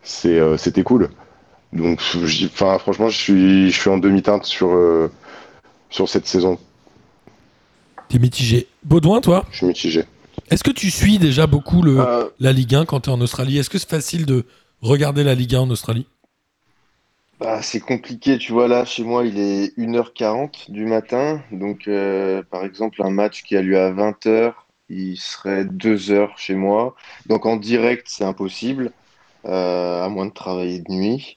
c'est 0.03 0.39
euh, 0.39 0.57
c'était 0.57 0.83
cool. 0.83 1.11
Donc, 1.73 2.01
enfin, 2.47 2.79
franchement, 2.79 3.09
je 3.09 3.19
suis 3.19 3.71
je 3.71 3.81
suis 3.81 3.91
en 3.91 3.99
demi-teinte 3.99 4.45
sur 4.45 4.75
euh, 4.75 5.11
sur 5.91 6.09
cette 6.09 6.27
saison. 6.27 6.59
T'es 8.09 8.19
mitigé. 8.19 8.69
Baudouin, 8.85 9.21
toi? 9.21 9.45
Je 9.51 9.59
suis 9.59 9.67
mitigé. 9.67 10.05
Est-ce 10.51 10.63
que 10.63 10.71
tu 10.71 10.91
suis 10.91 11.19
déjà 11.19 11.49
beaucoup 11.49 11.83
le, 11.83 11.99
la 12.39 12.53
Ligue 12.53 12.77
1 12.77 12.85
quand 12.85 13.01
tu 13.01 13.11
es 13.11 13.13
en 13.13 13.21
Australie? 13.21 13.59
Est-ce 13.59 13.69
que 13.69 13.79
c'est 13.79 13.91
facile 13.91 14.27
de 14.27 14.45
regarder 14.81 15.25
la 15.25 15.35
Ligue 15.35 15.57
1 15.57 15.61
en 15.61 15.71
Australie? 15.71 16.07
Bah, 17.39 17.61
c'est 17.61 17.81
compliqué, 17.81 18.39
tu 18.39 18.53
vois, 18.53 18.67
là, 18.67 18.87
chez 18.87 19.05
moi, 19.05 19.27
il 19.27 19.39
est 19.39 19.77
1h40 19.77 20.71
du 20.71 20.87
matin. 20.87 21.43
Donc, 21.53 21.87
euh, 21.87 22.43
par 22.51 22.65
exemple, 22.65 23.03
un 23.03 23.11
match 23.11 23.43
qui 23.43 23.57
a 23.57 23.63
lieu 23.63 23.79
à 23.79 23.91
20h, 23.93 24.55
il 24.89 25.17
serait 25.19 25.65
2h 25.65 26.31
chez 26.39 26.55
moi. 26.55 26.95
Donc, 27.27 27.45
en 27.45 27.57
direct, 27.57 28.07
c'est 28.09 28.25
impossible, 28.25 28.91
euh, 29.45 30.03
à 30.03 30.09
moins 30.09 30.25
de 30.25 30.33
travailler 30.33 30.79
de 30.81 30.91
nuit, 30.91 31.37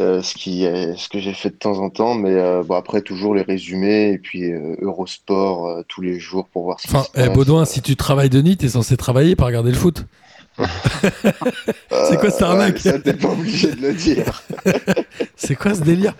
euh, 0.00 0.22
ce 0.22 0.34
qui 0.34 0.64
est 0.64 0.96
ce 0.96 1.08
que 1.08 1.20
j'ai 1.20 1.34
fait 1.34 1.50
de 1.50 1.56
temps 1.56 1.78
en 1.78 1.90
temps. 1.90 2.14
Mais 2.14 2.34
bon, 2.64 2.74
après, 2.74 3.02
toujours 3.02 3.36
les 3.36 3.42
résumés 3.42 4.10
et 4.10 4.18
puis 4.18 4.50
Eurosport 4.80 5.84
tous 5.86 6.00
les 6.00 6.18
jours 6.18 6.48
pour 6.48 6.64
voir 6.64 6.80
ce 6.80 6.88
qui 6.88 6.96
Enfin, 6.96 7.06
eh. 7.14 7.28
Baudouin, 7.28 7.64
si 7.64 7.80
tu 7.80 7.94
travailles 7.94 8.30
de 8.30 8.42
nuit, 8.42 8.56
t'es 8.56 8.70
censé 8.70 8.96
travailler 8.96 9.36
par 9.36 9.46
regarder 9.46 9.70
le 9.70 9.76
foot. 9.76 10.04
c'est 11.90 12.18
quoi 12.18 12.30
cette 12.30 12.40
ouais, 12.40 12.46
arnaque 12.46 12.78
Ça, 12.78 12.98
t'es 12.98 13.14
pas 13.14 13.28
obligé 13.28 13.72
de 13.72 13.80
le 13.82 13.94
dire. 13.94 14.42
C'est 15.36 15.54
quoi 15.54 15.74
ce 15.74 15.82
délire 15.82 16.14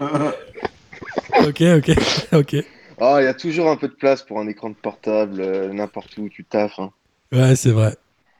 Ok, 0.00 1.62
ok, 1.62 1.90
ok. 2.32 2.56
Ah, 3.00 3.18
il 3.20 3.24
y 3.24 3.28
a 3.28 3.34
toujours 3.34 3.68
un 3.70 3.76
peu 3.76 3.88
de 3.88 3.92
place 3.94 4.22
pour 4.22 4.40
un 4.40 4.48
écran 4.48 4.70
de 4.70 4.74
portable, 4.74 5.40
euh, 5.40 5.72
n'importe 5.72 6.16
où 6.18 6.28
tu 6.28 6.44
taffes. 6.44 6.78
hein. 6.78 6.90
Ouais, 7.32 7.54
c'est 7.54 7.70
vrai. 7.70 7.96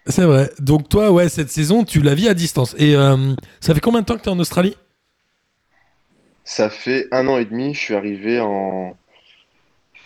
C'est 0.07 0.24
vrai. 0.24 0.51
Donc 0.59 0.89
toi, 0.89 1.12
ouais, 1.12 1.28
cette 1.28 1.51
saison, 1.51 1.84
tu 1.84 2.01
la 2.01 2.14
vis 2.14 2.28
à 2.28 2.34
distance. 2.34 2.74
Et 2.78 2.97
euh, 2.97 3.34
ça 3.61 3.74
fait 3.74 3.80
combien 3.80 4.01
de 4.01 4.07
temps 4.07 4.16
que 4.16 4.22
t'es 4.22 4.30
en 4.30 4.39
Australie? 4.39 4.76
Ça 6.45 6.70
fait 6.70 7.07
un 7.12 7.28
an 7.28 7.36
et 7.36 7.45
demi, 7.45 7.74
je 7.74 7.78
suis 7.80 7.95
arrivé 7.95 8.41
en 8.41 8.97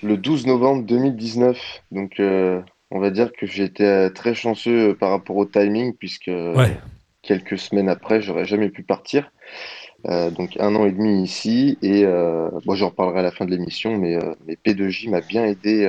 le 0.02 0.16
12 0.16 0.46
novembre 0.46 0.82
2019. 0.84 1.56
Donc, 1.92 2.18
euh, 2.18 2.60
on 2.92 3.00
va 3.00 3.10
dire 3.10 3.32
que 3.32 3.46
j'étais 3.46 3.84
euh, 3.84 4.10
très 4.10 4.34
chanceux 4.34 4.90
euh, 4.90 4.94
par 4.94 5.10
rapport 5.10 5.36
au 5.36 5.46
timing, 5.46 5.94
puisque 5.94 6.28
euh, 6.28 6.56
Ouais. 6.56 6.76
quelques 7.22 7.58
semaines 7.58 7.88
après, 7.88 8.20
j'aurais 8.22 8.44
jamais 8.44 8.68
pu 8.68 8.82
partir. 8.82 9.30
Euh, 10.06 10.30
donc, 10.30 10.56
un 10.60 10.74
an 10.74 10.84
et 10.86 10.92
demi 10.92 11.22
ici. 11.22 11.78
Et 11.82 12.04
euh, 12.04 12.50
bon, 12.64 12.74
j'en 12.74 12.90
reparlerai 12.90 13.20
à 13.20 13.22
la 13.22 13.30
fin 13.30 13.44
de 13.44 13.50
l'émission, 13.50 13.96
mais, 13.96 14.16
euh, 14.16 14.34
mais 14.46 14.56
P2J 14.62 15.08
m'a 15.10 15.20
bien 15.20 15.44
aidé 15.44 15.86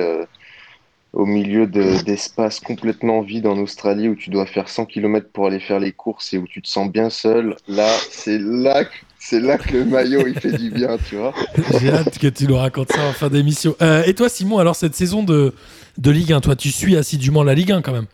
au 1.12 1.26
milieu 1.26 1.66
de- 1.66 2.02
d'espaces 2.04 2.58
complètement 2.60 3.20
vides 3.20 3.46
en 3.46 3.58
Australie 3.58 4.08
où 4.08 4.16
tu 4.16 4.30
dois 4.30 4.46
faire 4.46 4.68
100 4.68 4.84
km 4.84 5.28
pour 5.32 5.46
aller 5.46 5.60
faire 5.60 5.78
les 5.78 5.92
courses 5.92 6.32
et 6.32 6.38
où 6.38 6.46
tu 6.46 6.60
te 6.60 6.68
sens 6.68 6.90
bien 6.90 7.08
seul. 7.10 7.56
Là, 7.68 7.86
c'est 8.10 8.38
là, 8.38 8.84
que- 8.84 8.90
c'est 9.26 9.40
là 9.40 9.56
que 9.56 9.72
le 9.72 9.84
maillot 9.86 10.26
il 10.26 10.38
fait 10.38 10.52
du 10.52 10.70
bien, 10.70 10.96
tu 11.08 11.16
vois. 11.16 11.32
J'ai 11.80 11.90
hâte 11.90 12.18
que 12.18 12.26
tu 12.28 12.46
nous 12.46 12.56
racontes 12.56 12.92
ça 12.92 13.00
en 13.08 13.12
fin 13.12 13.28
d'émission. 13.30 13.74
Euh, 13.80 14.02
et 14.04 14.14
toi, 14.14 14.28
Simon, 14.28 14.58
alors 14.58 14.76
cette 14.76 14.94
saison 14.94 15.22
de, 15.22 15.54
de 15.98 16.10
Ligue 16.10 16.32
1, 16.32 16.40
toi, 16.40 16.56
tu 16.56 16.70
suis 16.70 16.96
assidûment 16.96 17.42
la 17.42 17.54
Ligue 17.54 17.72
1 17.72 17.82
quand 17.82 17.92
même 17.92 18.06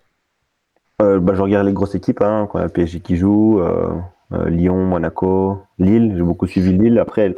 Euh, 1.03 1.19
bah, 1.19 1.33
je 1.35 1.43
regarde 1.43 1.67
les 1.67 1.73
grosses 1.73 1.95
équipes, 1.95 2.23
hein, 2.23 2.49
quand 2.51 2.67
PSG 2.69 3.01
qui 3.01 3.17
joue, 3.17 3.61
euh, 3.61 3.89
euh, 4.33 4.49
Lyon, 4.49 4.85
Monaco, 4.87 5.63
Lille. 5.79 6.15
J'ai 6.17 6.23
beaucoup 6.23 6.47
suivi 6.47 6.73
Lille. 6.79 6.99
Après, 6.99 7.35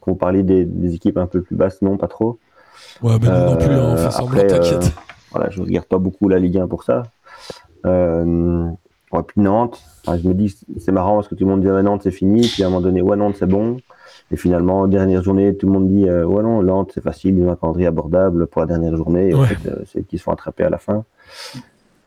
quand 0.00 0.10
vous 0.12 0.16
parlez 0.16 0.42
des, 0.42 0.64
des 0.64 0.94
équipes 0.94 1.16
un 1.18 1.26
peu 1.26 1.40
plus 1.40 1.56
basses, 1.56 1.80
non, 1.82 1.96
pas 1.96 2.08
trop. 2.08 2.38
Ouais, 3.02 3.16
mais 3.20 3.28
nous 3.28 3.46
non 3.46 3.56
plus, 3.56 3.74
hein, 3.74 3.92
on 3.94 3.96
fait 3.96 4.10
semblant, 4.10 4.40
après, 4.42 4.46
t'inquiète. 4.46 4.84
euh, 4.84 5.00
voilà, 5.30 5.50
je 5.50 5.62
regarde 5.62 5.86
pas 5.86 5.98
beaucoup 5.98 6.28
la 6.28 6.38
Ligue 6.38 6.58
1 6.58 6.68
pour 6.68 6.82
ça. 6.84 7.04
Euh, 7.86 8.66
ouais, 9.16 9.22
puis 9.26 9.40
Nantes, 9.40 9.80
enfin, 10.06 10.18
je 10.22 10.28
me 10.28 10.34
dis, 10.34 10.56
c'est 10.78 10.92
marrant 10.92 11.16
parce 11.16 11.28
que 11.28 11.34
tout 11.34 11.44
le 11.44 11.50
monde 11.50 11.60
dit, 11.62 11.70
ouais, 11.70 11.82
Nantes, 11.82 12.02
c'est 12.04 12.10
fini. 12.10 12.40
Puis 12.48 12.62
à 12.62 12.66
un 12.66 12.68
moment 12.70 12.80
donné, 12.82 13.02
ouais, 13.02 13.16
Nantes, 13.16 13.36
c'est 13.38 13.46
bon. 13.46 13.78
Et 14.30 14.36
finalement, 14.36 14.86
dernière 14.88 15.22
journée, 15.22 15.56
tout 15.56 15.66
le 15.66 15.72
monde 15.72 15.88
dit, 15.88 16.08
euh, 16.08 16.24
ouais, 16.24 16.42
non, 16.42 16.62
Nantes, 16.62 16.90
c'est 16.94 17.02
facile, 17.02 17.38
ils 17.38 17.44
ont 17.46 17.52
un 17.52 17.56
calendrier 17.56 17.86
abordable 17.86 18.46
pour 18.46 18.60
la 18.60 18.66
dernière 18.66 18.96
journée. 18.96 19.30
Et 19.30 19.34
en 19.34 19.40
Ouais. 19.40 19.46
fait, 19.48 19.68
euh, 19.68 19.76
c'est 19.92 20.02
qu'ils 20.06 20.18
se 20.18 20.24
font 20.24 20.32
attraper 20.32 20.64
à 20.64 20.70
la 20.70 20.78
fin. 20.78 21.04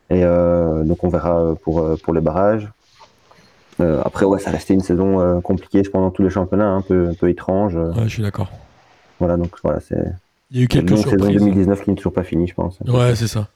Et 0.10 0.24
euh, 0.24 0.84
donc, 0.84 1.03
on 1.03 1.10
verra 1.10 1.55
pour, 1.64 1.80
euh, 1.80 1.95
pour 2.01 2.14
les 2.14 2.22
barrages. 2.22 2.70
Après, 4.03 4.26
ouais, 4.26 4.39
ça 4.39 4.51
restait 4.51 4.74
une 4.74 4.82
saison 4.82 5.39
compliquée, 5.41 5.86
je 5.86 5.89
pense, 5.89 6.01
dans 6.01 6.12
tous 6.12 6.22
les 6.22 6.30
championnats, 6.30 6.68
un 6.70 6.82
peu, 6.82 7.07
un 7.10 7.14
peu 7.14 7.30
étrange. 7.30 7.76
Ouais, 7.78 8.03
je 8.03 8.10
suis 8.10 8.22
d'accord. 8.22 8.49
Voilà, 9.20 9.38
donc 9.38 9.55
voilà, 9.64 9.80
c'est 9.80 9.95
Il 10.51 10.57
y 10.57 10.60
a 10.60 10.62
eu 10.62 10.64
une 10.64 10.68
quelques 10.68 10.89
longue 10.89 10.97
saison 10.99 11.12
surprises. 11.12 11.38
2019 11.39 11.84
qui 11.84 11.89
n'est 11.89 11.95
toujours 11.95 12.12
pas 12.12 12.24
finie, 12.24 12.45
je 12.47 12.55
pense. 12.55 12.78
Ouais, 12.86 13.16
c'est 13.16 13.28
ça. 13.28 13.47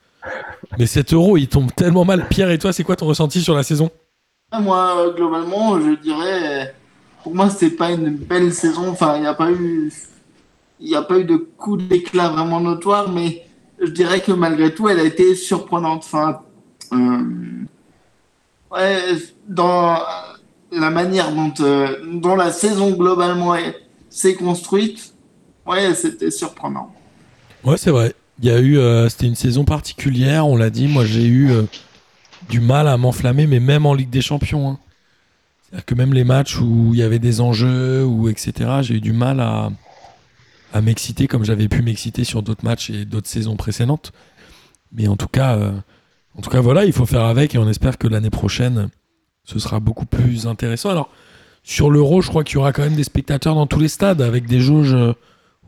Mais 0.78 0.86
cet 0.88 1.14
euro, 1.14 1.38
il 1.38 1.48
tombe 1.48 1.72
tellement 1.74 2.06
mal. 2.06 2.28
Pierre, 2.28 2.50
et 2.52 2.58
toi, 2.58 2.74
c'est 2.74 2.84
quoi 2.84 2.96
ton 2.96 3.06
ressenti 3.06 3.42
sur 3.42 3.56
la 3.56 3.64
saison? 3.64 3.90
Ah, 4.52 4.60
Moi, 4.60 5.14
globalement, 5.16 5.80
je 5.80 5.96
dirais, 6.02 6.76
pour 7.24 7.36
moi, 7.36 7.50
c'était 7.50 7.76
pas 7.76 7.92
une 7.92 8.10
belle 8.16 8.54
saison. 8.54 8.90
Enfin, 8.90 9.16
il 9.18 9.22
n'y 9.22 9.28
a 9.28 9.34
pas 9.34 9.52
eu, 9.52 9.92
il 10.80 10.88
n'y 10.88 10.96
a 10.96 11.02
pas 11.02 11.20
eu 11.20 11.26
de 11.26 11.38
coup 11.38 11.78
d'éclat 11.78 12.30
vraiment 12.30 12.60
notoire, 12.60 13.10
mais 13.10 13.46
je 13.80 13.88
dirais 13.92 14.22
que 14.22 14.32
malgré 14.32 14.74
tout, 14.74 14.90
elle 14.90 15.00
a 15.00 15.04
été 15.04 15.36
surprenante. 15.36 16.04
Enfin, 16.06 16.42
euh, 16.94 17.66
ouais, 18.72 19.00
dans 19.48 19.98
la 20.72 20.90
manière 20.90 21.32
dont, 21.32 21.54
euh, 21.60 21.98
dont 22.16 22.36
la 22.36 22.52
saison 22.52 22.92
globalement 22.92 23.56
est- 23.56 23.76
s'est 24.10 24.36
construite, 24.36 25.14
ouais, 25.68 25.94
c'était 25.96 26.32
surprenant. 26.32 26.94
Ouais, 27.64 27.78
c'est 27.78 27.92
vrai. 27.92 28.14
Il 28.40 28.46
y 28.46 28.50
a 28.50 28.60
eu, 28.60 28.78
euh, 28.78 29.10
c'était 29.10 29.28
une 29.28 29.36
saison 29.36 29.64
particulière, 29.64 30.48
on 30.48 30.56
l'a 30.56 30.70
dit. 30.70 30.88
Moi, 30.88 31.06
j'ai 31.06 31.26
eu 31.26 31.52
euh, 31.52 31.64
du 32.50 32.60
mal 32.60 32.88
à 32.88 32.98
m'enflammer, 32.98 33.48
mais 33.48 33.60
même 33.60 33.86
en 33.86 33.94
Ligue 33.94 34.10
des 34.10 34.22
Champions. 34.22 34.72
hein. 34.72 34.80
C'est-à-dire 35.64 35.86
que 35.86 35.96
même 35.96 36.14
les 36.14 36.24
matchs 36.24 36.60
où 36.60 36.92
il 36.94 37.00
y 37.00 37.04
avait 37.04 37.20
des 37.20 37.42
enjeux 37.42 38.06
ou 38.06 38.30
etc., 38.30 38.70
j'ai 38.82 38.96
eu 38.96 39.02
du 39.02 39.14
mal 39.14 39.40
à, 39.40 39.72
m'exciter 40.82 41.28
comme 41.28 41.46
j'avais 41.46 41.68
pu 41.68 41.84
m'exciter 41.84 42.24
sur 42.24 42.42
d'autres 42.42 42.66
matchs 42.66 42.90
et 42.90 43.06
d'autres 43.06 43.30
saisons 43.30 43.56
précédentes. 43.56 44.12
Mais 44.92 45.08
en 45.08 45.16
tout 45.16 45.28
cas, 45.28 45.56
euh, 45.56 45.72
en 46.36 46.42
tout 46.42 46.50
cas, 46.50 46.62
voilà, 46.62 46.86
il 46.86 46.94
faut 46.94 47.06
faire 47.06 47.26
avec 47.26 47.54
et 47.54 47.60
on 47.60 47.70
espère 47.70 48.00
que 48.00 48.08
l'année 48.08 48.32
prochaine, 48.32 48.90
ce 49.46 49.60
sera 49.60 49.80
beaucoup 49.80 50.06
plus 50.06 50.48
intéressant. 50.48 50.90
Alors, 50.90 51.10
sur 51.64 51.92
l'Euro, 51.92 52.22
je 52.22 52.30
crois 52.30 52.44
qu'il 52.44 52.56
y 52.56 52.58
aura 52.58 52.72
quand 52.74 52.84
même 52.84 52.96
des 52.96 53.04
spectateurs 53.04 53.54
dans 53.54 53.68
tous 53.68 53.80
les 53.80 53.88
stades 53.88 54.22
avec 54.22 54.48
des 54.48 54.60
jauges. 54.60 54.96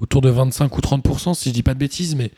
Autour 0.01 0.21
de 0.21 0.29
25 0.29 0.77
ou 0.77 0.81
30%, 0.81 1.33
si 1.33 1.49
je 1.49 1.53
dis 1.53 1.63
pas 1.63 1.73
de 1.73 1.79
bêtises, 1.79 2.15
mais 2.15 2.31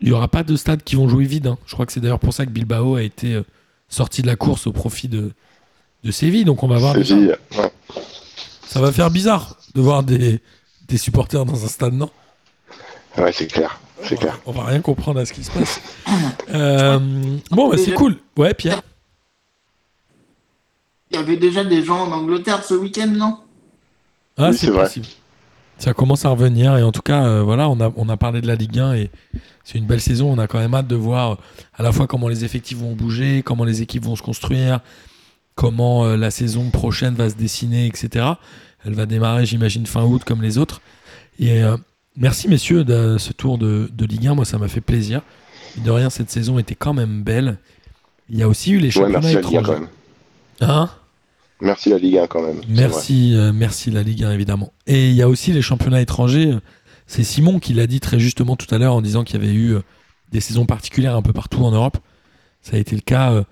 il 0.00 0.08
n'y 0.08 0.14
aura 0.14 0.28
pas 0.28 0.42
de 0.44 0.54
stades 0.56 0.82
qui 0.84 0.94
vont 0.96 1.08
jouer 1.08 1.24
vide. 1.24 1.48
hein. 1.48 1.58
Je 1.66 1.74
crois 1.74 1.86
que 1.86 1.92
c'est 1.92 2.00
d'ailleurs 2.00 2.20
pour 2.20 2.32
ça 2.32 2.46
que 2.46 2.50
Bilbao 2.50 2.94
a 2.96 3.02
été 3.02 3.34
euh, 3.34 3.42
sorti 3.88 4.22
de 4.22 4.26
la 4.28 4.36
course 4.36 4.66
au 4.66 4.72
profit 4.72 5.08
de, 5.08 5.32
de 6.04 6.10
Séville. 6.12 6.44
Donc 6.44 6.62
on 6.62 6.68
va 6.68 6.78
voir. 6.78 6.94
Séville, 6.94 7.36
ouais. 7.56 7.72
Ça 8.66 8.80
va 8.80 8.92
faire 8.92 9.10
bizarre 9.10 9.56
de 9.74 9.80
voir 9.80 10.02
des, 10.02 10.40
des 10.88 10.98
supporters 10.98 11.44
dans 11.44 11.64
un 11.64 11.68
stade, 11.68 11.94
non? 11.94 12.10
Ouais, 13.16 13.32
c'est 13.32 13.46
clair. 13.46 13.80
C'est 14.04 14.14
on, 14.14 14.18
clair. 14.18 14.34
va, 14.34 14.40
on 14.46 14.52
va 14.52 14.64
rien 14.66 14.80
comprendre 14.80 15.18
à 15.18 15.26
ce 15.26 15.32
qui 15.32 15.42
se 15.42 15.50
passe. 15.50 15.80
Euh, 16.50 16.98
bon, 17.50 17.68
bah, 17.70 17.76
c'est 17.76 17.92
cool. 17.92 18.16
Ouais, 18.36 18.54
Pierre? 18.54 18.80
Il 21.10 21.16
y 21.16 21.18
avait 21.18 21.36
déjà 21.36 21.64
des 21.64 21.82
gens 21.82 22.06
en 22.06 22.12
Angleterre 22.12 22.62
ce 22.62 22.74
week-end, 22.74 23.08
non? 23.08 23.38
Ah, 24.36 24.50
Oui, 24.50 24.52
c'est 24.56 24.66
c'est 24.66 24.72
vrai. 24.72 24.84
possible. 24.84 25.06
Ça 25.78 25.94
commence 25.94 26.24
à 26.24 26.30
revenir 26.30 26.76
et 26.76 26.82
en 26.82 26.90
tout 26.92 27.02
cas, 27.02 27.24
euh, 27.24 27.42
voilà, 27.42 27.68
on 27.68 27.80
a, 27.80 27.92
on 27.96 28.08
a 28.08 28.16
parlé 28.16 28.40
de 28.40 28.46
la 28.48 28.56
Ligue 28.56 28.78
1 28.80 28.94
et 28.94 29.10
c'est 29.64 29.78
une 29.78 29.86
belle 29.86 30.00
saison. 30.00 30.32
On 30.32 30.38
a 30.38 30.46
quand 30.48 30.58
même 30.58 30.74
hâte 30.74 30.88
de 30.88 30.96
voir 30.96 31.32
euh, 31.32 31.36
à 31.74 31.82
la 31.84 31.92
fois 31.92 32.06
comment 32.08 32.26
les 32.28 32.44
effectifs 32.44 32.78
vont 32.78 32.94
bouger, 32.94 33.42
comment 33.44 33.62
les 33.64 33.80
équipes 33.80 34.04
vont 34.04 34.16
se 34.16 34.22
construire, 34.22 34.80
comment 35.54 36.04
euh, 36.04 36.16
la 36.16 36.30
saison 36.32 36.70
prochaine 36.70 37.14
va 37.14 37.30
se 37.30 37.36
dessiner, 37.36 37.86
etc. 37.86 38.26
Elle 38.84 38.94
va 38.94 39.06
démarrer, 39.06 39.46
j'imagine, 39.46 39.86
fin 39.86 40.02
août 40.04 40.22
comme 40.24 40.42
les 40.42 40.58
autres. 40.58 40.80
Et 41.38 41.62
euh, 41.62 41.76
merci 42.16 42.48
messieurs 42.48 42.82
de 42.82 43.16
ce 43.18 43.32
tour 43.32 43.56
de, 43.58 43.88
de 43.92 44.04
Ligue 44.04 44.26
1. 44.26 44.34
Moi, 44.34 44.44
ça 44.44 44.58
m'a 44.58 44.68
fait 44.68 44.80
plaisir. 44.80 45.22
De 45.84 45.90
rien, 45.92 46.10
cette 46.10 46.30
saison 46.30 46.58
était 46.58 46.74
quand 46.74 46.92
même 46.94 47.22
belle. 47.22 47.58
Il 48.30 48.36
y 48.36 48.42
a 48.42 48.48
aussi 48.48 48.72
eu 48.72 48.78
les 48.78 48.88
Ouais, 48.88 48.92
championnats 49.12 49.20
merci 49.20 49.34
la 49.34 49.40
Ligue 49.42 49.56
1 49.58 49.62
quand 49.62 49.62
étrangers. 49.62 49.80
même. 49.80 49.88
Hein? 50.60 50.90
Merci 51.60 51.90
la 51.90 51.98
Ligue 51.98 52.18
1 52.18 52.26
quand 52.28 52.42
même. 52.42 52.60
Merci, 52.68 53.34
euh, 53.34 53.52
merci 53.52 53.90
la 53.90 54.02
Ligue 54.02 54.24
1 54.24 54.32
évidemment. 54.32 54.72
Et 54.86 55.08
il 55.08 55.14
y 55.14 55.22
a 55.22 55.28
aussi 55.28 55.52
les 55.52 55.62
championnats 55.62 56.00
étrangers. 56.00 56.56
C'est 57.06 57.24
Simon 57.24 57.58
qui 57.58 57.74
l'a 57.74 57.86
dit 57.86 58.00
très 58.00 58.18
justement 58.18 58.56
tout 58.56 58.72
à 58.72 58.78
l'heure 58.78 58.94
en 58.94 59.02
disant 59.02 59.24
qu'il 59.24 59.40
y 59.40 59.44
avait 59.44 59.54
eu 59.54 59.74
euh, 59.74 59.80
des 60.30 60.40
saisons 60.40 60.66
particulières 60.66 61.16
un 61.16 61.22
peu 61.22 61.32
partout 61.32 61.64
en 61.64 61.70
Europe. 61.70 61.98
Ça 62.62 62.76
a 62.76 62.78
été 62.78 62.94
le 62.94 63.02
cas 63.02 63.32
euh, 63.32 63.44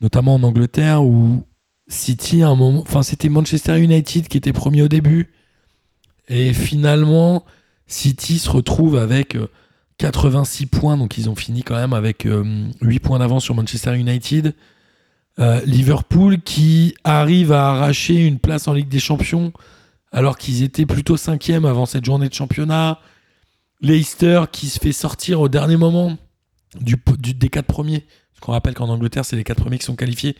notamment 0.00 0.34
en 0.34 0.42
Angleterre 0.42 1.04
où 1.04 1.44
City 1.88 2.42
à 2.42 2.48
un 2.48 2.56
moment, 2.56 2.80
enfin 2.80 3.02
c'était 3.02 3.28
Manchester 3.28 3.78
United 3.78 4.28
qui 4.28 4.36
était 4.36 4.52
premier 4.52 4.82
au 4.82 4.88
début 4.88 5.32
et 6.28 6.52
finalement 6.52 7.44
City 7.86 8.38
se 8.38 8.50
retrouve 8.50 8.96
avec 8.96 9.36
euh, 9.36 9.48
86 9.98 10.66
points 10.66 10.96
donc 10.96 11.16
ils 11.16 11.30
ont 11.30 11.36
fini 11.36 11.62
quand 11.62 11.76
même 11.76 11.92
avec 11.92 12.26
euh, 12.26 12.66
8 12.80 12.98
points 12.98 13.18
d'avance 13.20 13.44
sur 13.44 13.54
Manchester 13.54 13.96
United. 13.96 14.54
Euh, 15.38 15.60
Liverpool 15.66 16.40
qui 16.40 16.94
arrive 17.04 17.52
à 17.52 17.68
arracher 17.70 18.14
une 18.14 18.38
place 18.38 18.68
en 18.68 18.72
Ligue 18.72 18.88
des 18.88 19.00
Champions 19.00 19.52
alors 20.10 20.38
qu'ils 20.38 20.62
étaient 20.62 20.86
plutôt 20.86 21.18
cinquième 21.18 21.66
avant 21.66 21.84
cette 21.84 22.06
journée 22.06 22.28
de 22.28 22.34
championnat. 22.34 23.00
Leicester 23.82 24.44
qui 24.50 24.68
se 24.68 24.78
fait 24.78 24.92
sortir 24.92 25.42
au 25.42 25.48
dernier 25.50 25.76
moment 25.76 26.16
des 26.80 27.48
quatre 27.50 27.66
premiers. 27.66 28.00
Parce 28.32 28.40
qu'on 28.40 28.52
rappelle 28.52 28.72
qu'en 28.74 28.88
Angleterre, 28.88 29.26
c'est 29.26 29.36
les 29.36 29.44
quatre 29.44 29.60
premiers 29.60 29.78
qui 29.78 29.84
sont 29.84 29.96
qualifiés. 29.96 30.36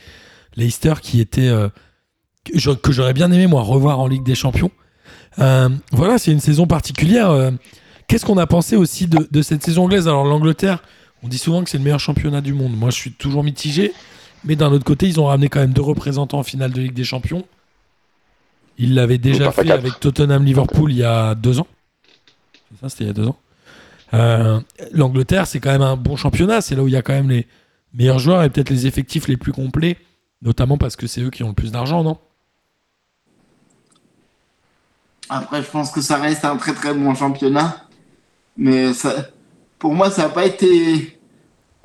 Leicester 0.57 0.95
qui 1.03 1.21
était 1.21 1.49
euh, 1.49 1.69
que 2.45 2.59
j'a- 2.59 2.75
que 2.75 2.91
j'aurais 2.93 3.13
bien 3.13 3.31
aimé 3.31 3.47
moi 3.47 3.61
revoir 3.63 4.01
en 4.01 4.07
Ligue 4.07 4.25
des 4.25 4.35
Champions. 4.35 4.71
Euh, 5.39 5.69
voilà, 5.93 6.17
c'est 6.17 6.33
une 6.33 6.41
saison 6.41 6.67
particulière. 6.67 7.53
Qu'est-ce 8.09 8.25
qu'on 8.25 8.39
a 8.39 8.47
pensé 8.47 8.77
aussi 8.77 9.07
de, 9.07 9.29
de 9.31 9.43
cette 9.43 9.63
saison 9.63 9.85
anglaise? 9.85 10.09
Alors 10.09 10.25
l'Angleterre, 10.25 10.83
on 11.23 11.29
dit 11.29 11.39
souvent 11.39 11.63
que 11.63 11.69
c'est 11.69 11.77
le 11.77 11.85
meilleur 11.85 12.01
championnat 12.01 12.41
du 12.41 12.55
monde. 12.55 12.75
Moi, 12.75 12.89
je 12.89 12.97
suis 12.97 13.13
toujours 13.13 13.45
mitigé. 13.45 13.93
Mais 14.47 14.57
d'un 14.57 14.71
autre 14.73 14.85
côté, 14.85 15.07
ils 15.07 15.21
ont 15.21 15.27
ramené 15.27 15.49
quand 15.49 15.61
même 15.61 15.73
deux 15.73 15.83
représentants 15.83 16.39
en 16.39 16.43
finale 16.45 16.73
de 16.73 16.81
Ligue 16.81 16.95
des 16.95 17.05
Champions. 17.05 17.45
Ils 18.79 18.95
l'avaient 18.95 19.19
déjà 19.19 19.51
fait 19.51 19.71
avec 19.71 19.99
Tottenham-Liverpool 20.01 20.93
il 20.93 20.99
y 20.99 21.05
a 21.05 21.35
deux 21.35 21.59
ans. 21.59 21.67
C'est 22.71 22.81
ça, 22.81 22.89
c'était 22.89 23.05
il 23.05 23.07
y 23.09 23.11
a 23.11 23.15
deux 23.15 23.27
ans. 23.27 23.37
Euh, 24.15 24.61
L'Angleterre, 24.93 25.47
c'est 25.47 25.59
quand 25.59 25.73
même 25.73 25.83
un 25.83 25.97
bon 25.97 26.17
championnat. 26.17 26.61
C'est 26.61 26.77
là 26.77 26.83
où 26.83 26.89
il 26.89 26.93
y 26.93 26.97
a 26.97 27.03
quand 27.03 27.13
même 27.13 27.29
les 27.29 27.47
meilleurs 27.93 28.21
joueurs 28.21 28.45
et 28.45 28.51
peut-être 28.51 28.71
les 28.71 28.87
effectifs 28.87 29.27
les 29.27 29.37
plus 29.37 29.53
complets. 29.53 29.97
Notamment 30.43 30.79
parce 30.79 30.95
que 30.95 31.07
c'est 31.07 31.23
eux 31.23 31.31
qui 31.31 31.43
ont 31.43 31.49
le 31.49 31.55
plus 31.55 31.73
d'argent, 31.73 32.05
non? 32.05 32.19
Après, 35.29 35.61
je 35.61 35.69
pense 35.69 35.91
que 35.91 36.01
ça 36.01 36.19
reste 36.19 36.45
un 36.45 36.57
très 36.57 36.73
très 36.73 36.95
bon 36.95 37.15
championnat. 37.15 37.89
Mais 38.57 38.93
ça, 38.93 39.29
pour 39.81 39.93
moi, 39.93 40.11
ça 40.11 40.25
n'a 40.25 40.29
pas 40.29 40.47
été 40.47 41.19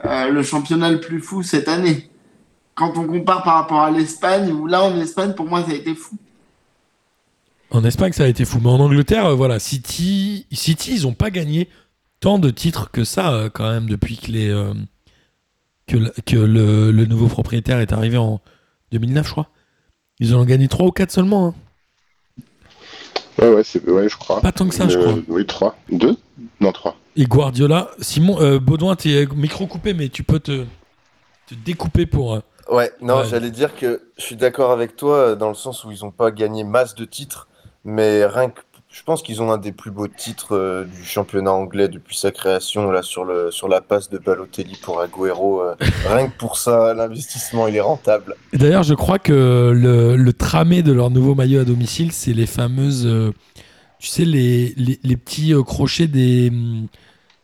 euh, 0.06 0.30
le 0.30 0.44
championnat 0.44 0.92
le 0.92 1.00
plus 1.00 1.22
fou 1.22 1.42
cette 1.42 1.68
année. 1.68 2.11
Quand 2.76 2.98
on 2.98 3.06
compare 3.08 3.44
par 3.44 3.56
rapport 3.56 3.82
à 3.82 3.92
l'Espagne, 3.92 4.52
où 4.52 4.66
là 4.68 4.84
en 4.84 5.00
Espagne, 5.00 5.34
pour 5.34 5.46
moi, 5.48 5.64
ça 5.64 5.72
a 5.72 5.76
été 5.76 5.94
fou. 5.94 6.16
En 7.70 7.84
Espagne, 7.84 8.12
ça 8.14 8.24
a 8.24 8.28
été 8.28 8.44
fou. 8.46 8.60
Mais 8.62 8.70
en 8.70 8.80
Angleterre, 8.80 9.28
euh, 9.28 9.36
voilà, 9.36 9.60
City, 9.60 10.46
City 10.52 10.96
ils 10.96 11.04
n'ont 11.04 11.14
pas 11.14 11.30
gagné 11.32 11.70
tant 12.20 12.38
de 12.40 12.50
titres 12.50 12.90
que 12.92 13.04
ça, 13.04 13.34
euh, 13.34 13.50
quand 13.50 13.70
même, 13.70 13.88
depuis 13.88 14.18
que, 14.18 14.32
les, 14.32 14.50
euh, 14.50 14.74
que, 15.88 15.98
le, 15.98 16.14
que 16.26 16.36
le- 16.36 16.92
le 16.92 17.06
nouveau 17.06 17.28
propriétaire 17.28 17.80
est 17.80 17.94
arrivé 17.94 18.18
en 18.18 18.42
2009, 18.92 19.26
je 19.28 19.32
crois. 19.32 19.48
Ils 20.20 20.36
en 20.36 20.40
ont 20.42 20.46
gagné 20.46 20.68
3 20.68 20.86
ou 20.88 20.92
4 20.92 21.12
seulement. 21.12 21.48
hein. 21.48 22.44
Ouais, 23.40 23.50
ouais, 23.54 23.64
c'est, 23.64 23.84
ouais, 23.90 24.10
je 24.10 24.18
crois. 24.18 24.42
Pas 24.42 24.52
tant 24.52 24.68
que 24.68 24.76
ça, 24.76 24.88
je 24.88 24.98
crois. 24.98 25.16
Oui, 25.30 25.46
3. 25.46 25.76
2 25.92 26.16
Non, 26.60 26.72
3. 26.72 26.96
Et 27.16 27.26
Guardiola, 27.26 27.90
Simon, 28.00 28.40
euh, 28.42 28.60
Baudouin, 28.60 28.96
t'es 28.96 29.26
micro 29.36 29.68
coupé, 29.68 29.94
mais 29.94 30.10
tu 30.10 30.24
peux 30.24 30.40
te, 30.40 30.66
te 31.48 31.56
découper 31.56 32.06
pour. 32.06 32.36
euh, 32.36 32.40
Ouais, 32.72 32.92
non, 33.02 33.18
Ouais. 33.20 33.26
j'allais 33.30 33.52
dire 33.52 33.76
que 33.76 34.02
je 34.18 34.24
suis 34.24 34.36
d'accord 34.36 34.72
avec 34.72 34.96
toi 34.96 35.16
euh, 35.18 35.36
dans 35.36 35.50
le 35.50 35.56
sens 35.56 35.84
où 35.84 35.92
ils 35.92 36.00
n'ont 36.04 36.12
pas 36.12 36.32
gagné 36.32 36.64
masse 36.64 36.96
de 36.96 37.06
titres, 37.06 37.48
mais 37.86 38.26
rien 38.26 38.50
que 38.50 38.62
je 38.94 39.04
pense 39.04 39.22
qu'ils 39.24 39.42
ont 39.42 39.52
un 39.54 39.58
des 39.58 39.72
plus 39.72 39.92
beaux 39.92 40.08
titres 40.08 40.54
euh, 40.56 40.84
du 40.84 41.04
championnat 41.06 41.52
anglais 41.54 41.88
depuis 41.88 42.18
sa 42.18 42.32
création 42.32 42.92
là 42.92 43.02
sur 43.02 43.24
le 43.24 43.50
sur 43.50 43.70
la 43.70 43.80
passe 43.80 44.10
de 44.10 44.18
Balotelli 44.18 44.76
pour 44.82 45.00
Agüero. 45.02 45.62
euh, 45.62 45.76
rien 46.08 46.28
que 46.28 46.38
pour 46.38 46.58
ça, 46.58 46.94
l'investissement 46.94 47.68
il 47.68 47.76
est 47.76 47.82
rentable. 47.82 48.36
D'ailleurs, 48.54 48.84
je 48.84 48.94
crois 48.94 49.18
que 49.20 49.72
le, 49.74 50.16
le 50.18 50.34
tramé 50.34 50.82
de 50.84 50.92
leur 50.92 51.10
nouveau 51.10 51.36
maillot 51.36 51.62
à 51.62 51.64
domicile, 51.66 52.12
c'est 52.12 52.34
les 52.34 52.46
fameuses. 52.48 53.06
euh, 53.06 53.32
tu 54.00 54.08
sais, 54.08 54.26
les, 54.26 54.74
les, 54.78 55.00
les 55.04 55.18
petits 55.18 55.54
crochets 55.66 56.08
des. 56.08 56.52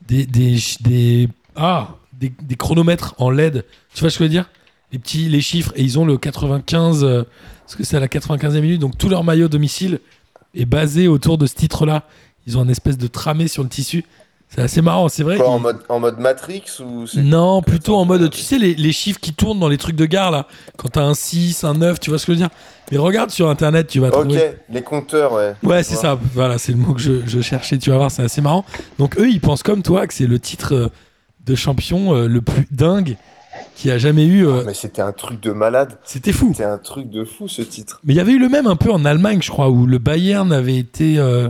Des, 0.08 0.26
des, 0.26 0.58
des- 0.82 1.28
ah, 1.56 1.90
des, 2.14 2.32
des 2.42 2.56
chronomètres 2.56 3.14
en 3.20 3.30
LED. 3.30 3.66
Tu 3.94 4.00
vois 4.02 4.10
ce 4.10 4.18
que 4.18 4.24
je 4.24 4.24
veux 4.24 4.30
dire? 4.30 4.50
Les 4.92 5.00
petits 5.00 5.30
les 5.30 5.42
chiffres. 5.42 5.72
Et 5.76 5.84
ils 5.84 6.00
ont 6.00 6.06
le 6.06 6.18
95. 6.18 7.04
euh, 7.04 7.24
parce 7.66 7.76
que 7.76 7.84
c'est 7.84 7.98
à 7.98 8.00
la 8.00 8.08
95e 8.08 8.62
minute. 8.62 8.80
Donc 8.82 8.98
tout 8.98 9.10
leur 9.10 9.24
maillot 9.24 9.48
domicile 9.50 10.00
est 10.56 10.66
basé 10.66 11.08
autour 11.08 11.38
de 11.38 11.46
ce 11.46 11.56
titre-là. 11.56 12.04
Ils 12.46 12.58
ont 12.58 12.62
un 12.62 12.70
espèce 12.70 12.98
de 12.98 13.08
tramé 13.08 13.48
sur 13.48 13.64
le 13.64 13.70
tissu. 13.70 14.06
C'est 14.50 14.62
assez 14.62 14.82
marrant, 14.82 15.10
c'est 15.10 15.24
vrai. 15.24 15.36
Quoi, 15.36 15.50
en 15.50 15.60
mode 15.60 15.80
en 15.90 16.00
mode 16.00 16.20
Matrix 16.20 16.64
ou 16.80 17.04
non, 17.18 17.62
plutôt 17.62 17.98
en 17.98 18.06
mode, 18.06 18.22
Attends, 18.22 18.30
tu 18.38 18.40
sais, 18.42 18.58
les, 18.58 18.76
les 18.76 18.94
chiffres 18.94 19.20
qui 19.20 19.34
tournent 19.34 19.60
dans 19.60 19.68
les 19.68 19.78
trucs 19.78 19.98
de 19.98 20.06
gare, 20.06 20.32
là. 20.32 20.48
Quand 20.78 20.88
t'as 20.88 21.04
un 21.04 21.14
6, 21.14 21.66
un 21.66 21.74
9, 21.74 22.00
tu 22.00 22.10
vois 22.12 22.18
ce 22.18 22.26
que 22.26 22.32
je 22.32 22.38
veux 22.38 22.42
dire 22.48 22.50
Mais 22.90 22.98
regarde 22.98 23.30
sur 23.30 23.50
Internet, 23.50 23.88
tu 23.88 24.00
vas 24.00 24.08
Ok, 24.08 24.14
trouver. 24.14 24.54
les 24.70 24.82
compteurs, 24.82 25.34
ouais. 25.34 25.54
Ouais, 25.64 25.84
c'est 25.84 25.96
ça. 25.98 26.18
Voilà, 26.34 26.58
c'est 26.60 26.72
le 26.72 26.78
mot 26.78 26.94
que 26.94 27.02
je, 27.02 27.28
je 27.28 27.42
cherchais. 27.42 27.78
Tu 27.78 27.90
vas 27.90 27.98
voir, 27.98 28.10
c'est 28.10 28.24
assez 28.24 28.40
marrant. 28.40 28.64
Donc, 29.00 29.20
eux, 29.20 29.30
ils 29.30 29.42
pensent 29.42 29.64
comme 29.64 29.84
toi 29.84 30.08
que 30.08 30.14
c'est 30.14 30.28
le 30.28 30.40
titre 30.40 30.74
euh, 30.74 30.88
de 31.46 31.54
champion 31.54 32.16
euh, 32.16 32.28
le 32.30 32.40
plus 32.42 32.66
dingue 32.72 33.18
qu'il 33.78 33.90
y 33.90 33.94
a 33.94 33.98
jamais 33.98 34.26
eu. 34.26 34.46
euh, 34.48 34.64
Mais 34.66 34.74
c'était 34.74 35.02
un 35.02 35.12
truc 35.14 35.40
de 35.42 35.52
malade. 35.52 35.98
C'était 36.04 36.34
fou. 36.34 36.50
C'était 36.52 36.64
un 36.66 36.78
truc 36.78 37.10
de 37.10 37.24
fou 37.24 37.48
ce 37.48 37.62
titre. 37.62 38.00
Mais 38.04 38.14
il 38.14 38.18
y 38.18 38.20
avait 38.20 38.32
eu 38.34 38.40
le 38.40 38.50
même 38.50 38.68
un 38.68 38.76
peu 38.76 38.92
en 38.92 39.06
Allemagne, 39.06 39.40
je 39.42 39.50
crois, 39.52 39.70
où 39.70 39.86
le 39.86 39.98
Bayern 40.00 40.52
avait 40.52 40.78
été. 40.78 41.18
euh, 41.20 41.50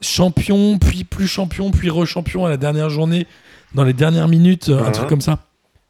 champion, 0.00 0.78
puis 0.78 1.02
plus 1.04 1.26
champion, 1.26 1.70
puis 1.72 1.90
rechampion 1.90 2.46
à 2.46 2.48
la 2.50 2.56
dernière 2.56 2.88
journée, 2.88 3.26
dans 3.74 3.82
les 3.82 3.92
dernières 3.92 4.28
minutes, 4.28 4.68
euh, 4.68 4.78
un 4.80 4.86
Mhm. 4.86 4.92
truc 4.92 5.08
comme 5.08 5.20
ça. 5.20 5.40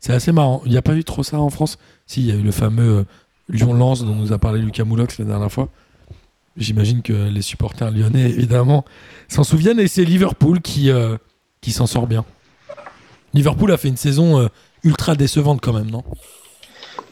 C'est 0.01 0.14
assez 0.14 0.33
marrant. 0.33 0.62
Il 0.64 0.70
n'y 0.70 0.79
a 0.79 0.83
pas 0.83 0.95
eu 0.95 1.05
trop 1.05 1.22
ça 1.22 1.39
en 1.39 1.51
France? 1.51 1.76
Si, 2.07 2.20
il 2.22 2.26
y 2.26 2.33
a 2.33 2.35
eu 2.35 2.41
le 2.43 2.51
fameux 2.53 2.99
euh, 3.01 3.05
Lyon-Lens 3.51 4.05
dont 4.05 4.14
nous 4.14 4.33
a 4.33 4.39
parlé 4.39 4.61
Lucas 4.62 4.85
Moulox 4.85 5.18
la 5.18 5.24
dernière 5.26 5.53
fois. 5.53 5.68
J'imagine 6.57 7.03
que 7.03 7.12
les 7.12 7.43
supporters 7.43 7.91
lyonnais, 7.91 8.31
évidemment, 8.31 8.85
s'en 9.29 9.45
souviennent. 9.45 9.79
Et 9.79 9.89
c'est 9.89 10.05
Liverpool 10.05 10.61
qui, 10.62 10.91
euh, 10.91 11.16
qui 11.61 11.72
s'en 11.72 11.87
sort 11.87 12.07
bien. 12.07 12.24
Liverpool 13.35 13.70
a 13.72 13.76
fait 13.76 13.89
une 13.89 13.97
saison 13.99 14.49
ultra 14.85 15.14
décevante 15.14 15.61
quand 15.61 15.72
même, 15.72 15.91
non? 15.91 16.03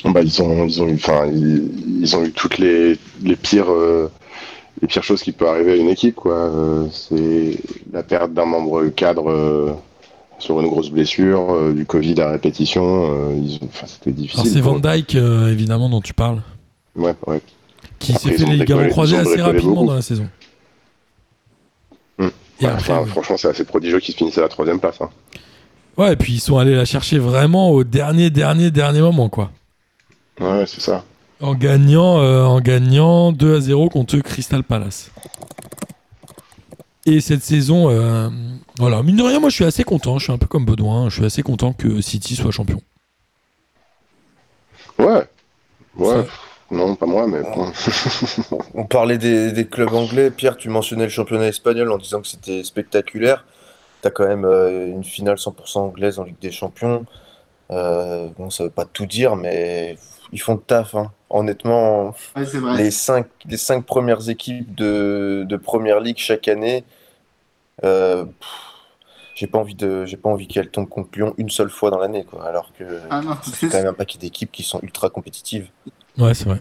Bah, 0.04 0.20
ils 0.22 0.42
ont, 0.42 0.66
ils 0.66 0.82
ont 0.82 0.88
eu, 0.88 0.98
ils, 1.32 2.00
ils 2.02 2.16
ont 2.16 2.24
eu 2.24 2.32
toutes 2.32 2.58
les, 2.58 2.96
les 3.22 3.36
pires, 3.36 3.70
euh, 3.70 4.10
les 4.82 4.88
pires 4.88 5.02
choses 5.02 5.22
qui 5.22 5.32
peuvent 5.32 5.48
arriver 5.48 5.72
à 5.72 5.76
une 5.76 5.88
équipe, 5.88 6.16
quoi. 6.16 6.34
Euh, 6.36 6.86
c'est 6.92 7.58
la 7.92 8.02
perte 8.02 8.32
d'un 8.32 8.44
membre 8.44 8.86
cadre 8.88 9.30
euh, 9.30 9.72
sur 10.38 10.60
une 10.60 10.68
grosse 10.68 10.90
blessure, 10.90 11.50
euh, 11.52 11.72
du 11.72 11.86
Covid 11.86 12.20
à 12.20 12.30
répétition. 12.30 12.84
euh, 13.30 13.34
ils 13.36 13.54
ont, 13.62 13.66
enfin, 13.68 13.86
c'était 13.86 14.12
difficile. 14.12 14.50
c'est 14.50 14.60
Van 14.60 14.78
Dyke, 14.78 15.14
euh, 15.16 15.50
évidemment, 15.50 15.88
dont 15.88 16.00
tu 16.02 16.12
parles. 16.14 16.42
Ouais, 16.94 17.14
ouais. 17.26 17.40
qui 17.98 18.12
s'est 18.12 18.32
fait 18.32 18.44
les 18.44 18.56
ligaments 18.58 18.88
croisés 18.88 19.16
assez 19.16 19.40
rapidement 19.40 19.74
beaucoup. 19.74 19.86
dans 19.88 19.94
la 19.94 20.02
saison. 20.02 20.28
Hmm. 22.18 22.28
Et 22.60 22.64
Ouais, 22.64 22.70
après, 22.70 22.92
enfin, 22.92 23.02
oui. 23.04 23.10
Franchement, 23.10 23.36
c'est 23.38 23.48
assez 23.48 23.64
prodigieux 23.64 23.98
qu'ils 24.00 24.12
se 24.12 24.18
finissent 24.18 24.38
à 24.38 24.42
la 24.42 24.48
troisième 24.48 24.78
place. 24.80 25.00
hein. 25.00 25.10
Ouais, 25.96 26.12
et 26.12 26.16
puis 26.16 26.34
ils 26.34 26.40
sont 26.40 26.58
allés 26.58 26.74
la 26.74 26.84
chercher 26.84 27.18
vraiment 27.18 27.70
au 27.70 27.84
dernier, 27.84 28.30
dernier, 28.30 28.70
dernier 28.70 29.00
moment, 29.00 29.28
quoi. 29.28 29.50
Ouais, 30.40 30.64
c'est 30.66 30.80
ça. 30.82 31.04
En 31.40 31.54
gagnant, 31.54 32.20
euh, 32.20 32.44
en 32.44 32.60
gagnant 32.60 33.32
2 33.32 33.56
à 33.56 33.60
0 33.60 33.88
contre 33.88 34.18
Crystal 34.18 34.62
Palace. 34.62 35.10
Et 37.06 37.20
cette 37.20 37.42
saison, 37.42 37.88
euh, 37.88 38.28
voilà, 38.78 39.02
mine 39.02 39.16
de 39.16 39.22
rien, 39.22 39.38
moi 39.38 39.48
je 39.48 39.54
suis 39.54 39.64
assez 39.64 39.84
content. 39.84 40.18
Je 40.18 40.24
suis 40.24 40.32
un 40.32 40.38
peu 40.38 40.46
comme 40.46 40.64
Baudouin. 40.64 41.08
Je 41.08 41.14
suis 41.16 41.24
assez 41.24 41.42
content 41.42 41.72
que 41.72 42.00
City 42.00 42.34
soit 42.34 42.50
champion. 42.50 42.80
Ouais. 44.98 45.22
Ouais. 45.96 46.14
Ça- 46.14 46.26
Non, 46.70 46.96
pas 46.96 47.06
moi, 47.06 47.26
mais 47.28 47.42
bon. 47.42 47.70
On 48.74 48.84
parlait 48.84 49.18
des, 49.18 49.52
des 49.52 49.66
clubs 49.66 49.92
anglais. 49.94 50.30
Pierre, 50.30 50.56
tu 50.56 50.68
mentionnais 50.68 51.04
le 51.04 51.10
championnat 51.10 51.46
espagnol 51.46 51.92
en 51.92 51.98
disant 51.98 52.20
que 52.20 52.26
c'était 52.28 52.64
spectaculaire. 52.64 53.44
Tu 54.02 54.08
as 54.08 54.10
quand 54.10 54.26
même 54.26 54.44
euh, 54.44 54.86
une 54.88 55.04
finale 55.04 55.36
100% 55.38 55.78
anglaise 55.78 56.18
en 56.18 56.24
Ligue 56.24 56.38
des 56.40 56.52
Champions. 56.52 57.04
Euh, 57.70 58.28
bon, 58.38 58.50
ça 58.50 58.64
veut 58.64 58.70
pas 58.70 58.84
tout 58.84 59.06
dire, 59.06 59.34
mais 59.36 59.96
ils 60.32 60.40
font 60.40 60.54
le 60.54 60.60
taf. 60.60 60.94
hein. 60.94 61.12
Honnêtement, 61.30 62.14
Ouais, 62.36 62.46
c'est 62.46 62.58
vrai. 62.58 62.76
les 62.76 62.90
cinq, 62.92 63.26
les 63.48 63.56
cinq 63.56 63.84
premières 63.84 64.28
équipes 64.28 64.74
de, 64.76 65.44
de 65.48 65.56
Première 65.56 65.98
Ligue 66.00 66.18
chaque 66.18 66.46
année, 66.46 66.84
euh, 67.84 68.24
j'ai 69.34 69.46
pas 69.48 69.58
envie 69.58 69.74
de, 69.74 70.04
j'ai 70.06 70.16
pas 70.16 70.28
envie 70.30 70.46
qu'elles 70.46 70.70
tombent 70.70 70.88
contre 70.88 71.10
Lyon 71.14 71.34
une 71.36 71.50
seule 71.50 71.68
fois 71.68 71.90
dans 71.90 71.98
l'année, 71.98 72.24
quoi. 72.24 72.46
Alors 72.46 72.72
que 72.72 72.84
Ah 73.10 73.20
c'est 73.42 73.68
quand 73.68 73.78
même 73.78 73.88
un 73.88 73.92
paquet 73.92 74.18
d'équipes 74.18 74.50
qui 74.52 74.62
sont 74.62 74.78
ultra 74.82 75.10
compétitives. 75.10 75.68
Ouais, 76.16 76.32
c'est 76.34 76.46
vrai. 76.46 76.60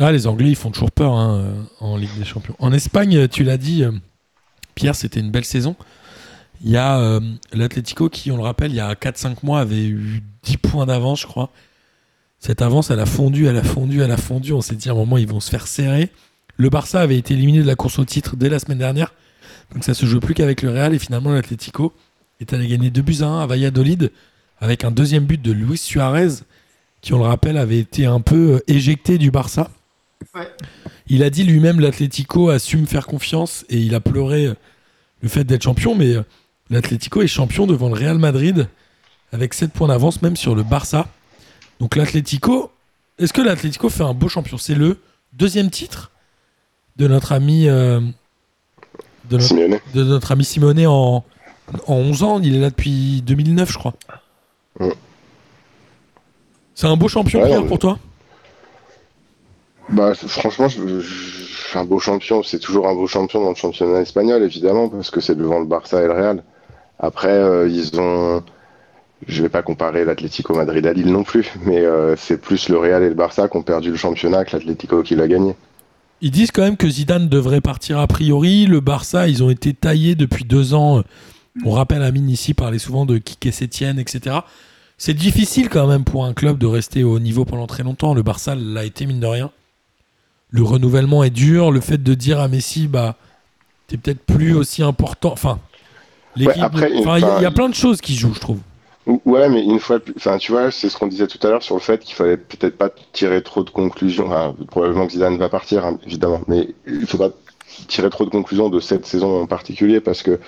Ah, 0.00 0.10
les 0.10 0.26
Anglais, 0.26 0.48
ils 0.50 0.56
font 0.56 0.70
toujours 0.70 0.90
peur 0.90 1.12
hein, 1.12 1.66
en 1.80 1.96
Ligue 1.96 2.18
des 2.18 2.24
Champions. 2.24 2.56
En 2.58 2.72
Espagne, 2.72 3.28
tu 3.28 3.44
l'as 3.44 3.56
dit, 3.56 3.84
Pierre, 4.74 4.94
c'était 4.96 5.20
une 5.20 5.30
belle 5.30 5.44
saison. 5.44 5.76
Il 6.64 6.70
y 6.70 6.76
a 6.76 6.98
euh, 6.98 7.20
l'Atlético 7.52 8.08
qui, 8.08 8.30
on 8.30 8.36
le 8.36 8.42
rappelle, 8.42 8.70
il 8.70 8.76
y 8.76 8.80
a 8.80 8.94
4-5 8.94 9.38
mois 9.42 9.60
avait 9.60 9.84
eu 9.84 10.22
10 10.44 10.56
points 10.58 10.86
d'avance, 10.86 11.22
je 11.22 11.26
crois. 11.26 11.50
Cette 12.38 12.62
avance, 12.62 12.90
elle 12.90 13.00
a 13.00 13.06
fondu, 13.06 13.46
elle 13.46 13.56
a 13.56 13.62
fondu, 13.62 14.00
elle 14.02 14.10
a 14.10 14.16
fondu. 14.16 14.52
On 14.52 14.60
s'est 14.60 14.74
dit 14.74 14.88
à 14.88 14.92
un 14.92 14.96
moment, 14.96 15.18
ils 15.18 15.28
vont 15.28 15.40
se 15.40 15.50
faire 15.50 15.66
serrer. 15.66 16.10
Le 16.56 16.68
Barça 16.70 17.00
avait 17.00 17.16
été 17.16 17.34
éliminé 17.34 17.62
de 17.62 17.66
la 17.66 17.76
course 17.76 17.98
au 17.98 18.04
titre 18.04 18.36
dès 18.36 18.48
la 18.48 18.58
semaine 18.58 18.78
dernière. 18.78 19.14
Donc 19.72 19.84
ça 19.84 19.94
se 19.94 20.06
joue 20.06 20.20
plus 20.20 20.34
qu'avec 20.34 20.62
le 20.62 20.70
Real. 20.70 20.94
Et 20.94 20.98
finalement, 20.98 21.32
l'Atlético 21.32 21.92
est 22.40 22.52
allé 22.52 22.66
gagner 22.66 22.90
2 22.90 23.02
buts 23.02 23.18
à 23.20 23.26
1 23.26 23.40
à 23.42 23.46
Valladolid 23.46 24.10
avec 24.60 24.84
un 24.84 24.90
deuxième 24.90 25.24
but 25.24 25.40
de 25.40 25.52
Luis 25.52 25.78
Suarez 25.78 26.28
qui, 27.00 27.12
on 27.14 27.18
le 27.18 27.24
rappelle, 27.24 27.58
avait 27.58 27.78
été 27.78 28.06
un 28.06 28.20
peu 28.20 28.54
euh, 28.54 28.60
éjecté 28.68 29.18
du 29.18 29.30
Barça. 29.30 29.70
Ouais. 30.34 30.48
Il 31.08 31.24
a 31.24 31.30
dit 31.30 31.42
lui-même 31.42 31.80
l'Atlético 31.80 32.48
a 32.48 32.58
su 32.60 32.76
me 32.76 32.86
faire 32.86 33.06
confiance 33.06 33.64
et 33.68 33.78
il 33.78 33.94
a 33.94 34.00
pleuré 34.00 34.46
euh, 34.46 34.54
le 35.20 35.28
fait 35.28 35.44
d'être 35.44 35.62
champion, 35.62 35.96
mais 35.96 36.14
euh, 36.14 36.22
l'Atlético 36.72 37.22
est 37.22 37.26
champion 37.28 37.66
devant 37.66 37.88
le 37.88 37.94
Real 37.94 38.18
Madrid 38.18 38.66
avec 39.32 39.54
7 39.54 39.72
points 39.72 39.88
d'avance 39.88 40.22
même 40.22 40.36
sur 40.36 40.54
le 40.54 40.62
Barça. 40.62 41.06
Donc 41.80 41.96
l'Atlético, 41.96 42.70
est-ce 43.18 43.32
que 43.32 43.40
l'Atlético 43.42 43.88
fait 43.88 44.02
un 44.02 44.14
beau 44.14 44.28
champion? 44.28 44.56
C'est 44.58 44.74
le 44.74 44.98
deuxième 45.34 45.70
titre 45.70 46.10
de 46.96 47.06
notre 47.08 47.32
ami 47.32 47.68
euh, 47.68 48.00
de, 49.30 49.36
notre, 49.36 49.46
Simeone. 49.48 49.78
de 49.94 50.02
notre 50.04 50.32
ami 50.32 50.44
Simonet 50.44 50.86
en, 50.86 51.24
en 51.86 51.94
11 51.94 52.22
ans. 52.22 52.40
Il 52.42 52.56
est 52.56 52.60
là 52.60 52.70
depuis 52.70 53.22
2009, 53.22 53.70
je 53.72 53.78
crois. 53.78 53.94
Ouais. 54.80 54.92
C'est 56.74 56.86
un 56.86 56.96
beau 56.96 57.08
champion, 57.08 57.40
Ouais, 57.40 57.46
Pierre, 57.46 57.60
non, 57.60 57.66
pour 57.68 57.78
toi? 57.78 57.98
Bah, 59.88 60.14
franchement, 60.14 60.68
je, 60.68 61.00
je- 61.00 61.78
un 61.78 61.84
beau 61.84 61.98
champion, 61.98 62.42
c'est 62.42 62.58
toujours 62.58 62.86
un 62.88 62.94
beau 62.94 63.06
champion 63.06 63.42
dans 63.42 63.48
le 63.50 63.54
championnat 63.54 64.00
espagnol, 64.00 64.42
évidemment, 64.42 64.88
parce 64.90 65.10
que 65.10 65.20
c'est 65.22 65.34
devant 65.34 65.58
le 65.58 65.64
Barça 65.64 66.02
et 66.02 66.06
le 66.06 66.12
Real. 66.12 66.42
Après, 67.02 67.32
euh, 67.32 67.68
ils 67.68 68.00
ont. 68.00 68.42
Je 69.28 69.42
vais 69.42 69.48
pas 69.48 69.62
comparer 69.62 70.04
l'Atlético 70.04 70.54
Madrid 70.54 70.84
à 70.86 70.92
Lille 70.92 71.12
non 71.12 71.22
plus, 71.22 71.52
mais 71.64 71.80
euh, 71.80 72.16
c'est 72.16 72.40
plus 72.40 72.68
le 72.68 72.78
Real 72.78 73.02
et 73.02 73.08
le 73.08 73.14
Barça 73.14 73.48
qui 73.48 73.56
ont 73.56 73.62
perdu 73.62 73.90
le 73.90 73.96
championnat 73.96 74.44
que 74.44 74.56
l'Atlético 74.56 75.02
qui 75.02 75.14
l'a 75.14 75.28
gagné. 75.28 75.54
Ils 76.22 76.30
disent 76.30 76.50
quand 76.50 76.62
même 76.62 76.76
que 76.76 76.88
Zidane 76.88 77.28
devrait 77.28 77.60
partir 77.60 77.98
a 77.98 78.06
priori. 78.06 78.66
Le 78.66 78.80
Barça, 78.80 79.28
ils 79.28 79.42
ont 79.42 79.50
été 79.50 79.74
taillés 79.74 80.14
depuis 80.14 80.44
deux 80.44 80.74
ans. 80.74 81.02
On 81.64 81.70
rappelle 81.72 82.02
Amine 82.02 82.30
ici 82.30 82.54
parlait 82.54 82.78
souvent 82.78 83.06
de 83.06 83.18
Kike 83.18 83.52
Sétienne, 83.52 83.98
etc. 83.98 84.36
C'est 84.98 85.14
difficile 85.14 85.68
quand 85.68 85.86
même 85.86 86.04
pour 86.04 86.24
un 86.24 86.32
club 86.32 86.58
de 86.58 86.66
rester 86.66 87.02
au 87.04 87.18
niveau 87.18 87.44
pendant 87.44 87.66
très 87.66 87.82
longtemps. 87.82 88.14
Le 88.14 88.22
Barça 88.22 88.54
l'a 88.54 88.84
été 88.84 89.06
mine 89.06 89.20
de 89.20 89.26
rien. 89.26 89.50
Le 90.50 90.62
renouvellement 90.62 91.24
est 91.24 91.30
dur. 91.30 91.72
Le 91.72 91.80
fait 91.80 92.02
de 92.02 92.14
dire 92.14 92.38
à 92.40 92.48
Messi, 92.48 92.86
bah, 92.86 93.16
t'es 93.88 93.96
peut-être 93.96 94.24
plus 94.24 94.54
aussi 94.54 94.82
important. 94.82 95.32
Enfin, 95.32 95.58
après, 96.60 96.88
ne- 96.90 96.94
il 96.94 97.00
y, 97.00 97.04
a- 97.06 97.10
enfin, 97.10 97.34
il 97.38 97.42
y 97.42 97.46
a 97.46 97.50
plein 97.50 97.68
de 97.68 97.74
choses 97.74 98.00
qui 98.00 98.14
jouent, 98.14 98.34
je 98.34 98.40
trouve. 98.40 98.58
Ou- 99.06 99.20
Ouais, 99.24 99.48
mais 99.48 99.62
une 99.64 99.80
fois, 99.80 99.98
enfin, 100.16 100.38
tu 100.38 100.52
vois, 100.52 100.70
c'est 100.70 100.88
ce 100.88 100.96
qu'on 100.96 101.08
disait 101.08 101.26
tout 101.26 101.38
à 101.46 101.50
l'heure 101.50 101.62
sur 101.62 101.74
le 101.74 101.80
fait 101.80 101.98
qu'il 102.00 102.14
fallait 102.14 102.36
peut-être 102.36 102.78
pas 102.78 102.88
tirer 103.12 103.42
trop 103.42 103.64
de 103.64 103.70
conclusions. 103.70 104.26
Enfin, 104.28 104.54
probablement 104.70 105.06
que 105.06 105.12
Zidane 105.12 105.36
va 105.38 105.48
partir, 105.48 105.84
hein, 105.84 105.98
évidemment, 106.06 106.40
mais 106.48 106.68
il 106.86 107.06
faut 107.06 107.18
pas 107.18 107.30
tirer 107.88 108.10
trop 108.10 108.24
de 108.24 108.30
conclusions 108.30 108.68
de 108.68 108.78
cette 108.80 109.06
saison 109.06 109.42
en 109.42 109.46
particulier 109.46 110.00
parce 110.00 110.22
que 110.22 110.38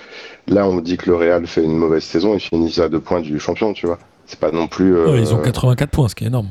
là, 0.47 0.67
on 0.67 0.77
dit 0.79 0.95
que 0.95 1.09
le 1.09 1.15
Real 1.17 1.45
fait 1.47 1.63
une 1.63 1.75
mauvaise 1.77 2.03
saison 2.03 2.33
et 2.35 2.39
finit 2.39 2.79
à 2.79 2.87
deux 2.87 2.99
points 2.99 3.19
du 3.21 3.39
champion, 3.39 3.73
tu 3.73 3.87
vois. 3.87 3.99
C'est 4.27 4.39
pas 4.39 4.51
non 4.51 4.67
plus. 4.67 4.95
euh, 4.95 5.11
Ouais, 5.11 5.21
ils 5.21 5.33
ont 5.33 5.41
84 5.41 5.89
points, 5.89 6.07
ce 6.07 6.15
qui 6.15 6.23
est 6.23 6.27
énorme. 6.27 6.49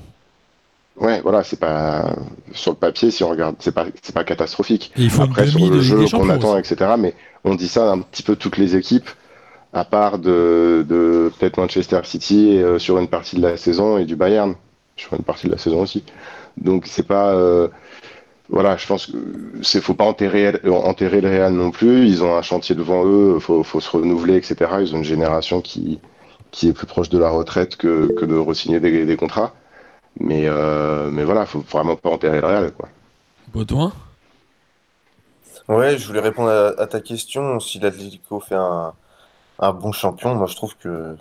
Ouais, 1.01 1.21
voilà, 1.23 1.43
c'est 1.43 1.59
pas 1.59 2.15
sur 2.53 2.71
le 2.73 2.77
papier 2.77 3.11
si 3.11 3.25
on 3.25 3.29
regarde, 3.31 3.57
c'est 3.59 3.75
pas 3.75 3.87
c'est 4.01 4.15
pas 4.15 4.23
catastrophique. 4.23 4.93
Il 4.97 5.11
faut 5.11 5.23
Après 5.23 5.47
sur 5.49 5.59
le 5.59 5.81
jeu 5.81 5.97
qu'on 6.19 6.29
attend, 6.31 6.57
etc. 6.59 6.93
Mais 6.97 7.15
on 7.43 7.57
dit 7.57 7.67
ça 7.67 7.91
un 7.91 7.99
petit 7.99 8.23
peu 8.23 8.37
toutes 8.37 8.59
les 8.59 8.77
équipes, 8.77 9.09
à 9.75 9.85
part 9.85 10.19
de, 10.19 10.87
de 10.89 11.31
peut-être 11.37 11.59
Manchester 11.59 12.01
City 12.05 12.59
euh, 12.63 12.79
sur 12.79 12.99
une 12.99 13.09
partie 13.09 13.37
de 13.37 13.43
la 13.43 13.57
saison 13.57 13.99
et 13.99 14.05
du 14.05 14.17
Bayern 14.17 14.55
sur 14.97 15.13
une 15.15 15.25
partie 15.25 15.49
de 15.49 15.53
la 15.53 15.59
saison 15.59 15.83
aussi. 15.83 16.05
Donc 16.57 16.87
c'est 16.87 17.07
pas 17.07 17.35
euh, 17.35 17.69
voilà, 18.49 18.77
je 18.77 18.87
pense 18.87 19.07
que 19.07 19.17
c'est 19.63 19.81
faut 19.81 19.95
pas 19.95 20.05
enterrer 20.05 20.61
enterrer 20.65 21.21
le 21.21 21.29
Real 21.29 21.53
non 21.53 21.73
plus. 21.73 22.07
Ils 22.07 22.23
ont 22.23 22.37
un 22.37 22.43
chantier 22.43 22.77
devant 22.77 23.05
eux, 23.05 23.41
faut 23.41 23.65
faut 23.65 23.81
se 23.81 23.91
renouveler, 23.91 24.37
etc. 24.37 24.55
Ils 24.81 24.95
ont 24.95 24.99
une 24.99 25.05
génération 25.05 25.61
qui 25.61 25.99
qui 26.53 26.69
est 26.69 26.73
plus 26.73 26.87
proche 26.87 27.09
de 27.09 27.19
la 27.19 27.31
retraite 27.31 27.77
que, 27.77 28.13
que 28.17 28.25
de 28.25 28.37
re-signer 28.37 28.79
des, 28.79 29.05
des 29.05 29.17
contrats. 29.17 29.53
Mais, 30.21 30.45
euh, 30.47 31.11
mais 31.11 31.25
voilà, 31.25 31.47
faut 31.47 31.65
vraiment 31.69 31.97
pas 31.97 32.11
enterrer 32.11 32.41
le 32.41 32.47
Real. 32.47 32.73
Quoi. 32.73 32.89
Baudouin? 33.53 33.93
Ouais, 35.67 35.99
je 35.99 36.07
voulais 36.07 36.21
répondre 36.21 36.51
à, 36.51 36.81
à 36.81 36.87
ta 36.87 37.01
question. 37.01 37.59
Si 37.59 37.81
l'Atlético 37.81 38.39
fait 38.39 38.55
un, 38.55 38.93
un 39.59 39.73
bon 39.73 39.93
champion, 39.93 40.35
moi 40.35 40.47
je 40.47 40.57
trouve 40.57 40.77
que 40.77 41.17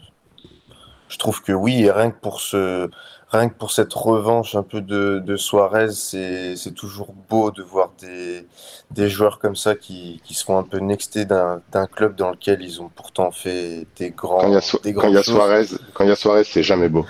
je 1.10 1.18
trouve 1.18 1.42
que 1.44 1.52
oui, 1.52 1.84
et 1.84 1.92
rien 1.92 2.12
que 2.12 2.20
pour 2.20 2.42
ce 2.42 2.90
rien 3.30 3.50
que 3.50 3.56
pour 3.56 3.72
cette 3.72 3.94
revanche 3.94 4.56
un 4.56 4.64
peu 4.64 4.82
de, 4.82 5.22
de 5.26 5.38
Suarez, 5.38 5.92
c'est 5.92 6.56
c'est 6.56 6.72
toujours 6.74 7.14
beau 7.30 7.52
de 7.52 7.64
voir 7.64 7.92
des, 8.00 8.48
des 8.92 9.10
joueurs 9.10 9.40
comme 9.40 9.56
ça 9.56 9.76
qui, 9.76 10.22
qui 10.24 10.34
se 10.34 10.44
font 10.44 10.58
un 10.58 10.64
peu 10.64 10.78
nexter 10.80 11.26
d'un 11.26 11.62
club 11.92 12.16
dans 12.16 12.32
lequel 12.32 12.62
ils 12.62 12.82
ont 12.82 12.90
pourtant 12.96 13.32
fait 13.32 13.86
des 13.98 14.12
grands 14.12 14.40
Quand 14.40 14.48
il 14.48 14.54
y 14.54 14.58
a, 14.58 14.80
des 14.84 14.94
quand 14.94 15.08
y 15.10 15.18
a. 15.18 15.24
Suarez, 15.24 15.66
quand 15.94 16.04
il 16.04 16.10
y 16.10 16.14
a 16.14 16.16
Suarez, 16.16 16.44
c'est 16.44 16.64
jamais 16.64 16.90
beau. 16.90 17.06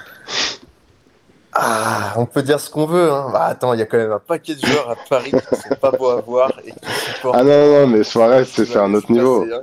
Ah, 1.56 2.14
on 2.18 2.26
peut 2.26 2.42
dire 2.42 2.60
ce 2.60 2.70
qu'on 2.70 2.88
veut, 2.88 3.12
hein. 3.12 3.30
Bah, 3.32 3.44
attends, 3.46 3.74
il 3.74 3.80
y 3.80 3.84
a 3.84 3.86
quand 3.86 3.98
même 3.98 4.12
un 4.12 4.20
paquet 4.20 4.56
de 4.56 4.66
joueurs 4.66 4.90
à 4.90 4.96
Paris 4.96 5.32
qui 5.32 5.56
sont 5.56 5.76
pas 5.80 5.92
beaux 5.92 6.10
à 6.10 6.20
voir 6.22 6.52
et 6.66 6.72
qui 6.72 6.90
supportent. 7.14 7.38
Ah 7.40 7.44
non, 7.44 7.52
non, 7.52 7.80
non, 7.82 7.88
mais 7.88 8.04
Suarez, 8.04 8.46
c'est 8.46 8.76
un 8.76 8.92
autre 8.96 9.12
niveau. 9.12 9.44
hein. 9.44 9.62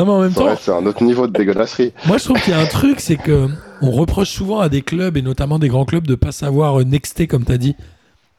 Non, 0.00 0.06
mais 0.06 0.12
en 0.12 0.20
même 0.22 0.32
temps, 0.32 0.56
c'est 0.58 0.70
un 0.70 0.86
autre 0.86 1.04
niveau 1.04 1.26
de 1.26 1.32
dégueulasserie. 1.32 1.92
Moi, 2.06 2.16
je 2.16 2.24
trouve 2.24 2.40
qu'il 2.40 2.54
y 2.54 2.56
a 2.56 2.58
un 2.58 2.66
truc, 2.66 3.00
c'est 3.00 3.18
que 3.18 3.48
on 3.82 3.90
reproche 3.90 4.30
souvent 4.30 4.60
à 4.60 4.70
des 4.70 4.80
clubs 4.80 5.14
et 5.18 5.20
notamment 5.20 5.58
des 5.58 5.68
grands 5.68 5.84
clubs 5.84 6.06
de 6.06 6.14
pas 6.14 6.32
savoir 6.32 6.80
euh, 6.80 6.84
nexter, 6.84 7.26
comme 7.26 7.44
tu 7.44 7.52
as 7.52 7.58
dit, 7.58 7.76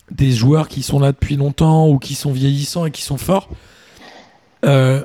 des 0.10 0.32
joueurs 0.32 0.68
qui 0.68 0.82
sont 0.82 1.00
là 1.00 1.12
depuis 1.12 1.36
longtemps 1.36 1.88
ou 1.88 2.00
qui 2.00 2.16
sont 2.16 2.32
vieillissants 2.32 2.88
et 2.88 2.92
qui 2.92 3.04
sont 3.04 3.20
forts. 3.20 3.48
Euh, 4.66 5.04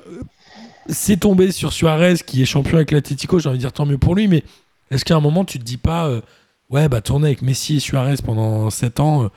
c'est 0.89 1.19
tombé 1.19 1.53
sur 1.53 1.75
Suarez 1.75 2.15
qui 2.27 2.41
est 2.41 2.47
champion 2.47 2.77
avec 2.77 2.91
l'Atletico, 2.91 3.39
j'ai 3.39 3.51
envie 3.51 3.59
de 3.59 3.63
dire 3.63 3.73
tant 3.75 3.85
mieux 3.85 3.99
pour 3.99 4.15
lui, 4.15 4.27
mais 4.27 4.43
est-ce 4.91 5.05
qu'à 5.05 5.17
un 5.17 5.21
moment 5.21 5.45
tu 5.45 5.59
te 5.59 5.65
dis 5.65 5.77
pas, 5.77 6.07
euh, 6.07 6.23
ouais, 6.71 6.89
bah 6.89 7.03
tourner 7.03 7.27
avec 7.27 7.43
Messi 7.43 7.77
et 7.77 7.81
Suarez 7.81 8.17
pendant 8.25 8.71
7 8.71 9.01
ans, 9.01 9.25
euh, 9.25 9.29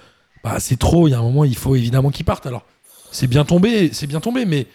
bah 0.42 0.56
c'est 0.60 0.80
trop, 0.80 1.10
il 1.10 1.12
y 1.12 1.14
a 1.16 1.20
un 1.20 1.24
moment 1.24 1.44
il 1.44 1.58
faut 1.58 1.76
évidemment 1.76 2.12
qu'il 2.12 2.24
parte. 2.24 2.46
Alors, 2.46 2.64
c'est 3.12 3.28
bien 3.28 3.44
tombé, 3.44 3.90
c'est 3.92 4.08
bien 4.08 4.22
tombé, 4.22 4.46
mais 4.46 4.68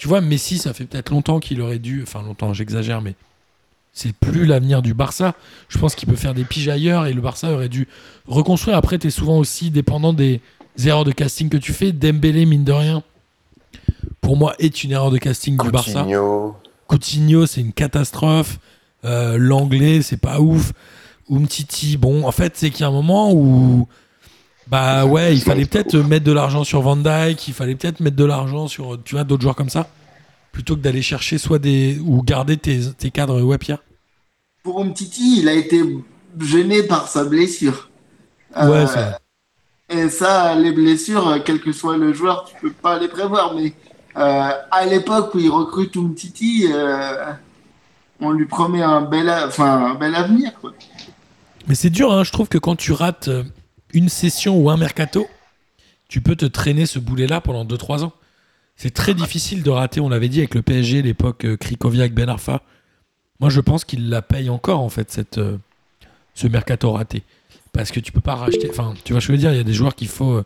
tu 0.00 0.08
vois, 0.08 0.22
Messi, 0.22 0.56
ça 0.56 0.72
fait 0.72 0.86
peut-être 0.86 1.10
longtemps 1.10 1.40
qu'il 1.40 1.60
aurait 1.60 1.78
dû, 1.78 2.02
enfin 2.02 2.22
longtemps, 2.22 2.54
j'exagère, 2.54 3.02
mais 3.02 3.16
c'est 3.92 4.14
plus 4.14 4.46
l'avenir 4.46 4.80
du 4.80 4.94
Barça. 4.94 5.34
Je 5.68 5.76
pense 5.76 5.94
qu'il 5.94 6.08
peut 6.08 6.16
faire 6.16 6.32
des 6.32 6.44
piges 6.44 6.70
ailleurs 6.70 7.04
et 7.04 7.12
le 7.12 7.20
Barça 7.20 7.52
aurait 7.52 7.68
dû 7.68 7.86
reconstruire. 8.26 8.78
Après, 8.78 8.98
tu 8.98 9.08
es 9.08 9.10
souvent 9.10 9.36
aussi 9.36 9.70
dépendant 9.70 10.14
des 10.14 10.40
erreurs 10.82 11.04
de 11.04 11.12
casting 11.12 11.50
que 11.50 11.58
tu 11.58 11.74
fais. 11.74 11.92
Dembélé, 11.92 12.46
mine 12.46 12.64
de 12.64 12.72
rien, 12.72 13.02
pour 14.22 14.38
moi, 14.38 14.54
est 14.58 14.84
une 14.84 14.92
erreur 14.92 15.10
de 15.10 15.18
casting 15.18 15.58
du 15.58 15.70
Barça. 15.70 16.00
Coutinho. 16.00 16.56
Coutinho, 16.86 17.44
c'est 17.44 17.60
une 17.60 17.74
catastrophe. 17.74 18.58
Euh, 19.04 19.36
L'anglais, 19.36 20.00
c'est 20.00 20.16
pas 20.16 20.40
ouf. 20.40 20.72
Umtiti, 21.30 21.98
bon, 21.98 22.24
en 22.24 22.32
fait, 22.32 22.56
c'est 22.56 22.70
qu'il 22.70 22.80
y 22.80 22.84
a 22.84 22.88
un 22.88 22.90
moment 22.90 23.34
où, 23.34 23.86
bah 24.70 25.04
ouais, 25.04 25.34
il 25.34 25.42
fallait 25.42 25.66
peut-être 25.66 25.96
mettre 25.96 26.24
de 26.24 26.32
l'argent 26.32 26.64
sur 26.64 26.80
Van 26.80 26.96
Dyke, 26.96 27.48
il 27.48 27.54
fallait 27.54 27.74
peut-être 27.74 28.00
mettre 28.00 28.16
de 28.16 28.24
l'argent 28.24 28.68
sur, 28.68 29.02
tu 29.02 29.16
vois, 29.16 29.24
d'autres 29.24 29.42
joueurs 29.42 29.56
comme 29.56 29.68
ça, 29.70 29.88
plutôt 30.52 30.76
que 30.76 30.80
d'aller 30.80 31.02
chercher 31.02 31.38
soit 31.38 31.58
des 31.58 31.98
ou 32.04 32.22
garder 32.22 32.56
tes, 32.56 32.80
tes 32.92 33.10
cadres, 33.10 33.40
ouais, 33.42 33.58
Pierre. 33.58 33.82
Pour 34.62 34.80
Umtiti, 34.80 35.40
il 35.40 35.48
a 35.48 35.54
été 35.54 35.82
gêné 36.40 36.82
par 36.84 37.08
sa 37.08 37.24
blessure. 37.24 37.90
Ouais, 38.54 38.62
Euh, 38.62 38.86
c'est 38.86 38.94
vrai. 39.00 39.16
Et 39.88 40.08
ça, 40.08 40.54
les 40.54 40.70
blessures, 40.70 41.26
euh, 41.26 41.38
quel 41.44 41.60
que 41.60 41.72
soit 41.72 41.96
le 41.96 42.12
joueur, 42.12 42.44
tu 42.44 42.54
peux 42.60 42.70
pas 42.72 42.98
les 42.98 43.08
prévoir. 43.08 43.54
Mais 43.54 43.72
euh, 44.16 44.50
à 44.70 44.86
l'époque 44.86 45.34
où 45.34 45.40
il 45.40 45.50
recrute 45.50 45.96
Umtiti, 45.96 46.68
euh, 46.72 47.32
on 48.20 48.30
lui 48.30 48.46
promet 48.46 48.82
un 48.82 49.00
bel, 49.00 49.28
enfin, 49.28 49.92
un 49.92 49.94
bel 49.94 50.14
avenir. 50.14 50.52
Quoi. 50.60 50.72
Mais 51.66 51.74
c'est 51.74 51.90
dur, 51.90 52.12
hein, 52.12 52.22
je 52.22 52.30
trouve 52.30 52.48
que 52.48 52.58
quand 52.58 52.76
tu 52.76 52.92
rates 52.92 53.28
euh, 53.28 53.42
une 53.94 54.08
session 54.08 54.58
ou 54.58 54.70
un 54.70 54.76
mercato, 54.76 55.28
tu 56.08 56.20
peux 56.20 56.36
te 56.36 56.46
traîner 56.46 56.86
ce 56.86 56.98
boulet-là 56.98 57.40
pendant 57.40 57.64
2-3 57.64 58.04
ans. 58.04 58.12
C'est 58.76 58.94
très 58.94 59.14
difficile 59.14 59.62
de 59.62 59.70
rater, 59.70 60.00
on 60.00 60.08
l'avait 60.08 60.28
dit 60.28 60.38
avec 60.38 60.54
le 60.54 60.62
PSG, 60.62 61.02
l'époque 61.02 61.44
euh, 61.44 61.56
Krikoviak, 61.56 62.14
Ben 62.14 62.28
Arfa. 62.28 62.62
Moi, 63.38 63.50
je 63.50 63.60
pense 63.60 63.84
qu'il 63.84 64.08
la 64.08 64.22
paye 64.22 64.48
encore, 64.48 64.80
en 64.80 64.88
fait, 64.88 65.10
cette, 65.10 65.38
euh, 65.38 65.58
ce 66.34 66.46
mercato 66.46 66.90
raté. 66.92 67.22
Parce 67.72 67.90
que 67.90 68.00
tu 68.00 68.10
peux 68.10 68.20
pas 68.20 68.34
racheter. 68.34 68.68
Enfin, 68.70 68.94
tu 69.04 69.12
vois, 69.12 69.20
ce 69.20 69.26
que 69.26 69.32
je 69.32 69.36
veux 69.36 69.38
dire, 69.38 69.52
il 69.52 69.56
y 69.56 69.60
a 69.60 69.64
des 69.64 69.74
joueurs 69.74 69.94
qu'il 69.94 70.08
faut 70.08 70.32
euh, 70.32 70.44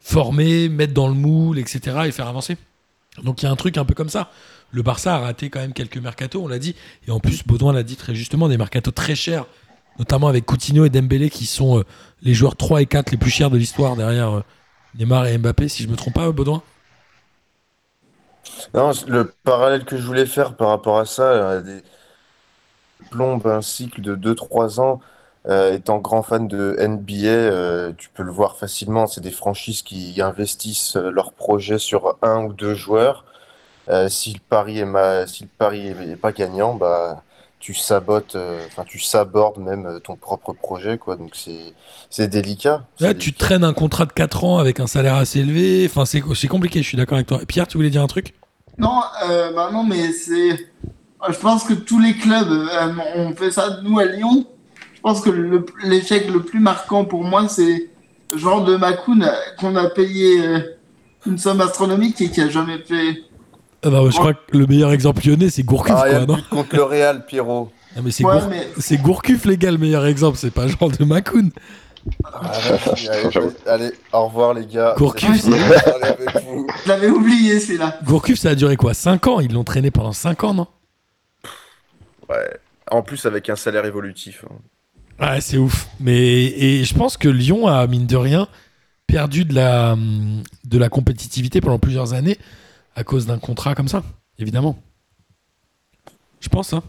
former, 0.00 0.68
mettre 0.68 0.94
dans 0.94 1.08
le 1.08 1.14
moule, 1.14 1.58
etc. 1.58 1.98
et 2.06 2.12
faire 2.12 2.26
avancer. 2.26 2.56
Donc 3.22 3.42
il 3.42 3.46
y 3.46 3.48
a 3.48 3.50
un 3.52 3.56
truc 3.56 3.76
un 3.76 3.84
peu 3.84 3.94
comme 3.94 4.08
ça. 4.08 4.30
Le 4.72 4.82
Barça 4.82 5.16
a 5.16 5.18
raté 5.18 5.50
quand 5.50 5.60
même 5.60 5.72
quelques 5.72 5.98
mercatos, 5.98 6.42
on 6.42 6.48
l'a 6.48 6.58
dit. 6.58 6.74
Et 7.06 7.10
en 7.10 7.20
plus, 7.20 7.44
Baudouin 7.44 7.72
l'a 7.72 7.82
dit 7.82 7.96
très 7.96 8.14
justement, 8.14 8.48
des 8.48 8.56
mercatos 8.56 8.94
très 8.94 9.14
chers 9.14 9.46
notamment 9.98 10.28
avec 10.28 10.46
Coutinho 10.46 10.84
et 10.84 10.90
Dembélé 10.90 11.30
qui 11.30 11.46
sont 11.46 11.78
euh, 11.78 11.84
les 12.22 12.34
joueurs 12.34 12.56
3 12.56 12.82
et 12.82 12.86
4 12.86 13.10
les 13.10 13.16
plus 13.16 13.30
chers 13.30 13.50
de 13.50 13.56
l'histoire 13.56 13.96
derrière 13.96 14.38
euh, 14.38 14.44
Neymar 14.98 15.26
et 15.26 15.38
Mbappé, 15.38 15.68
si 15.68 15.82
je 15.82 15.88
me 15.88 15.96
trompe 15.96 16.14
pas, 16.14 16.30
Baudouin. 16.30 16.62
Non, 18.74 18.92
le 19.06 19.32
parallèle 19.44 19.84
que 19.84 19.96
je 19.96 20.02
voulais 20.02 20.26
faire 20.26 20.54
par 20.54 20.68
rapport 20.68 20.98
à 20.98 21.04
ça, 21.04 21.22
euh, 21.22 21.80
plombe 23.10 23.46
un 23.46 23.62
cycle 23.62 24.00
de 24.00 24.16
2-3 24.16 24.80
ans, 24.80 25.00
étant 25.72 25.98
grand 25.98 26.22
fan 26.22 26.46
de 26.48 26.76
NBA, 26.78 27.94
tu 27.96 28.10
peux 28.10 28.22
le 28.22 28.30
voir 28.30 28.56
facilement. 28.56 29.06
C'est 29.06 29.22
des 29.22 29.30
franchises 29.30 29.82
qui 29.82 30.20
investissent 30.20 30.96
leur 30.96 31.32
projet 31.32 31.78
sur 31.78 32.18
un 32.22 32.44
ou 32.44 32.52
deux 32.52 32.74
joueurs. 32.74 33.24
Si 34.08 34.34
le 34.34 34.40
pari 34.48 34.80
est, 34.80 35.26
si 35.26 35.46
pas 35.46 36.32
gagnant, 36.32 36.74
bah 36.74 37.22
tu 37.60 37.74
sabotes, 37.74 38.36
euh, 38.36 38.66
enfin 38.66 38.84
tu 38.86 38.98
sabordes 38.98 39.58
même 39.58 39.86
euh, 39.86 39.98
ton 40.00 40.16
propre 40.16 40.54
projet, 40.54 40.96
quoi. 40.96 41.16
Donc 41.16 41.32
c'est 41.34 41.74
c'est 42.08 42.26
délicat. 42.26 42.86
Là, 42.98 43.12
tu 43.12 43.30
délicat. 43.30 43.44
traînes 43.44 43.64
un 43.64 43.74
contrat 43.74 44.06
de 44.06 44.12
4 44.12 44.44
ans 44.44 44.58
avec 44.58 44.80
un 44.80 44.86
salaire 44.86 45.14
assez 45.16 45.40
élevé. 45.40 45.86
Enfin, 45.86 46.06
c'est 46.06 46.22
c'est 46.34 46.48
compliqué, 46.48 46.82
je 46.82 46.88
suis 46.88 46.96
d'accord 46.96 47.16
avec 47.16 47.28
toi. 47.28 47.40
Pierre, 47.46 47.68
tu 47.68 47.76
voulais 47.76 47.90
dire 47.90 48.02
un 48.02 48.06
truc? 48.06 48.34
Non, 48.78 49.02
euh, 49.28 49.52
bah 49.52 49.68
non, 49.72 49.84
mais 49.84 50.10
c'est. 50.12 50.70
Je 51.28 51.38
pense 51.38 51.64
que 51.64 51.74
tous 51.74 52.00
les 52.00 52.14
clubs 52.14 52.50
euh, 52.50 52.94
ont 53.16 53.36
fait 53.36 53.50
ça. 53.50 53.80
Nous 53.82 53.98
à 53.98 54.06
Lyon, 54.06 54.46
je 54.94 55.00
pense 55.02 55.20
que 55.20 55.30
l'échec 55.84 56.30
le 56.30 56.42
plus 56.42 56.60
marquant 56.60 57.04
pour 57.04 57.24
moi, 57.24 57.46
c'est 57.46 57.90
Jean 58.34 58.62
de 58.62 58.76
Macoun 58.76 59.30
qu'on 59.58 59.76
a 59.76 59.90
payé 59.90 60.42
une 61.26 61.36
somme 61.36 61.60
astronomique 61.60 62.22
et 62.22 62.30
qui 62.30 62.40
a 62.40 62.48
jamais 62.48 62.78
fait. 62.78 63.22
Ah 63.82 63.90
bah, 63.90 64.00
Je 64.10 64.16
crois 64.16 64.34
que 64.34 64.56
le 64.56 64.66
meilleur 64.66 64.92
exemple 64.92 65.26
lyonnais, 65.26 65.48
c'est 65.50 65.62
Gourcuff, 65.62 65.94
Ah, 65.96 66.08
quoi, 66.10 66.26
non 66.26 66.38
contre 66.50 66.76
le 66.76 66.82
Real, 66.84 67.24
Pierrot. 67.26 67.70
Ah, 67.96 68.00
mais 68.04 68.10
c'est 68.10 68.24
Ouais, 68.24 68.38
Gour- 68.38 68.48
mais 68.48 68.68
c'est 68.78 68.98
Gourcuff, 68.98 69.44
les 69.46 69.56
gars, 69.56 69.70
le 69.70 69.78
meilleur 69.78 70.04
exemple. 70.06 70.36
C'est 70.38 70.50
pas 70.50 70.66
Jean 70.68 70.88
de 70.88 71.04
Macoun. 71.04 71.50
Ah, 72.24 72.50
allez, 73.66 73.90
au 74.12 74.26
revoir 74.26 74.54
les 74.54 74.66
gars. 74.66 74.94
Gourcuff, 74.96 75.44
je 75.44 76.88
l'avais 76.88 77.08
oublié 77.08 77.60
celui-là. 77.60 77.98
Gourcuff, 78.04 78.38
ça 78.38 78.50
a 78.50 78.54
duré 78.54 78.76
quoi 78.76 78.94
5 78.94 79.26
ans? 79.26 79.40
Ils 79.40 79.52
l'ont 79.52 79.64
traîné 79.64 79.90
pendant 79.90 80.12
5 80.12 80.44
ans, 80.44 80.54
non? 80.54 80.66
Ouais. 82.28 82.56
En 82.90 83.02
plus 83.02 83.26
avec 83.26 83.48
un 83.50 83.56
salaire 83.56 83.84
évolutif. 83.84 84.44
hein. 84.50 84.54
Ouais, 85.34 85.40
c'est 85.40 85.58
ouf. 85.58 85.88
Mais 86.00 86.44
et 86.44 86.84
je 86.84 86.94
pense 86.94 87.16
que 87.16 87.28
Lyon 87.28 87.66
a 87.66 87.86
mine 87.86 88.06
de 88.06 88.16
rien 88.16 88.48
perdu 89.06 89.44
de 89.44 89.54
la 89.54 89.96
de 90.64 90.78
la 90.78 90.88
compétitivité 90.88 91.60
pendant 91.60 91.78
plusieurs 91.78 92.14
années 92.14 92.38
à 93.00 93.04
cause 93.04 93.24
d'un 93.24 93.38
contrat 93.38 93.74
comme 93.74 93.88
ça, 93.88 94.02
évidemment. 94.38 94.78
Je 96.40 96.50
pense. 96.50 96.74
Hein. 96.74 96.82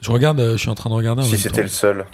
Je 0.00 0.10
regarde, 0.10 0.40
euh, 0.40 0.52
je 0.52 0.56
suis 0.56 0.70
en 0.70 0.74
train 0.74 0.88
de 0.88 0.94
regarder. 0.94 1.22
en 1.22 1.26
Si 1.26 1.36
c'était 1.36 1.62
le 1.62 1.68
seul. 1.68 2.06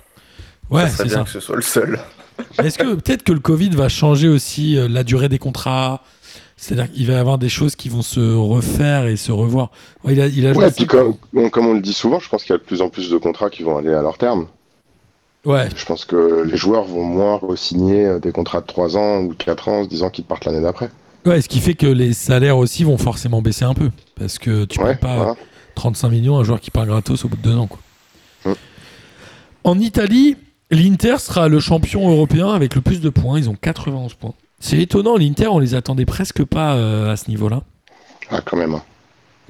Ouais, 0.71 0.89
c'est 0.89 1.05
bien 1.05 1.19
ça. 1.19 1.23
que 1.23 1.31
ce 1.31 1.39
soit 1.39 1.55
le 1.55 1.63
seul. 1.63 2.01
Est-ce 2.59 2.79
que 2.79 2.95
peut-être 2.95 3.23
que 3.23 3.31
le 3.33 3.39
Covid 3.39 3.71
va 3.71 3.89
changer 3.89 4.27
aussi 4.29 4.77
euh, 4.77 4.89
la 4.89 5.05
durée 5.05 5.29
des 5.29 5.39
contrats? 5.39 6.03
C'est-à-dire 6.57 6.91
qu'il 6.93 7.07
va 7.07 7.13
y 7.13 7.17
avoir 7.17 7.39
des 7.39 7.49
choses 7.49 7.77
qui 7.77 7.89
vont 7.89 8.03
se 8.03 8.35
refaire 8.35 9.07
et 9.07 9.17
se 9.17 9.31
revoir. 9.31 9.71
Ouais, 10.03 10.15
il 10.15 10.21
a, 10.21 10.27
il 10.27 10.47
a 10.49 10.53
Ouais, 10.53 10.73
puis 10.73 10.87
comme, 10.87 11.15
bon, 11.33 11.49
comme 11.49 11.67
on 11.67 11.75
le 11.75 11.81
dit 11.81 11.93
souvent, 11.93 12.19
je 12.19 12.29
pense 12.29 12.43
qu'il 12.43 12.53
y 12.53 12.57
a 12.57 12.59
de 12.59 12.65
plus 12.65 12.81
en 12.83 12.89
plus 12.89 13.09
de 13.09 13.19
contrats 13.19 13.51
qui 13.51 13.63
vont 13.63 13.77
aller 13.77 13.93
à 13.93 14.03
leur 14.03 14.19
terme. 14.19 14.49
Ouais, 15.45 15.69
Je 15.77 15.85
pense 15.85 16.05
que 16.05 16.43
les 16.43 16.57
joueurs 16.57 16.85
vont 16.85 17.05
moins 17.05 17.37
re-signer 17.37 18.07
euh, 18.07 18.19
des 18.19 18.33
contrats 18.33 18.63
de 18.63 18.67
3 18.67 18.97
ans 18.97 19.21
ou 19.21 19.35
de 19.35 19.45
4 19.45 19.69
ans 19.69 19.81
en 19.81 19.85
se 19.85 19.89
disant 19.89 20.11
qu'ils 20.11 20.25
partent 20.25 20.47
l'année 20.47 20.63
d'après. 20.63 20.91
Ouais, 21.27 21.41
ce 21.41 21.49
qui 21.49 21.61
fait 21.61 21.75
que 21.75 21.87
les 21.87 22.13
salaires 22.13 22.57
aussi 22.59 22.85
vont 22.85 22.99
forcément 22.99 23.43
baisser 23.43 23.65
un 23.65 23.75
peu. 23.75 23.91
Parce 24.19 24.39
que 24.39 24.65
tu 24.65 24.81
Ouais, 24.81 24.95
peux 24.95 25.01
pas. 25.01 25.17
voilà. 25.17 25.35
35 25.75 26.09
millions, 26.11 26.39
un 26.39 26.45
joueur 26.45 26.61
qui 26.61 26.71
part 26.71 26.87
gratos 26.87 27.25
au 27.25 27.29
bout 27.29 27.37
de 27.37 27.43
deux 27.43 27.57
ans. 27.57 27.67
Quoi. 27.67 27.81
Mm. 28.45 28.53
En 29.65 29.79
Italie, 29.81 30.37
l'Inter 30.71 31.17
sera 31.19 31.49
le 31.49 31.59
champion 31.59 32.09
européen 32.11 32.49
avec 32.53 32.75
le 32.75 32.81
plus 32.81 33.01
de 33.01 33.09
points. 33.11 33.39
Ils 33.39 33.49
ont 33.51 33.57
91 33.57 34.15
points. 34.15 34.35
C'est 34.61 34.79
étonnant, 34.79 35.17
l'Inter, 35.17 35.49
on 35.49 35.59
les 35.59 35.75
attendait 35.75 36.07
presque 36.07 36.45
pas 36.45 36.75
euh, 36.75 37.11
à 37.13 37.17
ce 37.17 37.29
niveau-là. 37.29 37.63
Ah, 38.31 38.41
quand 38.41 38.57
même. 38.57 38.75
hein. 38.75 38.83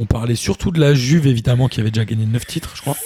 On 0.01 0.07
parlait 0.07 0.35
surtout 0.35 0.71
de 0.73 0.81
la 0.81 0.93
Juve, 0.95 1.27
évidemment, 1.27 1.69
qui 1.69 1.81
avait 1.81 1.91
déjà 1.93 2.05
gagné 2.05 2.27
9 2.27 2.47
titres, 2.47 2.73
je 2.75 2.81
crois, 2.81 2.97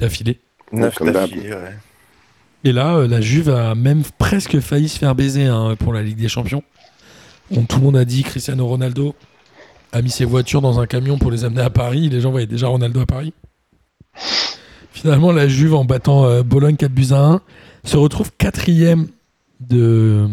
d'affilée. 0.00 0.40
Neuf 0.72 0.96
comme 0.96 1.12
d'hab. 1.12 1.28
d'affilée, 1.30 1.52
ouais. 1.52 1.76
Et 2.64 2.72
là, 2.72 2.96
euh, 2.96 3.06
la 3.06 3.20
Juve 3.20 3.50
a 3.50 3.74
même 3.76 4.02
presque 4.18 4.58
failli 4.58 4.88
se 4.88 4.98
faire 4.98 5.14
baiser 5.14 5.44
hein, 5.44 5.76
pour 5.78 5.92
la 5.92 6.02
Ligue 6.02 6.16
des 6.18 6.28
Champions. 6.28 6.64
Tout 7.50 7.78
le 7.78 7.82
monde 7.82 7.96
a 7.96 8.04
dit 8.04 8.22
Cristiano 8.22 8.66
Ronaldo 8.66 9.14
a 9.92 10.02
mis 10.02 10.10
ses 10.10 10.24
voitures 10.24 10.60
dans 10.60 10.80
un 10.80 10.86
camion 10.86 11.18
pour 11.18 11.30
les 11.30 11.44
amener 11.44 11.62
à 11.62 11.70
Paris. 11.70 12.08
Les 12.08 12.20
gens 12.20 12.30
voyaient 12.30 12.46
déjà 12.46 12.66
Ronaldo 12.68 13.00
à 13.00 13.06
Paris. 13.06 13.32
Finalement, 14.90 15.30
la 15.30 15.46
Juve, 15.46 15.74
en 15.74 15.84
battant 15.84 16.24
euh, 16.24 16.42
Bologne 16.42 16.76
4 16.76 16.92
buts 16.92 17.12
à 17.12 17.18
1, 17.18 17.40
se 17.84 17.96
retrouve 17.96 18.32
quatrième 18.36 19.08
de, 19.60 20.26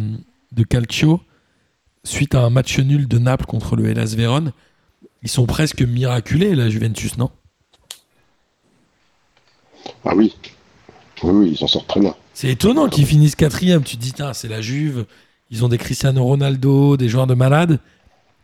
de 0.51 0.63
Calcio 0.63 1.21
suite 2.03 2.35
à 2.35 2.41
un 2.41 2.49
match 2.49 2.79
nul 2.79 3.07
de 3.07 3.17
Naples 3.17 3.45
contre 3.45 3.75
le 3.75 3.87
Hellas 3.87 4.15
Vérone. 4.15 4.51
Ils 5.21 5.29
sont 5.29 5.45
presque 5.45 5.81
miraculés, 5.81 6.55
la 6.55 6.69
Juventus, 6.69 7.17
non? 7.17 7.29
Ah 10.05 10.13
oui. 10.15 10.35
Oui, 11.23 11.31
oui, 11.31 11.49
ils 11.51 11.57
s'en 11.57 11.67
sortent 11.67 11.87
très 11.87 12.01
bien. 12.01 12.15
C'est 12.33 12.49
étonnant 12.49 12.89
qu'ils 12.89 13.05
finissent 13.05 13.35
quatrième. 13.35 13.83
Tu 13.83 13.95
te 13.97 14.01
dis, 14.01 14.13
c'est 14.33 14.47
la 14.47 14.61
Juve. 14.61 15.05
Ils 15.53 15.63
ont 15.63 15.69
des 15.69 15.77
Cristiano 15.77 16.23
Ronaldo, 16.23 16.97
des 16.97 17.07
joueurs 17.07 17.27
de 17.27 17.35
malades. 17.35 17.79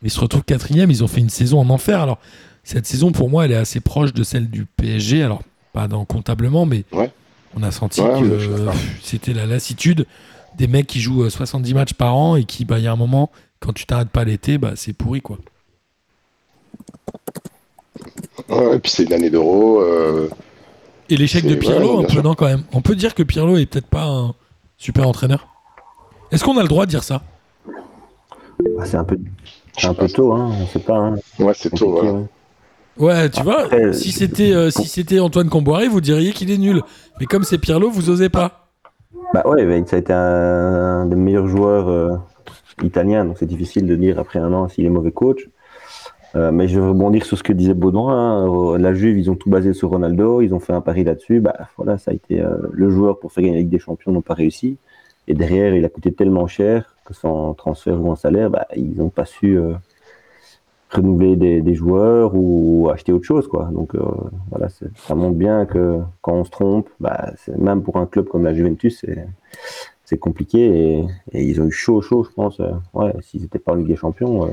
Mais 0.02 0.08
ils 0.10 0.12
se 0.12 0.20
retrouvent 0.20 0.44
quatrième. 0.44 0.92
Ils 0.92 1.04
ont 1.04 1.08
fait 1.08 1.20
une 1.22 1.30
saison 1.30 1.60
en 1.60 1.70
enfer. 1.72 2.00
Alors, 2.02 2.20
cette 2.64 2.86
saison, 2.86 3.12
pour 3.12 3.30
moi, 3.32 3.46
elle 3.46 3.52
est 3.52 3.56
assez 3.56 3.80
proche 3.80 4.14
de 4.14 4.24
celle 4.24 4.48
du 4.50 4.66
PSG. 4.66 5.24
Alors, 5.24 5.42
pas 5.74 5.88
dans 5.88 6.06
comptablement, 6.06 6.66
mais 6.68 6.84
Ouais. 6.92 7.12
on 7.58 7.64
a 7.64 7.72
senti 7.72 8.00
Ouais, 8.02 8.22
que 8.22 8.68
c'était 9.04 9.34
la 9.34 9.48
lassitude 9.48 10.06
des 10.58 10.68
mecs 10.68 10.86
qui 10.88 11.00
jouent 11.02 11.24
euh, 11.24 11.30
70 11.32 11.74
matchs 11.74 11.94
par 11.94 12.16
an 12.16 12.36
et 12.36 12.44
qui, 12.44 12.64
bah, 12.64 12.78
il 12.78 12.84
y 12.84 12.88
a 12.88 12.92
un 12.92 12.96
moment, 12.96 13.32
quand 13.60 13.74
tu 13.74 13.86
t'arrêtes 13.88 14.10
pas 14.10 14.24
l'été, 14.24 14.58
bah, 14.60 14.74
c'est 14.76 14.94
pourri, 14.94 15.22
quoi. 15.22 15.38
Ouais, 18.50 18.76
et 18.76 18.80
puis 18.80 18.92
c'est 18.92 19.04
une 19.04 19.14
année 19.14 19.30
d'euro. 19.30 19.82
euh, 19.82 20.30
Et 21.10 21.18
l'échec 21.18 21.46
de 21.46 21.56
Pirlo, 21.56 22.00
ouais, 22.00 22.06
un 22.06 22.08
peu, 22.16 22.22
non, 22.22 22.36
quand 22.36 22.46
même. 22.46 22.64
On 22.72 22.82
peut 22.82 22.96
dire 22.96 23.14
que 23.16 23.24
Pirlo 23.24 23.58
est 23.58 23.66
peut-être 23.66 23.88
pas 23.88 24.06
un 24.06 24.34
super 24.78 25.08
entraîneur. 25.08 25.48
Est-ce 26.32 26.44
qu'on 26.44 26.58
a 26.58 26.62
le 26.62 26.68
droit 26.68 26.86
de 26.86 26.92
dire 26.92 27.04
ça? 27.04 27.22
Ah, 28.80 28.86
c'est 28.86 28.98
un 28.98 29.04
peu, 29.04 29.18
un 29.84 29.94
peu 29.94 30.08
tôt, 30.08 30.34
hein, 30.34 30.52
on 30.62 30.66
sait 30.68 30.80
pas. 30.80 30.98
Hein. 30.98 31.16
Ouais, 31.40 31.54
c'est 31.56 31.70
tôt. 31.70 31.92
Voilà. 31.92 32.14
ouais. 32.14 32.26
Ouais, 32.98 33.30
tu 33.30 33.42
vois, 33.44 33.62
Après, 33.62 33.94
si 33.94 34.10
euh, 34.10 34.12
c'était 34.12 34.52
euh, 34.52 34.70
si 34.70 34.86
c'était 34.88 35.20
Antoine 35.22 35.48
Comboiré, 35.50 35.88
vous 35.88 36.02
diriez 36.02 36.34
qu'il 36.34 36.52
est 36.52 36.58
nul. 36.58 36.82
Mais 37.20 37.26
comme 37.26 37.44
c'est 37.44 37.58
Pirlo, 37.58 37.90
vous 37.90 38.10
osez 38.10 38.28
pas. 38.28 38.68
Bah 39.34 39.44
ouais, 39.46 39.64
mais 39.66 39.86
ça 39.86 39.96
a 39.96 40.00
été 40.00 40.12
un, 40.12 40.18
un 41.02 41.06
des 41.06 41.16
meilleurs 41.16 41.48
joueurs 41.48 41.88
euh, 41.88 42.18
italiens, 42.84 43.24
donc 43.24 43.38
c'est 43.40 43.46
difficile 43.46 43.86
de 43.88 43.96
dire 43.96 44.20
après 44.20 44.40
un 44.40 44.52
an 44.52 44.68
s'il 44.68 44.86
est 44.86 44.90
mauvais 44.90 45.12
coach. 45.12 45.48
Euh, 46.36 46.52
mais 46.52 46.68
je 46.68 46.80
veux 46.80 46.90
rebondir 46.90 47.26
sur 47.26 47.38
ce 47.38 47.44
que 47.44 47.54
disait 47.54 47.74
Baudouin. 47.74 48.12
hein. 48.14 48.78
La 48.78 48.94
Juve, 48.94 49.18
ils 49.18 49.32
ont 49.32 49.36
tout 49.36 49.50
basé 49.50 49.74
sur 49.74 49.90
Ronaldo, 49.90 50.42
ils 50.42 50.54
ont 50.54 50.60
fait 50.60 50.74
un 50.74 50.82
pari 50.82 51.04
là-dessus. 51.06 51.40
Bah 51.40 51.56
voilà, 51.78 51.98
ça 51.98 52.12
a 52.12 52.14
été 52.14 52.42
euh, 52.42 52.58
le 52.72 52.90
joueur 52.90 53.20
pour 53.20 53.32
faire 53.32 53.44
gagner 53.44 53.56
la 53.56 53.60
Ligue 53.62 53.70
des 53.70 53.80
Champions, 53.80 54.12
n'ont 54.12 54.22
pas 54.22 54.34
réussi. 54.36 54.78
Et 55.30 55.34
derrière, 55.36 55.74
il 55.76 55.86
a 55.86 55.90
coûté 55.90 56.12
tellement 56.12 56.48
cher 56.48 56.96
que 57.06 57.14
sans 57.14 57.54
transfert 57.54 58.02
ou 58.02 58.12
en 58.12 58.16
salaire, 58.16 58.50
bah, 58.50 58.68
ils 58.76 58.98
n'ont 58.98 59.10
pas 59.10 59.26
su 59.26 59.58
euh, 59.58 59.74
renouveler 60.90 61.36
des, 61.36 61.62
des 61.62 61.76
joueurs 61.76 62.32
ou 62.34 62.90
acheter 62.92 63.14
autre 63.14 63.26
chose, 63.26 63.48
quoi. 63.48 63.70
Donc 63.72 63.94
euh, 63.96 64.02
voilà, 64.50 64.68
ça 64.70 65.16
montre 65.16 65.36
bien 65.38 65.66
que 65.66 66.00
quand 66.22 66.34
on 66.34 66.44
se 66.44 66.50
trompe, 66.50 66.90
bah, 67.00 67.32
même 67.58 67.84
pour 67.84 67.98
un 67.98 68.08
club 68.08 68.28
comme 68.28 68.44
la 68.44 68.54
Juventus, 68.56 69.06
c'est 70.04 70.18
compliqué 70.18 70.60
et, 70.66 71.06
et 71.34 71.44
ils 71.44 71.62
ont 71.62 71.66
eu 71.66 71.72
chaud, 71.72 72.02
chaud, 72.02 72.24
je 72.28 72.34
pense. 72.34 72.60
euh, 72.60 72.72
ouais, 72.94 73.14
s'ils 73.22 73.42
n'étaient 73.44 73.60
pas 73.60 73.74
en 73.74 73.76
Ligue 73.76 73.88
des 73.88 73.96
Champions, 73.96 74.46
euh, 74.46 74.50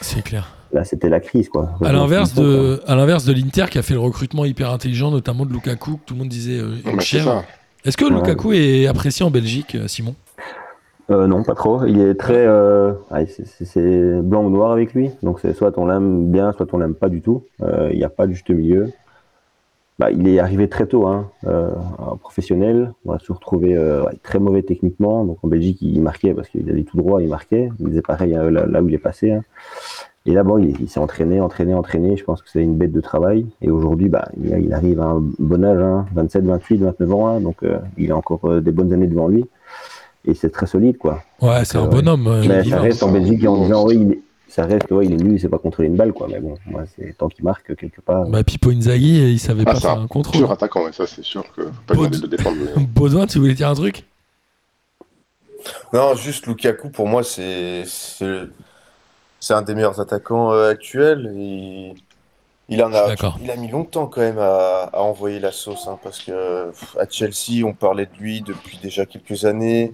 C'est 0.00 0.22
clair. 0.22 0.54
là 0.72 0.84
c'était 0.84 1.08
la 1.08 1.18
crise, 1.18 1.48
quoi. 1.48 1.70
À 1.84 1.90
l'inverse 1.92 2.34
de, 2.34 2.80
à 2.86 2.94
l'inverse 2.94 3.24
de 3.24 3.32
l'Inter 3.32 3.64
qui 3.68 3.78
a 3.78 3.82
fait 3.82 3.94
le 3.94 4.00
recrutement 4.00 4.44
hyper 4.44 4.70
intelligent, 4.70 5.10
notamment 5.10 5.44
de 5.44 5.52
Lukaku, 5.52 5.96
que 5.96 6.04
tout 6.06 6.14
le 6.14 6.20
monde 6.20 6.28
disait 6.28 6.60
euh, 6.60 6.76
une 6.86 7.00
Est-ce 7.84 7.96
que. 7.96 8.04
Lukaku 8.04 8.52
est 8.52 8.86
apprécié 8.86 9.24
en 9.24 9.30
Belgique, 9.30 9.74
euh, 9.74 9.88
Simon? 9.88 10.14
Euh, 11.10 11.26
non, 11.26 11.42
pas 11.42 11.54
trop. 11.54 11.84
Il 11.86 12.00
est 12.00 12.14
très. 12.14 12.46
euh, 12.46 12.92
c'est- 13.64 14.20
blanc 14.22 14.44
ou 14.44 14.50
noir 14.50 14.70
avec 14.72 14.94
lui. 14.94 15.10
Donc 15.22 15.40
c'est 15.40 15.52
soit 15.54 15.76
on 15.78 15.86
l'aime 15.86 16.30
bien, 16.30 16.52
soit 16.52 16.66
on 16.72 16.78
l'aime 16.78 16.94
pas 16.94 17.08
du 17.08 17.20
tout. 17.20 17.42
Euh, 17.62 17.88
Il 17.92 17.98
n'y 17.98 18.04
a 18.04 18.08
pas 18.10 18.26
de 18.26 18.32
juste 18.32 18.48
milieu. 18.50 18.90
Bah, 19.98 20.10
il 20.10 20.26
est 20.28 20.38
arrivé 20.38 20.66
très 20.68 20.86
tôt, 20.86 21.06
hein, 21.06 21.28
professionnel. 22.20 22.92
On 23.04 23.12
va 23.12 23.18
se 23.18 23.30
retrouver 23.32 23.76
euh, 23.76 24.02
ouais, 24.04 24.16
très 24.22 24.38
mauvais 24.38 24.62
techniquement. 24.62 25.24
Donc 25.26 25.38
en 25.42 25.48
Belgique, 25.48 25.78
il 25.82 26.00
marquait 26.00 26.32
parce 26.32 26.48
qu'il 26.48 26.70
allait 26.70 26.84
tout 26.84 26.96
droit, 26.96 27.20
il 27.20 27.28
marquait. 27.28 27.70
Il 27.80 27.88
faisait 27.88 28.00
pareil 28.02 28.30
là, 28.32 28.50
là 28.66 28.82
où 28.82 28.88
il 28.88 28.94
est 28.94 28.98
passé. 28.98 29.32
hein. 29.32 29.42
Et 30.26 30.32
là, 30.34 30.42
bon, 30.42 30.58
il, 30.58 30.78
il 30.80 30.88
s'est 30.90 31.00
entraîné, 31.00 31.40
entraîné, 31.40 31.72
entraîné. 31.74 32.16
Je 32.16 32.24
pense 32.24 32.42
que 32.42 32.50
c'est 32.50 32.62
une 32.62 32.76
bête 32.76 32.92
de 32.92 33.00
travail. 33.00 33.46
Et 33.62 33.70
aujourd'hui, 33.70 34.08
bah, 34.08 34.28
il, 34.42 34.50
il 34.66 34.72
arrive 34.72 35.00
à 35.00 35.06
un 35.06 35.22
bon 35.38 35.64
âge, 35.64 35.78
hein, 35.82 36.06
27, 36.14 36.44
28, 36.44 36.76
29 36.78 37.12
ans. 37.14 37.26
hein. 37.28 37.40
donc 37.40 37.62
euh, 37.62 37.78
il 37.96 38.12
a 38.12 38.16
encore 38.16 38.40
euh, 38.44 38.60
des 38.60 38.70
bonnes 38.72 38.92
années 38.92 39.06
devant 39.06 39.28
lui. 39.28 39.44
Et 40.26 40.34
c'est 40.34 40.50
très 40.50 40.66
solide, 40.66 40.98
quoi. 40.98 41.22
Ouais, 41.40 41.64
c'est 41.64 41.78
un 41.78 41.84
euh, 41.84 41.88
bonhomme. 41.88 42.26
euh, 42.26 42.44
Mais 42.46 42.60
il 42.64 42.70
ça 42.70 42.80
reste 42.80 43.02
en 43.02 43.10
Belgique 43.10 43.44
en 43.46 43.62
disant 43.62 43.86
oui, 43.86 43.98
il 44.02 44.12
est- 44.12 44.20
ça 44.48 44.64
reste, 44.66 44.90
ouais, 44.90 45.06
il 45.06 45.12
est 45.12 45.16
nul, 45.16 45.32
il 45.34 45.40
sait 45.40 45.48
pas 45.48 45.58
contrôler 45.58 45.88
une 45.88 45.94
balle, 45.96 46.12
quoi. 46.12 46.26
Mais 46.28 46.40
bon, 46.40 46.56
moi, 46.66 46.82
c'est 46.96 47.16
tant 47.16 47.28
qu'il 47.28 47.44
marque 47.44 47.74
quelque 47.76 48.00
part. 48.02 48.26
Bah, 48.28 48.42
Pipo 48.44 48.70
Inzaghi, 48.70 49.32
il 49.32 49.38
savait 49.38 49.62
Ah, 49.64 49.72
pas 49.74 49.80
faire 49.80 49.98
un 49.98 50.06
contrôle. 50.08 50.40
Pur 50.42 50.50
attaquant, 50.50 50.84
ouais, 50.84 50.92
ça 50.92 51.06
c'est 51.06 51.22
sûr 51.24 51.44
que 51.54 51.62
pas 51.86 51.94
Baud- 51.94 52.10
de 52.10 52.26
défendre. 52.26 52.56
mais- 52.76 52.82
Baudouin, 52.94 53.26
tu 53.26 53.38
voulais 53.38 53.54
dire 53.54 53.68
un 53.68 53.74
truc? 53.74 54.04
Non, 55.92 56.14
juste 56.14 56.46
Lukaku, 56.46 56.90
pour 56.90 57.06
moi, 57.08 57.22
c'est 57.22 57.84
c'est 59.40 59.54
un 59.54 59.62
des 59.62 59.74
meilleurs 59.74 60.00
attaquants 60.00 60.52
euh, 60.52 60.70
actuels. 60.70 61.32
Et 61.36 61.94
il 62.68 62.82
en 62.84 62.92
a, 62.94 63.14
il 63.42 63.50
a 63.50 63.56
mis 63.56 63.68
longtemps 63.68 64.06
quand 64.06 64.20
même 64.20 64.38
à, 64.38 64.90
à 64.92 65.00
envoyer 65.00 65.40
la 65.40 65.50
sauce, 65.50 65.88
hein, 65.88 65.98
parce 66.02 66.20
que 66.20 66.70
pff, 66.70 66.96
à 66.98 67.08
Chelsea, 67.08 67.64
on 67.64 67.72
parlait 67.72 68.06
de 68.06 68.16
lui 68.18 68.42
depuis 68.42 68.78
déjà 68.78 69.06
quelques 69.06 69.44
années. 69.44 69.92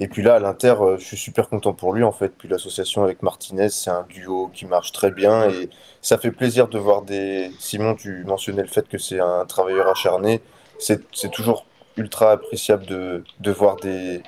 Et 0.00 0.06
puis 0.06 0.22
là, 0.22 0.36
à 0.36 0.38
l'Inter, 0.38 0.76
euh, 0.80 0.96
je 0.98 1.04
suis 1.04 1.16
super 1.16 1.48
content 1.48 1.72
pour 1.72 1.92
lui, 1.92 2.04
en 2.04 2.12
fait. 2.12 2.28
Puis 2.38 2.48
l'association 2.48 3.02
avec 3.02 3.22
Martinez, 3.22 3.68
c'est 3.70 3.90
un 3.90 4.04
duo 4.08 4.48
qui 4.54 4.64
marche 4.66 4.92
très 4.92 5.10
bien. 5.10 5.48
Et 5.50 5.70
ça 6.02 6.18
fait 6.18 6.30
plaisir 6.30 6.68
de 6.68 6.78
voir 6.78 7.02
des... 7.02 7.50
Simon, 7.58 7.96
tu 7.96 8.24
mentionnais 8.24 8.62
le 8.62 8.68
fait 8.68 8.86
que 8.88 8.98
c'est 8.98 9.18
un 9.18 9.44
travailleur 9.46 9.88
acharné. 9.88 10.40
C'est 10.78 11.00
c'est 11.12 11.30
toujours 11.30 11.66
ultra 11.96 12.30
appréciable 12.30 12.86
de, 12.86 13.24
de 13.40 13.50
voir 13.50 13.74
des, 13.76 14.22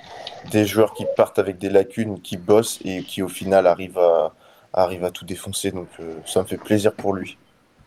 des 0.50 0.66
joueurs 0.66 0.92
qui 0.92 1.06
partent 1.16 1.38
avec 1.38 1.58
des 1.58 1.70
lacunes, 1.70 2.20
qui 2.20 2.36
bossent 2.36 2.80
et 2.84 3.04
qui 3.04 3.22
au 3.22 3.28
final 3.28 3.68
arrivent 3.68 3.98
à, 3.98 4.32
arrivent 4.72 5.04
à 5.04 5.10
tout 5.10 5.24
défoncer. 5.24 5.70
Donc 5.70 5.88
euh, 6.00 6.14
ça 6.26 6.42
me 6.42 6.46
fait 6.46 6.56
plaisir 6.56 6.92
pour 6.92 7.14
lui. 7.14 7.38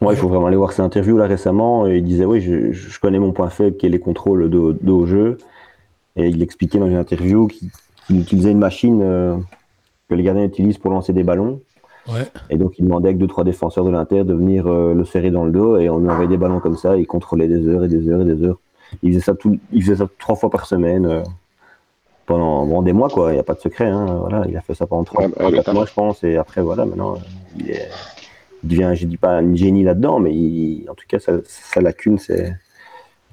Moi, 0.01 0.13
il 0.13 0.17
faut 0.17 0.27
vraiment 0.27 0.47
aller 0.47 0.57
voir 0.57 0.73
ses 0.73 0.81
interviews 0.81 1.17
là 1.17 1.27
récemment. 1.27 1.87
Et 1.87 1.97
il 1.97 2.03
disait 2.03 2.25
oui, 2.25 2.41
je, 2.41 2.71
je 2.73 2.99
connais 2.99 3.19
mon 3.19 3.31
point 3.31 3.49
faible 3.49 3.77
qui 3.77 3.85
est 3.85 3.89
les 3.89 3.99
contrôles 3.99 4.49
de, 4.49 4.77
de 4.79 4.91
haut 4.91 5.05
jeu. 5.05 5.37
Et 6.15 6.27
il 6.27 6.41
expliquait 6.43 6.79
dans 6.79 6.87
une 6.87 6.97
interview 6.97 7.47
qu'il 7.47 8.19
utilisait 8.19 8.51
une 8.51 8.59
machine 8.59 9.01
euh, 9.01 9.37
que 10.09 10.15
les 10.15 10.23
gardiens 10.23 10.43
utilisent 10.43 10.77
pour 10.77 10.91
lancer 10.91 11.13
des 11.13 11.23
ballons. 11.23 11.61
Ouais. 12.07 12.27
Et 12.49 12.57
donc, 12.57 12.77
il 12.79 12.83
demandait 12.83 13.07
avec 13.07 13.17
deux, 13.17 13.27
trois 13.27 13.45
défenseurs 13.45 13.85
de 13.85 13.89
l'Inter 13.89 14.25
de 14.25 14.33
venir 14.33 14.67
euh, 14.67 14.93
le 14.93 15.05
serrer 15.05 15.31
dans 15.31 15.45
le 15.45 15.51
dos 15.51 15.77
et 15.77 15.89
on 15.89 15.99
lui 15.99 16.09
envoyait 16.09 16.27
des 16.27 16.37
ballons 16.37 16.59
comme 16.59 16.75
ça. 16.75 16.97
Et 16.97 17.01
il 17.01 17.07
contrôlait 17.07 17.47
des 17.47 17.67
heures 17.67 17.85
et 17.85 17.87
des 17.87 18.09
heures 18.09 18.21
et 18.21 18.25
des 18.25 18.43
heures. 18.43 18.59
Il 19.01 19.13
faisait 19.13 19.23
ça, 19.23 19.33
tout, 19.33 19.57
il 19.71 19.81
faisait 19.81 19.95
ça 19.95 20.07
trois 20.19 20.35
fois 20.35 20.49
par 20.49 20.65
semaine 20.65 21.05
euh, 21.05 21.23
pendant 22.25 22.65
bon, 22.65 22.81
des 22.81 22.93
mois, 22.93 23.09
quoi. 23.09 23.31
Il 23.31 23.35
n'y 23.35 23.39
a 23.39 23.43
pas 23.43 23.53
de 23.53 23.59
secret. 23.59 23.87
Hein. 23.87 24.05
Voilà, 24.21 24.45
il 24.49 24.55
a 24.57 24.61
fait 24.61 24.73
ça 24.75 24.87
pendant 24.87 25.03
trois, 25.03 25.21
Ouais, 25.23 25.27
bah, 25.29 25.35
trois, 25.37 25.49
le 25.49 25.55
quatre 25.57 25.65
taf. 25.65 25.73
mois, 25.75 25.85
je 25.85 25.93
pense. 25.93 26.23
Et 26.23 26.37
après, 26.37 26.61
voilà, 26.61 26.85
maintenant, 26.85 27.13
euh, 27.15 27.17
il, 27.59 27.71
est, 27.71 27.89
il 28.63 28.69
devient, 28.69 28.91
je 28.95 29.05
dis 29.05 29.17
pas 29.17 29.37
un 29.37 29.55
génie 29.55 29.83
là-dedans, 29.83 30.19
mais 30.19 30.33
il- 30.33 30.85
en 30.89 30.93
tout 30.95 31.05
cas, 31.07 31.19
sa, 31.19 31.33
sa 31.45 31.81
lacune 31.81 32.17
c'est, 32.17 32.55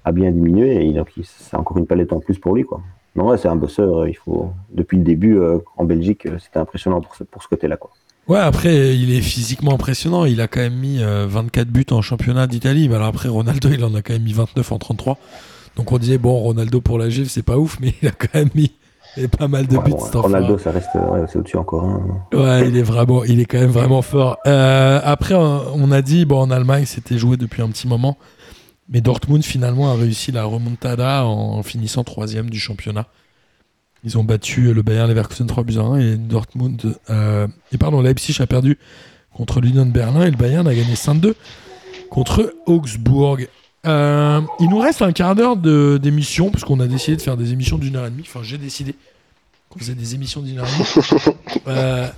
a 0.04 0.12
bien 0.12 0.30
diminué. 0.30 0.86
Et 0.86 0.92
donc, 0.92 1.08
il- 1.16 1.24
c'est 1.24 1.56
encore 1.56 1.76
une 1.78 1.86
palette 1.86 2.12
en 2.12 2.20
plus 2.20 2.38
pour 2.38 2.54
lui, 2.54 2.64
quoi. 2.64 2.80
Non, 3.16 3.28
ouais, 3.28 3.38
c'est 3.38 3.48
un 3.48 3.56
bosseur. 3.56 4.00
euh, 4.02 4.08
Il 4.08 4.14
faut, 4.16 4.50
depuis 4.72 4.98
le 4.98 5.04
début, 5.04 5.36
euh, 5.38 5.58
en 5.76 5.84
Belgique, 5.84 6.28
c'était 6.38 6.58
impressionnant 6.58 7.00
pour 7.00 7.14
ce, 7.16 7.24
pour 7.24 7.42
ce 7.42 7.48
côté-là, 7.48 7.76
quoi. 7.76 7.90
Ouais, 8.28 8.38
après, 8.38 8.96
il 8.96 9.12
est 9.12 9.22
physiquement 9.22 9.72
impressionnant. 9.74 10.24
Il 10.24 10.40
a 10.40 10.46
quand 10.46 10.60
même 10.60 10.76
mis 10.76 11.02
euh, 11.02 11.26
24 11.28 11.68
buts 11.68 11.86
en 11.90 12.00
championnat 12.02 12.46
d'Italie. 12.46 12.88
Mais 12.88 12.94
alors 12.94 13.08
après, 13.08 13.28
Ronaldo, 13.28 13.68
il 13.72 13.82
en 13.84 13.92
a 13.94 14.02
quand 14.02 14.12
même 14.12 14.22
mis 14.22 14.32
29 14.32 14.70
en 14.70 14.78
33. 14.78 15.18
Donc 15.76 15.90
on 15.90 15.98
disait, 15.98 16.18
bon, 16.18 16.34
Ronaldo 16.36 16.80
pour 16.80 16.98
la 16.98 17.08
Juve, 17.08 17.28
c'est 17.28 17.42
pas 17.42 17.56
ouf, 17.58 17.78
mais 17.80 17.94
il 18.02 18.08
a 18.08 18.12
quand 18.12 18.34
même 18.34 18.50
mis 18.54 18.72
et 19.16 19.28
pas 19.28 19.48
mal 19.48 19.66
de 19.66 19.76
Ouais, 19.76 19.84
buts. 19.84 19.90
bon. 20.12 20.20
Ronaldo, 20.20 20.58
ça 20.58 20.70
reste, 20.70 20.88
ouais, 20.94 21.20
c'est 21.28 21.38
au-dessus 21.38 21.56
encore. 21.56 21.84
hein. 21.84 22.02
Ouais, 22.32 22.68
il 22.68 22.76
est 22.76 22.82
vraiment, 22.82 23.24
il 23.24 23.40
est 23.40 23.44
quand 23.44 23.58
même 23.60 23.70
vraiment 23.70 24.02
fort. 24.02 24.38
Euh, 24.46 25.00
après, 25.02 25.34
on 25.34 25.62
on 25.74 25.90
a 25.92 26.02
dit, 26.02 26.24
bon, 26.24 26.40
en 26.40 26.50
Allemagne, 26.50 26.84
c'était 26.86 27.18
joué 27.18 27.36
depuis 27.36 27.62
un 27.62 27.68
petit 27.68 27.88
moment. 27.88 28.16
Mais 28.88 29.00
Dortmund, 29.00 29.44
finalement, 29.44 29.90
a 29.90 29.94
réussi 29.94 30.32
la 30.32 30.44
remontada 30.44 31.24
en 31.24 31.62
finissant 31.62 32.02
troisième 32.04 32.50
du 32.50 32.58
championnat. 32.58 33.06
Ils 34.02 34.16
ont 34.18 34.24
battu 34.24 34.72
le 34.72 34.82
Bayern 34.82 35.08
Leverkusen 35.08 35.46
3 35.46 35.62
buts 35.64 35.76
à 35.78 35.82
1 35.82 35.98
et 36.00 36.16
Dortmund. 36.16 36.96
euh, 37.10 37.46
et 37.72 37.78
pardon, 37.78 38.00
Leipzig 38.00 38.36
a 38.40 38.46
perdu 38.46 38.78
contre 39.32 39.60
l'Union 39.60 39.84
de 39.86 39.90
Berlin 39.92 40.22
et 40.22 40.30
le 40.30 40.36
Bayern 40.36 40.66
a 40.66 40.74
gagné 40.74 40.94
5-2 40.94 41.34
contre 42.10 42.54
Augsbourg. 42.66 43.38
Euh, 43.86 44.40
il 44.60 44.68
nous 44.68 44.78
reste 44.78 45.00
un 45.02 45.12
quart 45.12 45.34
d'heure 45.34 45.56
de- 45.56 45.98
d'émission, 46.02 46.50
parce 46.50 46.64
qu'on 46.64 46.80
a 46.80 46.86
décidé 46.86 47.16
de 47.16 47.22
faire 47.22 47.36
des 47.36 47.52
émissions 47.52 47.78
d'une 47.78 47.96
heure 47.96 48.06
et 48.06 48.10
demie. 48.10 48.24
Enfin, 48.26 48.40
j'ai 48.42 48.58
décidé 48.58 48.94
qu'on 49.70 49.78
faisait 49.78 49.94
des 49.94 50.14
émissions 50.14 50.42
d'une 50.42 50.58
heure 50.58 50.66
et 50.66 50.72
demie. 50.72 51.34
Euh, 51.66 52.08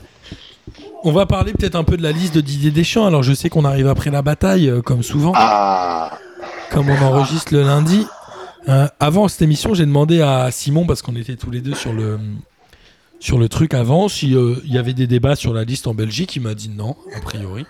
on 1.03 1.11
va 1.13 1.27
parler 1.27 1.53
peut-être 1.53 1.75
un 1.75 1.83
peu 1.85 1.97
de 1.97 2.03
la 2.03 2.13
liste 2.13 2.35
de 2.35 2.41
Didier 2.41 2.71
Deschamps. 2.71 3.07
Alors, 3.07 3.23
je 3.25 3.33
sais 3.33 3.49
qu'on 3.49 3.65
arrive 3.65 3.89
après 3.89 4.11
la 4.11 4.23
bataille, 4.23 4.69
euh, 4.69 4.81
comme 4.83 5.03
souvent, 5.03 5.33
Ah 5.35 6.13
comme 6.71 6.89
on 6.89 7.03
enregistre 7.03 7.53
le 7.53 7.63
lundi. 7.63 8.07
Euh, 8.69 8.87
avant 9.01 9.27
cette 9.29 9.43
émission, 9.43 9.75
j'ai 9.75 9.85
demandé 9.85 10.21
à 10.23 10.51
Simon, 10.51 10.87
parce 10.87 11.03
qu'on 11.03 11.17
était 11.17 11.37
tous 11.37 11.51
les 11.51 11.61
deux 11.61 11.75
sur 11.75 11.93
le, 11.93 12.19
sur 13.21 13.39
le 13.39 13.49
truc 13.49 13.75
avant, 13.75 14.09
s'il 14.09 14.39
y 14.65 14.79
avait 14.79 14.95
des 14.95 15.07
débats 15.09 15.35
sur 15.37 15.53
la 15.53 15.65
liste 15.65 15.87
en 15.89 15.95
Belgique. 15.95 16.37
Il 16.37 16.43
m'a 16.43 16.55
dit 16.55 16.69
non, 16.71 16.97
a 17.17 17.21
priori. 17.21 17.67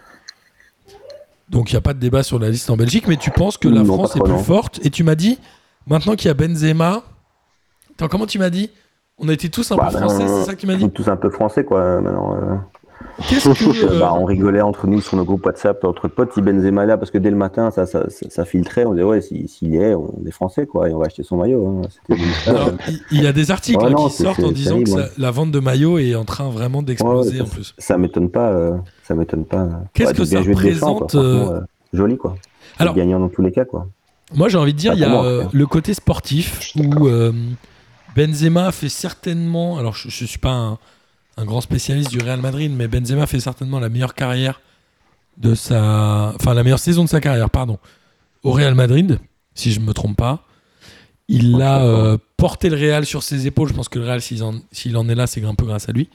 Donc, 1.53 1.71
il 1.71 1.75
n'y 1.75 1.79
a 1.79 1.83
pas 1.83 1.93
de 1.95 1.99
débat 2.01 2.23
sur 2.23 2.39
la 2.39 2.49
liste 2.51 2.69
en 2.71 2.77
Belgique, 2.77 3.07
mais 3.07 3.17
tu 3.17 3.31
penses 3.31 3.59
que 3.59 3.69
la 3.69 3.83
Non, 3.83 3.95
France 3.95 4.17
est 4.17 4.21
plus 4.21 4.33
non. 4.33 4.39
forte? 4.39 4.81
Et 4.85 4.91
tu 4.91 5.05
m'as 5.05 5.15
dit, 5.15 5.39
maintenant 5.87 6.17
qu'il 6.17 6.27
y 6.29 6.31
a 6.31 6.35
Benzema. 6.35 7.03
Attends, 7.93 8.09
comment 8.09 8.27
tu 8.27 8.39
m'as 8.39 8.51
dit? 8.51 8.71
On 9.19 9.29
a 9.29 9.33
été 9.35 9.49
tous 9.51 9.71
un 9.71 9.77
Bah, 9.77 9.89
peu 9.93 9.99
français, 9.99 10.27
c'est 10.27 10.45
ça 10.45 10.55
que 10.55 10.61
tu 10.61 10.67
m'as 10.67 10.75
On 10.75 10.79
dit 10.79 10.91
tous 10.91 11.09
un 11.09 11.17
peu 11.17 11.31
français, 11.31 11.65
quoi, 11.65 11.79
euh, 11.81 12.01
maintenant. 12.01 12.65
Euh. 13.19 13.23
Qu'est-ce 13.29 13.49
que. 13.49 13.87
euh, 13.95 13.99
Bah, 14.01 14.13
on 14.15 14.25
rigolait 14.25 14.61
entre 14.61 14.87
nous 14.87 15.01
sur 15.01 15.17
nos 15.17 15.25
groupes 15.25 15.45
WhatsApp, 15.47 15.83
entre 15.85 16.09
potes, 16.09 16.33
si 16.35 16.43
Benzema 16.43 16.85
est 16.85 16.87
là, 16.87 16.97
parce 16.99 17.11
que 17.11 17.19
dès 17.19 17.31
le 17.31 17.37
matin, 17.37 17.71
ça, 17.71 17.87
ça, 17.87 18.09
ça, 18.11 18.27
ça 18.31 18.45
filtrait. 18.45 18.85
On 18.85 18.93
disait, 18.93 19.03
ouais, 19.05 19.21
si- 19.21 19.49
s'il 19.49 19.75
est, 19.75 19.95
on 19.95 20.13
est 20.27 20.31
français, 20.31 20.67
quoi, 20.67 20.89
et 20.89 20.95
on 20.95 20.99
va 20.99 21.07
acheter 21.07 21.23
son 21.23 21.37
maillot. 21.37 21.83
hein. 22.11 22.17
Alors, 22.47 22.71
il- 23.11 23.23
y 23.23 23.27
a 23.27 23.33
des 23.33 23.51
articles 23.51 23.83
Ouais, 23.83 23.91
non, 23.91 24.09
qui 24.09 24.15
sortent 24.23 24.41
en 24.43 24.53
disant 24.53 24.83
que 24.83 25.21
la 25.21 25.31
vente 25.31 25.51
de 25.51 25.61
maillots 25.61 25.99
est 25.99 26.15
en 26.15 26.25
train 26.25 26.49
vraiment 26.51 26.83
d'exploser 26.83 27.37
Ouais, 27.37 27.43
en 27.43 27.47
plus. 27.49 27.75
Ça 27.79 27.99
m'étonne 27.99 28.31
pas. 28.31 28.51
euh, 28.51 28.77
ça 29.05 29.15
m'étonne 29.15 29.45
pas. 29.45 29.69
Qu'est-ce 29.95 30.11
Ouais, 30.11 30.15
que 30.17 30.25
ça 30.25 30.41
représente, 30.41 31.11
franchement, 31.13 31.53
euh, 31.53 31.61
Joli, 31.93 32.17
quoi. 32.17 32.37
Alors- 32.79 32.95
gagnant 32.95 33.21
dans 33.21 33.29
tous 33.29 33.43
les 33.43 33.53
cas, 33.53 33.65
quoi. 33.65 33.87
Moi, 34.35 34.49
j'ai 34.49 34.57
envie 34.57 34.73
de 34.73 34.79
dire, 34.79 34.95
il 34.95 35.01
y 35.01 35.05
a 35.05 35.09
moi, 35.11 35.25
euh, 35.27 35.45
le 35.53 35.67
côté 35.67 35.93
sportif 35.93 36.73
où 36.77 37.07
euh, 37.07 37.33
Benzema 38.17 38.73
fait 38.73 38.89
certainement. 38.89 39.79
Alors, 39.79 39.95
je, 39.95 40.09
je 40.09 40.25
suis 40.25 40.39
pas 40.39 40.53
un, 40.53 40.79
un 41.37 41.45
grand 41.45 41.61
spécialiste 41.61 42.11
du 42.11 42.19
Real 42.19 42.41
Madrid, 42.41 42.73
mais 42.75 42.89
Benzema 42.89 43.27
fait 43.27 43.41
certainement 43.41 43.81
la 43.81 43.89
meilleure 43.89 44.15
carrière 44.15 44.61
de 45.39 45.55
sa. 45.55 46.33
Enfin, 46.35 46.55
la 46.55 46.63
meilleure 46.63 46.79
saison 46.79 47.05
de 47.05 47.09
sa 47.09 47.21
carrière, 47.21 47.49
pardon, 47.51 47.79
au 48.43 48.53
Real 48.53 48.75
Madrid, 48.75 49.19
si 49.55 49.73
je 49.73 49.81
me 49.81 49.93
trompe 49.95 50.17
pas. 50.17 50.45
Il 51.29 51.63
a 51.63 51.83
euh, 51.85 52.19
porté 52.37 52.69
le 52.69 52.77
Real 52.77 53.07
sur 53.07 53.23
ses 53.23 53.47
épaules. 53.47 53.69
Je 53.69 53.75
pense 53.75 53.89
que 53.89 53.99
le 53.99 54.05
Real, 54.05 54.21
s'il 54.21 54.43
en, 54.45 55.09
est 55.09 55.15
là, 55.15 55.27
c'est 55.27 55.43
un 55.45 55.55
peu 55.55 55.65
grâce 55.65 55.89
à 55.89 55.93
lui. 55.93 56.11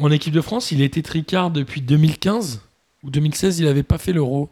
en 0.00 0.10
équipe 0.10 0.34
de 0.34 0.40
France, 0.42 0.70
il 0.72 0.82
était 0.82 1.02
tricard 1.02 1.50
depuis 1.50 1.80
2015 1.80 2.60
ou 3.04 3.10
2016, 3.10 3.60
il 3.60 3.64
n'avait 3.66 3.82
pas 3.82 3.96
fait 3.98 4.12
l'Euro. 4.12 4.50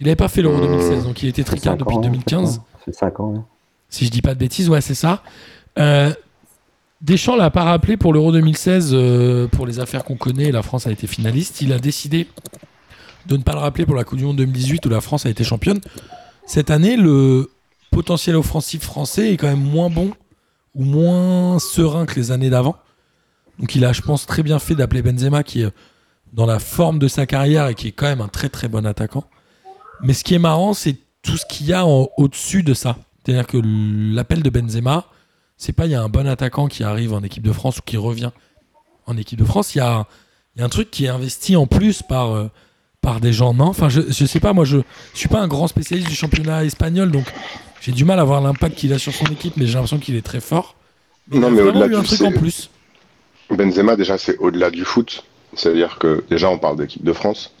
Il 0.00 0.06
n'avait 0.06 0.16
pas 0.16 0.28
fait 0.28 0.42
l'Euro 0.42 0.58
Euh, 0.58 0.66
2016, 0.68 1.04
donc 1.04 1.22
il 1.22 1.28
était 1.28 1.44
tricard 1.44 1.76
depuis 1.76 1.96
ans, 1.96 2.00
2015. 2.00 2.60
C'est 2.84 2.94
5 2.94 3.20
ans. 3.20 3.34
hein. 3.38 3.44
Si 3.88 4.04
je 4.06 4.10
dis 4.10 4.22
pas 4.22 4.34
de 4.34 4.38
bêtises, 4.40 4.68
ouais, 4.68 4.80
c'est 4.80 4.94
ça. 4.94 5.22
Euh, 5.78 6.12
Deschamps 7.02 7.34
l'a 7.34 7.50
pas 7.50 7.64
rappelé 7.64 7.96
pour 7.96 8.12
l'Euro 8.12 8.30
2016 8.30 8.90
euh, 8.92 9.48
pour 9.48 9.66
les 9.66 9.80
affaires 9.80 10.04
qu'on 10.04 10.16
connaît. 10.16 10.52
La 10.52 10.62
France 10.62 10.86
a 10.86 10.92
été 10.92 11.08
finaliste. 11.08 11.60
Il 11.60 11.72
a 11.72 11.80
décidé 11.80 12.28
de 13.26 13.36
ne 13.36 13.42
pas 13.42 13.54
le 13.54 13.58
rappeler 13.58 13.84
pour 13.84 13.96
la 13.96 14.04
Coupe 14.04 14.18
du 14.18 14.24
Monde 14.24 14.36
2018 14.36 14.86
où 14.86 14.88
la 14.88 15.00
France 15.00 15.26
a 15.26 15.30
été 15.30 15.42
championne. 15.42 15.80
Cette 16.46 16.70
année, 16.70 16.96
le 16.96 17.50
potentiel 17.90 18.36
offensif 18.36 18.84
français 18.84 19.32
est 19.32 19.36
quand 19.36 19.48
même 19.48 19.60
moins 19.60 19.90
bon 19.90 20.12
ou 20.76 20.84
moins 20.84 21.58
serein 21.58 22.06
que 22.06 22.14
les 22.14 22.30
années 22.30 22.50
d'avant. 22.50 22.76
Donc 23.58 23.74
il 23.74 23.84
a, 23.84 23.92
je 23.92 24.02
pense, 24.02 24.24
très 24.24 24.44
bien 24.44 24.60
fait 24.60 24.76
d'appeler 24.76 25.02
Benzema 25.02 25.42
qui 25.42 25.62
est 25.62 25.70
dans 26.32 26.46
la 26.46 26.60
forme 26.60 27.00
de 27.00 27.08
sa 27.08 27.26
carrière 27.26 27.66
et 27.66 27.74
qui 27.74 27.88
est 27.88 27.92
quand 27.92 28.06
même 28.06 28.20
un 28.20 28.28
très 28.28 28.48
très 28.48 28.68
bon 28.68 28.86
attaquant. 28.86 29.24
Mais 30.02 30.14
ce 30.14 30.22
qui 30.22 30.34
est 30.34 30.38
marrant, 30.38 30.72
c'est 30.72 30.96
tout 31.22 31.36
ce 31.36 31.46
qu'il 31.46 31.66
y 31.66 31.72
a 31.72 31.84
au-dessus 31.84 32.62
de 32.62 32.74
ça. 32.74 32.96
C'est-à-dire 33.24 33.46
que 33.48 33.58
l'appel 33.60 34.42
de 34.42 34.50
Benzema, 34.50 35.06
c'est 35.62 35.72
pas 35.72 35.86
il 35.86 35.92
y 35.92 35.94
a 35.94 36.02
un 36.02 36.08
bon 36.08 36.26
attaquant 36.26 36.66
qui 36.66 36.82
arrive 36.82 37.12
en 37.14 37.22
équipe 37.22 37.44
de 37.44 37.52
France 37.52 37.78
ou 37.78 37.82
qui 37.82 37.96
revient 37.96 38.30
en 39.06 39.16
équipe 39.16 39.38
de 39.38 39.44
France. 39.44 39.76
Il 39.76 39.78
y 39.78 39.80
a, 39.80 40.06
y 40.56 40.60
a 40.60 40.64
un 40.64 40.68
truc 40.68 40.90
qui 40.90 41.04
est 41.04 41.08
investi 41.08 41.54
en 41.54 41.68
plus 41.68 42.02
par, 42.02 42.32
euh, 42.32 42.50
par 43.00 43.20
des 43.20 43.32
gens. 43.32 43.54
Non, 43.54 43.66
enfin, 43.66 43.88
je, 43.88 44.00
je 44.08 44.24
sais 44.26 44.40
pas, 44.40 44.52
moi 44.52 44.64
je, 44.64 44.78
je 45.14 45.18
suis 45.18 45.28
pas 45.28 45.40
un 45.40 45.46
grand 45.46 45.68
spécialiste 45.68 46.08
du 46.08 46.16
championnat 46.16 46.64
espagnol, 46.64 47.12
donc 47.12 47.26
j'ai 47.80 47.92
du 47.92 48.04
mal 48.04 48.18
à 48.18 48.24
voir 48.24 48.40
l'impact 48.40 48.74
qu'il 48.76 48.92
a 48.92 48.98
sur 48.98 49.12
son 49.14 49.26
équipe, 49.26 49.56
mais 49.56 49.66
j'ai 49.66 49.74
l'impression 49.74 49.98
qu'il 49.98 50.16
est 50.16 50.26
très 50.26 50.40
fort. 50.40 50.74
Non, 51.30 51.38
il 51.40 51.44
a 51.44 51.50
mais 51.50 51.62
au-delà 51.62 51.88
du- 52.00 52.06
truc 52.06 52.22
en 52.22 52.32
plus. 52.32 52.68
Benzema, 53.50 53.94
déjà, 53.94 54.18
c'est 54.18 54.36
au-delà 54.38 54.70
du 54.70 54.84
foot. 54.84 55.22
C'est-à-dire 55.54 55.98
que 56.00 56.24
déjà, 56.28 56.48
on 56.50 56.58
parle 56.58 56.76
d'équipe 56.78 57.04
de 57.04 57.12
France. 57.12 57.52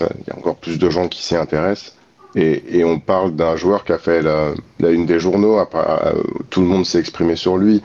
Il 0.00 0.06
y 0.26 0.30
a 0.30 0.36
encore 0.36 0.56
plus 0.56 0.78
de 0.78 0.90
gens 0.90 1.08
qui 1.08 1.22
s'y 1.22 1.36
intéressent. 1.36 1.94
Et, 2.34 2.78
et 2.78 2.84
on 2.84 2.98
parle 2.98 3.36
d'un 3.36 3.56
joueur 3.56 3.84
qui 3.84 3.92
a 3.92 3.98
fait 3.98 4.22
la, 4.22 4.52
la 4.80 4.90
une 4.90 5.04
des 5.06 5.20
journaux. 5.20 5.58
après, 5.58 5.80
euh, 6.06 6.22
tout 6.50 6.60
le 6.62 6.66
monde 6.66 6.86
s'est 6.86 6.98
exprimé 6.98 7.36
sur 7.36 7.56
lui. 7.58 7.82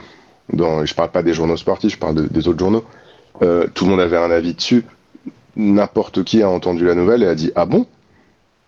Dans, 0.53 0.85
je 0.85 0.93
parle 0.95 1.11
pas 1.11 1.23
des 1.23 1.33
journaux 1.33 1.57
sportifs, 1.57 1.93
je 1.93 1.97
parle 1.97 2.15
de- 2.15 2.27
des 2.27 2.47
autres 2.47 2.59
journaux. 2.59 2.85
Euh, 3.41 3.67
tout 3.73 3.83
le 3.85 3.91
monde 3.91 3.99
avait 3.99 4.17
un 4.17 4.31
avis 4.31 4.53
dessus. 4.53 4.85
N'importe 5.57 6.23
qui 6.23 6.41
a 6.41 6.49
entendu 6.49 6.85
la 6.85 6.95
nouvelle 6.95 7.23
et 7.23 7.27
a 7.27 7.35
dit 7.35 7.51
Ah 7.55 7.65
bon? 7.65 7.85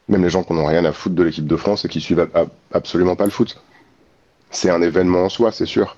Même 0.09 0.23
les 0.23 0.29
gens 0.29 0.43
qui 0.43 0.53
n'ont 0.53 0.65
rien 0.65 0.83
à 0.85 0.91
foutre 0.91 1.15
de 1.15 1.23
l'équipe 1.23 1.45
de 1.47 1.55
France 1.55 1.85
et 1.85 1.87
qui 1.87 2.01
suivent 2.01 2.19
a- 2.33 2.39
a- 2.39 2.45
absolument 2.73 3.15
pas 3.15 3.25
le 3.25 3.29
foot. 3.31 3.61
C'est 4.51 4.69
un 4.71 4.81
événement 4.81 5.23
en 5.23 5.29
soi, 5.29 5.51
c'est 5.51 5.65
sûr. 5.67 5.95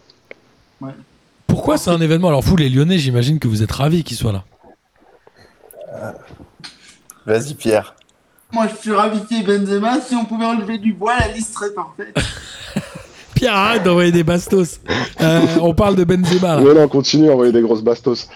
Pourquoi 1.47 1.77
c'est 1.77 1.89
un 1.89 2.01
événement? 2.01 2.27
Alors 2.27 2.41
vous, 2.41 2.55
les 2.57 2.69
Lyonnais, 2.69 2.97
j'imagine 2.97 3.39
que 3.39 3.47
vous 3.47 3.63
êtes 3.63 3.71
ravis 3.71 4.03
qu'il 4.03 4.17
soit 4.17 4.31
là. 4.33 4.43
Vas-y, 7.25 7.53
Pierre. 7.55 7.95
Moi, 8.53 8.67
je 8.67 8.75
suis 8.81 8.91
ravi 8.91 9.19
qu'il 9.25 9.37
y 9.37 9.39
ait 9.41 9.43
Benzema. 9.43 9.99
Si 10.01 10.15
on 10.15 10.25
pouvait 10.25 10.45
enlever 10.45 10.77
du 10.77 10.93
bois, 10.93 11.17
la 11.19 11.27
liste 11.29 11.53
serait 11.53 11.73
parfaite. 11.73 12.15
Pierre, 13.35 13.55
arrête 13.55 13.83
d'envoyer 13.83 14.11
des 14.11 14.23
bastos. 14.23 14.79
Euh, 15.21 15.45
on 15.61 15.73
parle 15.73 15.95
de 15.95 16.03
Benzema. 16.03 16.57
là. 16.57 16.61
Ouais, 16.61 16.73
non, 16.75 16.87
continue 16.87 17.29
à 17.29 17.33
envoyer 17.33 17.51
des 17.51 17.61
grosses 17.61 17.81
bastos. 17.83 18.29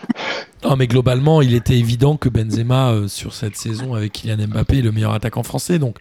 Non, 0.63 0.75
mais 0.77 0.87
globalement, 0.87 1.41
il 1.41 1.53
était 1.53 1.77
évident 1.77 2.17
que 2.17 2.29
Benzema, 2.29 2.91
euh, 2.91 3.07
sur 3.07 3.33
cette 3.33 3.55
saison, 3.55 3.93
avec 3.93 4.13
Kylian 4.13 4.47
Mbappé, 4.47 4.79
est 4.79 4.81
le 4.81 4.91
meilleur 4.91 5.13
attaquant 5.13 5.43
français. 5.43 5.77
Donc, 5.77 5.97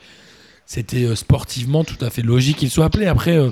c'était 0.64 1.04
euh, 1.04 1.16
sportivement 1.16 1.84
tout 1.84 2.02
à 2.02 2.08
fait 2.08 2.22
logique 2.22 2.56
qu'il 2.58 2.70
soit 2.70 2.86
appelé. 2.86 3.06
Après, 3.06 3.36
euh, 3.36 3.50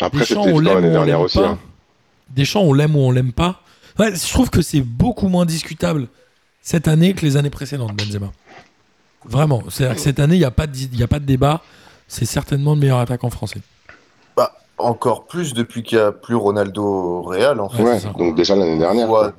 Après, 0.00 0.20
Deschamps, 0.20 0.42
c'était 0.44 0.54
on 0.56 0.58
l'aime 0.58 0.84
ou 0.84 0.96
on 0.96 1.04
l'aime 1.04 1.26
pas. 1.32 1.46
hein. 1.48 1.58
Deschamps, 2.34 2.62
on 2.62 2.72
l'aime 2.72 2.96
ou 2.96 3.00
on 3.00 3.10
l'aime 3.12 3.32
pas. 3.32 3.60
Ouais, 3.98 4.12
je 4.16 4.32
trouve 4.32 4.50
que 4.50 4.60
c'est 4.62 4.80
beaucoup 4.80 5.28
moins 5.28 5.44
discutable 5.46 6.08
cette 6.62 6.88
année 6.88 7.12
que 7.12 7.24
les 7.24 7.36
années 7.36 7.50
précédentes, 7.50 7.94
Benzema. 7.94 8.32
Vraiment. 9.24 9.62
C'est-à-dire 9.70 9.96
que 9.96 10.02
cette 10.02 10.18
année, 10.20 10.36
il 10.36 10.40
n'y 10.40 10.44
a, 10.44 10.50
pas 10.50 10.66
de- 10.66 10.76
y 10.96 11.02
a 11.02 11.06
pas 11.08 11.18
de 11.18 11.24
débat. 11.24 11.60
C'est 12.08 12.26
certainement 12.26 12.74
le 12.74 12.80
meilleur 12.80 12.98
attaquant 12.98 13.30
français. 13.30 13.60
Bah, 14.36 14.52
encore 14.78 15.24
plus 15.24 15.54
depuis 15.54 15.82
qu'il 15.82 15.98
n'y 15.98 16.04
a 16.04 16.12
plus 16.12 16.34
Ronaldo 16.34 16.84
au 16.84 17.22
Real, 17.22 17.60
en 17.60 17.68
fait. 17.68 17.82
Ouais, 17.82 18.00
donc 18.18 18.34
déjà 18.36 18.54
l'année 18.54 18.74
on, 18.74 18.78
dernière. 18.78 19.06
voit- 19.06 19.32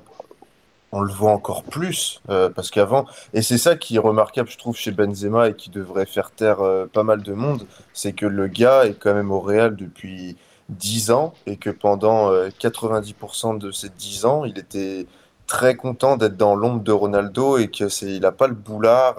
on 0.91 1.01
le 1.01 1.11
voit 1.13 1.31
encore 1.31 1.63
plus 1.63 2.21
euh, 2.29 2.49
parce 2.49 2.71
qu'avant, 2.71 3.05
et 3.33 3.41
c'est 3.41 3.57
ça 3.57 3.75
qui 3.75 3.97
est 3.97 3.99
remarquable, 3.99 4.49
je 4.49 4.57
trouve, 4.57 4.75
chez 4.77 4.91
Benzema 4.91 5.49
et 5.49 5.53
qui 5.53 5.69
devrait 5.69 6.05
faire 6.05 6.31
taire 6.31 6.61
euh, 6.61 6.85
pas 6.91 7.03
mal 7.03 7.21
de 7.21 7.33
monde, 7.33 7.67
c'est 7.93 8.13
que 8.13 8.25
le 8.25 8.47
gars 8.47 8.85
est 8.85 8.93
quand 8.97 9.13
même 9.13 9.29
au 9.31 9.41
Real 9.41 9.75
depuis 9.75 10.37
10 10.69 11.11
ans 11.11 11.33
et 11.47 11.57
que 11.57 11.69
pendant 11.69 12.31
euh, 12.31 12.47
90% 12.61 13.57
de 13.59 13.71
ces 13.71 13.89
10 13.89 14.25
ans, 14.25 14.45
il 14.45 14.57
était 14.57 15.05
très 15.47 15.75
content 15.75 16.15
d'être 16.17 16.37
dans 16.37 16.55
l'ombre 16.55 16.81
de 16.81 16.91
Ronaldo 16.93 17.57
et 17.57 17.67
que 17.67 17.89
c'est, 17.89 18.13
il 18.15 18.25
a 18.25 18.31
pas 18.31 18.47
le 18.47 18.55
boulard. 18.55 19.15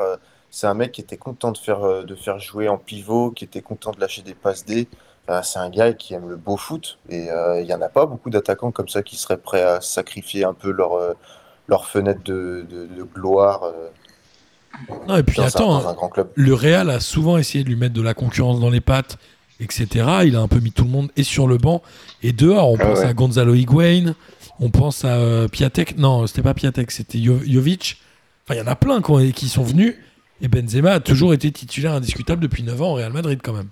C'est 0.56 0.66
un 0.66 0.72
mec 0.72 0.92
qui 0.92 1.02
était 1.02 1.18
content 1.18 1.52
de 1.52 1.58
faire, 1.58 1.84
euh, 1.84 2.02
de 2.04 2.14
faire 2.14 2.38
jouer 2.38 2.66
en 2.66 2.78
pivot, 2.78 3.30
qui 3.30 3.44
était 3.44 3.60
content 3.60 3.90
de 3.90 4.00
lâcher 4.00 4.22
des 4.22 4.32
passes 4.32 4.64
D. 4.64 4.88
Euh, 5.28 5.40
c'est 5.42 5.58
un 5.58 5.68
gars 5.68 5.92
qui 5.92 6.14
aime 6.14 6.30
le 6.30 6.36
beau 6.36 6.56
foot 6.56 6.98
et 7.10 7.30
euh, 7.30 7.60
il 7.60 7.66
y 7.66 7.74
en 7.74 7.82
a 7.82 7.90
pas 7.90 8.06
beaucoup 8.06 8.30
d'attaquants 8.30 8.70
comme 8.70 8.88
ça 8.88 9.02
qui 9.02 9.16
seraient 9.16 9.36
prêts 9.36 9.60
à 9.62 9.82
sacrifier 9.82 10.44
un 10.44 10.54
peu 10.54 10.70
leur, 10.70 10.92
leur 11.68 11.86
fenêtre 11.86 12.20
de, 12.24 12.64
de- 12.70 12.86
de 12.86 13.02
gloire 13.02 13.64
euh, 13.64 13.88
Non, 15.08 15.16
et 15.18 15.22
puis 15.24 15.36
dans, 15.36 15.42
un, 15.42 15.46
attends, 15.48 15.78
dans 15.82 15.88
un 15.88 15.92
grand 15.94 16.08
club. 16.08 16.28
le 16.34 16.54
Real 16.54 16.88
a 16.88 17.00
souvent 17.00 17.36
essayé 17.36 17.62
de 17.62 17.68
lui 17.68 17.76
mettre 17.76 17.94
de 17.94 18.00
la 18.02 18.14
concurrence 18.14 18.58
dans 18.58 18.70
les 18.70 18.80
pattes, 18.80 19.18
etc. 19.60 19.88
Il 20.24 20.36
a 20.36 20.40
un 20.40 20.48
peu 20.48 20.60
mis 20.60 20.72
tout 20.72 20.84
le 20.84 20.90
monde 20.90 21.10
et 21.16 21.22
sur 21.22 21.46
le 21.48 21.58
banc 21.58 21.82
et 22.22 22.32
dehors. 22.32 22.70
On 22.70 22.76
Ah 22.80 22.86
pense 22.86 22.98
ouais. 23.00 23.04
à 23.06 23.12
Gonzalo 23.12 23.54
Higuain, 23.54 24.14
on 24.60 24.70
pense 24.70 25.04
à 25.04 25.16
euh, 25.16 25.48
Piatek. 25.48 25.98
Non, 25.98 26.26
c'était 26.26 26.42
pas 26.42 26.54
Piatek, 26.54 26.90
c'était 26.90 27.18
Jo- 27.18 27.40
Jovic. 27.46 28.00
Enfin, 28.44 28.54
il 28.54 28.58
y 28.58 28.66
en 28.66 28.70
a 28.70 28.76
plein 28.76 29.02
qui 29.32 29.48
sont 29.48 29.64
venus. 29.64 29.96
Et 30.40 30.48
Benzema 30.48 30.92
a 30.92 31.00
toujours 31.00 31.32
été 31.32 31.50
titulaire 31.50 31.92
indiscutable 31.94 32.42
depuis 32.42 32.62
9 32.62 32.82
ans 32.82 32.90
au 32.92 32.94
Real 32.94 33.12
Madrid 33.12 33.40
quand 33.42 33.52
même. 33.54 33.68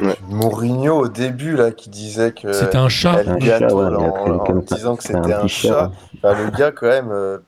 Ouais. 0.00 0.16
Mourinho 0.28 0.94
au 0.96 1.08
début 1.08 1.56
là 1.56 1.72
qui 1.72 1.90
disait 1.90 2.32
que 2.32 2.52
C'était 2.52 2.76
un 2.78 2.88
chat. 2.88 3.22
Un 3.26 3.38
ouais, 3.38 3.64
en, 3.72 4.36
en 4.38 4.54
disant 4.60 4.96
que 4.96 5.02
C'était 5.02 5.32
un, 5.34 5.48
chat. 5.48 5.90
le 6.22 6.56
gars 6.56 6.70
quand 6.70 6.86
même 6.86 7.10
euh, 7.10 7.38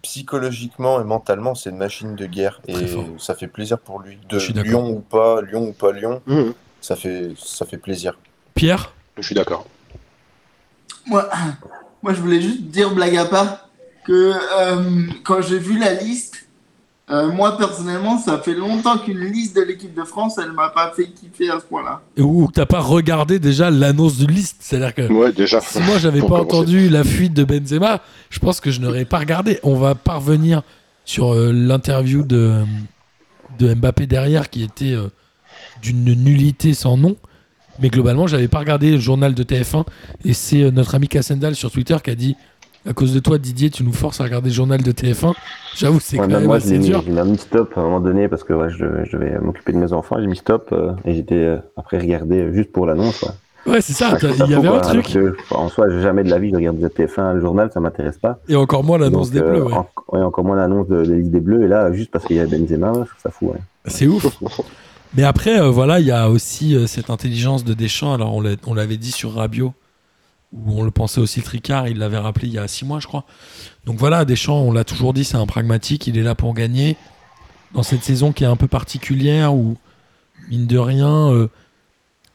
psychologiquement 0.00 1.00
et 1.00 1.04
mentalement 1.04 1.54
c'est 1.54 1.68
une 1.70 1.76
machine 1.76 2.16
de 2.16 2.26
guerre 2.26 2.60
et 2.66 2.74
ça 3.18 3.34
fait 3.34 3.46
plaisir 3.46 3.78
pour 3.78 4.00
lui. 4.00 4.18
De 4.28 4.38
Je 4.38 4.44
suis 4.44 4.52
d'accord. 4.54 4.70
Lyon 4.70 4.90
ou 4.90 5.00
pas, 5.00 5.42
Lyon 5.42 5.68
ou 5.68 5.72
pas 5.72 5.92
Lyon, 5.92 6.22
Mhm. 6.26 6.54
ça 6.80 6.96
fait 6.96 7.32
ça 7.36 7.66
fait 7.66 7.76
plaisir. 7.78 8.18
Pierre? 8.54 8.94
Je 9.18 9.22
suis 9.22 9.34
d'accord. 9.34 9.66
Moi, 11.06 11.28
moi, 12.02 12.14
je 12.14 12.20
voulais 12.20 12.40
juste 12.40 12.62
dire, 12.62 12.94
blague 12.94 13.16
à 13.16 13.24
part, 13.26 13.68
que 14.04 14.32
euh, 14.58 15.06
quand 15.24 15.42
j'ai 15.42 15.58
vu 15.58 15.78
la 15.78 15.92
liste, 15.94 16.41
euh, 17.10 17.30
moi, 17.32 17.58
personnellement, 17.58 18.16
ça 18.18 18.38
fait 18.38 18.54
longtemps 18.54 18.96
qu'une 18.98 19.18
liste 19.20 19.56
de 19.56 19.62
l'équipe 19.62 19.92
de 19.94 20.04
France, 20.04 20.38
elle 20.42 20.52
m'a 20.52 20.68
pas 20.70 20.92
fait 20.96 21.08
kiffer 21.08 21.50
à 21.50 21.58
ce 21.60 21.64
point-là. 21.66 22.00
Ou 22.18 22.48
t'as 22.52 22.64
pas 22.64 22.80
regardé 22.80 23.38
déjà 23.38 23.70
l'annonce 23.70 24.18
de 24.18 24.26
liste? 24.26 24.58
C'est-à-dire 24.60 24.94
que 24.94 25.12
Ouais, 25.12 25.32
déjà. 25.32 25.60
si 25.60 25.80
moi 25.80 25.98
j'avais 25.98 26.20
pas 26.20 26.26
commencer. 26.28 26.44
entendu 26.46 26.88
la 26.88 27.04
fuite 27.04 27.34
de 27.34 27.44
Benzema, 27.44 28.00
je 28.30 28.38
pense 28.38 28.60
que 28.60 28.70
je 28.70 28.80
n'aurais 28.80 29.04
pas 29.04 29.18
regardé. 29.18 29.58
On 29.62 29.74
va 29.74 29.94
parvenir 29.94 30.62
sur 31.04 31.34
euh, 31.34 31.52
l'interview 31.52 32.22
de, 32.22 32.62
de 33.58 33.74
Mbappé 33.74 34.06
derrière 34.06 34.48
qui 34.48 34.62
était 34.62 34.92
euh, 34.92 35.08
d'une 35.82 36.04
nullité 36.14 36.72
sans 36.72 36.96
nom. 36.96 37.16
Mais 37.80 37.88
globalement, 37.88 38.26
j'avais 38.28 38.48
pas 38.48 38.60
regardé 38.60 38.92
le 38.92 39.00
journal 39.00 39.34
de 39.34 39.42
TF1 39.42 39.84
et 40.24 40.32
c'est 40.34 40.62
euh, 40.62 40.70
notre 40.70 40.94
ami 40.94 41.08
Cassendal 41.08 41.56
sur 41.56 41.70
Twitter 41.72 41.96
qui 42.02 42.10
a 42.10 42.14
dit 42.14 42.36
à 42.88 42.92
cause 42.92 43.14
de 43.14 43.20
toi 43.20 43.38
Didier, 43.38 43.70
tu 43.70 43.84
nous 43.84 43.92
forces 43.92 44.20
à 44.20 44.24
regarder 44.24 44.48
le 44.50 44.54
journal 44.54 44.82
de 44.82 44.92
TF1. 44.92 45.34
J'avoue, 45.76 46.00
c'est 46.00 46.18
Ouais, 46.18 46.26
quand 46.26 46.32
même 46.32 46.44
moi, 46.46 46.56
assez 46.56 46.68
j'ai 46.70 46.78
mis, 46.78 46.86
dur. 46.86 47.02
j'ai 47.06 47.12
mis 47.22 47.38
stop 47.38 47.72
à 47.76 47.80
un 47.80 47.84
moment 47.84 48.00
donné 48.00 48.28
parce 48.28 48.44
que 48.44 48.52
ouais, 48.52 48.70
je, 48.70 49.04
je 49.04 49.16
devais 49.16 49.38
m'occuper 49.38 49.72
de 49.72 49.78
mes 49.78 49.92
enfants. 49.92 50.16
J'ai 50.20 50.26
mis 50.26 50.36
stop 50.36 50.68
euh, 50.72 50.92
et 51.04 51.14
j'étais 51.14 51.34
euh, 51.36 51.58
après 51.76 51.98
regardé 51.98 52.52
juste 52.52 52.72
pour 52.72 52.86
l'annonce. 52.86 53.24
Ouais, 53.64 53.80
c'est 53.80 53.92
ça. 53.92 54.18
Il 54.20 54.28
y 54.30 54.34
fou, 54.34 54.42
avait 54.42 54.54
un 54.68 54.70
quoi, 54.72 54.80
truc 54.80 55.14
alors 55.16 55.36
que, 55.36 55.54
en 55.54 55.68
soi, 55.68 55.88
jamais 56.00 56.24
de 56.24 56.30
la 56.30 56.38
vie 56.40 56.50
je 56.50 56.56
regarde 56.56 56.78
TF1, 56.78 57.34
le 57.34 57.40
journal, 57.40 57.70
ça 57.72 57.78
m'intéresse 57.78 58.18
pas. 58.18 58.40
et 58.48 58.56
encore 58.56 58.82
moins 58.82 58.98
l'annonce 58.98 59.30
des 59.30 59.38
euh, 59.38 59.50
Bleus. 59.50 59.62
ouais. 59.66 59.72
en- 59.74 60.22
encore 60.22 60.44
moins 60.44 60.56
l'annonce 60.56 60.88
de, 60.88 61.04
de 61.04 61.12
liste 61.12 61.30
des 61.30 61.40
Bleus. 61.40 61.62
Et 61.62 61.68
là, 61.68 61.92
juste 61.92 62.10
parce 62.10 62.24
qu'il 62.24 62.36
y 62.36 62.40
a 62.40 62.46
Benzema, 62.46 62.88
je 62.94 62.98
trouve 63.08 63.20
ça 63.22 63.30
fou. 63.30 63.52
C'est 63.86 64.08
ouf. 64.08 64.26
Mais 65.16 65.24
après, 65.24 65.60
euh, 65.60 65.68
voilà, 65.70 66.00
il 66.00 66.06
y 66.06 66.10
a 66.10 66.28
aussi 66.30 66.74
euh, 66.74 66.86
cette 66.86 67.10
intelligence 67.10 67.64
de 67.64 67.74
Deschamps. 67.74 68.14
Alors, 68.14 68.34
on 68.66 68.74
l'avait 68.74 68.96
dit 68.96 69.12
sur 69.12 69.34
Rabiot, 69.34 69.72
où 70.52 70.80
on 70.80 70.82
le 70.82 70.90
pensait 70.90 71.20
aussi 71.20 71.40
le 71.40 71.44
tricard. 71.44 71.88
Il 71.88 71.98
l'avait 71.98 72.18
rappelé 72.18 72.48
il 72.48 72.54
y 72.54 72.58
a 72.58 72.68
six 72.68 72.84
mois, 72.84 73.00
je 73.00 73.06
crois. 73.06 73.24
Donc 73.86 73.98
voilà, 73.98 74.24
Deschamps, 74.24 74.60
on 74.60 74.72
l'a 74.72 74.84
toujours 74.84 75.12
dit, 75.14 75.24
c'est 75.24 75.36
un 75.36 75.46
pragmatique. 75.46 76.06
Il 76.06 76.18
est 76.18 76.22
là 76.22 76.34
pour 76.34 76.54
gagner. 76.54 76.96
Dans 77.74 77.82
cette 77.82 78.02
saison 78.04 78.32
qui 78.32 78.44
est 78.44 78.48
un 78.48 78.56
peu 78.56 78.68
particulière, 78.68 79.54
où, 79.54 79.78
mine 80.50 80.66
de 80.66 80.76
rien, 80.78 81.30
euh, 81.32 81.48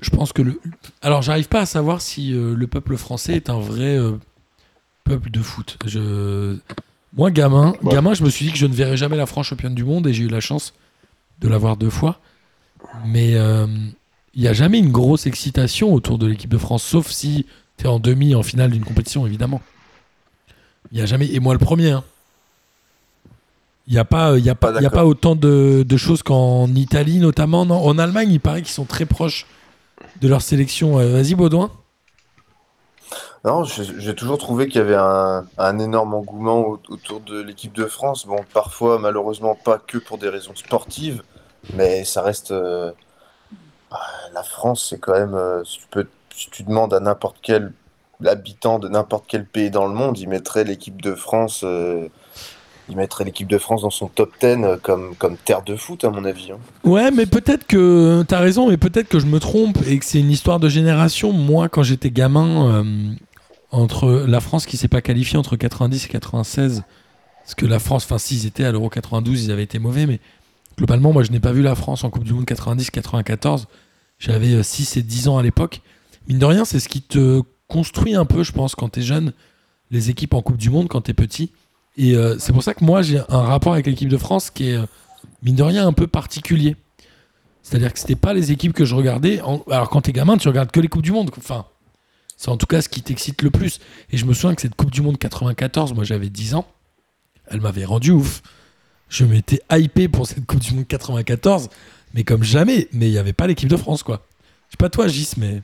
je 0.01 0.09
pense 0.09 0.33
que 0.33 0.41
le. 0.41 0.59
Alors, 1.01 1.21
j'arrive 1.21 1.47
pas 1.47 1.61
à 1.61 1.65
savoir 1.67 2.01
si 2.01 2.33
euh, 2.33 2.55
le 2.55 2.67
peuple 2.67 2.97
français 2.97 3.33
est 3.35 3.49
un 3.51 3.59
vrai 3.59 3.97
euh, 3.97 4.13
peuple 5.03 5.29
de 5.29 5.41
foot. 5.41 5.77
Je... 5.85 6.57
Moi, 7.15 7.29
gamin, 7.31 7.73
Ouais. 7.83 7.93
gamin, 7.93 8.13
je 8.15 8.23
me 8.23 8.29
suis 8.29 8.45
dit 8.45 8.51
que 8.51 8.57
je 8.57 8.65
ne 8.65 8.73
verrais 8.73 8.97
jamais 8.97 9.15
la 9.17 9.27
France 9.27 9.47
championne 9.47 9.75
du 9.75 9.83
monde 9.83 10.07
et 10.07 10.13
j'ai 10.13 10.23
eu 10.23 10.27
la 10.27 10.39
chance 10.41 10.73
de 11.39 11.47
l'avoir 11.47 11.77
deux 11.77 11.89
fois. 11.91 12.19
Mais 13.05 13.31
il 14.33 14.41
n'y 14.41 14.47
a 14.47 14.53
jamais 14.53 14.77
une 14.79 14.91
grosse 14.91 15.25
excitation 15.25 15.93
autour 15.93 16.17
de 16.17 16.27
l'équipe 16.27 16.49
de 16.49 16.57
France, 16.59 16.83
sauf 16.83 17.09
si 17.09 17.45
es 17.85 17.87
en 17.87 17.99
demi, 17.99 18.35
en 18.35 18.43
finale 18.43 18.71
d'une 18.71 18.85
compétition, 18.85 19.25
évidemment. 19.27 19.61
Il 20.91 20.97
y 20.99 21.01
a 21.01 21.05
jamais. 21.05 21.27
Et 21.27 21.39
moi, 21.39 21.53
le 21.53 21.59
premier. 21.59 21.91
hein. 21.91 22.03
Il 23.87 23.93
n'y 23.93 23.99
a, 23.99 24.05
pas, 24.05 24.37
y 24.37 24.49
a, 24.49 24.55
pas, 24.55 24.81
y 24.81 24.85
a 24.85 24.89
pas 24.89 25.05
autant 25.05 25.35
de, 25.35 25.85
de 25.87 25.97
choses 25.97 26.21
qu'en 26.21 26.67
Italie, 26.75 27.19
notamment. 27.19 27.65
Non, 27.65 27.77
en 27.85 27.97
Allemagne, 27.97 28.29
il 28.31 28.39
paraît 28.41 28.61
qu'ils 28.61 28.73
sont 28.73 28.83
très 28.83 29.05
proches 29.05 29.45
de 30.21 30.27
leur 30.27 30.41
sélection. 30.41 30.99
Euh, 30.99 31.09
Vas-y, 31.13 31.35
Baudouin. 31.35 31.71
Non, 33.45 33.63
j'ai 33.63 34.13
toujours 34.15 34.37
trouvé 34.37 34.67
qu'il 34.67 34.77
y 34.79 34.83
avait 34.83 34.95
un, 34.97 35.45
un 35.57 35.79
énorme 35.79 36.13
engouement 36.15 36.59
au- 36.67 36.79
autour 36.89 37.21
de 37.21 37.39
l'équipe 37.41 37.71
de 37.71 37.85
France. 37.85 38.25
Bon, 38.25 38.43
parfois, 38.53 38.99
malheureusement, 38.99 39.55
pas 39.55 39.77
que 39.77 39.97
pour 39.97 40.17
des 40.17 40.27
raisons 40.27 40.55
sportives, 40.55 41.23
mais 41.73 42.03
ça 42.03 42.21
reste. 42.23 42.51
euh, 42.51 42.91
bah, 43.89 44.01
la 44.33 44.43
France, 44.43 44.87
c'est 44.89 44.99
quand 44.99 45.13
même. 45.13 45.33
euh, 45.35 45.63
si, 45.63 45.77
tu 45.79 45.85
peux, 45.91 46.07
si 46.37 46.49
tu 46.51 46.63
demandes 46.63 46.93
à 46.93 46.99
n'importe 46.99 47.37
quel 47.41 47.73
habitant 48.25 48.79
de 48.79 48.87
n'importe 48.87 49.25
quel 49.27 49.45
pays 49.45 49.69
dans 49.71 49.87
le 49.87 49.93
monde, 49.93 50.17
il 50.19 50.29
mettrait 50.29 50.63
l'équipe 50.63 51.01
de 51.01 51.15
France. 51.15 51.61
euh, 51.63 52.07
il 52.89 52.95
mettrait 52.95 53.25
l'équipe 53.25 53.49
de 53.49 53.57
France 53.57 53.81
dans 53.81 53.89
son 53.89 54.07
top 54.07 54.31
10 54.39 54.45
euh, 54.63 54.77
comme, 54.81 55.13
comme 55.15 55.35
terre 55.35 55.61
de 55.61 55.75
foot, 55.75 56.05
à 56.05 56.09
mon 56.09 56.23
avis. 56.23 56.51
hein. 56.51 56.57
Ouais, 56.85 57.11
mais 57.11 57.25
peut-être 57.25 57.67
que 57.67 58.23
t'as 58.27 58.39
raison, 58.39 58.69
mais 58.69 58.77
peut-être 58.77 59.09
que 59.09 59.19
je 59.19 59.25
me 59.25 59.39
trompe 59.39 59.77
et 59.85 59.99
que 59.99 60.05
c'est 60.05 60.19
une 60.19 60.31
histoire 60.31 60.59
de 60.59 60.69
génération. 60.69 61.33
Moi, 61.33 61.67
quand 61.67 61.83
j'étais 61.83 62.11
gamin, 62.11 62.71
euh, 62.85 63.13
entre 63.71 64.23
la 64.25 64.39
France 64.39 64.65
qui 64.65 64.77
s'est 64.77 64.87
pas 64.87 65.01
qualifiée 65.01 65.37
entre 65.37 65.57
90 65.57 66.05
et 66.05 66.07
96, 66.07 66.83
parce 67.43 67.55
que 67.55 67.65
la 67.65 67.79
France, 67.79 68.05
enfin, 68.05 68.17
s'ils 68.19 68.45
étaient 68.45 68.63
à 68.63 68.71
l'Euro 68.71 68.89
92, 68.89 69.43
ils 69.45 69.51
avaient 69.51 69.63
été 69.63 69.79
mauvais, 69.79 70.05
mais 70.05 70.21
globalement, 70.77 71.11
moi, 71.11 71.23
je 71.23 71.31
n'ai 71.31 71.41
pas 71.41 71.51
vu 71.51 71.61
la 71.63 71.75
France 71.75 72.05
en 72.05 72.09
Coupe 72.09 72.23
du 72.23 72.33
Monde 72.33 72.45
90-94. 72.45 73.65
J'avais 74.19 74.63
6 74.63 74.95
et 74.97 75.01
10 75.01 75.27
ans 75.27 75.37
à 75.37 75.43
l'époque. 75.43 75.81
Mine 76.27 76.39
de 76.39 76.45
rien, 76.45 76.65
c'est 76.65 76.79
ce 76.79 76.89
qui 76.89 77.01
te 77.01 77.41
construit 77.67 78.15
un 78.15 78.25
peu, 78.25 78.43
je 78.43 78.51
pense, 78.51 78.75
quand 78.75 78.89
t'es 78.89 79.01
jeune, 79.01 79.33
les 79.91 80.09
équipes 80.09 80.33
en 80.33 80.41
Coupe 80.41 80.57
du 80.57 80.69
Monde, 80.69 80.87
quand 80.87 81.01
t'es 81.01 81.13
petit. 81.13 81.51
Et 81.97 82.15
euh, 82.15 82.37
c'est 82.39 82.53
pour 82.53 82.63
ça 82.63 82.73
que 82.73 82.83
moi, 82.83 83.01
j'ai 83.01 83.19
un 83.29 83.41
rapport 83.41 83.73
avec 83.73 83.87
l'équipe 83.87 84.09
de 84.09 84.17
France 84.17 84.49
qui 84.49 84.69
est, 84.69 84.75
euh, 84.75 84.85
mine 85.41 85.55
de 85.55 85.63
rien, 85.63 85.87
un 85.87 85.93
peu 85.93 86.07
particulier. 86.07 86.75
C'est-à-dire 87.63 87.91
que 87.91 87.99
c'était 87.99 88.15
pas 88.15 88.33
les 88.33 88.51
équipes 88.51 88.73
que 88.73 88.85
je 88.85 88.95
regardais. 88.95 89.41
Alors 89.69 89.89
quand 89.89 90.01
t'es 90.01 90.13
gamin, 90.13 90.37
tu 90.37 90.47
regardes 90.47 90.71
que 90.71 90.79
les 90.79 90.87
coupes 90.87 91.01
du 91.01 91.11
monde. 91.11 91.31
Enfin, 91.37 91.65
c'est 92.37 92.49
en 92.49 92.55
tout 92.55 92.65
cas 92.65 92.81
ce 92.81 92.87
qui 92.87 93.01
t'excite 93.01 93.41
le 93.41 93.51
plus. 93.51 93.79
Et 94.11 94.17
je 94.17 94.25
me 94.25 94.33
souviens 94.33 94.55
que 94.55 94.61
cette 94.61 94.75
Coupe 94.75 94.91
du 94.91 95.01
Monde 95.01 95.17
94, 95.17 95.93
moi 95.93 96.05
j'avais 96.05 96.29
10 96.29 96.55
ans, 96.55 96.65
elle 97.47 97.59
m'avait 97.59 97.83
rendu 97.83 98.11
ouf. 98.11 98.41
Je 99.09 99.25
m'étais 99.25 99.61
hypé 99.71 100.07
pour 100.07 100.27
cette 100.27 100.45
Coupe 100.45 100.61
du 100.61 100.75
Monde 100.75 100.87
94, 100.87 101.69
mais 102.13 102.23
comme 102.23 102.43
jamais. 102.43 102.87
Mais 102.93 103.07
il 103.09 103.11
n'y 103.11 103.17
avait 103.17 103.33
pas 103.33 103.47
l'équipe 103.47 103.67
de 103.67 103.77
France, 103.77 104.01
quoi. 104.01 104.25
Je 104.67 104.73
sais 104.73 104.77
pas 104.77 104.89
toi, 104.89 105.07
Gis, 105.07 105.31
mais. 105.37 105.61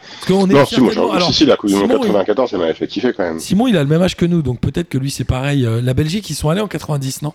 Parce 0.00 0.26
qu'on 0.26 0.48
est 0.50 0.54
Non, 0.54 0.64
si, 0.64 0.80
moi, 0.80 0.90
certainement- 0.90 0.92
j'en- 0.92 1.12
alors, 1.16 1.28
si, 1.28 1.34
si, 1.34 1.46
la 1.46 1.56
Coupe 1.56 1.70
du 1.70 1.76
Monde 1.76 1.84
Simon, 1.90 2.00
il- 2.04 2.06
94, 2.08 2.50
ça 2.50 2.58
m'avait 2.58 2.74
fait 2.74 2.86
kiffer 2.86 3.12
quand 3.12 3.22
même. 3.22 3.38
Simon, 3.38 3.66
il 3.68 3.76
a 3.76 3.82
le 3.82 3.88
même 3.88 4.02
âge 4.02 4.16
que 4.16 4.26
nous, 4.26 4.42
donc 4.42 4.60
peut-être 4.60 4.88
que 4.88 4.98
lui 4.98 5.10
c'est 5.10 5.24
pareil. 5.24 5.64
Euh, 5.66 5.80
La 5.82 5.94
Belgique, 5.94 6.28
ils 6.30 6.34
sont 6.34 6.48
allés 6.48 6.60
en 6.60 6.68
90, 6.68 7.22
non? 7.22 7.32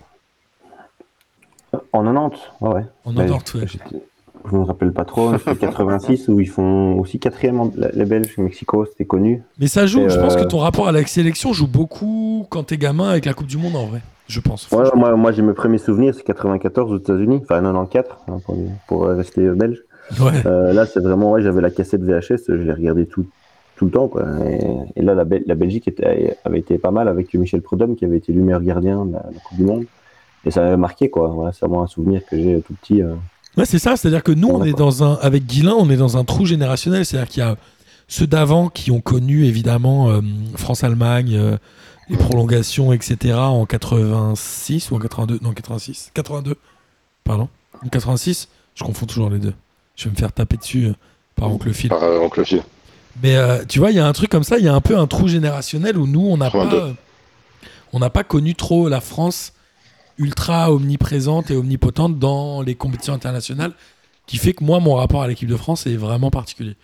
En 1.93 2.03
90, 2.03 2.39
ouais, 2.61 2.69
ouais. 2.73 2.85
En 3.05 3.11
Ouais, 3.15 3.25
90, 3.25 3.53
ouais. 3.55 3.67
j'étais- 3.67 4.01
Je 4.51 4.55
me 4.55 4.63
rappelle 4.63 4.91
pas 4.93 5.05
trop, 5.05 5.31
c'était 5.39 5.55
86 5.57 6.27
où 6.27 6.39
ils 6.39 6.47
font 6.49 6.99
aussi 6.99 7.17
quatrième, 7.19 7.59
en- 7.59 7.71
les 7.93 8.05
Belges, 8.05 8.37
Mexico, 8.37 8.85
c'était 8.85 9.05
connu. 9.05 9.41
Mais 9.59 9.67
ça 9.67 9.87
joue, 9.87 10.01
Et, 10.01 10.09
je 10.09 10.19
pense 10.19 10.35
euh, 10.35 10.43
que 10.43 10.47
ton 10.47 10.59
rapport 10.59 10.87
à 10.87 10.91
la 10.91 11.03
sélection 11.07 11.51
joue 11.51 11.65
beaucoup 11.67 12.45
quand 12.51 12.63
t'es 12.63 12.77
gamin 12.77 13.09
avec 13.09 13.25
la 13.25 13.33
Coupe 13.33 13.47
du 13.47 13.57
Monde 13.57 13.75
en 13.75 13.87
vrai. 13.87 14.01
Je 14.27 14.39
pense. 14.39 14.69
Ouais, 14.71 14.85
moi, 14.95 15.15
moi 15.15 15.31
j'ai 15.31 15.41
mes 15.41 15.53
premiers 15.53 15.77
souvenirs, 15.79 16.13
c'est 16.15 16.23
94 16.23 16.91
aux 16.91 16.97
États-Unis, 16.97 17.41
enfin 17.43 17.59
94 17.61 18.05
hein, 18.27 18.37
pour, 18.45 18.55
pour 18.87 19.05
rester 19.07 19.41
euh, 19.41 19.55
belge. 19.55 19.79
Ouais. 20.19 20.45
Euh, 20.45 20.73
là, 20.73 20.85
c'est 20.85 20.99
vraiment, 20.99 21.31
ouais, 21.31 21.41
j'avais 21.41 21.61
la 21.61 21.71
cassette 21.71 22.01
VHS, 22.01 22.43
je 22.47 22.53
l'ai 22.53 22.73
regardé 22.73 23.05
tout, 23.05 23.25
tout 23.75 23.85
le 23.85 23.91
temps. 23.91 24.07
Quoi. 24.07 24.23
Et, 24.45 24.59
et 24.97 25.01
là, 25.01 25.13
la, 25.15 25.25
la 25.45 25.55
Belgique 25.55 25.87
était, 25.87 26.37
avait 26.45 26.59
été 26.59 26.77
pas 26.77 26.91
mal 26.91 27.07
avec 27.07 27.33
Michel 27.33 27.61
Prudhomme 27.61 27.95
qui 27.95 28.05
avait 28.05 28.17
été 28.17 28.31
le 28.33 28.41
meilleur 28.41 28.61
gardien 28.61 29.05
de 29.05 29.13
la, 29.13 29.19
la 29.33 29.39
Coupe 29.39 29.57
du 29.57 29.63
Monde. 29.63 29.85
Et 30.45 30.51
ça 30.51 30.61
m'avait 30.61 30.77
marqué, 30.77 31.09
quoi. 31.09 31.29
Voilà, 31.29 31.51
c'est 31.51 31.61
vraiment 31.65 31.81
un 31.83 31.87
souvenir 31.87 32.21
que 32.29 32.37
j'ai 32.37 32.61
tout 32.61 32.73
petit. 32.75 33.01
euh. 33.01 33.15
Ouais, 33.57 33.65
c'est 33.65 33.79
ça, 33.79 33.95
c'est-à-dire 33.95 34.21
que 34.21 34.31
nous, 34.31 34.49
On 34.49 34.63
est 34.63 34.73
dans 34.73 35.03
un. 35.03 35.13
Avec 35.21 35.45
Guilain, 35.45 35.73
on 35.77 35.89
est 35.89 35.97
dans 35.97 36.17
un 36.17 36.23
trou 36.23 36.45
générationnel. 36.45 37.03
C'est-à-dire 37.05 37.29
qu'il 37.29 37.41
y 37.41 37.45
a 37.45 37.55
ceux 38.07 38.27
d'avant 38.27 38.69
qui 38.69 38.91
ont 38.91 39.01
connu 39.01 39.45
évidemment 39.45 40.09
euh, 40.11 40.21
France-Allemagne, 40.55 41.35
euh, 41.35 41.57
les 42.09 42.17
prolongations, 42.17 42.93
etc. 42.93 43.33
en 43.35 43.65
86 43.65 44.91
ou 44.91 44.95
en 44.97 44.99
82. 44.99 45.39
Non, 45.41 45.51
86. 45.53 46.11
82. 46.13 46.55
Pardon. 47.23 47.49
En 47.83 47.87
86. 47.89 48.49
Je 48.75 48.83
confonds 48.83 49.05
toujours 49.07 49.29
les 49.29 49.39
deux. 49.39 49.53
Je 49.95 50.05
vais 50.05 50.11
me 50.11 50.15
faire 50.15 50.31
taper 50.31 50.57
dessus 50.57 50.85
euh, 50.87 50.93
par 51.35 51.51
Oncle 51.51 51.71
Phil. 51.73 51.89
Par 51.89 52.03
euh, 52.03 52.19
Oncle 52.19 52.45
Phil. 52.45 52.63
Mais 53.23 53.35
euh, 53.35 53.63
tu 53.67 53.79
vois, 53.79 53.91
il 53.91 53.97
y 53.97 53.99
a 53.99 54.07
un 54.07 54.13
truc 54.13 54.29
comme 54.29 54.43
ça, 54.43 54.57
il 54.57 54.65
y 54.65 54.67
a 54.67 54.73
un 54.73 54.81
peu 54.81 54.97
un 54.97 55.07
trou 55.07 55.27
générationnel 55.27 55.97
où 55.97 56.05
nous, 56.07 56.25
on 56.25 56.37
n'a 56.37 56.49
pas, 56.49 56.63
82. 56.63 56.77
euh, 56.77 56.93
on 57.93 57.99
n'a 57.99 58.09
pas 58.09 58.23
connu 58.23 58.55
trop 58.55 58.89
la 58.89 58.99
France 58.99 59.53
ultra 60.17 60.71
omniprésente 60.71 61.51
et 61.51 61.55
omnipotente 61.55 62.19
dans 62.19 62.61
les 62.61 62.75
compétitions 62.75 63.13
internationales, 63.13 63.71
qui 64.27 64.37
fait 64.37 64.53
que 64.53 64.63
moi, 64.63 64.79
mon 64.79 64.95
rapport 64.95 65.21
à 65.21 65.27
l'équipe 65.27 65.49
de 65.49 65.55
France 65.57 65.87
est 65.87 65.95
vraiment 65.95 66.31
particulier. 66.31 66.75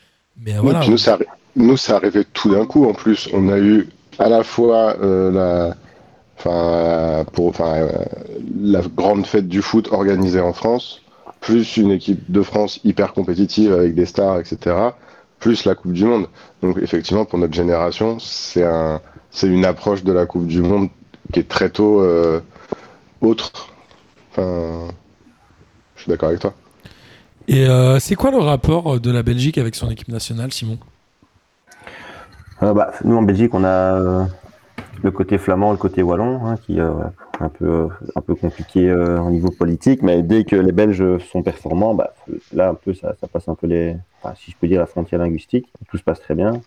Mais 0.41 0.53
Nous, 0.53 0.61
voilà. 0.61 0.85
nous, 0.87 0.97
ça, 0.97 1.17
nous, 1.55 1.77
ça 1.77 1.97
arrivait 1.97 2.25
tout 2.25 2.51
d'un 2.51 2.65
coup 2.65 2.85
en 2.89 2.93
plus. 2.93 3.29
On 3.33 3.49
a 3.49 3.57
eu 3.57 3.89
à 4.19 4.29
la 4.29 4.43
fois 4.43 4.95
la, 5.01 5.75
enfin, 6.37 7.25
pour, 7.33 7.47
enfin, 7.47 7.87
la 8.61 8.81
grande 8.81 9.25
fête 9.25 9.47
du 9.47 9.61
foot 9.61 9.89
organisée 9.91 10.41
en 10.41 10.53
France, 10.53 11.00
plus 11.41 11.75
une 11.75 11.91
équipe 11.91 12.31
de 12.31 12.41
France 12.41 12.79
hyper 12.85 13.11
compétitive 13.13 13.73
avec 13.73 13.93
des 13.93 14.05
stars, 14.05 14.39
etc., 14.39 14.75
plus 15.39 15.65
la 15.65 15.75
Coupe 15.75 15.91
du 15.91 16.05
Monde. 16.05 16.27
Donc 16.61 16.77
effectivement, 16.77 17.25
pour 17.25 17.39
notre 17.39 17.53
génération, 17.53 18.19
c'est 18.19 18.63
un, 18.63 19.01
c'est 19.31 19.47
une 19.47 19.65
approche 19.65 20.03
de 20.03 20.13
la 20.13 20.25
Coupe 20.25 20.47
du 20.47 20.61
Monde 20.61 20.89
qui 21.33 21.39
est 21.39 21.49
très 21.49 21.69
tôt 21.69 22.01
euh, 22.01 22.39
autre. 23.21 23.69
Enfin, 24.31 24.87
je 25.95 26.03
suis 26.03 26.09
d'accord 26.09 26.29
avec 26.29 26.41
toi. 26.41 26.53
Et 27.47 27.67
euh, 27.67 27.99
c'est 27.99 28.15
quoi 28.15 28.31
le 28.31 28.37
rapport 28.37 28.99
de 28.99 29.11
la 29.11 29.23
Belgique 29.23 29.57
avec 29.57 29.75
son 29.75 29.89
équipe 29.89 30.09
nationale, 30.09 30.53
Simon? 30.53 30.77
Euh, 32.61 32.73
bah, 32.73 32.91
nous, 33.03 33.17
en 33.17 33.23
Belgique, 33.23 33.53
on 33.55 33.63
a 33.63 33.67
euh, 33.67 34.25
le 35.03 35.11
côté 35.11 35.37
flamand, 35.37 35.71
le 35.71 35.77
côté 35.77 36.03
wallon, 36.03 36.45
hein, 36.45 36.57
qui 36.57 36.77
est 36.77 36.81
euh, 36.81 36.91
un, 37.39 37.49
peu, 37.49 37.87
un 38.15 38.21
peu 38.21 38.35
compliqué 38.35 38.89
euh, 38.89 39.19
au 39.19 39.29
niveau 39.29 39.49
politique. 39.49 40.03
Mais 40.03 40.21
dès 40.21 40.43
que 40.43 40.55
les 40.55 40.71
Belges 40.71 41.17
sont 41.19 41.41
performants, 41.43 41.93
bah, 41.95 42.13
là, 42.53 42.69
un 42.69 42.75
peu, 42.75 42.93
ça, 42.93 43.15
passe 43.31 43.47
un 43.47 43.55
peu 43.55 43.67
les, 43.67 43.95
si 44.35 44.51
je 44.51 44.57
peux 44.57 44.67
dire, 44.67 44.79
la 44.79 44.85
frontière 44.85 45.19
linguistique. 45.19 45.71
Tout 45.89 45.97
se 45.97 46.03
passe 46.03 46.19
très 46.19 46.35
bien. 46.35 46.61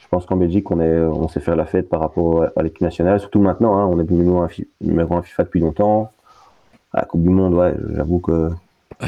Je 0.00 0.06
pense 0.08 0.26
qu'en 0.26 0.36
Belgique, 0.36 0.70
on, 0.70 0.80
est, 0.80 1.00
on 1.00 1.26
sait 1.28 1.40
faire 1.40 1.56
la 1.56 1.64
fête 1.64 1.88
par 1.88 2.00
rapport 2.00 2.44
à 2.54 2.62
l'équipe 2.62 2.82
nationale, 2.82 3.18
surtout 3.18 3.40
maintenant. 3.40 3.78
Hein, 3.78 3.86
on 3.86 3.98
est 3.98 4.10
numéro 4.10 4.40
un, 4.40 4.48
fi- 4.48 4.68
numéro 4.80 5.16
un 5.16 5.22
FIFA 5.22 5.44
depuis 5.44 5.60
longtemps. 5.60 6.10
À 6.92 7.00
la 7.00 7.06
Coupe 7.06 7.22
du 7.22 7.30
Monde, 7.30 7.54
ouais, 7.54 7.74
j'avoue 7.94 8.18
que 8.18 8.50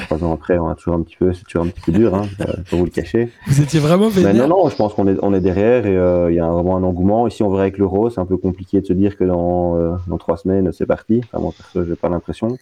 trois 0.00 0.22
ans 0.24 0.32
après, 0.32 0.58
on 0.58 0.68
a 0.68 0.74
toujours 0.74 0.94
un 0.94 1.02
petit 1.02 1.16
peu, 1.16 1.32
c'est 1.32 1.44
toujours 1.44 1.64
un 1.64 1.68
petit 1.68 1.80
peu 1.80 1.92
dur, 1.92 2.14
hein, 2.14 2.22
euh, 2.40 2.52
pour 2.68 2.78
vous 2.78 2.84
le 2.84 2.90
cacher. 2.90 3.30
Vous 3.46 3.60
étiez 3.60 3.80
vraiment 3.80 4.08
Mais 4.14 4.22
vénère 4.22 4.48
non, 4.48 4.62
non, 4.62 4.68
je 4.68 4.76
pense 4.76 4.94
qu'on 4.94 5.06
est, 5.06 5.16
on 5.22 5.32
est 5.34 5.40
derrière 5.40 5.86
et 5.86 5.96
euh, 5.96 6.30
il 6.30 6.36
y 6.36 6.40
a 6.40 6.50
vraiment 6.50 6.76
un 6.76 6.82
engouement. 6.82 7.26
Ici, 7.26 7.42
on 7.42 7.50
verra 7.50 7.62
avec 7.62 7.78
l'euro, 7.78 8.10
c'est 8.10 8.20
un 8.20 8.26
peu 8.26 8.36
compliqué 8.36 8.80
de 8.80 8.86
se 8.86 8.92
dire 8.92 9.16
que 9.16 9.24
dans, 9.24 9.76
euh, 9.76 9.96
dans 10.06 10.18
trois 10.18 10.36
semaines, 10.36 10.72
c'est 10.72 10.86
parti. 10.86 11.20
Enfin, 11.24 11.42
moi, 11.42 11.52
perso, 11.56 11.84
j'ai 11.84 11.96
pas 11.96 12.08
l'impression. 12.08 12.56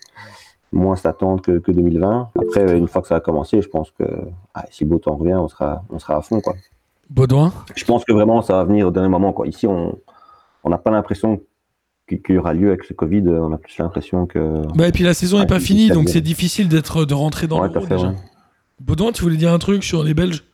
Moins 0.73 0.97
s'attendre 0.97 1.43
que, 1.43 1.59
que 1.59 1.71
2020. 1.73 2.31
Après, 2.41 2.79
une 2.79 2.89
fois 2.89 3.03
que 3.03 3.09
ça 3.09 3.17
a 3.17 3.21
commencé, 3.21 3.61
je 3.61 3.69
pense 3.69 3.91
que 3.91 4.05
ah, 4.55 4.65
si 4.71 4.85
beau 4.85 4.99
temps 4.99 5.17
revient, 5.17 5.35
on 5.35 5.49
sera, 5.49 5.83
on 5.91 5.99
sera 5.99 6.17
à 6.17 6.23
fond. 6.23 6.41
Quoi. 6.41 6.55
Baudouin? 7.11 7.53
Je 7.77 7.85
pense 7.85 8.05
que 8.05 8.13
vraiment, 8.13 8.41
ça 8.41 8.55
va 8.55 8.65
venir 8.65 8.87
au 8.89 8.91
dernier 8.91 9.11
moment. 9.11 9.33
Quoi. 9.33 9.47
Ici, 9.47 9.67
on 9.67 9.99
on 10.65 10.71
n'a 10.71 10.79
pas 10.79 10.91
l'impression 10.91 11.41
y 12.29 12.39
aura 12.39 12.53
lieu 12.55 12.69
avec 12.69 12.85
ce 12.85 12.93
Covid. 12.93 13.23
On 13.29 13.53
a 13.53 13.59
plus 13.59 13.77
l'impression 13.79 14.27
que. 14.27 14.63
bah, 14.75 14.89
Et 14.89 14.93
puis 14.93 15.05
la 15.05 15.15
saison 15.15 15.39
n'est 15.41 15.47
pas 15.47 15.61
finie, 15.61 15.89
donc 15.89 16.09
c'est 16.09 16.21
difficile 16.21 16.69
d'être 16.69 17.05
de 17.05 17.15
rentrer 17.15 17.47
dans 17.47 17.61
Ouais, 17.63 17.71
fait, 17.73 17.81
déjà. 17.95 18.09
ouais. 18.09 18.15
Baudouin, 18.81 19.13
tu 19.13 19.23
voulais 19.23 19.37
dire 19.37 19.53
un 19.53 19.59
truc 19.59 19.85
sur 19.85 20.03
les 20.03 20.15
Belges? 20.15 20.45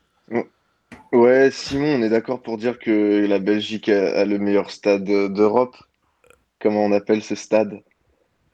Ouais, 1.12 1.48
Simon, 1.51 1.97
on 1.98 2.02
est 2.02 2.10
d'accord 2.10 2.43
pour 2.43 2.59
dire 2.59 2.78
que 2.78 3.26
la 3.26 3.39
Belgique 3.39 3.89
a, 3.89 4.20
a 4.20 4.24
le 4.26 4.39
meilleur 4.39 4.70
stade 4.70 5.09
euh, 5.09 5.30
d'Europe. 5.30 5.74
Comment 6.60 6.85
on 6.85 6.93
appelle 6.93 7.22
ce 7.22 7.35
stade? 7.35 7.72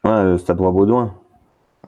Ouais, 0.04 0.10
euh, 0.10 0.38
Stade 0.38 0.60
Roi 0.60 0.70
Baudouin. 0.70 1.14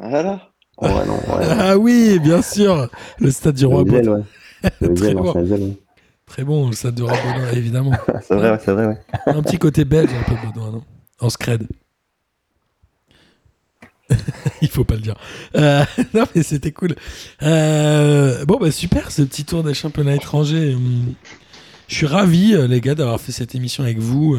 Voilà. 0.00 0.50
Ouais, 0.82 0.88
non, 1.06 1.14
ouais. 1.14 1.46
Ah 1.60 1.78
oui, 1.78 2.18
bien 2.18 2.42
sûr 2.42 2.88
Le 3.20 3.30
stade 3.30 3.54
du 3.54 3.64
Roi 3.66 3.84
Le 3.84 3.90
Baudouin. 3.92 4.16
ouais. 4.64 4.70
Le 4.80 4.94
Très 4.94 5.14
bon. 5.14 5.76
Très 6.26 6.42
bon, 6.42 6.66
le 6.66 6.72
stade 6.72 6.96
du 6.96 7.02
Roi 7.04 7.12
Baudouin, 7.14 7.50
évidemment. 7.52 7.92
C'est 8.22 8.34
vrai, 8.34 8.50
ouais, 8.50 8.58
c'est 8.60 8.72
vrai, 8.72 8.86
ouais. 8.86 8.98
Un 9.26 9.42
petit 9.42 9.58
côté 9.58 9.84
belge, 9.84 10.10
un 10.12 10.28
peu 10.28 10.34
Baudouin, 10.46 10.72
non? 10.72 10.82
En 11.20 11.30
scred. 11.30 11.66
Il 14.62 14.68
faut 14.68 14.84
pas 14.84 14.94
le 14.94 15.00
dire. 15.00 15.16
Euh, 15.56 15.84
non, 16.14 16.24
mais 16.34 16.42
c'était 16.42 16.72
cool. 16.72 16.94
Euh, 17.42 18.44
bon, 18.44 18.58
bah 18.58 18.70
super, 18.70 19.10
ce 19.10 19.22
petit 19.22 19.44
tour 19.44 19.62
des 19.62 19.74
championnats 19.74 20.14
étrangers. 20.14 20.76
Je 21.88 21.94
suis 21.94 22.06
ravi, 22.06 22.54
euh, 22.54 22.66
les 22.66 22.80
gars, 22.80 22.94
d'avoir 22.94 23.20
fait 23.20 23.32
cette 23.32 23.54
émission 23.54 23.84
avec 23.84 23.98
vous. 23.98 24.36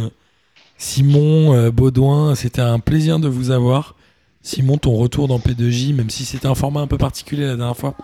Simon, 0.78 1.70
Baudouin, 1.70 2.36
c'était 2.36 2.62
un 2.62 2.80
plaisir 2.80 3.20
de 3.20 3.28
vous 3.28 3.52
avoir. 3.52 3.96
Simon, 4.42 4.78
ton 4.78 4.96
retour 4.96 5.28
dans 5.28 5.40
P2J, 5.40 5.94
même 5.94 6.10
si 6.10 6.24
c'était 6.24 6.48
un 6.48 6.56
format 6.56 6.82
un 6.82 6.88
peu 6.88 6.98
particulier 6.98 7.46
la 7.46 7.56
dernière 7.56 7.76
fois, 7.76 7.96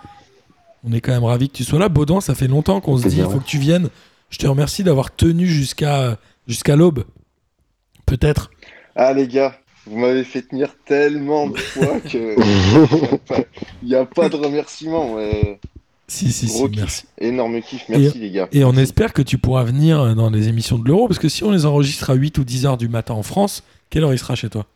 on 0.82 0.92
est 0.92 1.00
quand 1.00 1.12
même 1.12 1.24
ravi 1.24 1.48
que 1.48 1.54
tu 1.54 1.64
sois 1.64 1.78
là. 1.78 1.88
Baudouin, 1.88 2.20
ça 2.20 2.34
fait 2.34 2.48
longtemps 2.48 2.80
qu'on 2.80 2.98
se 2.98 3.08
dit, 3.08 3.18
il 3.18 3.24
faut 3.24 3.38
que 3.38 3.46
tu 3.46 3.58
viennes. 3.58 3.88
Je 4.28 4.38
te 4.38 4.46
remercie 4.46 4.82
d'avoir 4.82 5.14
tenu 5.14 5.46
jusqu'à 5.46 6.18
jusqu'à 6.46 6.76
l'aube. 6.76 7.04
Peut-être. 8.04 8.50
Ah 8.96 9.12
les 9.12 9.26
gars, 9.26 9.56
vous 9.86 9.98
m'avez 9.98 10.24
fait 10.24 10.42
tenir 10.42 10.74
tellement 10.84 11.48
de 11.48 11.56
fois 11.58 12.00
que 12.10 12.36
il 13.82 13.88
n'y 13.88 13.94
a, 13.94 14.04
pas 14.04 14.28
de 14.28 14.36
remerciement. 14.36 15.16
Si, 16.06 16.30
si, 16.32 16.48
si, 16.48 16.58
Gros 16.58 16.68
kiff. 16.68 16.78
merci. 16.80 17.04
Énorme 17.18 17.60
kiff, 17.62 17.84
merci 17.88 18.18
les 18.18 18.30
gars. 18.30 18.48
Et 18.52 18.62
on 18.64 18.74
espère 18.74 19.12
que 19.12 19.22
tu 19.22 19.38
pourras 19.38 19.64
venir 19.64 20.00
euh, 20.00 20.14
dans 20.14 20.28
les 20.30 20.48
émissions 20.48 20.78
de 20.78 20.86
l'Euro, 20.86 21.08
parce 21.08 21.18
que 21.18 21.28
si 21.30 21.44
on 21.44 21.50
les 21.50 21.64
enregistre 21.64 22.10
à 22.10 22.14
8 22.14 22.38
ou 22.38 22.44
10 22.44 22.66
heures 22.66 22.76
du 22.76 22.88
matin 22.88 23.14
en 23.14 23.22
France, 23.22 23.62
quelle 23.90 24.04
heure 24.04 24.12
il 24.12 24.18
sera 24.18 24.34
chez 24.34 24.50
toi? 24.50 24.66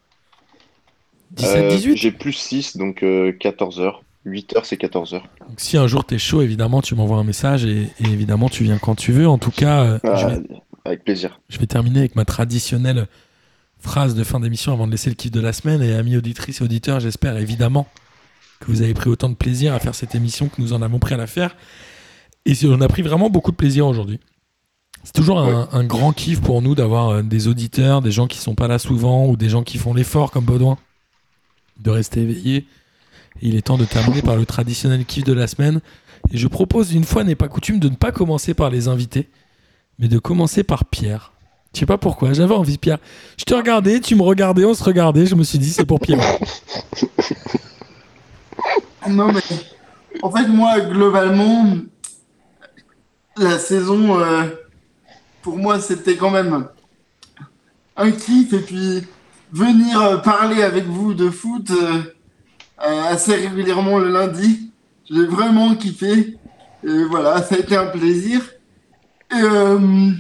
17, 1.33 1.57
Euh, 1.57 1.71
18 1.71 1.97
J'ai 1.97 2.13
plus 2.13 2.33
6, 2.33 2.77
donc 2.79 3.03
14h. 3.03 3.97
8h, 4.27 4.61
c'est 4.65 4.81
14h. 4.81 5.21
Donc 5.49 5.59
si 5.59 5.77
un 5.77 5.87
jour 5.87 6.05
t'es 6.05 6.19
chaud, 6.19 6.43
évidemment, 6.43 6.83
tu 6.83 6.95
m'envoies 6.95 7.19
un 7.19 7.25
message 7.25 7.65
et, 7.65 7.83
et 8.01 8.09
évidemment 8.11 8.49
tu 8.49 8.65
viens 8.65 8.79
quand 8.79 8.95
tu 8.95 9.13
veux. 9.13 9.29
En 9.29 9.39
tout 9.39 9.51
cas, 9.51 9.85
euh, 9.85 9.99
je, 10.17 10.27
vais, 10.27 10.43
avec 10.85 11.05
plaisir. 11.05 11.41
je 11.49 11.59
vais 11.59 11.67
terminer 11.67 12.01
avec 12.01 12.17
ma 12.17 12.25
traditionnelle 12.25 13.07
phrase 13.81 14.15
de 14.15 14.25
fin 14.25 14.41
d'émission 14.41 14.73
avant 14.73 14.87
de 14.87 14.93
laisser 14.93 15.11
le 15.11 15.17
kiff 15.17 15.31
de 15.31 15.41
la 15.41 15.53
semaine. 15.53 15.83
Et 15.83 15.95
amis 15.95 16.17
auditrices 16.17 16.61
et 16.61 16.65
auditeurs, 16.65 17.01
j'espère 17.01 17.37
évidemment 17.37 17.87
que 18.61 18.67
vous 18.67 18.83
avez 18.83 18.95
pris 18.95 19.09
autant 19.09 19.29
de 19.29 19.35
plaisir 19.35 19.75
à 19.75 19.79
faire 19.79 19.95
cette 19.95 20.15
émission 20.15 20.49
que 20.49 20.61
nous 20.61 20.73
en 20.73 20.83
avons 20.83 20.99
pris 20.99 21.15
à 21.15 21.17
la 21.17 21.27
faire. 21.27 21.57
Et 22.45 22.55
on 22.65 22.81
a 22.81 22.89
pris 22.89 23.03
vraiment 23.03 23.31
beaucoup 23.31 23.51
de 23.51 23.57
plaisir 23.57 23.87
aujourd'hui. 23.87 24.21
C'est 25.05 25.13
toujours 25.13 25.39
un, 25.39 25.69
un 25.73 25.85
grand 25.85 26.13
kiff 26.13 26.41
pour 26.41 26.61
nous 26.61 26.75
d'avoir 26.75 27.09
euh, 27.09 27.23
des 27.23 27.47
auditeurs, 27.47 28.03
des 28.03 28.11
gens 28.11 28.27
qui 28.27 28.39
sont 28.39 28.55
pas 28.55 28.69
là 28.69 28.79
souvent 28.79 29.27
ou 29.27 29.37
des 29.37 29.49
gens 29.49 29.63
qui 29.63 29.79
font 29.79 29.95
l'effort 29.95 30.31
comme 30.31 30.45
Baudouin 30.45 30.77
de 31.81 31.91
rester 31.91 32.23
éveillés. 32.23 32.67
Il 33.41 33.55
est 33.55 33.63
temps 33.63 33.79
de 33.79 33.85
terminer 33.85 34.23
par 34.23 34.37
le 34.37 34.45
traditionnel 34.45 35.05
kiff 35.05 35.25
de 35.25 35.33
la 35.33 35.47
semaine. 35.47 35.81
Et 36.33 36.39
je 36.39 36.49
propose, 36.49 36.93
une 36.93 37.05
fois 37.05 37.25
n'est 37.25 37.37
pas 37.37 37.49
coutume, 37.49 37.79
de 37.79 37.89
ne 37.89 37.95
pas 37.95 38.13
commencer 38.13 38.55
par 38.55 38.71
les 38.71 38.89
invités, 38.89 39.29
mais 39.99 40.09
de 40.09 40.19
commencer 40.19 40.65
par 40.65 40.85
Pierre. 40.85 41.33
Je 41.75 41.81
sais 41.81 41.87
pas 41.87 41.99
pourquoi, 41.99 42.33
j'avais 42.33 42.55
envie, 42.55 42.79
Pierre. 42.79 42.99
Je 43.37 43.45
te 43.45 43.55
regardais, 43.55 44.01
tu 44.01 44.15
me 44.15 44.23
regardais, 44.23 44.65
on 44.65 44.75
se 44.75 44.83
regardait, 44.83 45.27
je 45.27 45.35
me 45.35 45.45
suis 45.45 45.59
dit, 45.59 45.71
c'est 45.71 45.87
pour 45.87 46.01
Pierre. 46.01 46.21
Non, 49.09 49.33
mais 49.33 49.41
en 50.21 50.31
fait, 50.31 50.47
moi, 50.49 50.81
globalement, 50.81 51.79
la 53.39 53.59
saison, 53.59 54.21
euh, 54.21 54.43
pour 55.41 55.57
moi, 55.57 55.81
c'était 55.81 56.17
quand 56.17 56.31
même 56.31 56.67
un 57.97 58.11
kiff. 58.11 58.53
Et 58.53 58.61
puis, 58.61 59.05
venir 59.53 60.01
euh, 60.01 60.17
parler 60.19 60.63
avec 60.63 60.85
vous 60.85 61.15
de 61.15 61.31
foot 61.31 61.71
euh, 61.71 62.03
assez 62.79 63.35
régulièrement 63.35 63.99
le 63.99 64.11
lundi, 64.11 64.71
j'ai 65.11 65.27
vraiment 65.27 65.75
kiffé. 65.75 66.37
Et 66.85 67.05
voilà, 67.05 67.43
ça 67.43 67.55
a 67.55 67.59
été 67.59 67.77
un 67.77 67.87
plaisir. 67.87 68.41
Et 69.33 69.43
euh, 69.43 70.11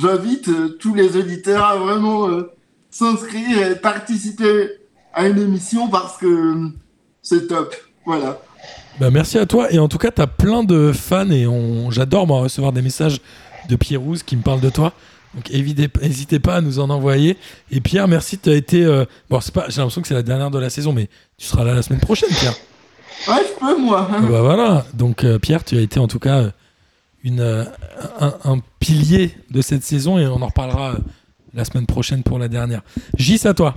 j'invite 0.00 0.48
euh, 0.48 0.76
tous 0.80 0.94
les 0.94 1.16
auditeurs 1.16 1.64
à 1.64 1.76
vraiment 1.76 2.28
euh, 2.28 2.50
s'inscrire 2.90 3.66
et 3.66 3.74
participer 3.76 4.70
à 5.12 5.26
une 5.26 5.38
émission 5.38 5.88
parce 5.88 6.16
que 6.16 6.26
euh, 6.26 6.68
c'est 7.22 7.48
top. 7.48 7.74
Voilà. 8.06 8.40
Bah, 9.00 9.10
merci 9.10 9.38
à 9.38 9.46
toi. 9.46 9.70
Et 9.72 9.78
en 9.78 9.88
tout 9.88 9.98
cas, 9.98 10.10
tu 10.10 10.22
as 10.22 10.26
plein 10.26 10.64
de 10.64 10.92
fans 10.92 11.30
et 11.30 11.46
on... 11.46 11.90
j'adore 11.90 12.26
moi 12.26 12.40
recevoir 12.40 12.72
des 12.72 12.82
messages 12.82 13.20
de 13.68 13.76
Pierre-Rousse 13.76 14.22
qui 14.22 14.36
me 14.36 14.42
parlent 14.42 14.60
de 14.60 14.70
toi. 14.70 14.92
Donc 15.34 15.50
n'hésitez 16.00 16.38
pas 16.38 16.56
à 16.56 16.60
nous 16.60 16.78
en 16.78 16.88
envoyer. 16.88 17.36
Et 17.70 17.80
Pierre, 17.80 18.08
merci, 18.08 18.38
tu 18.38 18.48
as 18.48 18.54
été. 18.54 18.84
euh, 18.84 19.04
Bon, 19.28 19.40
c'est 19.40 19.52
pas... 19.52 19.66
j'ai 19.68 19.80
l'impression 19.80 20.00
que 20.00 20.08
c'est 20.08 20.14
la 20.14 20.22
dernière 20.22 20.50
de 20.50 20.58
la 20.58 20.70
saison, 20.70 20.92
mais 20.92 21.08
tu 21.36 21.46
seras 21.46 21.64
là 21.64 21.74
la 21.74 21.82
semaine 21.82 22.00
prochaine, 22.00 22.30
Pierre. 22.30 22.54
Ouais, 23.28 23.42
je 23.46 23.58
peux, 23.66 23.78
moi. 23.78 24.08
Ah 24.10 24.20
bah 24.20 24.40
voilà. 24.42 24.86
Donc 24.94 25.24
euh, 25.24 25.38
Pierre, 25.38 25.64
tu 25.64 25.76
as 25.76 25.80
été 25.80 26.00
en 26.00 26.08
tout 26.08 26.18
cas 26.20 26.50
euh, 27.26 27.64
un, 28.20 28.58
pilier 28.80 29.32
de 29.50 29.60
cette 29.60 29.82
saison 29.82 30.18
et 30.18 30.26
on 30.26 30.40
en 30.40 30.46
reparlera 30.46 30.94
euh, 30.94 30.98
la 31.54 31.64
semaine 31.64 31.86
prochaine 31.86 32.22
pour 32.22 32.38
la 32.38 32.48
dernière. 32.48 32.82
Gis 33.16 33.46
à 33.46 33.54
toi. 33.54 33.74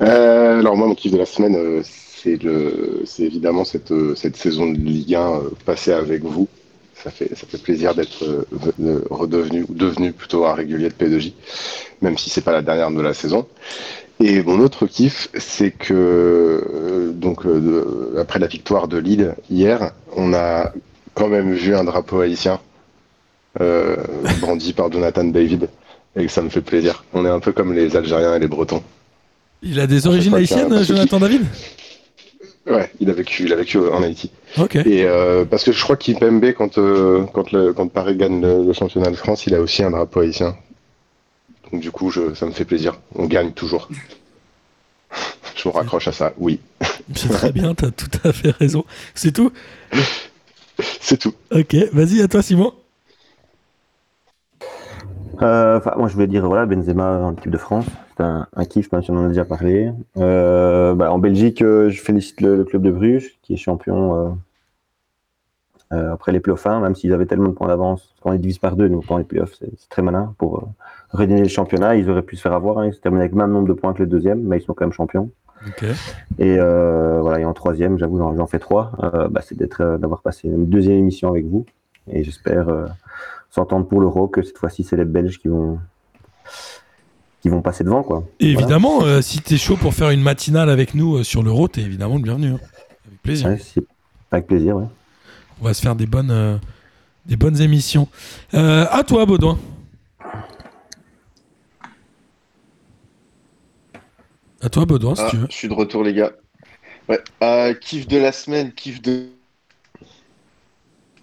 Euh, 0.00 0.58
alors 0.58 0.76
moi, 0.76 0.86
mon 0.86 0.94
kiff 0.94 1.12
de 1.12 1.18
la 1.18 1.26
semaine, 1.26 1.82
c'est 1.84 2.42
le, 2.42 3.02
c'est 3.04 3.24
évidemment 3.24 3.64
cette, 3.64 3.92
cette 4.16 4.36
saison 4.36 4.72
de 4.72 4.78
Ligue 4.78 5.14
1 5.14 5.20
euh, 5.20 5.50
passée 5.64 5.92
avec 5.92 6.22
vous. 6.22 6.48
Ça 6.94 7.10
fait, 7.10 7.34
ça 7.34 7.46
fait 7.46 7.62
plaisir 7.62 7.94
d'être 7.94 8.46
ve- 8.52 9.06
redevenu, 9.10 9.64
ou 9.68 9.74
devenu 9.74 10.12
plutôt 10.12 10.44
un 10.44 10.52
régulier 10.54 10.90
de 10.90 10.94
P2J, 10.94 11.32
même 12.02 12.18
si 12.18 12.28
c'est 12.28 12.42
pas 12.42 12.52
la 12.52 12.60
dernière 12.62 12.90
de 12.90 13.00
la 13.00 13.14
saison. 13.14 13.46
Et 14.22 14.42
mon 14.42 14.60
autre 14.60 14.86
kiff, 14.86 15.30
c'est 15.38 15.70
que 15.70 17.10
donc 17.14 17.40
après 18.18 18.38
la 18.38 18.48
victoire 18.48 18.86
de 18.86 18.98
Lille 18.98 19.34
hier, 19.48 19.92
on 20.14 20.34
a 20.34 20.72
quand 21.14 21.28
même 21.28 21.52
vu 21.52 21.74
un 21.74 21.84
drapeau 21.84 22.20
haïtien 22.20 22.60
euh, 23.60 23.96
brandi 24.40 24.72
par 24.72 24.90
Jonathan 24.90 25.24
David, 25.24 25.68
et 26.16 26.26
que 26.26 26.32
ça 26.32 26.42
me 26.42 26.48
fait 26.48 26.60
plaisir. 26.60 27.04
On 27.12 27.24
est 27.24 27.30
un 27.30 27.40
peu 27.40 27.52
comme 27.52 27.72
les 27.74 27.96
Algériens 27.96 28.34
et 28.34 28.38
les 28.38 28.48
Bretons. 28.48 28.82
Il 29.62 29.78
a 29.80 29.86
des 29.86 30.06
origines 30.06 30.34
un 30.34 30.38
haïtiennes, 30.38 30.82
Jonathan 30.84 31.18
David? 31.20 31.44
Ouais, 32.66 32.90
il 33.00 33.10
a 33.10 33.12
vécu, 33.12 33.44
il 33.44 33.52
a 33.52 33.56
vécu 33.56 33.78
en 33.78 34.02
Haïti. 34.02 34.30
Ok. 34.58 34.76
Et 34.76 35.04
euh, 35.04 35.44
parce 35.44 35.64
que 35.64 35.72
je 35.72 35.82
crois 35.82 35.96
qu'Ipembe, 35.96 36.52
quand 36.52 36.78
euh, 36.78 37.24
quand 37.32 37.52
le 37.52 37.72
quand 37.72 37.88
Paris 37.88 38.16
gagne 38.16 38.40
le, 38.40 38.64
le 38.64 38.72
championnat 38.72 39.10
de 39.10 39.16
France, 39.16 39.46
il 39.46 39.54
a 39.54 39.60
aussi 39.60 39.82
un 39.82 39.90
drapeau 39.90 40.20
haïtien. 40.20 40.56
Donc 41.72 41.80
du 41.80 41.90
coup, 41.90 42.10
je, 42.10 42.34
ça 42.34 42.46
me 42.46 42.52
fait 42.52 42.64
plaisir. 42.64 42.98
On 43.14 43.26
gagne 43.26 43.52
toujours. 43.52 43.88
je 45.56 45.68
me 45.68 45.74
raccroche 45.74 46.08
à 46.08 46.12
ça. 46.12 46.32
Oui, 46.38 46.60
C'est 47.14 47.28
très 47.28 47.52
bien, 47.52 47.74
t'as 47.74 47.90
tout 47.90 48.10
à 48.24 48.32
fait 48.32 48.50
raison. 48.50 48.84
C'est 49.14 49.32
tout? 49.32 49.52
c'est 51.00 51.18
tout. 51.18 51.32
Ok, 51.52 51.74
vas-y, 51.92 52.20
à 52.22 52.28
toi, 52.28 52.42
Simon. 52.42 52.72
Euh, 55.42 55.78
Enfin, 55.78 55.92
moi, 55.96 56.08
je 56.08 56.14
voulais 56.14 56.26
dire, 56.26 56.46
voilà, 56.46 56.66
Benzema 56.66 57.18
en 57.20 57.32
équipe 57.32 57.50
de 57.50 57.56
France, 57.58 57.86
c'est 58.16 58.22
un, 58.22 58.46
un 58.54 58.64
kiff, 58.64 58.92
même 58.92 59.02
si 59.02 59.10
on 59.10 59.16
en 59.16 59.24
a 59.24 59.28
déjà 59.28 59.44
parlé. 59.44 59.90
Euh, 60.18 60.94
bah, 60.94 61.12
en 61.12 61.18
Belgique, 61.18 61.62
euh, 61.62 61.88
je 61.88 62.00
félicite 62.02 62.40
le, 62.40 62.56
le 62.56 62.64
club 62.64 62.82
de 62.82 62.90
Bruges, 62.90 63.38
qui 63.42 63.54
est 63.54 63.56
champion 63.56 64.14
euh, 64.14 64.30
euh, 65.92 66.12
après 66.12 66.32
les 66.32 66.40
playoffs 66.40 66.66
1, 66.66 66.80
même 66.80 66.94
s'ils 66.94 67.12
avaient 67.12 67.26
tellement 67.26 67.48
de 67.48 67.54
points 67.54 67.68
d'avance. 67.68 68.14
Quand 68.20 68.30
on 68.30 68.32
les 68.32 68.38
divise 68.38 68.58
par 68.58 68.76
deux, 68.76 68.88
nous, 68.88 69.00
quand 69.00 69.16
les 69.16 69.24
playoffs, 69.24 69.54
c'est 69.58 69.70
c'est 69.78 69.88
très 69.88 70.02
malin 70.02 70.34
pour 70.38 70.58
euh, 70.58 70.66
redonner 71.10 71.42
le 71.42 71.48
championnat. 71.48 71.96
Ils 71.96 72.08
auraient 72.10 72.22
pu 72.22 72.36
se 72.36 72.42
faire 72.42 72.52
avoir, 72.52 72.78
hein, 72.78 72.86
ils 72.86 72.94
se 72.94 73.00
terminent 73.00 73.20
avec 73.20 73.32
le 73.32 73.38
même 73.38 73.50
nombre 73.52 73.68
de 73.68 73.72
points 73.72 73.92
que 73.94 74.00
le 74.00 74.06
deuxième, 74.08 74.42
mais 74.42 74.58
ils 74.58 74.62
sont 74.62 74.74
quand 74.74 74.84
même 74.84 74.92
champions. 74.92 75.30
Et 76.38 76.56
euh, 76.58 77.20
voilà, 77.20 77.40
et 77.40 77.44
en 77.44 77.52
troisième, 77.52 77.98
j'avoue, 77.98 78.18
j'en 78.18 78.46
fais 78.46 78.58
trois. 78.58 78.92
Euh, 79.02 79.28
bah, 79.28 79.42
c'est 79.44 79.56
d'être, 79.56 79.80
euh, 79.82 79.98
d'avoir 79.98 80.22
passé 80.22 80.48
une 80.48 80.66
deuxième 80.66 80.96
émission 80.96 81.28
avec 81.28 81.44
vous. 81.46 81.66
Et 82.10 82.24
j'espère 82.24 82.66
s'entendre 83.50 83.86
pour 83.86 84.00
l'Euro 84.00 84.26
que 84.26 84.42
cette 84.42 84.58
fois-ci, 84.58 84.84
c'est 84.84 84.96
les 84.96 85.04
Belges 85.04 85.38
qui 85.38 85.48
vont 85.48 85.78
qui 87.42 87.48
vont 87.48 87.62
passer 87.62 87.84
devant, 87.84 88.02
quoi. 88.02 88.22
Et 88.38 88.52
Voilà. 88.52 88.60
évidemment, 88.60 89.02
euh, 89.02 89.22
si 89.22 89.40
t'es 89.40 89.56
chaud 89.56 89.76
pour 89.76 89.94
faire 89.94 90.10
une 90.10 90.20
matinale 90.20 90.68
avec 90.68 90.94
nous 90.94 91.16
euh, 91.16 91.22
sur 91.24 91.42
l'Euro, 91.42 91.68
t'es 91.68 91.80
évidemment 91.80 92.16
le 92.16 92.22
bienvenu. 92.22 92.48
hein. 92.48 92.58
Avec 93.06 93.22
plaisir. 93.22 93.48
Ouais, 93.48 93.58
avec 94.30 94.46
plaisir, 94.46 94.76
ouais. 94.76 94.84
On 95.60 95.64
va 95.64 95.72
se 95.72 95.80
faire 95.80 95.94
des 95.96 96.04
bonnes, 96.06 96.30
euh, 96.30 96.56
des 97.26 97.36
bonnes 97.36 97.60
émissions. 97.60 98.08
À 98.52 99.02
toi, 99.06 99.24
Baudouin. 99.24 99.58
À 104.62 104.68
toi, 104.68 104.84
Baudouin, 104.84 105.14
si 105.14 105.22
Ah, 105.24 105.28
tu 105.30 105.36
veux. 105.36 105.46
je 105.50 105.54
suis 105.56 105.68
de 105.68 105.74
retour, 105.74 106.02
les 106.04 106.14
gars. 106.14 106.32
Ouais. 107.08 107.18
Euh, 107.42 107.74
kiff 107.74 108.06
de 108.06 108.18
la 108.18 108.32
semaine, 108.32 108.72
kiff 108.72 109.00
de. 109.02 109.26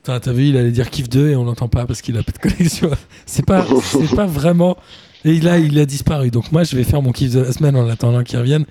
T'as 0.04 0.20
vu, 0.32 0.48
il 0.48 0.58
allait 0.58 0.72
dire 0.72 0.90
kiff 0.90 1.10
2 1.10 1.32
et 1.32 1.36
on 1.36 1.44
l'entend 1.44 1.68
pas 1.68 1.86
parce 1.86 2.02
qu'il 2.02 2.18
a 2.18 2.24
pas 2.24 2.32
de 2.32 2.38
connexion. 2.38 2.90
C'est 3.26 3.46
pas, 3.46 3.66
c'est 3.84 4.16
pas 4.16 4.26
vraiment. 4.26 4.78
Et 5.26 5.42
là, 5.42 5.58
il 5.60 5.78
a 5.80 5.86
disparu. 5.86 6.32
Donc 6.32 6.54
moi, 6.54 6.64
je 6.64 6.78
vais 6.78 6.86
faire 6.86 7.02
mon 7.02 7.12
kiff 7.12 7.34
de 7.34 7.42
la 7.42 7.52
semaine 7.52 7.76
en 7.76 7.90
attendant 7.90 8.24
qu'il 8.24 8.40
revienne. 8.40 8.66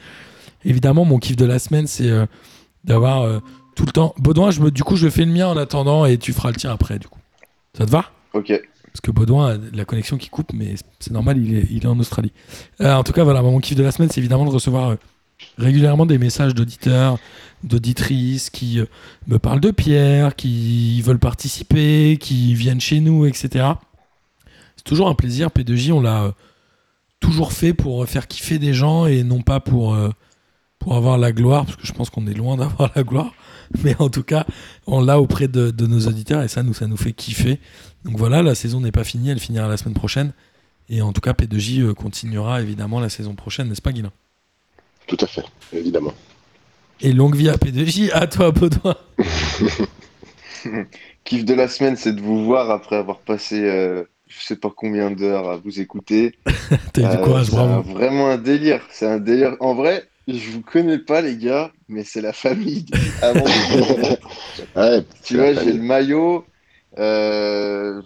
Évidemment, 0.65 1.05
mon 1.05 1.19
kiff 1.19 1.37
de 1.37 1.45
la 1.45 1.59
semaine, 1.59 1.87
c'est 1.87 2.09
euh, 2.11 2.25
d'avoir 2.85 3.23
euh, 3.23 3.41
tout 3.75 3.85
le 3.85 3.93
temps. 3.93 4.15
Baudouin, 4.17 4.51
je 4.51 4.61
me, 4.61 4.71
du 4.71 4.83
coup, 4.83 4.97
je 4.97 5.11
fais 5.11 5.27
le 5.27 5.33
mien 5.33 5.47
en 5.49 5.59
attendant 5.59 6.07
et 6.07 6.17
tu 6.17 6.33
feras 6.33 6.49
le 6.51 6.57
tien 6.57 6.71
après, 6.73 6.99
du 6.99 7.07
coup. 7.07 7.21
Ça 7.77 7.85
te 7.85 7.91
va? 7.91 8.07
Ok. 8.33 8.53
Parce 8.97 9.03
que 9.03 9.11
Baudouin 9.11 9.57
a 9.57 9.59
la 9.75 9.85
connexion 9.85 10.17
qui 10.17 10.31
coupe, 10.31 10.55
mais 10.55 10.75
c'est 11.01 11.13
normal, 11.13 11.37
il 11.37 11.85
est, 11.85 11.87
en 11.87 11.99
Australie. 11.99 12.33
Euh, 12.81 12.95
en 12.95 13.03
tout 13.03 13.13
cas, 13.13 13.25
voilà, 13.25 13.43
mon 13.43 13.61
kiff 13.61 13.77
de 13.77 13.83
la 13.83 13.93
semaine, 13.93 14.09
c'est 14.11 14.21
évidemment 14.21 14.47
de 14.47 14.51
recevoir 14.51 14.89
euh, 14.89 14.97
régulièrement 15.59 16.07
des 16.07 16.17
messages 16.17 16.55
d'auditeurs, 16.55 17.19
d'auditrices 17.63 18.49
qui 18.49 18.81
euh, 18.81 18.87
me 19.27 19.39
parlent 19.39 19.61
de 19.61 19.71
Pierre, 19.71 20.35
qui 20.35 21.03
veulent 21.03 21.19
participer, 21.19 22.17
qui 22.19 22.55
viennent 22.55 22.81
chez 22.81 23.01
nous, 23.01 23.27
etc. 23.27 23.67
C'est 24.77 24.85
toujours 24.85 25.09
un 25.09 25.15
plaisir. 25.15 25.49
P2J, 25.49 25.93
on 25.93 26.01
l'a 26.01 26.33
toujours 27.21 27.53
fait 27.53 27.75
pour 27.75 28.07
faire 28.07 28.27
kiffer 28.29 28.59
des 28.59 28.73
gens 28.73 29.05
et 29.05 29.25
non 29.25 29.43
pas 29.43 29.61
pour, 29.61 29.95
pour 30.79 30.97
avoir 30.97 31.19
la 31.19 31.33
gloire, 31.33 31.67
parce 31.67 31.77
que 31.77 31.87
je 31.87 31.93
pense 31.93 32.09
qu'on 32.09 32.27
est 32.27 32.35
loin 32.35 32.57
d'avoir 32.57 32.91
la 32.97 33.03
gloire. 33.03 33.35
Mais 33.85 33.95
en 33.99 34.09
tout 34.09 34.23
cas, 34.23 34.47
on 34.87 35.05
l'a 35.05 35.21
auprès 35.21 35.49
de, 35.49 35.71
de 35.71 35.87
nos 35.87 36.07
auditeurs 36.07 36.43
et 36.43 36.49
ça 36.49 36.63
nous, 36.63 36.73
ça 36.73 36.87
nous 36.87 36.97
fait 36.97 37.13
kiffer. 37.13 37.61
Donc 38.07 38.17
voilà, 38.17 38.43
la 38.43 38.55
saison 38.55 38.81
n'est 38.81 38.93
pas 38.93 39.05
finie, 39.05 39.31
elle 39.31 39.39
finira 39.41 39.69
la 39.69 39.77
semaine 39.77 39.95
prochaine. 39.95 40.33
Et 40.89 41.03
en 41.03 41.13
tout 41.13 41.21
cas, 41.21 41.33
P2J 41.33 41.81
euh, 41.83 41.95
continuera 41.95 42.63
évidemment 42.63 43.01
la 43.01 43.09
saison 43.09 43.35
prochaine, 43.35 43.69
n'est-ce 43.69 43.83
pas, 43.83 43.93
Guilain 43.93 44.13
Tout 45.09 45.17
à 45.21 45.27
fait, 45.27 45.45
évidemment. 45.73 46.15
Et 47.01 47.13
longue 47.13 47.35
vie 47.35 47.49
à 47.49 47.57
P2J, 47.57 48.11
à 48.13 48.27
toi, 48.29 48.53
Baudouin. 48.53 48.97
Kiff 51.25 51.45
de 51.45 51.55
la 51.55 51.69
semaine, 51.69 51.97
c'est 51.97 52.13
de 52.15 52.21
vous 52.21 52.45
voir 52.45 52.71
après 52.71 52.97
avoir 52.97 53.19
passé 53.19 53.61
euh, 53.65 54.05
je 54.29 54.41
sais 54.45 54.57
pas 54.57 54.71
combien 54.75 55.11
d'heures 55.11 55.49
à 55.51 55.57
vous 55.57 55.81
écouter. 55.81 56.35
T'as 56.93 57.03
eu 57.03 57.05
du 57.05 57.11
Euh, 57.11 57.25
courage, 57.25 57.51
bravo. 57.51 57.83
vraiment 57.93 58.29
un 58.29 58.39
délire. 58.39 58.81
C'est 58.91 59.07
un 59.07 59.19
délire. 59.19 59.57
En 59.61 59.75
vrai, 59.75 60.05
je 60.29 60.51
vous 60.51 60.63
connais 60.63 60.99
pas, 60.99 61.21
les 61.21 61.37
gars, 61.37 61.73
mais 61.89 62.05
c'est 62.05 62.21
la 62.21 62.33
famille. 62.33 62.87
Avant. 63.23 63.45
Ouais, 64.77 65.05
tu 65.25 65.37
vois, 65.37 65.55
j'ai 65.55 65.73
le 65.73 65.83
maillot. 65.83 66.45
Euh, 66.99 68.01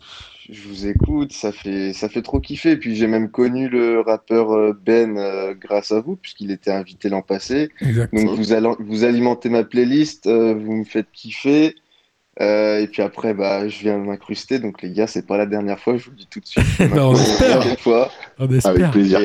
je 0.50 0.68
vous 0.68 0.86
écoute, 0.86 1.32
ça 1.32 1.52
fait, 1.52 1.92
ça 1.92 2.08
fait 2.08 2.22
trop 2.22 2.40
kiffer. 2.40 2.76
Puis 2.76 2.96
j'ai 2.96 3.06
même 3.06 3.30
connu 3.30 3.68
le 3.68 4.00
rappeur 4.00 4.52
euh, 4.52 4.72
Ben 4.84 5.16
euh, 5.16 5.54
grâce 5.54 5.92
à 5.92 6.00
vous, 6.00 6.16
puisqu'il 6.16 6.50
était 6.50 6.72
invité 6.72 7.08
l'an 7.08 7.22
passé. 7.22 7.70
Donc 8.12 8.36
vous, 8.36 8.52
allant- 8.52 8.76
vous 8.80 9.04
alimentez 9.04 9.48
ma 9.48 9.62
playlist, 9.64 10.26
euh, 10.26 10.54
vous 10.54 10.72
me 10.72 10.84
faites 10.84 11.06
kiffer. 11.12 11.76
Et 12.40 12.88
puis 12.90 13.02
après, 13.02 13.34
bah, 13.34 13.68
je 13.68 13.80
viens 13.80 13.98
m'incruster. 13.98 14.58
Donc 14.60 14.80
les 14.82 14.90
gars, 14.92 15.06
c'est 15.06 15.26
pas 15.26 15.36
la 15.36 15.44
dernière 15.46 15.78
fois, 15.78 15.96
je 15.98 16.06
vous 16.06 16.12
le 16.12 16.16
dis 16.16 16.26
tout 16.30 16.40
de 16.40 16.46
suite. 16.46 16.64
Je 16.78 16.84
Bah, 16.94 17.06
on 17.06 17.14
espère. 17.14 17.78
fois. 17.78 18.10
On 18.38 18.44
Avec 18.44 18.90
plaisir. 18.92 19.20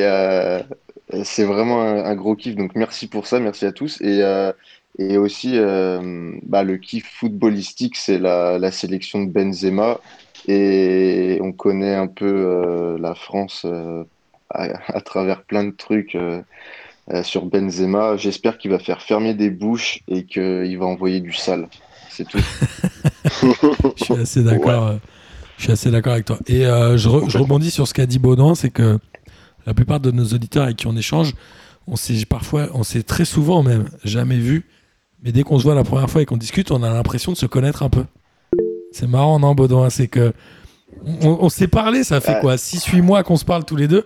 C'est 1.24 1.44
vraiment 1.46 1.82
un, 1.82 2.04
un 2.04 2.16
gros 2.16 2.36
kiff. 2.36 2.56
Donc 2.56 2.72
merci 2.76 3.08
pour 3.08 3.26
ça, 3.26 3.40
merci 3.40 3.66
à 3.66 3.72
tous. 3.72 4.02
Et, 4.02 4.22
et 4.98 5.18
aussi, 5.18 5.52
euh, 5.56 6.34
bah, 6.44 6.64
le 6.64 6.78
kiff 6.78 7.06
footballistique, 7.20 7.96
c'est 7.96 8.20
la, 8.20 8.58
la 8.60 8.72
sélection 8.72 9.24
de 9.24 9.32
Benzema. 9.32 10.00
Et 10.48 11.40
on 11.42 11.52
connaît 11.52 11.96
un 11.96 12.08
peu 12.08 12.26
euh, 12.26 12.98
la 13.00 13.16
France 13.16 13.64
euh, 13.66 14.04
à, 14.50 14.68
à 14.96 15.02
travers 15.02 15.44
plein 15.44 15.64
de 15.64 15.72
trucs 15.72 16.16
euh, 16.16 16.42
sur 17.24 17.46
Benzema. 17.46 18.16
J'espère 18.18 18.58
qu'il 18.58 18.72
va 18.72 18.80
faire 18.80 19.02
fermer 19.02 19.34
des 19.34 19.50
bouches 19.50 20.02
et 20.08 20.26
qu'il 20.26 20.78
va 20.78 20.86
envoyer 20.86 21.20
du 21.20 21.34
sale. 21.34 21.68
C'est 22.10 22.28
tout. 22.28 22.40
Je 23.98 24.04
suis 24.04 24.14
assez 24.14 24.44
d'accord. 24.44 24.94
Je 25.58 25.64
suis 25.64 25.72
assez 25.72 25.92
d'accord 25.92 26.14
avec 26.14 26.26
toi. 26.26 26.38
Et 26.48 26.66
euh, 26.66 26.98
je, 26.98 27.08
re- 27.10 27.30
je 27.30 27.38
rebondis 27.38 27.72
sur 27.72 27.88
ce 27.88 27.94
qu'a 27.94 28.06
dit 28.06 28.20
Baudouin, 28.20 28.56
c'est 28.56 28.70
que 28.70 29.00
la 29.66 29.74
plupart 29.74 30.00
de 30.00 30.12
nos 30.12 30.26
auditeurs 30.26 30.64
avec 30.64 30.78
qui 30.78 30.88
on 30.88 30.96
échange, 30.96 31.34
on 31.88 31.96
s'est 31.96 32.26
parfois, 32.26 32.70
on 32.74 32.84
s'est 32.84 33.04
très 33.04 33.26
souvent 33.26 33.64
même 33.64 33.86
jamais 34.04 34.38
vu, 34.38 34.66
mais 35.24 35.32
dès 35.32 35.44
qu'on 35.44 35.58
se 35.58 35.64
voit 35.64 35.76
la 35.76 35.84
première 35.84 36.10
fois 36.10 36.22
et 36.22 36.26
qu'on 36.26 36.38
discute, 36.38 36.72
on 36.72 36.84
a 36.84 36.90
l'impression 36.92 37.32
de 37.32 37.38
se 37.38 37.46
connaître 37.46 37.84
un 37.84 37.90
peu. 37.90 38.04
C'est 38.92 39.08
marrant, 39.08 39.40
non, 39.40 39.56
Baudouin 39.56 39.90
C'est 39.90 40.08
que 40.08 40.34
on, 41.22 41.38
on 41.42 41.50
s'est 41.50 41.68
parlé, 41.68 42.04
ça 42.04 42.22
fait 42.22 42.36
Ouais. 42.36 42.40
quoi 42.42 42.56
6-8 42.56 43.02
mois 43.02 43.24
qu'on 43.24 43.36
se 43.38 43.46
parle 43.46 43.66
tous 43.66 43.76
les 43.76 43.88
deux? 43.88 44.06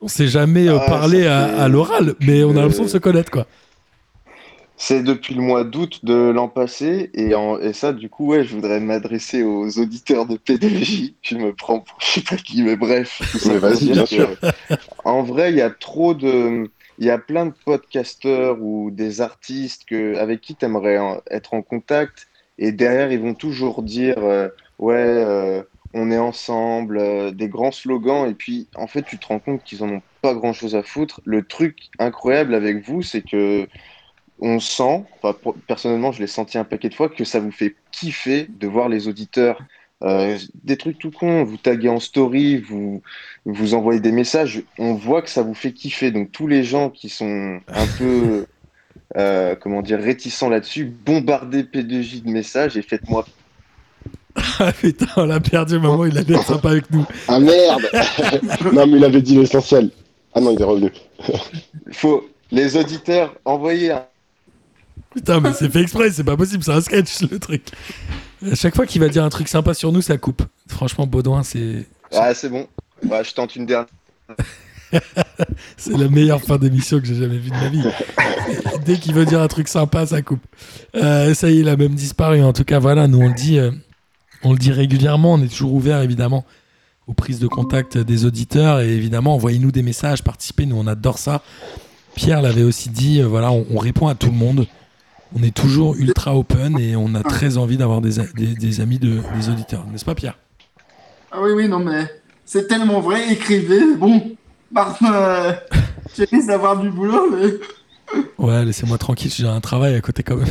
On 0.00 0.08
s'est 0.08 0.28
jamais 0.28 0.68
euh, 0.68 0.78
Ah, 0.80 0.86
parlé 0.88 1.26
à, 1.26 1.66
l'oral, 1.68 2.14
mais 2.20 2.44
on 2.44 2.50
a 2.50 2.54
l'impression 2.60 2.84
de 2.84 2.88
se 2.88 2.98
connaître, 2.98 3.30
quoi. 3.30 3.46
C'est 4.76 5.02
depuis 5.04 5.34
le 5.34 5.40
mois 5.40 5.62
d'août 5.64 6.00
de 6.04 6.14
l'an 6.30 6.48
passé, 6.48 7.10
et, 7.14 7.34
en- 7.34 7.58
et 7.58 7.72
ça, 7.72 7.92
du 7.92 8.08
coup, 8.10 8.26
ouais, 8.26 8.44
je 8.44 8.54
voudrais 8.54 8.80
m'adresser 8.80 9.42
aux 9.44 9.78
auditeurs 9.78 10.26
de 10.26 10.36
P2J. 10.36 11.14
Je 11.22 11.36
me 11.36 11.54
prends 11.54 11.78
pour 11.80 11.96
je 12.00 12.06
sais 12.06 12.20
pas 12.22 12.36
qui, 12.36 12.62
mais 12.62 12.76
bref. 12.76 13.22
tout 13.30 13.38
ça 13.38 13.50
Mais 13.54 13.60
pour 13.60 13.68
vas-y, 13.68 13.90
bien 13.92 14.04
sûr. 14.04 14.28
En 15.04 15.22
vrai, 15.22 15.52
il 15.52 15.56
y 15.56 15.62
a 15.62 15.70
trop 15.70 16.12
de. 16.12 16.68
Il 16.98 17.06
y 17.06 17.10
a 17.10 17.18
plein 17.18 17.46
de 17.46 17.54
podcasteurs 17.64 18.60
ou 18.60 18.90
des 18.90 19.20
artistes 19.20 19.84
que, 19.86 20.16
avec 20.16 20.40
qui 20.40 20.54
tu 20.54 20.64
aimerais 20.64 20.98
être 21.30 21.54
en 21.54 21.62
contact, 21.62 22.28
et 22.58 22.72
derrière, 22.72 23.10
ils 23.10 23.20
vont 23.20 23.34
toujours 23.34 23.82
dire 23.82 24.18
euh, 24.18 24.48
Ouais, 24.78 24.94
euh, 24.94 25.62
on 25.92 26.10
est 26.10 26.18
ensemble, 26.18 26.98
euh, 26.98 27.30
des 27.30 27.48
grands 27.48 27.72
slogans, 27.72 28.28
et 28.28 28.34
puis 28.34 28.68
en 28.76 28.86
fait, 28.86 29.02
tu 29.02 29.18
te 29.18 29.26
rends 29.26 29.38
compte 29.38 29.62
qu'ils 29.64 29.82
en 29.82 29.88
ont 29.88 30.02
pas 30.22 30.34
grand-chose 30.34 30.74
à 30.74 30.82
foutre. 30.82 31.20
Le 31.24 31.44
truc 31.44 31.90
incroyable 31.98 32.54
avec 32.54 32.86
vous, 32.86 33.02
c'est 33.02 33.22
que 33.22 33.68
on 34.40 34.58
sent, 34.58 35.04
personnellement, 35.68 36.10
je 36.10 36.20
l'ai 36.20 36.26
senti 36.26 36.58
un 36.58 36.64
paquet 36.64 36.88
de 36.88 36.94
fois, 36.94 37.08
que 37.08 37.24
ça 37.24 37.38
vous 37.38 37.52
fait 37.52 37.76
kiffer 37.92 38.46
de 38.48 38.66
voir 38.66 38.88
les 38.88 39.06
auditeurs. 39.06 39.60
Euh, 40.04 40.38
des 40.64 40.76
trucs 40.76 40.98
tout 40.98 41.10
cons, 41.10 41.44
vous 41.44 41.56
taguez 41.56 41.88
en 41.88 41.98
story, 41.98 42.58
vous, 42.58 43.02
vous 43.46 43.74
envoyez 43.74 44.00
des 44.00 44.12
messages, 44.12 44.62
on 44.78 44.94
voit 44.94 45.22
que 45.22 45.30
ça 45.30 45.42
vous 45.42 45.54
fait 45.54 45.72
kiffer. 45.72 46.10
Donc 46.10 46.30
tous 46.30 46.46
les 46.46 46.62
gens 46.62 46.90
qui 46.90 47.08
sont 47.08 47.58
un 47.68 47.86
peu, 47.98 48.46
euh, 49.16 49.54
comment 49.54 49.82
dire, 49.82 49.98
réticents 49.98 50.50
là-dessus, 50.50 50.84
bombardez 50.84 51.62
P2J 51.62 52.22
de 52.22 52.30
messages 52.30 52.76
et 52.76 52.82
faites-moi. 52.82 53.26
Ah 54.58 54.72
putain, 54.72 55.06
on 55.16 55.26
l'a 55.26 55.38
perdu, 55.38 55.78
maman, 55.78 56.06
il 56.06 56.18
a 56.18 56.22
été 56.22 56.36
sympa 56.38 56.70
avec 56.70 56.90
nous. 56.90 57.06
Ah 57.28 57.38
merde 57.38 57.82
Non, 58.72 58.84
mais 58.86 58.98
il 58.98 59.04
avait 59.04 59.22
dit 59.22 59.36
l'essentiel. 59.36 59.90
Ah 60.34 60.40
non, 60.40 60.50
il 60.50 60.60
est 60.60 60.64
revenu. 60.64 60.90
Faut 61.92 62.28
les 62.50 62.76
auditeurs 62.76 63.34
envoyer 63.44 63.92
un 63.92 64.04
Putain, 65.14 65.40
mais 65.40 65.52
c'est 65.52 65.70
fait 65.70 65.82
exprès, 65.82 66.10
c'est 66.10 66.24
pas 66.24 66.36
possible, 66.36 66.64
c'est 66.64 66.72
un 66.72 66.80
sketch 66.80 67.22
le 67.30 67.38
truc. 67.38 67.62
À 68.50 68.54
chaque 68.54 68.74
fois 68.74 68.86
qu'il 68.86 69.00
va 69.00 69.08
dire 69.08 69.24
un 69.24 69.28
truc 69.30 69.48
sympa 69.48 69.74
sur 69.74 69.92
nous, 69.92 70.02
ça 70.02 70.18
coupe. 70.18 70.42
Franchement, 70.68 71.06
Baudouin, 71.06 71.42
c'est 71.42 71.86
Ah, 72.12 72.34
c'est 72.34 72.48
bon. 72.48 72.66
Bah, 73.02 73.22
je 73.22 73.32
tente 73.32 73.56
une 73.56 73.66
dernière. 73.66 73.88
c'est 75.76 75.96
la 75.96 76.08
meilleure 76.08 76.40
fin 76.40 76.56
d'émission 76.58 77.00
que 77.00 77.06
j'ai 77.06 77.14
jamais 77.16 77.38
vue 77.38 77.50
de 77.50 77.54
ma 77.56 77.68
vie. 77.68 77.82
Dès 78.84 78.96
qu'il 78.98 79.14
veut 79.14 79.24
dire 79.24 79.40
un 79.40 79.48
truc 79.48 79.68
sympa, 79.68 80.06
ça 80.06 80.22
coupe. 80.22 80.44
Euh, 80.94 81.34
ça 81.34 81.50
y 81.50 81.56
est, 81.56 81.60
il 81.60 81.68
a 81.68 81.76
même 81.76 81.94
disparu. 81.94 82.42
En 82.42 82.52
tout 82.52 82.64
cas, 82.64 82.78
voilà, 82.78 83.08
nous 83.08 83.18
on 83.20 83.28
le 83.28 83.34
dit, 83.34 83.58
euh, 83.58 83.70
on 84.42 84.52
le 84.52 84.58
dit 84.58 84.72
régulièrement. 84.72 85.34
On 85.34 85.42
est 85.42 85.48
toujours 85.48 85.72
ouvert, 85.74 86.00
évidemment, 86.02 86.44
aux 87.06 87.14
prises 87.14 87.40
de 87.40 87.48
contact 87.48 87.98
des 87.98 88.24
auditeurs 88.24 88.80
et 88.80 88.90
évidemment, 88.90 89.34
envoyez-nous 89.34 89.72
des 89.72 89.82
messages, 89.82 90.22
participez. 90.22 90.66
Nous, 90.66 90.76
on 90.76 90.86
adore 90.86 91.18
ça. 91.18 91.42
Pierre 92.14 92.42
l'avait 92.42 92.62
aussi 92.62 92.90
dit. 92.90 93.20
euh, 93.20 93.26
voilà, 93.26 93.50
on, 93.50 93.66
on 93.70 93.78
répond 93.78 94.06
à 94.06 94.14
tout 94.14 94.28
le 94.30 94.36
monde. 94.36 94.66
On 95.38 95.42
est 95.42 95.54
toujours 95.54 95.94
ultra 95.96 96.36
open 96.36 96.78
et 96.78 96.96
on 96.96 97.14
a 97.14 97.22
très 97.22 97.56
envie 97.56 97.76
d'avoir 97.76 98.00
des, 98.00 98.20
a- 98.20 98.26
des- 98.36 98.54
des 98.54 98.80
amis 98.80 98.98
de, 98.98 99.20
des 99.36 99.48
auditeurs, 99.48 99.84
n'est-ce 99.90 100.04
pas, 100.04 100.14
Pierre? 100.14 100.38
Ah 101.32 101.38
oui, 101.42 101.50
oui, 101.56 101.68
non, 101.68 101.80
mais 101.80 102.06
c'est 102.44 102.68
tellement 102.68 103.00
vrai. 103.00 103.32
Écrivez. 103.32 103.96
Bon, 103.98 104.30
Martin, 104.70 105.12
euh, 105.12 105.52
j'ai 106.16 106.24
risque 106.24 106.46
d'avoir 106.48 106.78
du 106.78 106.90
boulot, 106.90 107.26
mais. 107.32 107.48
Ouais, 108.38 108.64
laissez-moi 108.64 108.96
tranquille, 108.98 109.32
j'ai 109.34 109.46
un 109.46 109.60
travail 109.60 109.94
à 109.96 110.00
côté 110.00 110.22
quand 110.22 110.36
même. 110.36 110.46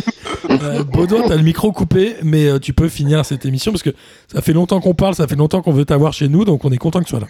euh, 0.50 0.82
Baudouin, 0.84 1.24
t'as 1.26 1.36
le 1.36 1.42
micro 1.42 1.70
coupé, 1.72 2.14
mais 2.22 2.46
euh, 2.46 2.58
tu 2.58 2.72
peux 2.72 2.88
finir 2.88 3.26
cette 3.26 3.44
émission 3.44 3.70
parce 3.72 3.82
que 3.82 3.90
ça 4.32 4.40
fait 4.40 4.52
longtemps 4.54 4.80
qu'on 4.80 4.94
parle, 4.94 5.14
ça 5.14 5.26
fait 5.26 5.34
longtemps 5.36 5.60
qu'on 5.60 5.72
veut 5.72 5.84
t'avoir 5.84 6.12
chez 6.14 6.28
nous, 6.28 6.44
donc 6.46 6.64
on 6.64 6.70
est 6.70 6.78
content 6.78 7.00
que 7.00 7.04
tu 7.04 7.10
sois 7.10 7.20
là. 7.20 7.26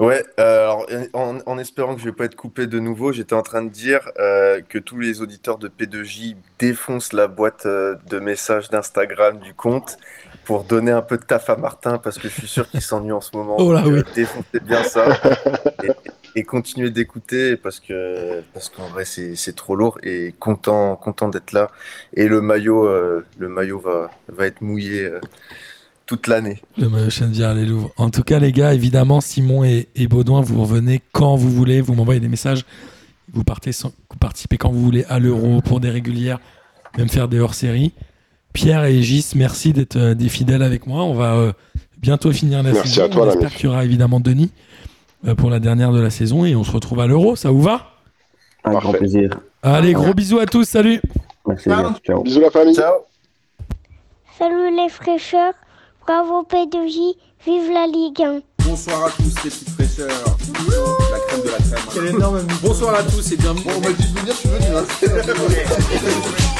Ouais, 0.00 0.24
euh, 0.40 0.62
alors, 0.62 0.86
en, 1.12 1.38
en 1.44 1.58
espérant 1.58 1.94
que 1.94 2.00
je 2.00 2.06
vais 2.06 2.12
pas 2.12 2.24
être 2.24 2.34
coupé 2.34 2.66
de 2.66 2.78
nouveau, 2.80 3.12
j'étais 3.12 3.34
en 3.34 3.42
train 3.42 3.62
de 3.62 3.68
dire 3.68 4.10
euh, 4.18 4.62
que 4.66 4.78
tous 4.78 4.98
les 4.98 5.20
auditeurs 5.20 5.58
de 5.58 5.68
P2J 5.68 6.36
défoncent 6.58 7.12
la 7.12 7.28
boîte 7.28 7.66
euh, 7.66 7.96
de 8.08 8.18
messages 8.18 8.70
d'Instagram 8.70 9.38
du 9.40 9.52
compte 9.52 9.98
pour 10.44 10.64
donner 10.64 10.90
un 10.90 11.02
peu 11.02 11.18
de 11.18 11.24
taf 11.24 11.50
à 11.50 11.56
Martin 11.56 11.98
parce 11.98 12.18
que 12.18 12.28
je 12.30 12.34
suis 12.34 12.48
sûr 12.48 12.66
qu'il 12.70 12.80
s'ennuie 12.80 13.12
en 13.12 13.20
ce 13.20 13.36
moment. 13.36 13.56
Oh 13.58 13.74
là 13.74 13.82
Donc, 13.82 13.92
euh, 13.92 13.92
oui. 13.92 14.02
défoncez 14.14 14.60
bien 14.62 14.82
ça 14.84 15.20
et, 15.82 15.90
et 16.34 16.44
continuez 16.44 16.90
d'écouter 16.90 17.56
parce 17.58 17.78
que 17.78 18.42
parce 18.54 18.70
qu'en 18.70 18.88
vrai 18.88 19.04
c'est 19.04 19.36
c'est 19.36 19.54
trop 19.54 19.76
lourd 19.76 19.98
et 20.02 20.34
content 20.38 20.96
content 20.96 21.28
d'être 21.28 21.52
là 21.52 21.70
et 22.14 22.26
le 22.26 22.40
maillot 22.40 22.88
le 22.88 23.48
maillot 23.48 23.78
va 23.80 24.10
va 24.28 24.46
être 24.46 24.60
mouillé 24.62 25.10
toute 26.10 26.26
l'année. 26.26 26.60
Le 26.76 26.88
maillot 26.88 27.08
Chennevières, 27.08 27.54
les 27.54 27.64
Louvres. 27.64 27.90
En 27.96 28.10
tout 28.10 28.22
cas, 28.24 28.38
les 28.40 28.50
gars, 28.52 28.74
évidemment, 28.74 29.20
Simon 29.20 29.62
et, 29.64 29.86
et 29.94 30.08
Baudouin, 30.08 30.40
vous 30.40 30.60
revenez 30.60 31.00
quand 31.12 31.36
vous 31.36 31.50
voulez, 31.50 31.80
vous 31.80 31.94
m'envoyez 31.94 32.18
des 32.20 32.28
messages, 32.28 32.64
vous, 33.32 33.44
partez 33.44 33.70
sans- 33.70 33.92
vous 34.10 34.18
participez 34.18 34.58
quand 34.58 34.70
vous 34.72 34.82
voulez 34.82 35.04
à 35.08 35.20
l'Euro 35.20 35.60
pour 35.62 35.78
des 35.78 35.88
régulières, 35.88 36.40
même 36.98 37.08
faire 37.08 37.28
des 37.28 37.38
hors-séries. 37.38 37.92
Pierre 38.52 38.84
et 38.86 39.00
Gis, 39.02 39.24
merci 39.36 39.72
d'être 39.72 39.94
euh, 39.94 40.14
des 40.14 40.28
fidèles 40.28 40.62
avec 40.64 40.88
moi. 40.88 41.04
On 41.04 41.14
va 41.14 41.34
euh, 41.36 41.52
bientôt 41.98 42.32
finir 42.32 42.64
la 42.64 42.72
Merci 42.72 42.88
saison. 42.88 43.04
à 43.04 43.08
toi, 43.08 43.22
On 43.22 43.26
l'ami. 43.26 43.36
espère 43.44 43.56
qu'il 43.56 43.66
y 43.66 43.68
aura 43.68 43.84
évidemment 43.84 44.18
Denis 44.18 44.50
euh, 45.28 45.36
pour 45.36 45.48
la 45.48 45.60
dernière 45.60 45.92
de 45.92 46.00
la 46.00 46.10
saison 46.10 46.44
et 46.44 46.56
on 46.56 46.64
se 46.64 46.72
retrouve 46.72 46.98
à 46.98 47.06
l'Euro. 47.06 47.36
Ça 47.36 47.52
vous 47.52 47.62
va? 47.62 47.92
Un 48.64 48.72
grand 48.72 48.92
plaisir. 48.92 49.38
Allez, 49.62 49.92
gros 49.92 50.12
bisous 50.12 50.40
à 50.40 50.46
tous. 50.46 50.64
Salut 50.64 51.00
Merci. 51.46 51.70
Ciao. 52.04 52.22
Bisous 52.24 52.40
la 52.40 52.50
famille. 52.50 52.74
Ciao. 52.74 52.94
Salut 54.36 54.74
les 54.76 54.88
fraîcheurs, 54.88 55.52
bravo 56.10 56.42
P2J, 56.42 57.14
vive 57.46 57.70
la 57.72 57.86
Ligue 57.86 58.20
1. 58.20 58.40
Bonsoir 58.64 59.04
à 59.04 59.10
tous 59.10 59.22
les 59.44 59.50
petites 59.50 59.70
fraîcheurs. 59.70 60.08
La 60.08 61.18
crème 61.28 61.42
de 61.42 61.50
la 61.50 61.58
crème. 61.58 61.84
Quel 61.94 62.06
énorme 62.06 62.40
Bonsoir 62.64 62.96
à 62.96 63.02
tous 63.04 63.30
et 63.30 63.36
bienvenue. 63.36 63.62
Bon, 63.64 63.70
on 63.76 63.80
m'a 63.80 63.92
dit 63.92 64.12
de 64.12 64.18
venir, 64.18 64.34
je 64.34 64.38
suis 64.40 64.48
venu. 64.48 64.76
hein. 64.76 66.59